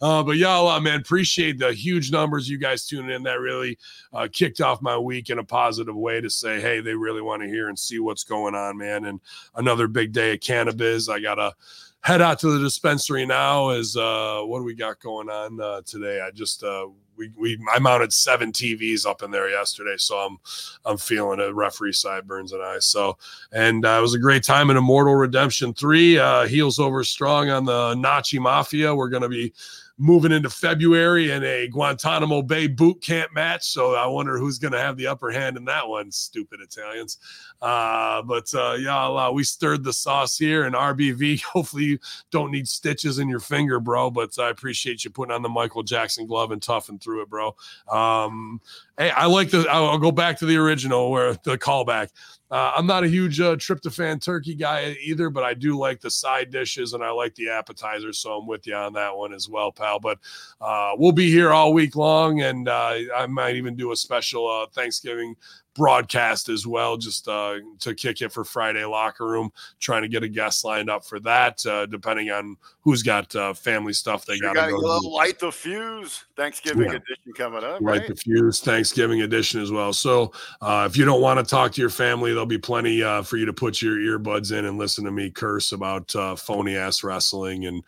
uh, 0.00 0.22
but 0.22 0.36
y'all, 0.36 0.68
uh, 0.68 0.80
man, 0.80 1.00
appreciate 1.00 1.58
the 1.58 1.72
huge 1.72 2.10
numbers 2.10 2.48
you 2.48 2.58
guys 2.58 2.86
tuning 2.86 3.14
in. 3.14 3.22
That 3.22 3.40
really 3.40 3.78
uh, 4.12 4.28
kicked 4.32 4.60
off 4.60 4.82
my 4.82 4.96
week 4.96 5.30
in 5.30 5.38
a 5.38 5.44
positive 5.44 5.96
way 5.96 6.20
to 6.20 6.30
say, 6.30 6.60
hey, 6.60 6.80
they 6.80 6.94
really 6.94 7.22
want 7.22 7.42
to 7.42 7.48
hear 7.48 7.68
and 7.68 7.78
see 7.78 7.98
what's 7.98 8.24
going 8.24 8.54
on, 8.54 8.76
man. 8.76 9.04
And 9.04 9.20
another 9.54 9.88
big 9.88 10.12
day 10.12 10.34
of 10.34 10.40
cannabis. 10.40 11.08
I 11.08 11.20
gotta 11.20 11.54
head 12.02 12.20
out 12.20 12.38
to 12.40 12.50
the 12.50 12.58
dispensary 12.58 13.24
now. 13.24 13.70
Is 13.70 13.96
uh, 13.96 14.42
what 14.44 14.58
do 14.58 14.64
we 14.64 14.74
got 14.74 15.00
going 15.00 15.30
on 15.30 15.60
uh, 15.60 15.80
today? 15.86 16.20
I 16.20 16.30
just 16.30 16.62
uh, 16.62 16.86
we 17.16 17.30
we 17.36 17.58
I 17.72 17.78
mounted 17.78 18.12
seven 18.12 18.52
TVs 18.52 19.06
up 19.06 19.22
in 19.22 19.30
there 19.30 19.48
yesterday, 19.48 19.96
so 19.96 20.16
I'm 20.16 20.38
I'm 20.84 20.98
feeling 20.98 21.40
it. 21.40 21.54
Referee 21.54 21.92
sideburns 21.92 22.52
and 22.52 22.62
I. 22.62 22.78
So 22.80 23.16
and 23.52 23.86
uh, 23.86 23.96
it 23.98 24.02
was 24.02 24.14
a 24.14 24.18
great 24.18 24.42
time 24.44 24.70
in 24.70 24.76
Immortal 24.76 25.14
Redemption 25.14 25.72
Three. 25.72 26.18
Uh, 26.18 26.46
heels 26.46 26.78
over 26.78 27.04
strong 27.04 27.50
on 27.50 27.64
the 27.64 27.94
Nazi 27.94 28.38
Mafia. 28.38 28.94
We're 28.94 29.08
gonna 29.08 29.28
be 29.28 29.52
moving 29.98 30.32
into 30.32 30.50
February 30.50 31.30
in 31.30 31.44
a 31.44 31.68
Guantanamo 31.68 32.42
Bay 32.42 32.66
boot 32.66 33.00
camp 33.02 33.32
match. 33.32 33.64
So 33.64 33.94
I 33.94 34.06
wonder 34.06 34.36
who's 34.36 34.58
going 34.58 34.72
to 34.72 34.78
have 34.78 34.96
the 34.96 35.06
upper 35.06 35.30
hand 35.30 35.56
in 35.56 35.64
that 35.66 35.86
one. 35.86 36.10
Stupid 36.10 36.60
Italians. 36.60 37.18
Uh, 37.62 38.20
but 38.22 38.52
uh, 38.54 38.72
y'all, 38.72 39.16
uh, 39.16 39.30
we 39.30 39.44
stirred 39.44 39.84
the 39.84 39.92
sauce 39.92 40.36
here 40.36 40.64
and 40.64 40.74
RBV. 40.74 41.42
Hopefully, 41.52 41.84
you 41.84 41.98
don't 42.32 42.50
need 42.50 42.66
stitches 42.66 43.20
in 43.20 43.28
your 43.28 43.40
finger, 43.40 43.78
bro. 43.78 44.10
But 44.10 44.36
I 44.38 44.50
appreciate 44.50 45.04
you 45.04 45.10
putting 45.10 45.32
on 45.32 45.42
the 45.42 45.48
Michael 45.48 45.84
Jackson 45.84 46.26
glove 46.26 46.50
and 46.50 46.60
toughing 46.60 46.98
through 46.98 47.22
it, 47.22 47.30
bro. 47.30 47.54
Um, 47.90 48.60
hey, 48.98 49.10
I 49.10 49.26
like 49.26 49.50
the. 49.50 49.64
I'll 49.70 49.90
I'll 49.90 49.98
go 49.98 50.10
back 50.10 50.38
to 50.40 50.46
the 50.46 50.56
original 50.56 51.10
where 51.12 51.34
the 51.44 51.56
callback. 51.56 52.08
Uh, 52.52 52.70
I'm 52.76 52.86
not 52.86 53.02
a 53.02 53.08
huge 53.08 53.40
uh, 53.40 53.56
tryptophan 53.56 54.20
turkey 54.20 54.54
guy 54.54 54.94
either, 55.02 55.30
but 55.30 55.42
I 55.42 55.54
do 55.54 55.78
like 55.78 56.02
the 56.02 56.10
side 56.10 56.50
dishes 56.50 56.92
and 56.92 57.02
I 57.02 57.10
like 57.10 57.34
the 57.34 57.48
appetizers. 57.48 58.18
So 58.18 58.34
I'm 58.34 58.46
with 58.46 58.66
you 58.66 58.74
on 58.74 58.92
that 58.92 59.16
one 59.16 59.32
as 59.32 59.48
well, 59.48 59.72
pal. 59.72 59.98
But 59.98 60.18
uh, 60.60 60.92
we'll 60.98 61.12
be 61.12 61.30
here 61.30 61.50
all 61.50 61.72
week 61.72 61.96
long, 61.96 62.42
and 62.42 62.68
uh, 62.68 62.94
I 63.16 63.26
might 63.26 63.56
even 63.56 63.74
do 63.74 63.92
a 63.92 63.96
special 63.96 64.46
uh, 64.46 64.66
Thanksgiving 64.66 65.34
broadcast 65.74 66.48
as 66.48 66.66
well, 66.66 66.96
just 66.96 67.28
uh, 67.28 67.56
to 67.80 67.94
kick 67.94 68.20
it 68.20 68.30
for 68.32 68.44
Friday 68.44 68.84
locker 68.84 69.26
room. 69.26 69.52
Trying 69.80 70.02
to 70.02 70.08
get 70.08 70.22
a 70.22 70.28
guest 70.28 70.64
lined 70.64 70.90
up 70.90 71.04
for 71.04 71.18
that, 71.20 71.64
uh, 71.66 71.86
depending 71.86 72.30
on 72.30 72.56
who's 72.80 73.02
got 73.02 73.34
uh, 73.34 73.54
family 73.54 73.92
stuff 73.92 74.26
they 74.26 74.38
got 74.38 74.54
to 74.54 74.70
go. 74.70 74.98
light 75.08 75.38
the 75.38 75.50
fuse. 75.52 76.24
Thanksgiving 76.36 76.84
Yeah. 76.84 76.96
edition 76.96 77.32
coming 77.36 77.62
up, 77.64 77.80
Light 77.80 78.00
right? 78.00 78.06
the 78.08 78.16
fuse 78.16 78.60
Thanksgiving 78.60 79.22
edition 79.22 79.60
as 79.60 79.70
well. 79.70 79.92
So 79.92 80.32
uh, 80.60 80.86
if 80.90 80.96
you 80.96 81.04
don't 81.04 81.20
want 81.20 81.38
to 81.38 81.44
talk 81.44 81.72
to 81.72 81.80
your 81.80 81.90
family, 81.90 82.30
there'll 82.30 82.46
be 82.46 82.58
plenty 82.58 83.02
uh, 83.02 83.22
for 83.22 83.36
you 83.36 83.46
to 83.46 83.52
put 83.52 83.80
your 83.80 83.96
earbuds 83.96 84.56
in 84.56 84.64
and 84.64 84.78
listen 84.78 85.04
to 85.04 85.10
me 85.10 85.30
curse 85.30 85.72
about 85.72 86.14
uh, 86.16 86.36
phony 86.36 86.76
ass 86.76 87.04
wrestling 87.04 87.66
and 87.66 87.82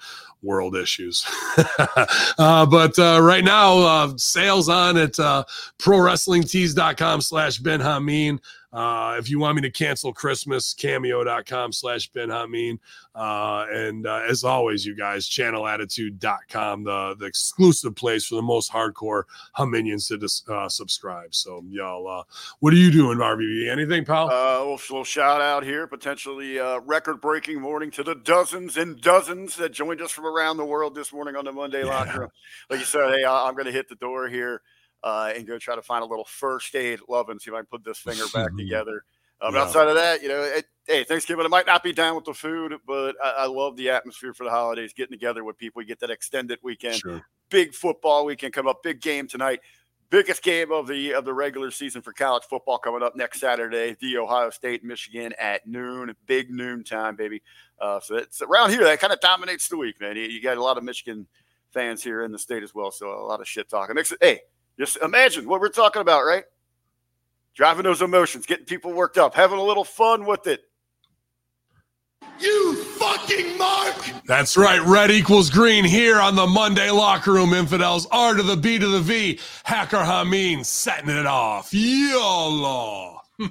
world 0.44 0.76
issues. 0.76 1.26
uh, 2.38 2.66
but 2.66 2.98
uh, 2.98 3.20
right 3.22 3.44
now, 3.44 3.78
uh, 3.78 4.12
sales 4.16 4.68
on 4.68 4.96
at 4.96 5.18
uh, 5.18 5.44
prowrestlingtees.com 5.78 7.20
slash 7.20 7.58
Ben 7.58 7.80
Hamin. 7.80 8.40
Uh, 8.74 9.14
if 9.18 9.30
you 9.30 9.38
want 9.38 9.54
me 9.54 9.62
to 9.62 9.70
cancel 9.70 10.12
Christmas, 10.12 10.74
cameo.com 10.74 11.72
slash 11.72 12.10
Ben 12.10 12.28
Hamin. 12.28 12.80
Uh, 13.14 13.64
and 13.70 14.04
uh, 14.06 14.22
as 14.28 14.42
always, 14.42 14.84
you 14.84 14.96
guys, 14.96 15.28
channelattitude.com, 15.28 16.84
the, 16.84 17.14
the 17.18 17.26
exclusive 17.26 17.94
place 17.94 18.26
for 18.26 18.34
the 18.34 18.42
most 18.42 18.72
hardcore 18.72 19.22
Huminions 19.56 20.08
to 20.08 20.18
dis- 20.18 20.42
uh, 20.48 20.68
subscribe. 20.68 21.34
So, 21.34 21.62
y'all, 21.68 22.08
uh, 22.08 22.22
what 22.60 22.72
are 22.72 22.76
you 22.76 22.90
doing, 22.90 23.18
RBV? 23.18 23.70
Anything, 23.70 24.04
pal? 24.04 24.28
Uh, 24.30 24.58
little, 24.58 24.72
little 24.74 25.04
shout 25.04 25.40
out 25.40 25.62
here, 25.62 25.86
potentially 25.86 26.58
uh, 26.58 26.80
record 26.80 27.20
breaking 27.20 27.60
morning 27.60 27.90
to 27.92 28.02
the 28.02 28.16
dozens 28.16 28.76
and 28.76 29.00
dozens 29.00 29.54
that 29.56 29.72
joined 29.72 30.00
us 30.00 30.10
from 30.10 30.26
around 30.26 30.56
the 30.56 30.64
world 30.64 30.94
this 30.96 31.12
morning 31.12 31.36
on 31.36 31.44
the 31.44 31.52
Monday 31.52 31.84
Yeah. 31.84 31.90
Locker 31.90 32.20
Room. 32.20 32.30
Like 32.68 32.80
you 32.80 32.86
said, 32.86 33.14
hey, 33.14 33.22
I- 33.24 33.46
I'm 33.46 33.54
going 33.54 33.66
to 33.66 33.72
hit 33.72 33.88
the 33.88 33.94
door 33.96 34.28
here 34.28 34.60
uh, 35.04 35.32
and 35.36 35.46
go 35.46 35.58
try 35.58 35.76
to 35.76 35.82
find 35.82 36.02
a 36.02 36.06
little 36.06 36.24
first 36.24 36.74
aid 36.74 36.98
love 37.08 37.28
and 37.28 37.40
see 37.40 37.50
if 37.50 37.54
I 37.54 37.58
can 37.58 37.66
put 37.66 37.84
this 37.84 37.98
finger 37.98 38.24
back 38.34 38.50
together. 38.58 39.04
Um, 39.40 39.54
Yeah. 39.54 39.62
Outside 39.62 39.88
of 39.88 39.94
that, 39.96 40.22
you 40.22 40.28
know, 40.28 40.40
it, 40.42 40.64
hey, 40.86 41.04
Thanksgiving, 41.04 41.44
I 41.44 41.48
might 41.48 41.66
not 41.66 41.82
be 41.82 41.92
down 41.92 42.16
with 42.16 42.24
the 42.24 42.32
food, 42.34 42.74
but 42.86 43.14
I, 43.22 43.30
I 43.40 43.46
love 43.46 43.76
the 43.76 43.90
atmosphere 43.90 44.32
for 44.32 44.44
the 44.44 44.50
holidays, 44.50 44.92
getting 44.94 45.12
together 45.12 45.44
with 45.44 45.58
people. 45.58 45.82
You 45.82 45.88
get 45.88 46.00
that 46.00 46.10
extended 46.10 46.58
weekend 46.62 46.96
Sure. 46.96 47.22
big 47.50 47.74
football 47.74 48.24
weekend 48.24 48.54
come 48.54 48.66
up. 48.66 48.82
Big 48.82 49.00
game 49.00 49.28
tonight. 49.28 49.60
Biggest 50.10 50.42
game 50.42 50.70
of 50.70 50.86
the 50.86 51.12
of 51.12 51.24
the 51.24 51.34
regular 51.34 51.70
season 51.70 52.00
for 52.00 52.12
college 52.12 52.44
football 52.44 52.78
coming 52.78 53.02
up 53.02 53.16
next 53.16 53.40
Saturday. 53.40 53.96
The 54.00 54.16
Ohio 54.18 54.50
State 54.50 54.84
Michigan 54.84 55.32
at 55.40 55.66
noon. 55.66 56.14
Big 56.26 56.50
noon 56.50 56.84
time, 56.84 57.16
baby. 57.16 57.42
Uh, 57.80 57.98
so 58.00 58.16
it's 58.16 58.40
around 58.40 58.70
here 58.70 58.84
that 58.84 59.00
kind 59.00 59.12
of 59.12 59.20
dominates 59.20 59.66
the 59.68 59.76
week, 59.76 60.00
man. 60.00 60.14
You, 60.16 60.22
you 60.22 60.40
got 60.40 60.56
a 60.56 60.62
lot 60.62 60.78
of 60.78 60.84
Michigan 60.84 61.26
fans 61.72 62.02
here 62.02 62.22
in 62.22 62.30
the 62.30 62.38
state 62.38 62.62
as 62.62 62.74
well, 62.74 62.92
so 62.92 63.10
a 63.18 63.26
lot 63.26 63.40
of 63.40 63.48
shit 63.48 63.68
talking. 63.68 63.96
It, 63.98 64.12
hey, 64.20 64.40
just 64.78 64.96
imagine 64.98 65.48
what 65.48 65.60
we're 65.60 65.68
talking 65.68 66.02
about, 66.02 66.24
right? 66.24 66.44
Driving 67.54 67.84
those 67.84 68.02
emotions, 68.02 68.46
getting 68.46 68.64
people 68.64 68.92
worked 68.92 69.18
up, 69.18 69.34
having 69.34 69.58
a 69.58 69.62
little 69.62 69.84
fun 69.84 70.26
with 70.26 70.46
it. 70.46 70.64
You 72.40 72.74
fucking 72.98 73.56
mark! 73.56 73.94
That's 74.26 74.56
right. 74.56 74.80
Red 74.82 75.12
equals 75.12 75.50
green 75.50 75.84
here 75.84 76.18
on 76.18 76.34
the 76.34 76.46
Monday 76.46 76.90
Locker 76.90 77.32
Room 77.32 77.52
Infidels. 77.52 78.06
R 78.10 78.34
to 78.34 78.42
the 78.42 78.56
B 78.56 78.78
to 78.78 78.88
the 78.88 79.00
V. 79.00 79.38
Hacker 79.62 80.02
Hamin 80.02 80.64
setting 80.64 81.10
it 81.10 81.26
off. 81.26 81.72
YOLO. 81.72 83.20